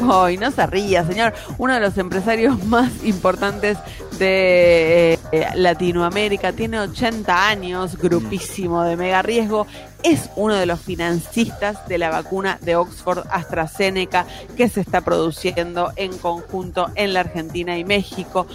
Ay, 0.00 0.36
no 0.36 0.50
se 0.50 0.66
ría, 0.66 1.04
señor. 1.04 1.34
Uno 1.58 1.74
de 1.74 1.80
los 1.80 1.98
empresarios 1.98 2.64
más 2.66 3.04
importantes 3.04 3.78
de 4.18 5.18
eh, 5.32 5.46
Latinoamérica, 5.54 6.52
tiene 6.52 6.80
80 6.80 7.48
años, 7.48 7.96
grupísimo 7.96 8.82
de 8.82 8.96
mega 8.96 9.22
riesgo, 9.22 9.66
es 10.02 10.30
uno 10.36 10.54
de 10.54 10.66
los 10.66 10.80
financistas 10.80 11.86
de 11.88 11.98
la 11.98 12.10
vacuna 12.10 12.58
de 12.62 12.76
Oxford 12.76 13.26
AstraZeneca 13.30 14.26
que 14.56 14.68
se 14.68 14.80
está 14.80 15.00
produciendo 15.00 15.92
en 15.96 16.16
conjunto 16.18 16.88
en 16.94 17.14
la 17.14 17.20
Argentina 17.20 17.76
y 17.76 17.84
México. 17.84 18.46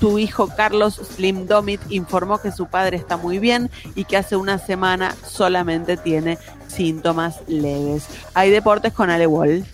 Su 0.00 0.18
hijo 0.18 0.48
Carlos 0.48 0.94
Slim 0.94 1.46
Domit 1.46 1.80
informó 1.90 2.38
que 2.38 2.50
su 2.50 2.66
padre 2.66 2.96
está 2.96 3.16
muy 3.16 3.38
bien 3.38 3.70
y 3.94 4.04
que 4.04 4.16
hace 4.16 4.36
una 4.36 4.58
semana 4.58 5.14
solamente 5.26 5.96
tiene 5.96 6.38
síntomas 6.68 7.40
leves. 7.46 8.06
Hay 8.34 8.50
deportes 8.50 8.92
con 8.92 9.10
Ale 9.10 9.26
Wall. 9.26 9.64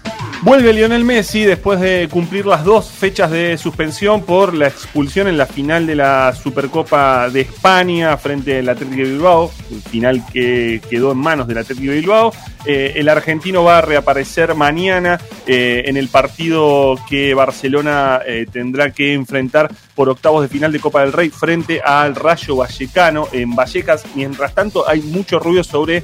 Vuelve 0.43 0.73
Lionel 0.73 1.05
Messi 1.05 1.45
después 1.45 1.81
de 1.81 2.09
cumplir 2.11 2.47
las 2.47 2.65
dos 2.65 2.91
fechas 2.91 3.31
de 3.31 3.57
suspensión 3.59 4.23
por 4.23 4.55
la 4.55 4.67
expulsión 4.67 5.29
en 5.29 5.39
la 5.39 5.47
final 5.47 5.87
de 5.87 5.95
la 5.95 6.35
Supercopa 6.35 7.31
de 7.31 7.43
España 7.43 8.17
frente 8.17 8.59
al 8.59 8.69
Atlético 8.69 9.03
de 9.03 9.11
Bilbao, 9.11 9.53
final 9.89 10.25
que 10.33 10.81
quedó 10.91 11.13
en 11.13 11.19
manos 11.19 11.47
del 11.47 11.59
Atlético 11.59 11.93
de 11.93 12.01
Bilbao. 12.01 12.33
Eh, 12.65 12.93
el 12.97 13.09
argentino 13.09 13.65
va 13.65 13.79
a 13.79 13.81
reaparecer 13.81 14.55
mañana 14.55 15.21
eh, 15.47 15.83
en 15.87 15.97
el 15.97 16.09
partido 16.09 16.97
que 17.09 17.35
Barcelona 17.35 18.21
eh, 18.25 18.47
tendrá 18.51 18.93
que 18.93 19.15
enfrentar 19.15 19.71
por 19.95 20.09
octavos 20.09 20.43
de 20.43 20.49
final 20.49 20.73
de 20.73 20.81
Copa 20.81 21.01
del 21.01 21.13
Rey 21.13 21.31
frente 21.31 21.81
al 21.83 22.15
Rayo 22.15 22.57
Vallecano 22.57 23.29
en 23.33 23.55
Vallecas. 23.55 24.05
Mientras 24.15 24.55
tanto, 24.55 24.89
hay 24.89 25.03
mucho 25.03 25.39
ruido 25.39 25.65
sobre 25.65 26.03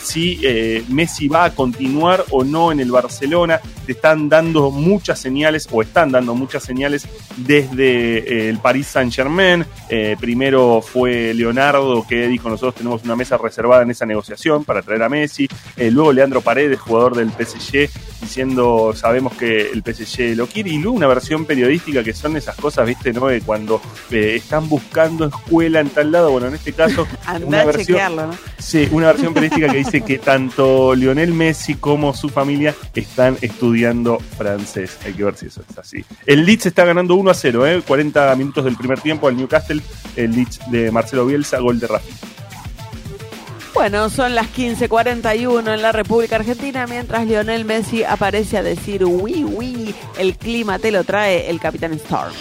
si 0.00 0.40
Messi 0.88 1.28
va 1.28 1.44
a 1.44 1.54
continuar 1.54 2.24
o 2.30 2.44
no 2.44 2.72
en 2.72 2.80
el 2.80 2.90
Barcelona. 2.90 3.60
Te 3.84 3.92
están 3.92 4.30
dando 4.30 4.70
muchas 4.70 5.18
señales, 5.18 5.68
o 5.70 5.82
están 5.82 6.10
dando 6.10 6.34
muchas 6.34 6.64
señales 6.64 7.06
desde 7.36 8.48
el 8.48 8.58
Paris 8.58 8.86
Saint 8.86 9.12
Germain. 9.12 9.66
primero 10.18 10.80
fue 10.80 11.34
Leonardo 11.34 12.06
que 12.08 12.28
dijo: 12.28 12.48
Nosotros 12.48 12.76
tenemos 12.76 13.04
una 13.04 13.16
mesa 13.16 13.36
reservada 13.36 13.82
en 13.82 13.90
esa 13.90 14.06
negociación 14.06 14.64
para 14.64 14.80
traer 14.80 15.02
a 15.02 15.10
Messi. 15.10 15.46
Luego 15.96 16.12
Leandro 16.12 16.40
Paredes, 16.42 16.78
jugador 16.78 17.16
del 17.16 17.30
PSG, 17.30 17.90
diciendo: 18.20 18.92
Sabemos 18.94 19.34
que 19.34 19.70
el 19.70 19.82
PSG 19.82 20.36
lo 20.36 20.46
quiere. 20.46 20.70
Y 20.70 20.78
luego 20.78 20.96
una 20.96 21.08
versión 21.08 21.44
periodística 21.44 22.04
que 22.04 22.12
son 22.12 22.36
esas 22.36 22.54
cosas, 22.56 22.86
¿viste? 22.86 23.12
¿no? 23.12 23.26
De 23.26 23.40
cuando 23.40 23.80
eh, 24.10 24.36
están 24.36 24.68
buscando 24.68 25.26
escuela 25.26 25.80
en 25.80 25.88
tal 25.88 26.12
lado. 26.12 26.30
Bueno, 26.30 26.48
en 26.48 26.54
este 26.54 26.72
caso. 26.72 27.06
una 27.44 27.64
versión, 27.64 28.16
¿no? 28.16 28.30
Sí, 28.58 28.88
una 28.92 29.08
versión 29.08 29.34
periodística 29.34 29.68
que 29.68 29.78
dice 29.78 30.00
que 30.02 30.18
tanto 30.18 30.94
Lionel 30.94 31.32
Messi 31.32 31.74
como 31.74 32.14
su 32.14 32.28
familia 32.28 32.74
están 32.94 33.38
estudiando 33.40 34.18
francés. 34.36 34.98
Hay 35.04 35.14
que 35.14 35.24
ver 35.24 35.36
si 35.36 35.46
eso 35.46 35.62
es 35.68 35.78
así. 35.78 36.04
El 36.26 36.44
Leeds 36.44 36.66
está 36.66 36.84
ganando 36.84 37.14
1 37.14 37.30
a 37.30 37.34
0, 37.34 37.66
¿eh? 37.66 37.82
40 37.86 38.36
minutos 38.36 38.64
del 38.64 38.76
primer 38.76 39.00
tiempo 39.00 39.28
al 39.28 39.36
Newcastle. 39.36 39.80
El 40.14 40.32
Leeds 40.32 40.60
de 40.70 40.90
Marcelo 40.90 41.26
Bielsa, 41.26 41.58
gol 41.58 41.80
de 41.80 41.86
Rafa. 41.86 42.36
Bueno, 43.76 44.08
son 44.08 44.34
las 44.34 44.46
15:41 44.46 45.74
en 45.74 45.82
la 45.82 45.92
República 45.92 46.36
Argentina, 46.36 46.86
mientras 46.86 47.26
Lionel 47.26 47.66
Messi 47.66 48.04
aparece 48.04 48.56
a 48.56 48.62
decir, 48.62 49.04
uy, 49.04 49.44
uy, 49.44 49.94
el 50.18 50.38
clima 50.38 50.78
te 50.78 50.90
lo 50.90 51.04
trae 51.04 51.50
el 51.50 51.60
Capitán 51.60 51.92
Storm. 51.92 52.32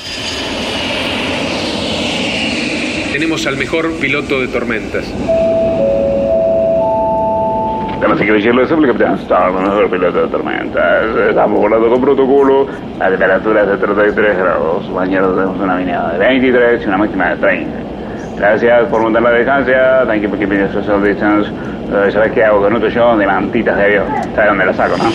Tenemos 3.11 3.45
al 3.45 3.57
mejor 3.57 3.91
piloto 3.99 4.39
de 4.39 4.47
tormentas. 4.47 5.03
Damas 8.01 8.21
y 8.21 8.27
caballeros, 8.27 8.71
el 8.71 8.87
Capitán 8.87 9.15
Storm, 9.19 9.57
el 9.57 9.63
mejor 9.63 9.91
piloto 9.91 10.21
de 10.21 10.27
tormentas. 10.29 11.17
Estamos 11.29 11.59
volando 11.59 11.89
con 11.89 12.01
protocolo 12.01 12.67
a 12.97 13.09
temperaturas 13.09 13.67
de 13.67 13.77
33 13.77 14.37
grados. 14.37 14.89
Mañana 14.89 15.27
tenemos 15.27 15.59
una 15.59 15.75
mínima 15.75 16.13
de 16.13 16.17
23 16.17 16.81
y 16.81 16.87
una 16.87 16.97
máxima 16.97 17.29
de 17.31 17.35
30. 17.35 17.94
Gracias 18.37 18.87
por 18.89 19.01
montar 19.01 19.23
la 19.23 19.31
distancia. 19.31 20.05
Thank 20.05 20.23
you 20.23 20.29
for 20.29 20.37
keeping 20.37 20.59
your 20.59 20.71
social 20.71 21.01
distance. 21.01 21.49
Uh, 21.49 22.11
¿Sabes 22.11 22.31
qué 22.33 22.43
hago 22.43 22.61
con 22.61 22.75
otro 22.75 22.89
yo 22.89 23.15
de 23.17 23.25
mantitas 23.25 23.77
de 23.77 23.83
avión? 23.83 24.07
¿Sabes 24.35 24.49
dónde 24.49 24.65
la 24.65 24.73
saco, 24.73 24.97
no? 24.97 25.11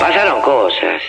Pasaron 0.00 0.42
cosas. 0.42 1.02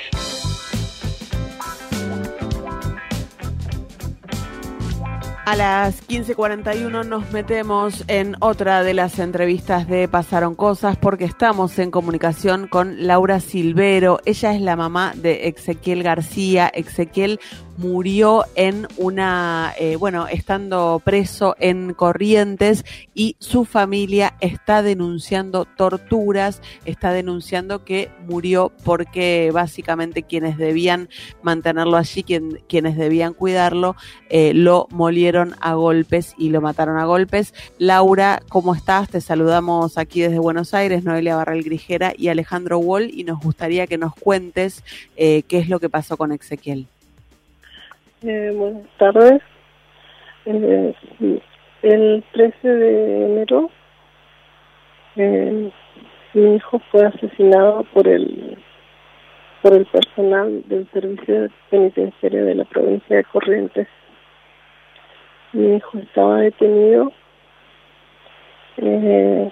A 5.51 5.55
las 5.57 6.07
15:41 6.07 7.03
nos 7.03 7.29
metemos 7.33 8.05
en 8.07 8.37
otra 8.39 8.83
de 8.83 8.93
las 8.93 9.19
entrevistas 9.19 9.85
de 9.85 10.07
Pasaron 10.07 10.55
Cosas 10.55 10.95
porque 10.95 11.25
estamos 11.25 11.77
en 11.77 11.91
comunicación 11.91 12.67
con 12.67 13.05
Laura 13.05 13.41
Silvero. 13.41 14.21
Ella 14.23 14.53
es 14.53 14.61
la 14.61 14.77
mamá 14.77 15.11
de 15.13 15.49
Ezequiel 15.49 16.03
García. 16.03 16.71
Ezequiel 16.73 17.41
murió 17.77 18.45
en 18.55 18.87
una, 18.97 19.73
eh, 19.77 19.95
bueno, 19.95 20.27
estando 20.27 21.01
preso 21.03 21.55
en 21.59 21.93
Corrientes 21.93 22.83
y 23.13 23.35
su 23.39 23.65
familia 23.65 24.33
está 24.39 24.81
denunciando 24.81 25.65
torturas, 25.65 26.61
está 26.85 27.11
denunciando 27.11 27.83
que 27.83 28.09
murió 28.27 28.71
porque 28.83 29.51
básicamente 29.53 30.23
quienes 30.23 30.57
debían 30.57 31.09
mantenerlo 31.41 31.97
allí, 31.97 32.23
quienes 32.23 32.97
debían 32.97 33.33
cuidarlo, 33.33 33.95
eh, 34.29 34.53
lo 34.53 34.87
molieron 34.91 35.55
a 35.59 35.73
golpes 35.73 36.35
y 36.37 36.49
lo 36.49 36.61
mataron 36.61 36.97
a 36.97 37.05
golpes. 37.05 37.53
Laura, 37.77 38.41
¿cómo 38.49 38.75
estás? 38.75 39.09
Te 39.09 39.21
saludamos 39.21 39.97
aquí 39.97 40.21
desde 40.21 40.39
Buenos 40.39 40.73
Aires, 40.73 41.03
Noelia 41.03 41.35
Barral 41.35 41.63
Grijera 41.63 42.13
y 42.17 42.27
Alejandro 42.27 42.79
Wall 42.79 43.11
y 43.13 43.23
nos 43.23 43.39
gustaría 43.39 43.87
que 43.87 43.97
nos 43.97 44.15
cuentes 44.15 44.83
eh, 45.15 45.43
qué 45.47 45.59
es 45.59 45.69
lo 45.69 45.79
que 45.79 45.89
pasó 45.89 46.17
con 46.17 46.31
Ezequiel. 46.31 46.87
Eh, 48.23 48.53
buenas 48.55 48.87
tardes. 48.99 49.41
Eh, 50.45 50.93
el 51.81 52.23
13 52.33 52.67
de 52.67 53.25
enero 53.25 53.71
eh, 55.15 55.71
mi 56.35 56.55
hijo 56.55 56.79
fue 56.91 57.07
asesinado 57.07 57.83
por 57.91 58.07
el 58.07 58.59
por 59.63 59.73
el 59.73 59.87
personal 59.87 60.61
del 60.67 60.87
servicio 60.91 61.49
penitenciario 61.71 62.45
de 62.45 62.55
la 62.55 62.65
provincia 62.65 63.15
de 63.15 63.23
Corrientes. 63.23 63.87
Mi 65.53 65.77
hijo 65.77 65.97
estaba 65.97 66.41
detenido. 66.41 67.11
Eh, 68.77 69.51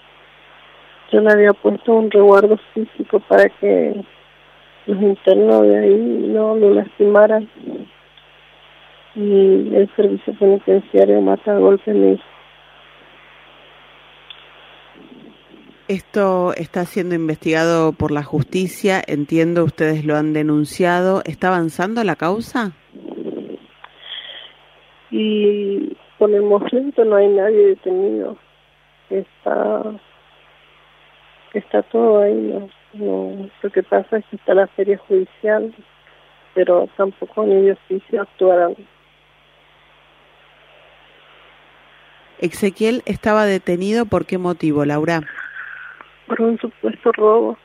yo 1.12 1.22
le 1.22 1.32
había 1.32 1.54
puesto 1.54 1.92
un 1.94 2.12
reguardo 2.12 2.56
físico 2.76 3.20
para 3.22 3.50
que 3.50 4.00
los 4.86 5.02
internos 5.02 5.64
de 5.64 5.80
ahí 5.80 6.28
no 6.30 6.56
lo 6.56 6.76
lastimaran 6.76 7.50
y 9.16 9.76
el 9.76 9.90
servicio 9.96 10.34
penitenciario 10.38 11.22
mata 11.22 11.58
golpe 11.58 11.94
mi 11.94 12.14
hijo. 12.14 12.24
Esto 15.88 16.54
está 16.54 16.86
siendo 16.86 17.16
investigado 17.16 17.94
por 17.94 18.12
la 18.12 18.22
justicia, 18.22 19.02
entiendo 19.08 19.64
ustedes 19.64 20.06
lo 20.06 20.16
han 20.16 20.34
denunciado. 20.34 21.24
¿Está 21.26 21.48
avanzando 21.48 22.04
la 22.04 22.16
causa? 22.16 22.74
Y 25.10 25.98
por 26.20 26.30
el 26.30 26.44
momento 26.44 27.04
no 27.06 27.16
hay 27.16 27.30
nadie 27.30 27.70
detenido. 27.70 28.38
Está 29.10 30.00
está 31.54 31.82
todo 31.84 32.22
ahí. 32.22 32.36
No, 32.36 32.70
no. 32.94 33.50
Lo 33.64 33.70
que 33.72 33.82
pasa 33.82 34.18
es 34.18 34.26
que 34.28 34.36
está 34.36 34.54
la 34.54 34.68
feria 34.68 35.00
judicial 35.00 35.74
pero 36.54 36.90
tampoco 36.98 37.46
ni 37.46 37.62
de 37.62 37.72
oficio 37.74 38.22
actuaron. 38.22 38.76
Ezequiel 42.40 43.02
estaba 43.06 43.46
detenido 43.46 44.06
por 44.06 44.26
qué 44.26 44.38
motivo, 44.38 44.86
Laura? 44.86 45.22
Por 46.28 46.42
un 46.42 46.58
supuesto 46.58 47.12
robo. 47.12 47.58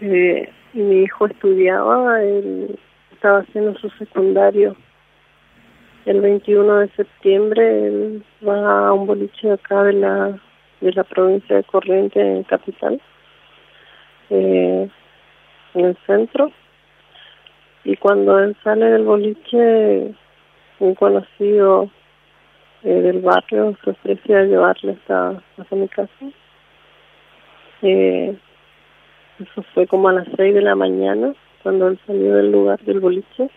Eh, 0.00 0.50
mi 0.74 1.02
hijo 1.02 1.26
estudiaba, 1.26 2.22
él 2.22 2.78
estaba 3.12 3.38
haciendo 3.38 3.78
su 3.78 3.88
secundario. 3.90 4.76
El 6.04 6.20
21 6.20 6.80
de 6.80 6.88
septiembre 6.90 7.86
él 7.86 8.24
va 8.46 8.88
a 8.88 8.92
un 8.92 9.06
boliche 9.06 9.52
acá 9.52 9.82
de 9.84 9.94
la 9.94 10.38
de 10.82 10.92
la 10.92 11.04
provincia 11.04 11.56
de 11.56 11.64
Corrientes, 11.64 12.22
en 12.22 12.42
Capital, 12.42 13.00
eh, 14.28 14.90
en 15.72 15.84
el 15.84 15.96
centro. 16.06 16.52
Y 17.84 17.96
cuando 17.96 18.38
él 18.38 18.54
sale 18.62 18.84
del 18.86 19.04
boliche, 19.04 20.14
un 20.80 20.94
conocido 20.94 21.88
eh, 22.84 23.00
del 23.00 23.20
barrio 23.20 23.74
se 23.82 23.90
ofrece 23.90 24.36
a 24.36 24.44
llevarle 24.44 24.92
hasta, 24.92 25.42
hasta 25.56 25.76
mi 25.76 25.88
casa. 25.88 26.12
Eh, 27.80 28.36
eso 29.40 29.62
fue 29.74 29.86
como 29.86 30.08
a 30.08 30.12
las 30.12 30.28
seis 30.36 30.54
de 30.54 30.60
la 30.60 30.74
mañana, 30.74 31.34
cuando 31.62 31.88
él 31.88 31.98
salió 32.06 32.34
del 32.34 32.52
lugar 32.52 32.78
del 32.80 33.00
boliche. 33.00 33.48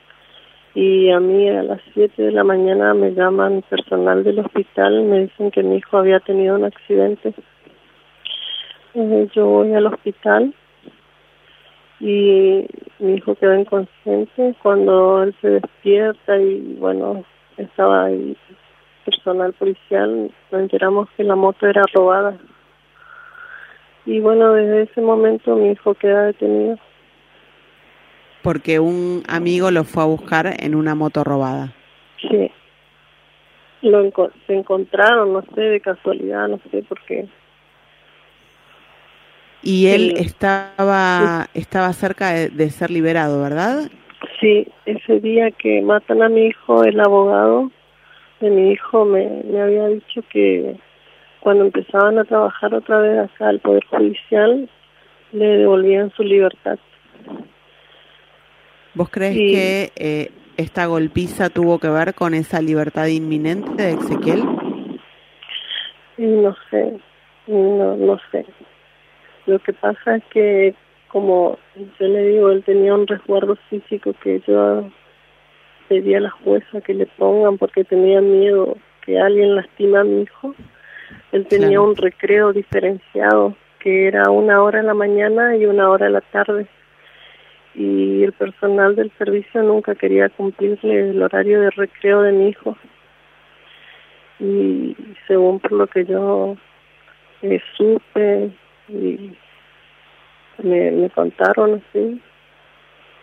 Y 0.76 1.10
a 1.10 1.20
mí 1.20 1.50
a 1.50 1.64
las 1.64 1.82
siete 1.94 2.24
de 2.24 2.32
la 2.32 2.46
mañana 2.46 2.94
me 2.94 3.12
llaman 3.14 3.64
personal 3.70 4.24
del 4.24 4.40
hospital, 4.40 5.04
me 5.04 5.22
dicen 5.22 5.52
que 5.52 5.64
mi 5.64 5.78
hijo 5.78 5.98
había 5.98 6.20
tenido 6.22 6.56
un 6.56 6.64
accidente. 6.64 7.34
Eh, 8.94 9.28
yo 9.34 9.46
voy 9.46 9.74
al 9.74 9.88
hospital 9.88 10.54
y 12.00 12.66
mi 13.00 13.16
hijo 13.16 13.36
quedó 13.36 13.60
inconsciente 13.60 14.56
cuando 14.62 15.24
él 15.24 15.36
se 15.42 15.50
despierta 15.50 16.38
y 16.38 16.78
bueno, 16.80 17.24
estaba 17.58 18.06
ahí 18.06 18.38
personal 19.08 19.54
policial, 19.54 20.30
nos 20.52 20.62
enteramos 20.62 21.08
que 21.16 21.24
la 21.24 21.36
moto 21.36 21.66
era 21.66 21.82
robada. 21.94 22.38
Y 24.06 24.20
bueno, 24.20 24.54
desde 24.54 24.84
ese 24.84 25.02
momento 25.02 25.56
mi 25.56 25.72
hijo 25.72 25.94
queda 25.94 26.26
detenido. 26.26 26.78
Porque 28.44 28.80
un 28.80 29.24
amigo 29.28 29.72
lo 29.72 29.84
fue 29.86 30.04
a 30.04 30.08
buscar 30.08 30.54
en 30.62 30.76
una 30.76 30.94
moto 30.96 31.24
robada. 31.24 31.74
Sí. 32.22 32.52
Lo 33.82 34.04
enco- 34.04 34.32
se 34.46 34.54
encontraron, 34.56 35.34
no 35.34 35.42
sé, 35.56 35.62
de 35.62 35.80
casualidad, 35.82 36.48
no 36.50 36.60
sé 36.72 36.84
por 36.84 37.00
qué. 37.06 37.28
Y 39.62 39.88
él 39.88 40.14
Sí. 40.18 40.24
estaba 40.26 41.48
estaba 41.54 41.92
cerca 41.94 42.30
de, 42.32 42.50
de 42.50 42.70
ser 42.70 42.90
liberado, 42.92 43.42
¿verdad? 43.42 43.90
Sí, 44.40 44.68
ese 44.86 45.20
día 45.20 45.52
que 45.52 45.82
matan 45.82 46.22
a 46.24 46.30
mi 46.30 46.48
hijo, 46.48 46.84
el 46.84 47.00
abogado 47.00 47.72
de 48.40 48.50
mi 48.50 48.72
hijo 48.72 49.06
me, 49.06 49.44
me 49.46 49.62
había 49.62 49.88
dicho 49.88 50.22
que 50.32 50.76
cuando 51.40 51.66
empezaban 51.66 52.18
a 52.20 52.24
trabajar 52.26 52.74
otra 52.74 53.00
vez 53.00 53.20
acá 53.20 53.50
al 53.50 53.60
Poder 53.60 53.86
Judicial, 53.86 54.70
le 55.32 55.46
devolvían 55.46 56.12
su 56.12 56.24
libertad. 56.24 56.78
¿Vos 58.94 59.10
crees 59.10 59.34
Sí. 59.36 59.52
que 59.54 59.92
eh, 59.96 60.32
esta 60.58 60.86
golpiza 60.88 61.50
tuvo 61.50 61.80
que 61.80 61.90
ver 61.90 62.14
con 62.16 62.34
esa 62.34 62.62
libertad 62.62 63.08
inminente 63.08 63.82
de 63.82 63.92
Ezequiel? 63.92 64.44
No 66.18 66.56
sé, 66.70 66.98
no, 67.48 67.96
no 67.96 68.18
sé. 68.32 68.46
Lo 69.46 69.60
que 69.60 69.72
pasa 69.74 70.16
es 70.16 70.24
que, 70.32 70.74
como 71.10 71.58
yo 72.00 72.08
le 72.08 72.24
digo, 72.30 72.50
él 72.50 72.64
tenía 72.64 72.96
un 72.96 73.06
resguardo 73.06 73.56
físico 73.70 74.14
que 74.24 74.42
yo 74.48 74.90
pedí 75.88 76.16
a 76.16 76.20
la 76.20 76.30
jueza 76.30 76.82
que 76.82 76.94
le 76.94 77.06
pongan 77.06 77.58
porque 77.58 77.84
tenía 77.84 78.22
miedo 78.22 78.78
que 79.06 79.20
alguien 79.20 79.56
lastima 79.56 80.02
a 80.02 80.04
mi 80.04 80.24
hijo. 80.24 80.54
Él 81.32 81.46
tenía 81.48 81.68
Claro. 81.70 81.84
un 81.84 81.96
recreo 81.96 82.54
diferenciado 82.54 83.56
que 83.80 84.08
era 84.08 84.30
una 84.30 84.62
hora 84.62 84.80
en 84.80 84.88
la 84.88 84.94
mañana 84.94 85.56
y 85.56 85.66
una 85.66 85.90
hora 85.90 86.08
en 86.08 86.14
la 86.14 86.22
tarde. 86.22 86.68
Y 87.76 88.24
el 88.24 88.34
personal 88.34 88.96
del 88.96 89.12
servicio 89.18 89.62
nunca 89.62 89.94
quería 89.96 90.30
cumplirle 90.30 91.12
el 91.12 91.22
horario 91.22 91.62
de 91.62 91.70
recreo 91.70 92.22
de 92.24 92.32
mi 92.32 92.50
hijo. 92.50 92.76
Y 94.40 94.96
según 95.28 95.60
por 95.60 95.72
lo 95.74 95.88
que 95.88 96.06
yo 96.06 96.58
eh, 97.44 97.62
supe 97.76 98.50
y 98.90 99.32
me, 100.64 100.92
me 100.92 101.10
contaron 101.12 101.82
así, 101.90 102.20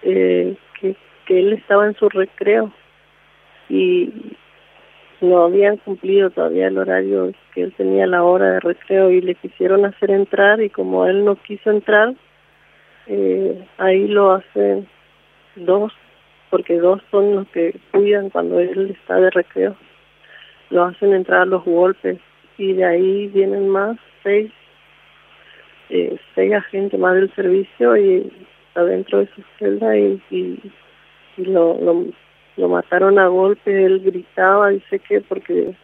eh, 0.02 0.56
que, 0.80 0.94
que 1.26 1.38
él 1.38 1.52
estaba 1.54 1.86
en 1.86 1.94
su 1.94 2.08
recreo 2.08 2.72
y 3.68 4.12
no 5.20 5.44
habían 5.44 5.78
cumplido 5.78 6.30
todavía 6.30 6.68
el 6.68 6.78
horario 6.78 7.32
que 7.54 7.62
él 7.62 7.74
tenía 7.76 8.06
la 8.06 8.22
hora 8.22 8.52
de 8.52 8.60
recreo 8.60 9.10
y 9.10 9.20
le 9.20 9.34
quisieron 9.34 9.84
hacer 9.84 10.10
entrar 10.10 10.60
y 10.60 10.70
como 10.70 11.06
él 11.06 11.24
no 11.24 11.36
quiso 11.36 11.70
entrar, 11.70 12.14
eh, 13.06 13.64
ahí 13.78 14.08
lo 14.08 14.32
hacen 14.32 14.88
dos, 15.56 15.92
porque 16.50 16.78
dos 16.78 17.00
son 17.10 17.36
los 17.36 17.48
que 17.48 17.78
cuidan 17.90 18.30
cuando 18.30 18.58
él 18.60 18.96
está 18.98 19.16
de 19.16 19.30
recreo. 19.30 19.76
Lo 20.70 20.84
hacen 20.84 21.12
entrar 21.12 21.42
a 21.42 21.46
los 21.46 21.64
golpes 21.64 22.18
y 22.58 22.72
de 22.72 22.84
ahí 22.84 23.28
vienen 23.28 23.68
más, 23.68 23.96
seis, 24.22 24.50
eh, 25.90 26.16
seis 26.34 26.54
agentes 26.54 26.98
más 26.98 27.14
del 27.14 27.32
servicio 27.34 27.96
y 27.96 28.32
adentro 28.74 29.18
de 29.20 29.28
su 29.34 29.42
celda 29.58 29.96
y, 29.96 30.20
y, 30.30 30.72
y 31.36 31.44
lo, 31.44 31.78
lo, 31.80 32.04
lo 32.56 32.68
mataron 32.68 33.18
a 33.18 33.26
golpe, 33.26 33.84
él 33.84 34.00
gritaba, 34.00 34.70
dice 34.70 34.98
que 35.00 35.20
porque 35.20 35.74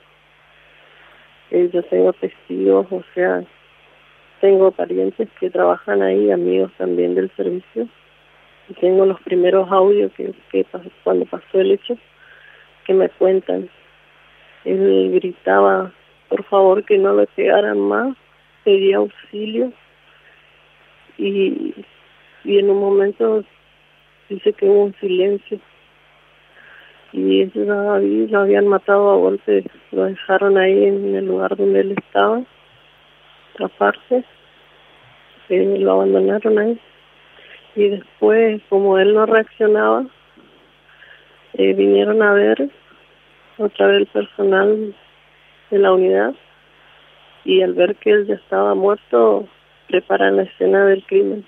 eh, 1.50 1.70
yo 1.72 1.82
tengo 1.84 2.12
testigos, 2.12 2.86
o 2.90 3.02
sea, 3.14 3.42
tengo 4.40 4.70
parientes 4.70 5.28
que 5.38 5.50
trabajan 5.50 6.02
ahí, 6.02 6.30
amigos 6.30 6.72
también 6.78 7.14
del 7.14 7.30
servicio, 7.36 7.88
y 8.68 8.74
tengo 8.74 9.04
los 9.04 9.20
primeros 9.22 9.70
audios 9.70 10.12
que, 10.12 10.32
cuando 11.02 11.26
pasó 11.26 11.60
el 11.60 11.72
hecho, 11.72 11.98
que 12.86 12.94
me 12.94 13.08
cuentan. 13.08 13.68
Él 14.64 15.10
gritaba, 15.12 15.92
por 16.28 16.44
favor, 16.44 16.84
que 16.84 16.98
no 16.98 17.14
le 17.14 17.26
pegaran 17.26 17.80
más, 17.80 18.16
pedía 18.62 18.98
auxilio, 18.98 19.72
y, 21.18 21.74
y 22.44 22.58
en 22.58 22.70
un 22.70 22.78
momento 22.78 23.44
dice 24.30 24.52
que 24.52 24.66
hubo 24.66 24.84
un 24.84 24.94
silencio. 24.94 25.58
Y 27.12 27.42
ellos 27.42 27.66
lo 27.66 27.90
habí- 27.90 28.28
lo 28.28 28.40
habían 28.40 28.68
matado 28.68 29.10
a 29.10 29.16
golpe, 29.16 29.64
lo 29.90 30.04
dejaron 30.04 30.56
ahí 30.56 30.84
en 30.84 31.16
el 31.16 31.26
lugar 31.26 31.56
donde 31.56 31.80
él 31.80 31.94
estaba, 31.98 32.42
aparte, 33.58 34.24
eh, 35.48 35.76
lo 35.80 35.92
abandonaron 35.92 36.58
ahí. 36.58 36.80
Y 37.74 37.88
después 37.88 38.62
como 38.68 38.98
él 38.98 39.12
no 39.14 39.26
reaccionaba, 39.26 40.06
eh, 41.54 41.72
vinieron 41.72 42.22
a 42.22 42.32
ver 42.32 42.70
otra 43.58 43.88
vez 43.88 43.96
el 43.98 44.06
personal 44.06 44.94
de 45.70 45.78
la 45.78 45.92
unidad. 45.92 46.34
Y 47.44 47.62
al 47.62 47.74
ver 47.74 47.96
que 47.96 48.10
él 48.10 48.26
ya 48.26 48.34
estaba 48.34 48.74
muerto, 48.74 49.48
preparan 49.88 50.36
la 50.36 50.42
escena 50.42 50.86
del 50.86 51.04
crimen. 51.04 51.44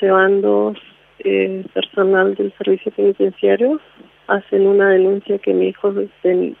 Se 0.00 0.10
van 0.10 0.42
dos 0.42 0.76
eh, 1.20 1.64
personal 1.72 2.34
del 2.34 2.52
servicio 2.58 2.92
penitenciario, 2.92 3.80
hacen 4.26 4.66
una 4.66 4.90
denuncia 4.90 5.38
que 5.38 5.54
mi 5.54 5.68
hijo 5.68 5.92
ten- 6.22 6.56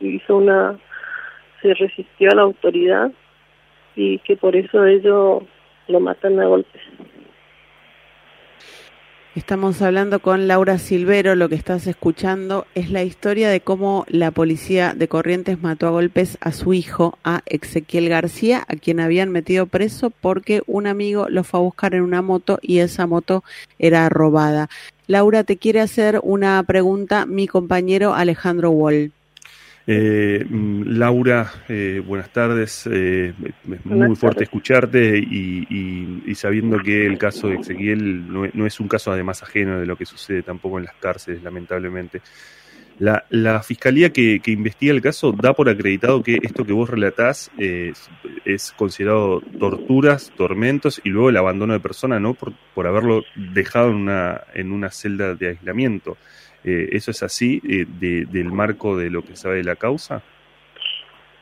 hizo 0.00 0.36
una, 0.36 0.78
se 1.62 1.74
resistió 1.74 2.30
a 2.30 2.34
la 2.36 2.42
autoridad 2.42 3.10
y 3.96 4.18
que 4.20 4.36
por 4.36 4.54
eso 4.56 4.84
ellos 4.84 5.42
lo 5.88 6.00
matan 6.00 6.38
a 6.40 6.46
golpes. 6.46 6.82
Estamos 9.38 9.82
hablando 9.82 10.18
con 10.18 10.48
Laura 10.48 10.78
Silvero, 10.78 11.36
lo 11.36 11.48
que 11.48 11.54
estás 11.54 11.86
escuchando 11.86 12.66
es 12.74 12.90
la 12.90 13.04
historia 13.04 13.48
de 13.48 13.60
cómo 13.60 14.04
la 14.08 14.32
policía 14.32 14.94
de 14.94 15.06
Corrientes 15.06 15.62
mató 15.62 15.86
a 15.86 15.90
golpes 15.90 16.38
a 16.40 16.50
su 16.50 16.74
hijo, 16.74 17.16
a 17.22 17.42
Ezequiel 17.46 18.08
García, 18.08 18.64
a 18.66 18.74
quien 18.74 18.98
habían 18.98 19.30
metido 19.30 19.66
preso 19.66 20.10
porque 20.10 20.64
un 20.66 20.88
amigo 20.88 21.28
lo 21.28 21.44
fue 21.44 21.60
a 21.60 21.62
buscar 21.62 21.94
en 21.94 22.02
una 22.02 22.20
moto 22.20 22.58
y 22.62 22.78
esa 22.80 23.06
moto 23.06 23.44
era 23.78 24.08
robada. 24.08 24.70
Laura, 25.06 25.44
te 25.44 25.56
quiere 25.56 25.82
hacer 25.82 26.18
una 26.24 26.60
pregunta 26.64 27.24
mi 27.24 27.46
compañero 27.46 28.14
Alejandro 28.14 28.70
Wall. 28.70 29.12
Eh, 29.90 30.44
mm, 30.46 30.82
Laura, 30.98 31.50
eh, 31.66 32.02
buenas 32.06 32.30
tardes. 32.30 32.86
Eh, 32.92 33.32
es 33.72 33.86
muy 33.86 34.14
fuerte 34.16 34.44
escucharte 34.44 35.16
y, 35.16 35.66
y- 35.70 36.22
y 36.26 36.34
sabiendo 36.34 36.78
que 36.78 37.06
el 37.06 37.16
caso 37.16 37.48
de 37.48 37.54
Ezequiel 37.56 38.30
no, 38.30 38.44
es- 38.44 38.54
no 38.54 38.66
es 38.66 38.78
un 38.80 38.88
caso 38.88 39.10
además 39.12 39.42
ajeno 39.42 39.80
de 39.80 39.86
lo 39.86 39.96
que 39.96 40.04
sucede 40.04 40.42
tampoco 40.42 40.78
en 40.78 40.84
las 40.84 40.94
cárceles, 40.96 41.42
lamentablemente. 41.42 42.20
La, 42.98 43.24
la 43.30 43.62
fiscalía 43.62 44.10
que, 44.12 44.40
que 44.40 44.50
investiga 44.50 44.92
el 44.92 45.00
caso 45.00 45.32
da 45.32 45.54
por 45.54 45.70
acreditado 45.70 46.22
que 46.22 46.38
esto 46.42 46.66
que 46.66 46.72
vos 46.74 46.90
relatás 46.90 47.50
eh, 47.56 47.92
es 48.44 48.72
considerado 48.72 49.40
torturas, 49.58 50.32
tormentos 50.36 51.00
y 51.02 51.08
luego 51.08 51.30
el 51.30 51.36
abandono 51.38 51.72
de 51.72 51.80
persona, 51.80 52.20
¿no? 52.20 52.34
Por, 52.34 52.52
por 52.74 52.86
haberlo 52.86 53.22
dejado 53.54 53.88
en 53.90 53.94
una, 53.96 54.42
en 54.52 54.70
una 54.72 54.90
celda 54.90 55.34
de 55.34 55.48
aislamiento. 55.48 56.18
Eh, 56.68 56.90
¿Eso 56.92 57.12
es 57.12 57.22
así 57.22 57.62
eh, 57.66 57.86
de, 57.88 58.26
del 58.26 58.52
marco 58.52 58.94
de 58.94 59.08
lo 59.08 59.22
que 59.22 59.36
sabe 59.36 59.56
de 59.56 59.64
la 59.64 59.76
causa? 59.76 60.20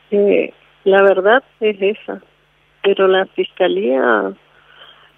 Eh, 0.09 0.53
la 0.85 1.01
verdad 1.01 1.43
es 1.59 1.75
esa, 1.81 2.21
pero 2.81 3.09
la 3.09 3.25
fiscalía, 3.25 4.31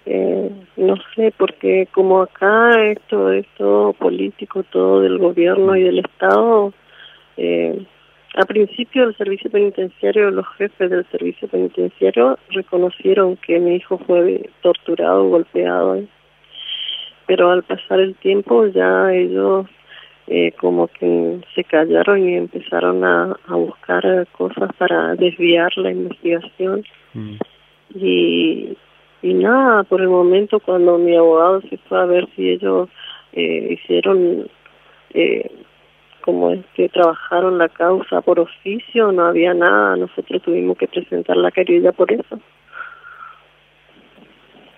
eh, 0.06 0.50
no 0.76 0.96
sé, 1.14 1.32
porque 1.36 1.86
como 1.92 2.22
acá 2.22 2.82
esto 2.82 3.30
es 3.30 3.46
todo 3.56 3.92
político, 3.92 4.64
todo 4.64 5.00
del 5.02 5.18
gobierno 5.18 5.76
y 5.76 5.84
del 5.84 6.00
Estado, 6.00 6.72
a 8.34 8.44
principio 8.46 9.06
del 9.06 9.16
servicio 9.16 9.48
penitenciario, 9.48 10.30
los 10.32 10.46
jefes 10.58 10.90
del 10.90 11.06
servicio 11.12 11.46
penitenciario 11.46 12.36
reconocieron 12.48 13.36
que 13.36 13.60
mi 13.60 13.76
hijo 13.76 13.96
fue 13.98 14.50
torturado, 14.60 15.28
golpeado, 15.28 16.02
pero 17.26 17.52
al 17.52 17.62
pasar 17.62 18.00
el 18.00 18.16
tiempo 18.16 18.66
ya 18.66 19.12
ellos 19.12 19.66
eh, 20.32 20.52
como 20.52 20.86
que 20.86 21.40
se 21.56 21.64
callaron 21.64 22.28
y 22.28 22.36
empezaron 22.36 23.04
a, 23.04 23.36
a 23.48 23.54
buscar 23.56 24.28
cosas 24.30 24.70
para 24.78 25.16
desviar 25.16 25.76
la 25.76 25.90
investigación. 25.90 26.84
Y, 27.92 28.76
y 29.22 29.34
nada, 29.34 29.82
por 29.82 30.00
el 30.00 30.08
momento 30.08 30.60
cuando 30.60 30.98
mi 30.98 31.16
abogado 31.16 31.60
se 31.62 31.76
fue 31.78 32.00
a 32.00 32.04
ver 32.04 32.28
si 32.36 32.48
ellos 32.48 32.88
eh, 33.32 33.72
hicieron, 33.72 34.48
eh, 35.14 35.50
como 36.20 36.52
es 36.52 36.64
que 36.74 36.88
trabajaron 36.88 37.58
la 37.58 37.68
causa 37.68 38.20
por 38.20 38.38
oficio, 38.38 39.10
no 39.10 39.24
había 39.26 39.52
nada, 39.52 39.96
nosotros 39.96 40.42
tuvimos 40.42 40.78
que 40.78 40.86
presentar 40.86 41.36
la 41.38 41.50
querella 41.50 41.90
por 41.90 42.12
eso. 42.12 42.38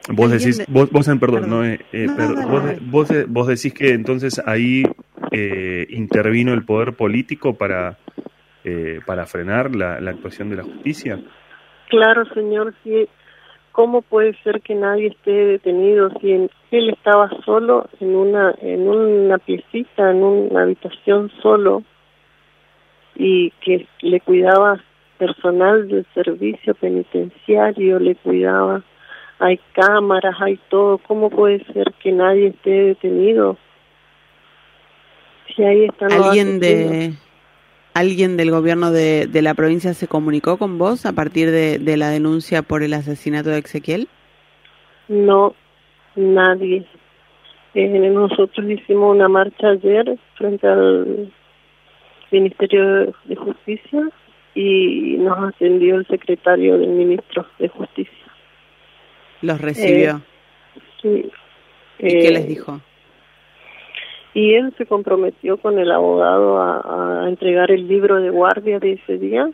Vos 0.09 0.31
decís, 0.31 0.59
de- 0.59 0.65
vos, 0.69 0.91
vos 0.91 1.07
en 1.09 1.21
perdón, 1.21 1.49
no, 1.49 1.65
eh, 1.65 1.79
eh, 1.93 2.07
No, 2.09 2.17
perdón, 2.17 2.35
no, 2.41 2.49
vos, 2.49 2.65
no. 2.65 2.73
vos, 2.91 3.09
de- 3.09 3.25
vos 3.25 3.47
decís 3.47 3.73
que 3.73 3.93
entonces 3.93 4.43
ahí 4.47 4.83
eh, 5.31 5.87
intervino 5.91 6.53
el 6.53 6.65
poder 6.65 6.95
político 6.95 7.55
para, 7.55 7.99
eh, 8.65 9.01
para 9.07 9.27
frenar 9.27 9.75
la, 9.75 10.01
la 10.01 10.11
actuación 10.11 10.51
de 10.51 10.57
la 10.57 10.65
justicia. 10.65 11.21
Claro, 11.89 12.25
señor, 12.35 12.75
sí. 12.83 13.09
¿Cómo 13.71 14.03
puede 14.03 14.35
ser 14.43 14.61
que 14.61 14.75
nadie 14.75 15.07
esté 15.07 15.31
detenido 15.31 16.11
si 16.21 16.33
en- 16.33 16.51
él 16.73 16.91
estaba 16.91 17.31
solo 17.45 17.89
en 18.01 18.15
una 18.15 18.55
en 18.61 18.87
una 18.89 19.39
piecita, 19.39 20.11
en 20.11 20.23
una 20.23 20.63
habitación 20.63 21.31
solo 21.43 21.83
y 23.15 23.51
que 23.65 23.87
le 24.01 24.21
cuidaba 24.21 24.81
personal 25.19 25.87
del 25.89 26.05
servicio 26.15 26.75
penitenciario, 26.75 27.99
le 27.99 28.15
cuidaba, 28.17 28.83
hay 29.39 29.59
cámaras, 29.73 30.37
hay 30.41 30.59
todo. 30.69 30.99
¿Cómo 30.99 31.31
puede 31.31 31.65
ser 31.73 31.93
que 32.03 32.13
nadie 32.13 32.49
esté 32.49 32.71
detenido? 32.71 33.57
Si 35.55 35.63
ahí 35.63 35.85
están 35.85 36.13
¿Alguien 36.13 36.61
de 36.61 37.15
alguien 37.95 38.37
del 38.37 38.51
gobierno 38.51 38.91
de, 38.91 39.27
de 39.27 39.43
la 39.43 39.55
provincia 39.55 39.93
se 39.93 40.09
comunicó 40.09 40.57
con 40.57 40.79
vos 40.79 41.05
a 41.05 41.13
partir 41.13 41.51
de, 41.51 41.79
de 41.79 41.97
la 41.97 42.09
denuncia 42.09 42.63
por 42.63 42.83
el 42.83 42.95
asesinato 42.95 43.51
de 43.51 43.59
Ezequiel? 43.59 44.09
No, 45.09 45.55
nadie. 46.17 46.87
Eh, 47.75 47.89
nosotros 47.89 48.69
hicimos 48.69 49.15
una 49.15 49.29
marcha 49.29 49.69
ayer 49.69 50.19
frente 50.37 50.67
al 50.67 51.33
Ministerio 52.31 53.15
de 53.25 53.37
Justicia 53.37 54.09
y 54.55 55.17
nos 55.19 55.55
atendió 55.55 55.97
el 55.97 56.07
secretario 56.07 56.79
del 56.79 56.91
ministro 56.91 57.47
de 57.59 57.69
Justicia. 57.69 58.22
Los 59.43 59.61
recibió. 59.61 60.23
Sí. 61.01 61.31
¿Y 61.99 62.09
qué 62.09 62.29
Eh, 62.29 62.33
les 62.33 62.49
dijo? 62.49 62.81
Y 64.35 64.55
él 64.55 64.73
se 64.79 64.87
comprometió 64.87 65.59
con 65.59 65.79
el 65.79 65.91
abogado 65.93 66.59
a, 66.59 67.25
a 67.25 67.29
entregar 67.29 67.71
el 67.71 67.87
libro 67.87 68.17
de 68.21 68.31
guardia 68.31 68.79
de 68.79 68.93
ese 68.93 69.19
día 69.19 69.51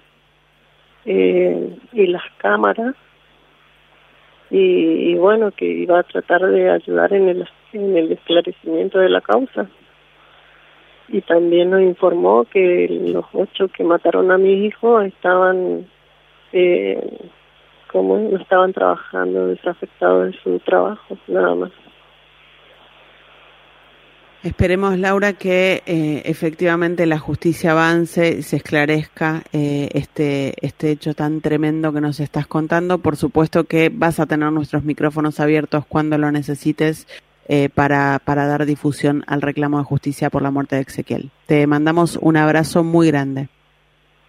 eh, 1.04 1.76
y 1.92 2.06
las 2.06 2.22
cámaras 2.36 2.94
y, 4.50 5.10
y 5.10 5.14
bueno 5.16 5.50
que 5.50 5.64
iba 5.66 5.98
a 5.98 6.04
tratar 6.04 6.46
de 6.46 6.70
ayudar 6.70 7.12
en 7.12 7.28
el 7.28 7.48
en 7.72 7.96
el 7.96 8.12
esclarecimiento 8.12 8.98
de 8.98 9.08
la 9.10 9.20
causa 9.20 9.68
y 11.08 11.20
también 11.22 11.70
nos 11.70 11.82
informó 11.82 12.44
que 12.44 12.86
los 12.88 13.24
ocho 13.32 13.68
que 13.68 13.84
mataron 13.84 14.30
a 14.30 14.38
mi 14.38 14.64
hijo 14.66 15.00
estaban 15.00 15.86
eh, 16.52 17.00
como 17.90 18.18
no 18.18 18.38
estaban 18.38 18.72
trabajando 18.72 19.48
desafectados 19.48 20.26
de 20.26 20.38
su 20.42 20.58
trabajo 20.60 21.16
nada 21.26 21.54
más 21.54 21.72
Esperemos, 24.44 24.96
Laura, 24.96 25.32
que 25.32 25.82
eh, 25.84 26.22
efectivamente 26.24 27.06
la 27.06 27.18
justicia 27.18 27.72
avance 27.72 28.36
y 28.38 28.42
se 28.42 28.56
esclarezca 28.56 29.42
eh, 29.52 29.88
este, 29.94 30.54
este 30.64 30.92
hecho 30.92 31.12
tan 31.14 31.40
tremendo 31.40 31.92
que 31.92 32.00
nos 32.00 32.20
estás 32.20 32.46
contando. 32.46 32.98
Por 32.98 33.16
supuesto 33.16 33.64
que 33.64 33.90
vas 33.92 34.20
a 34.20 34.26
tener 34.26 34.52
nuestros 34.52 34.84
micrófonos 34.84 35.40
abiertos 35.40 35.84
cuando 35.86 36.18
lo 36.18 36.30
necesites 36.30 37.08
eh, 37.48 37.68
para, 37.68 38.20
para 38.24 38.46
dar 38.46 38.64
difusión 38.64 39.24
al 39.26 39.42
reclamo 39.42 39.78
de 39.78 39.84
justicia 39.84 40.30
por 40.30 40.42
la 40.42 40.52
muerte 40.52 40.76
de 40.76 40.82
Ezequiel. 40.82 41.30
Te 41.46 41.66
mandamos 41.66 42.16
un 42.22 42.36
abrazo 42.36 42.84
muy 42.84 43.08
grande. 43.08 43.48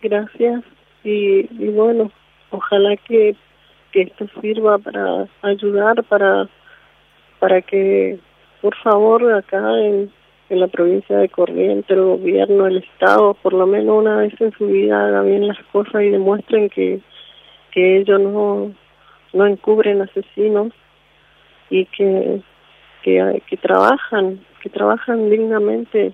Gracias 0.01 0.63
y, 1.03 1.41
y 1.63 1.69
bueno, 1.69 2.11
ojalá 2.49 2.97
que, 3.07 3.35
que 3.91 4.03
esto 4.03 4.27
sirva 4.41 4.77
para 4.77 5.27
ayudar, 5.41 6.03
para, 6.03 6.47
para 7.39 7.61
que, 7.61 8.19
por 8.61 8.75
favor, 8.77 9.31
acá 9.33 9.59
en, 9.79 10.11
la 10.49 10.67
provincia 10.67 11.15
de 11.19 11.29
Corrientes, 11.29 11.91
el 11.91 12.01
gobierno, 12.01 12.65
el 12.65 12.77
Estado, 12.77 13.35
por 13.35 13.53
lo 13.53 13.67
menos 13.67 13.99
una 13.99 14.17
vez 14.17 14.33
en 14.41 14.51
su 14.53 14.65
vida 14.65 15.05
haga 15.05 15.21
bien 15.21 15.47
las 15.47 15.59
cosas 15.71 16.01
y 16.01 16.09
demuestren 16.09 16.69
que, 16.69 16.99
que 17.71 17.97
ellos 17.97 18.19
no, 18.19 18.71
no 19.33 19.45
encubren 19.45 20.01
asesinos 20.01 20.73
y 21.69 21.85
que, 21.85 22.41
que, 23.03 23.43
que 23.47 23.57
trabajan, 23.57 24.39
que 24.63 24.69
trabajan 24.69 25.29
dignamente 25.29 26.13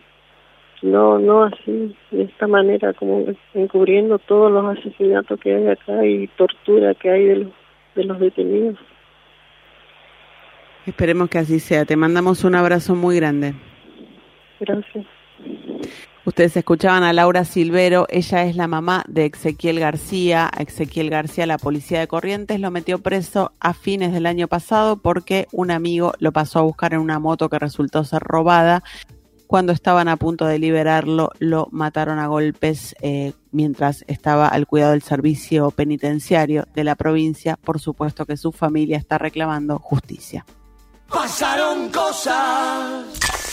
no 0.82 1.18
no 1.18 1.44
así 1.44 1.96
de 2.12 2.24
esta 2.24 2.48
manera 2.48 2.94
como 2.94 3.26
encubriendo 3.54 4.20
todos 4.20 4.52
los 4.52 4.78
asesinatos 4.78 5.40
que 5.40 5.56
hay 5.56 5.68
acá 5.68 6.06
y 6.06 6.28
tortura 6.28 6.94
que 6.94 7.10
hay 7.10 7.26
de 7.26 7.36
los 7.38 7.54
de 7.96 8.04
los 8.04 8.20
detenidos 8.20 8.78
Esperemos 10.86 11.30
que 11.30 11.40
así 11.40 11.60
sea. 11.60 11.84
Te 11.86 11.96
mandamos 11.96 12.44
un 12.44 12.54
abrazo 12.54 12.94
muy 12.94 13.16
grande. 13.16 13.56
gracias 14.60 15.06
Ustedes 16.26 16.58
escuchaban 16.58 17.04
a 17.04 17.14
Laura 17.14 17.46
Silvero, 17.46 18.08
ella 18.10 18.46
es 18.46 18.56
la 18.56 18.68
mamá 18.68 19.04
de 19.08 19.28
Ezequiel 19.28 19.80
García. 19.80 20.50
A 20.52 20.64
Ezequiel 20.64 21.12
García, 21.12 21.46
la 21.46 21.60
policía 21.60 22.00
de 22.00 22.08
Corrientes, 22.08 22.60
lo 22.60 22.72
metió 22.72 22.98
preso 22.98 23.52
a 23.60 23.76
fines 23.76 24.12
del 24.12 24.26
año 24.26 24.48
pasado 24.48 24.98
porque 24.98 25.48
un 25.52 25.70
amigo 25.70 26.14
lo 26.18 26.32
pasó 26.32 26.60
a 26.60 26.64
buscar 26.64 26.96
en 26.96 27.00
una 27.00 27.20
moto 27.20 27.48
que 27.48 27.60
resultó 27.60 28.04
ser 28.04 28.24
robada. 28.24 28.84
Cuando 29.48 29.72
estaban 29.74 30.08
a 30.08 30.18
punto 30.18 30.46
de 30.46 30.60
liberarlo, 30.60 31.32
lo 31.40 31.68
mataron 31.72 32.20
a 32.20 32.28
golpes 32.28 32.96
eh, 33.02 33.34
mientras 33.52 34.04
estaba 34.08 34.48
al 34.48 34.66
cuidado 34.66 34.92
del 34.92 35.04
servicio 35.04 35.72
penitenciario 35.72 36.66
de 36.74 36.84
la 36.84 36.96
provincia. 36.96 37.58
Por 37.58 37.80
supuesto 37.80 38.26
que 38.26 38.38
su 38.38 38.52
familia 38.52 38.98
está 38.98 39.18
reclamando 39.18 39.78
justicia. 39.80 40.46
Pasaron 41.10 41.90
cosas. 41.92 43.45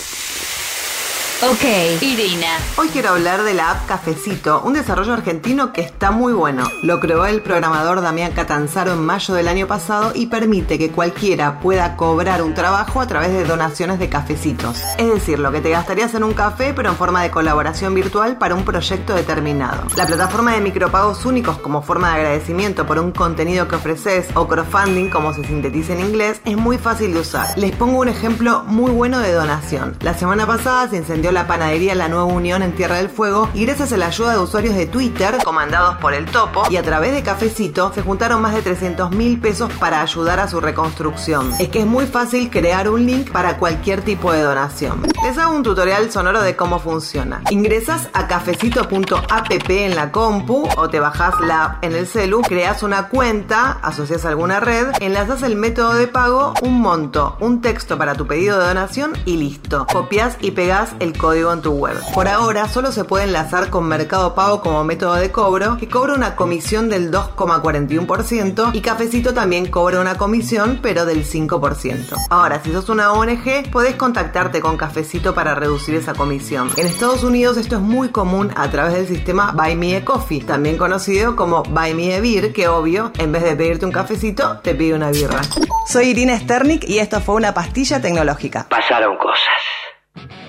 Ok, 1.50 1.64
Irina. 2.00 2.56
Hoy 2.76 2.86
quiero 2.92 3.08
hablar 3.08 3.42
de 3.42 3.52
la 3.52 3.72
app 3.72 3.88
Cafecito, 3.88 4.62
un 4.64 4.74
desarrollo 4.74 5.12
argentino 5.12 5.72
que 5.72 5.80
está 5.80 6.12
muy 6.12 6.32
bueno. 6.32 6.68
Lo 6.84 7.00
creó 7.00 7.26
el 7.26 7.42
programador 7.42 8.00
Damián 8.00 8.30
Catanzaro 8.30 8.92
en 8.92 9.04
mayo 9.04 9.34
del 9.34 9.48
año 9.48 9.66
pasado 9.66 10.12
y 10.14 10.26
permite 10.26 10.78
que 10.78 10.92
cualquiera 10.92 11.58
pueda 11.58 11.96
cobrar 11.96 12.44
un 12.44 12.54
trabajo 12.54 13.00
a 13.00 13.08
través 13.08 13.32
de 13.32 13.42
donaciones 13.42 13.98
de 13.98 14.08
cafecitos. 14.08 14.84
Es 14.98 15.12
decir, 15.12 15.40
lo 15.40 15.50
que 15.50 15.60
te 15.60 15.70
gastarías 15.70 16.14
en 16.14 16.22
un 16.22 16.32
café 16.32 16.74
pero 16.74 16.90
en 16.90 16.96
forma 16.96 17.24
de 17.24 17.32
colaboración 17.32 17.92
virtual 17.92 18.38
para 18.38 18.54
un 18.54 18.64
proyecto 18.64 19.12
determinado. 19.12 19.88
La 19.96 20.06
plataforma 20.06 20.54
de 20.54 20.60
micropagos 20.60 21.24
únicos 21.24 21.58
como 21.58 21.82
forma 21.82 22.10
de 22.10 22.20
agradecimiento 22.20 22.86
por 22.86 23.00
un 23.00 23.10
contenido 23.10 23.66
que 23.66 23.74
ofreces 23.74 24.28
o 24.34 24.46
crowdfunding 24.46 25.10
como 25.10 25.34
se 25.34 25.42
sintetiza 25.42 25.94
en 25.94 26.02
inglés 26.02 26.40
es 26.44 26.56
muy 26.56 26.78
fácil 26.78 27.12
de 27.12 27.18
usar. 27.18 27.58
Les 27.58 27.74
pongo 27.74 27.98
un 27.98 28.08
ejemplo 28.08 28.62
muy 28.68 28.92
bueno 28.92 29.18
de 29.18 29.32
donación. 29.32 29.96
La 30.02 30.14
semana 30.14 30.46
pasada 30.46 30.88
se 30.88 30.98
incendió 30.98 31.31
la 31.32 31.46
panadería 31.46 31.94
La 31.94 32.08
Nueva 32.08 32.24
Unión 32.24 32.62
en 32.62 32.74
Tierra 32.74 32.96
del 32.96 33.08
Fuego 33.08 33.48
y 33.54 33.64
gracias 33.64 33.92
a 33.92 33.96
la 33.96 34.06
ayuda 34.06 34.32
de 34.32 34.38
usuarios 34.38 34.74
de 34.74 34.86
Twitter, 34.86 35.38
comandados 35.44 35.96
por 35.96 36.14
el 36.14 36.26
Topo, 36.26 36.64
y 36.70 36.76
a 36.76 36.82
través 36.82 37.12
de 37.12 37.22
Cafecito, 37.22 37.92
se 37.94 38.02
juntaron 38.02 38.42
más 38.42 38.54
de 38.54 38.62
300 38.62 39.10
mil 39.10 39.40
pesos 39.40 39.72
para 39.80 40.02
ayudar 40.02 40.40
a 40.40 40.48
su 40.48 40.60
reconstrucción. 40.60 41.52
Es 41.58 41.68
que 41.68 41.80
es 41.80 41.86
muy 41.86 42.06
fácil 42.06 42.50
crear 42.50 42.88
un 42.88 43.06
link 43.06 43.30
para 43.30 43.58
cualquier 43.58 44.02
tipo 44.02 44.32
de 44.32 44.42
donación. 44.42 45.02
Les 45.24 45.38
hago 45.38 45.54
un 45.54 45.62
tutorial 45.62 46.10
sonoro 46.10 46.42
de 46.42 46.56
cómo 46.56 46.78
funciona. 46.78 47.42
Ingresas 47.50 48.08
a 48.12 48.26
cafecito.app 48.26 49.70
en 49.70 49.94
la 49.94 50.12
compu 50.12 50.68
o 50.76 50.88
te 50.88 51.00
bajas 51.00 51.40
la 51.40 51.64
app 51.64 51.84
en 51.84 51.94
el 51.94 52.06
celu, 52.06 52.42
creas 52.42 52.82
una 52.82 53.08
cuenta, 53.08 53.78
asocias 53.82 54.24
alguna 54.24 54.60
red, 54.60 54.88
enlazas 55.00 55.42
el 55.42 55.56
método 55.56 55.94
de 55.94 56.08
pago, 56.08 56.54
un 56.62 56.80
monto, 56.80 57.36
un 57.40 57.60
texto 57.60 57.96
para 57.96 58.14
tu 58.14 58.26
pedido 58.26 58.58
de 58.58 58.66
donación 58.66 59.12
y 59.24 59.36
listo. 59.36 59.86
Copias 59.92 60.36
y 60.40 60.50
pegas 60.50 60.90
el 61.00 61.12
código 61.22 61.52
en 61.52 61.62
tu 61.62 61.70
web. 61.70 61.96
Por 62.12 62.26
ahora 62.26 62.68
solo 62.68 62.90
se 62.90 63.04
puede 63.04 63.24
enlazar 63.24 63.70
con 63.70 63.84
Mercado 63.84 64.34
Pago 64.34 64.60
como 64.60 64.82
método 64.82 65.14
de 65.14 65.30
cobro, 65.30 65.76
que 65.76 65.88
cobra 65.88 66.14
una 66.14 66.34
comisión 66.34 66.88
del 66.88 67.12
2,41% 67.12 68.74
y 68.74 68.80
Cafecito 68.80 69.32
también 69.32 69.70
cobra 69.70 70.00
una 70.00 70.16
comisión, 70.16 70.80
pero 70.82 71.06
del 71.06 71.24
5%. 71.24 72.16
Ahora, 72.28 72.60
si 72.60 72.72
sos 72.72 72.88
una 72.88 73.12
ONG, 73.12 73.70
podés 73.70 73.94
contactarte 73.94 74.60
con 74.60 74.76
Cafecito 74.76 75.32
para 75.32 75.54
reducir 75.54 75.94
esa 75.94 76.12
comisión. 76.12 76.68
En 76.76 76.86
Estados 76.86 77.22
Unidos 77.22 77.56
esto 77.56 77.76
es 77.76 77.82
muy 77.82 78.08
común 78.08 78.50
a 78.56 78.68
través 78.70 78.94
del 78.94 79.06
sistema 79.06 79.52
Buy 79.52 79.76
Me 79.76 79.94
a 79.94 80.04
Coffee, 80.04 80.40
también 80.40 80.76
conocido 80.76 81.36
como 81.36 81.62
Buy 81.62 81.94
Me 81.94 82.16
a 82.16 82.20
Beer, 82.20 82.52
que 82.52 82.66
obvio, 82.66 83.12
en 83.18 83.30
vez 83.30 83.44
de 83.44 83.54
pedirte 83.54 83.86
un 83.86 83.92
cafecito, 83.92 84.58
te 84.58 84.74
pide 84.74 84.94
una 84.94 85.12
birra. 85.12 85.40
Soy 85.86 86.08
Irina 86.08 86.36
Sternik 86.36 86.82
y 86.88 86.98
esto 86.98 87.20
fue 87.20 87.36
una 87.36 87.54
pastilla 87.54 88.02
tecnológica. 88.02 88.66
Pasaron 88.68 89.16
cosas. 89.18 90.41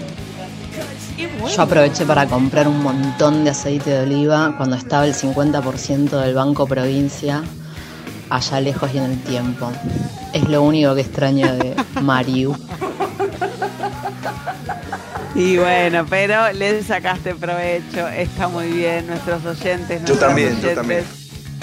Yo 1.55 1.61
aproveché 1.61 2.05
para 2.05 2.27
comprar 2.27 2.67
un 2.67 2.83
montón 2.83 3.43
de 3.43 3.51
aceite 3.51 3.89
de 3.89 4.01
oliva 4.01 4.55
cuando 4.57 4.75
estaba 4.75 5.05
el 5.05 5.13
50% 5.13 6.09
del 6.09 6.35
Banco 6.35 6.67
Provincia 6.67 7.43
allá 8.29 8.59
lejos 8.59 8.91
y 8.93 8.97
en 8.97 9.03
el 9.05 9.23
tiempo. 9.23 9.71
Es 10.33 10.47
lo 10.49 10.61
único 10.63 10.93
que 10.95 11.01
extraño 11.01 11.53
de 11.55 11.75
Mariu. 12.01 12.55
Y 15.35 15.57
bueno, 15.57 16.05
pero 16.09 16.51
le 16.51 16.83
sacaste 16.83 17.35
provecho, 17.35 18.07
está 18.07 18.47
muy 18.47 18.67
bien, 18.71 19.07
nuestros 19.07 19.45
oyentes. 19.45 20.01
Yo 20.01 20.07
nuestras 20.07 20.19
también, 20.19 20.49
yo 20.49 20.57
oyentes, 20.57 20.75
también. 20.75 21.03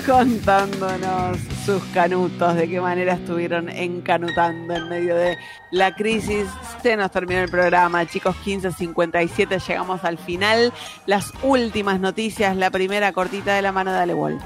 Contándonos 0.07 1.39
sus 1.65 1.83
canutos, 1.95 2.57
de 2.57 2.69
qué 2.69 2.81
manera 2.81 3.15
estuvieron 3.15 3.71
encanutando 3.71 4.75
en 4.75 4.89
medio 4.89 5.17
de 5.17 5.39
la 5.71 5.95
crisis. 5.95 6.47
Se 6.83 6.95
nos 6.97 7.11
terminó 7.11 7.41
el 7.41 7.51
programa, 7.51 8.05
chicos, 8.07 8.37
15.57, 8.45 9.67
llegamos 9.67 10.05
al 10.05 10.19
final. 10.19 10.73
Las 11.07 11.33
últimas 11.43 12.01
noticias, 12.01 12.55
la 12.57 12.71
primera 12.71 13.13
cortita 13.13 13.55
de 13.55 13.63
la 13.63 13.73
mano 13.73 13.93
de 13.93 13.99
Ale 13.99 14.15
Wall. 14.15 14.39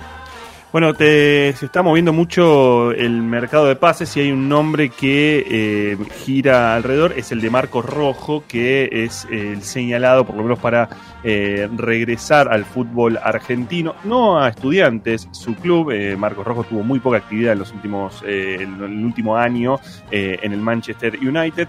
Bueno, 0.71 0.95
se 0.95 1.49
está 1.49 1.83
moviendo 1.83 2.13
mucho 2.13 2.93
el 2.93 3.23
mercado 3.23 3.67
de 3.67 3.75
pases 3.75 4.15
y 4.17 4.21
hay 4.21 4.31
un 4.31 4.51
nombre 4.51 4.91
que 4.91 5.45
eh, 5.49 5.97
gira 6.25 6.75
alrededor, 6.75 7.15
es 7.17 7.33
el 7.33 7.41
de 7.41 7.49
Marcos 7.49 7.87
Rojo, 7.87 8.45
que 8.47 8.91
es 8.93 9.27
el 9.31 9.63
señalado 9.63 10.27
por 10.27 10.37
lo 10.37 10.43
menos 10.43 10.59
para 10.59 10.91
eh, 11.25 11.69
regresar 11.77 12.53
al 12.53 12.65
fútbol 12.65 13.19
argentino, 13.23 13.95
no 14.05 14.39
a 14.41 14.49
estudiantes, 14.49 15.29
su 15.33 15.55
club, 15.57 15.91
eh, 15.91 16.17
Marcos 16.17 16.47
Rojo 16.47 16.65
tuvo 16.65 16.83
muy 16.83 17.01
poca 17.01 17.19
actividad 17.19 17.55
en 17.55 17.59
los 17.59 17.73
últimos, 17.73 18.23
eh, 18.27 18.59
en 18.61 18.75
el 18.75 19.05
último 19.05 19.37
año 19.37 19.81
en 20.11 20.53
el 20.53 20.61
Manchester 20.61 21.19
United, 21.21 21.69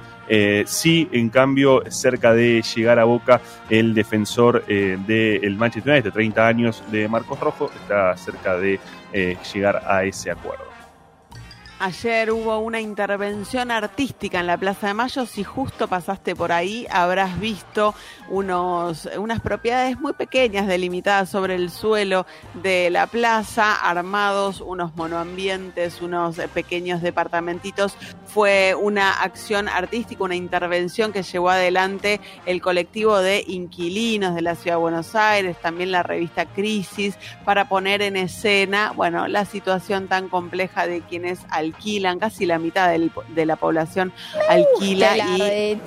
sí, 0.65 1.09
en 1.11 1.29
cambio, 1.29 1.83
cerca 1.89 2.33
de 2.33 2.61
llegar 2.61 2.99
a 2.99 3.03
Boca, 3.03 3.41
el 3.69 3.93
defensor 3.93 4.65
del 4.65 5.55
Manchester 5.57 5.93
United, 5.93 6.11
30 6.11 6.47
años 6.47 6.83
de 6.91 7.07
Marcos 7.07 7.39
Rojo, 7.39 7.71
está 7.81 8.15
cerca 8.17 8.57
de 8.57 8.79
llegar 9.53 9.81
a 9.85 10.03
ese 10.03 10.31
acuerdo. 10.31 10.68
Ayer 11.81 12.29
hubo 12.31 12.59
una 12.59 12.81
intervención 12.81 13.71
artística 13.71 14.41
en 14.41 14.47
la 14.47 14.57
Plaza 14.57 14.87
de 14.87 14.93
Mayo. 14.93 15.25
Si 15.25 15.45
justo 15.45 15.87
pasaste 15.87 16.35
por 16.35 16.51
ahí, 16.51 16.85
habrás 16.91 17.39
visto 17.39 17.95
unos, 18.27 19.07
unas 19.17 19.39
propiedades 19.39 19.97
muy 19.97 20.11
pequeñas 20.11 20.67
delimitadas 20.67 21.29
sobre 21.29 21.55
el 21.55 21.69
suelo 21.69 22.25
de 22.61 22.89
la 22.89 23.07
plaza, 23.07 23.73
armados, 23.75 24.59
unos 24.59 24.93
monoambientes, 24.97 26.01
unos 26.01 26.37
eh, 26.37 26.49
pequeños 26.49 27.01
departamentitos. 27.01 27.95
Fue 28.25 28.75
una 28.75 29.13
acción 29.21 29.69
artística, 29.69 30.21
una 30.21 30.35
intervención 30.35 31.13
que 31.13 31.23
llevó 31.23 31.49
adelante 31.49 32.19
el 32.45 32.61
colectivo 32.61 33.19
de 33.19 33.45
inquilinos 33.47 34.35
de 34.35 34.41
la 34.41 34.55
Ciudad 34.55 34.75
de 34.75 34.81
Buenos 34.81 35.15
Aires, 35.15 35.55
también 35.61 35.93
la 35.93 36.03
revista 36.03 36.45
Crisis, 36.45 37.17
para 37.45 37.69
poner 37.69 38.01
en 38.01 38.17
escena, 38.17 38.91
bueno, 38.97 39.29
la 39.29 39.45
situación 39.45 40.09
tan 40.09 40.27
compleja 40.27 40.85
de 40.85 40.99
quienes 40.99 41.39
alquilan, 41.73 42.19
casi 42.19 42.45
la 42.45 42.59
mitad 42.59 42.89
del- 42.89 43.11
de 43.29 43.45
la 43.45 43.55
población 43.55 44.11
alquila 44.49 45.17
y 45.37 45.79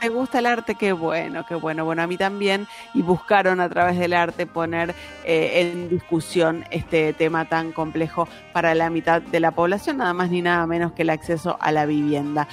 ¿Te 0.00 0.10
gusta 0.10 0.40
el 0.40 0.46
arte? 0.46 0.74
Qué 0.74 0.92
bueno, 0.92 1.46
qué 1.46 1.54
bueno. 1.54 1.86
Bueno, 1.86 2.02
a 2.02 2.06
mí 2.06 2.18
también. 2.18 2.66
Y 2.92 3.00
buscaron 3.00 3.60
a 3.60 3.68
través 3.70 3.98
del 3.98 4.12
arte 4.12 4.46
poner 4.46 4.94
eh, 5.24 5.72
en 5.72 5.88
discusión 5.88 6.64
este 6.70 7.14
tema 7.14 7.46
tan 7.46 7.72
complejo 7.72 8.28
para 8.52 8.74
la 8.74 8.90
mitad 8.90 9.22
de 9.22 9.40
la 9.40 9.52
población, 9.52 9.96
nada 9.96 10.12
más 10.12 10.30
ni 10.30 10.42
nada 10.42 10.66
menos 10.66 10.92
que 10.92 11.00
el 11.02 11.10
acceso 11.10 11.56
a 11.60 11.72
la 11.72 11.86
vivienda. 11.86 12.46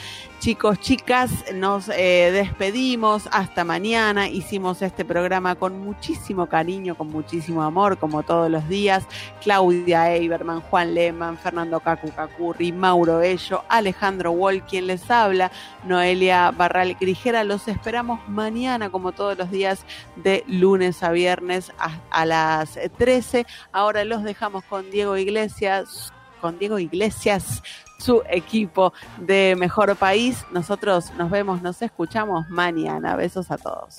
Chicos, 0.43 0.77
chicas, 0.81 1.31
nos 1.53 1.87
eh, 1.87 2.29
despedimos. 2.33 3.29
Hasta 3.31 3.63
mañana. 3.63 4.27
Hicimos 4.27 4.81
este 4.81 5.05
programa 5.05 5.55
con 5.55 5.79
muchísimo 5.79 6.47
cariño, 6.47 6.95
con 6.95 7.07
muchísimo 7.07 7.63
amor, 7.63 7.97
como 7.97 8.23
todos 8.23 8.51
los 8.51 8.67
días. 8.67 9.05
Claudia 9.41 10.13
Eiberman, 10.13 10.59
Juan 10.59 10.95
Lehmann, 10.95 11.37
Fernando 11.37 11.79
Cacu 11.79 12.11
Cacurri, 12.11 12.73
Mauro 12.73 13.21
Ello, 13.21 13.63
Alejandro 13.69 14.31
Wall, 14.31 14.65
quien 14.65 14.87
les 14.87 15.09
habla, 15.09 15.49
Noelia 15.85 16.51
Barral 16.51 16.97
Grijera. 16.99 17.45
Los 17.45 17.69
esperamos 17.69 18.19
mañana, 18.27 18.89
como 18.89 19.13
todos 19.13 19.37
los 19.37 19.49
días, 19.49 19.85
de 20.17 20.43
lunes 20.45 21.03
a 21.03 21.11
viernes 21.11 21.71
a, 21.79 22.01
a 22.09 22.25
las 22.25 22.77
13. 22.97 23.45
Ahora 23.71 24.03
los 24.03 24.23
dejamos 24.23 24.65
con 24.65 24.91
Diego 24.91 25.15
Iglesias, 25.15 26.11
con 26.41 26.59
Diego 26.59 26.79
Iglesias 26.79 27.63
su 28.03 28.21
equipo 28.29 28.93
de 29.17 29.55
Mejor 29.57 29.95
País. 29.95 30.45
Nosotros 30.51 31.11
nos 31.17 31.31
vemos, 31.31 31.61
nos 31.61 31.81
escuchamos 31.81 32.49
mañana. 32.49 33.15
Besos 33.15 33.49
a 33.49 33.57
todos. 33.57 33.95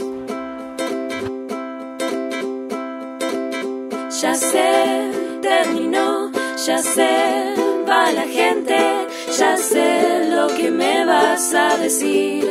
Ya 4.20 4.34
sé, 4.34 5.10
terminó, 5.42 6.31
ya 6.66 6.78
sé, 6.78 7.55
va 7.89 8.12
la 8.12 8.23
gente, 8.23 8.78
ya 9.39 9.57
sé 9.57 10.31
lo 10.31 10.49
que 10.49 10.70
me 10.70 11.05
vas 11.05 11.55
a 11.55 11.76
decir. 11.78 12.49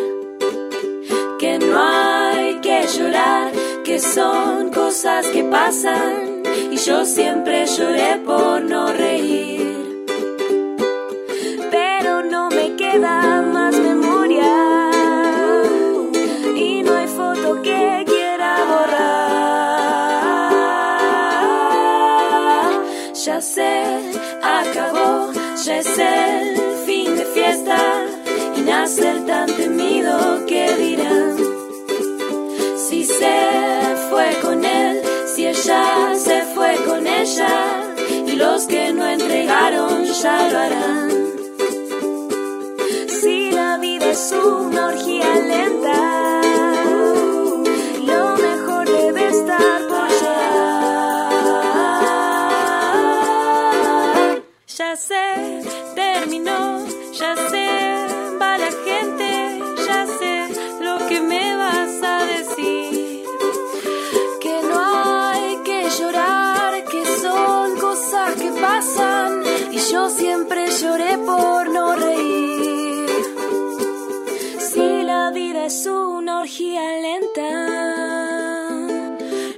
Que 1.40 1.60
no 1.60 1.78
hay 1.78 2.60
que 2.62 2.86
llorar, 2.98 3.52
que 3.84 4.00
son 4.00 4.72
cosas 4.72 5.28
que 5.28 5.44
pasan 5.44 6.44
y 6.72 6.78
yo 6.78 7.06
siempre 7.06 7.66
lloré 7.66 8.18
por 8.26 8.62
no 8.64 8.92
reír 8.94 9.33
queda 12.94 13.42
más 13.42 13.76
memoria 13.76 14.92
y 16.56 16.84
no 16.84 16.94
hay 16.96 17.08
foto 17.08 17.62
que 17.62 18.04
quiera 18.06 18.66
borrar. 18.70 19.14
Ya 23.26 23.42
sé, 23.42 23.84
acabó, 24.44 25.32
ya 25.66 25.78
es 25.80 25.98
el 25.98 26.60
fin 26.86 27.16
de 27.16 27.26
fiesta 27.26 27.80
y 28.58 28.62
nace 28.62 29.10
el 29.10 29.26
tan 29.26 29.48
temido 29.48 30.46
que 30.46 30.64
dirán. 30.76 31.38
Si 32.78 33.06
se 33.06 33.96
fue 34.10 34.38
con 34.42 34.64
él, 34.64 35.02
si 35.34 35.48
ella 35.48 36.14
se 36.16 36.42
fue 36.54 36.76
con 36.88 37.08
ella 37.08 37.82
y 38.28 38.36
los 38.36 38.66
que 38.66 38.94
no 38.94 39.08
entregaron 39.08 40.06
ya 40.06 40.50
lo 40.52 40.60
harán 40.60 41.33
es 44.14 44.32
una 44.32 44.88
orgía 44.90 45.34
lenta, 45.54 46.42
lo 48.12 48.38
mejor 48.46 48.88
debe 48.88 49.28
estar 49.28 49.88
por 49.88 50.08
llegar. 50.20 50.84
Ya 54.78 54.96
sé, 54.96 55.26
terminó, 55.96 56.86
ya 57.12 57.36
sé, 57.50 57.68
va 58.40 58.58
la 58.60 58.72
gente, 58.88 59.30
ya 59.88 60.06
sé 60.20 60.34
lo 60.88 60.96
que 61.08 61.20
me 61.20 61.56
vas 61.56 62.04
a 62.04 62.18
decir. 62.36 63.26
Que 64.40 64.56
no 64.70 64.80
hay 65.28 65.58
que 65.68 65.90
llorar, 65.98 66.84
que 66.92 67.04
son 67.20 67.78
cosas 67.80 68.36
que 68.36 68.52
pasan 68.62 69.42
y 69.72 69.80
yo 69.92 70.08
siempre 70.10 70.70
lloré 70.70 71.18
por 71.18 71.68
no 71.72 71.96
reír 71.96 72.63
es 75.66 75.86
una 75.86 76.42
orgía 76.42 76.82
lenta. 77.00 77.50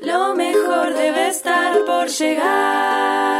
Lo 0.02 0.36
mejor 0.36 0.94
debe 0.94 1.30
estar 1.30 1.84
por 1.86 2.08
llegar. 2.10 3.36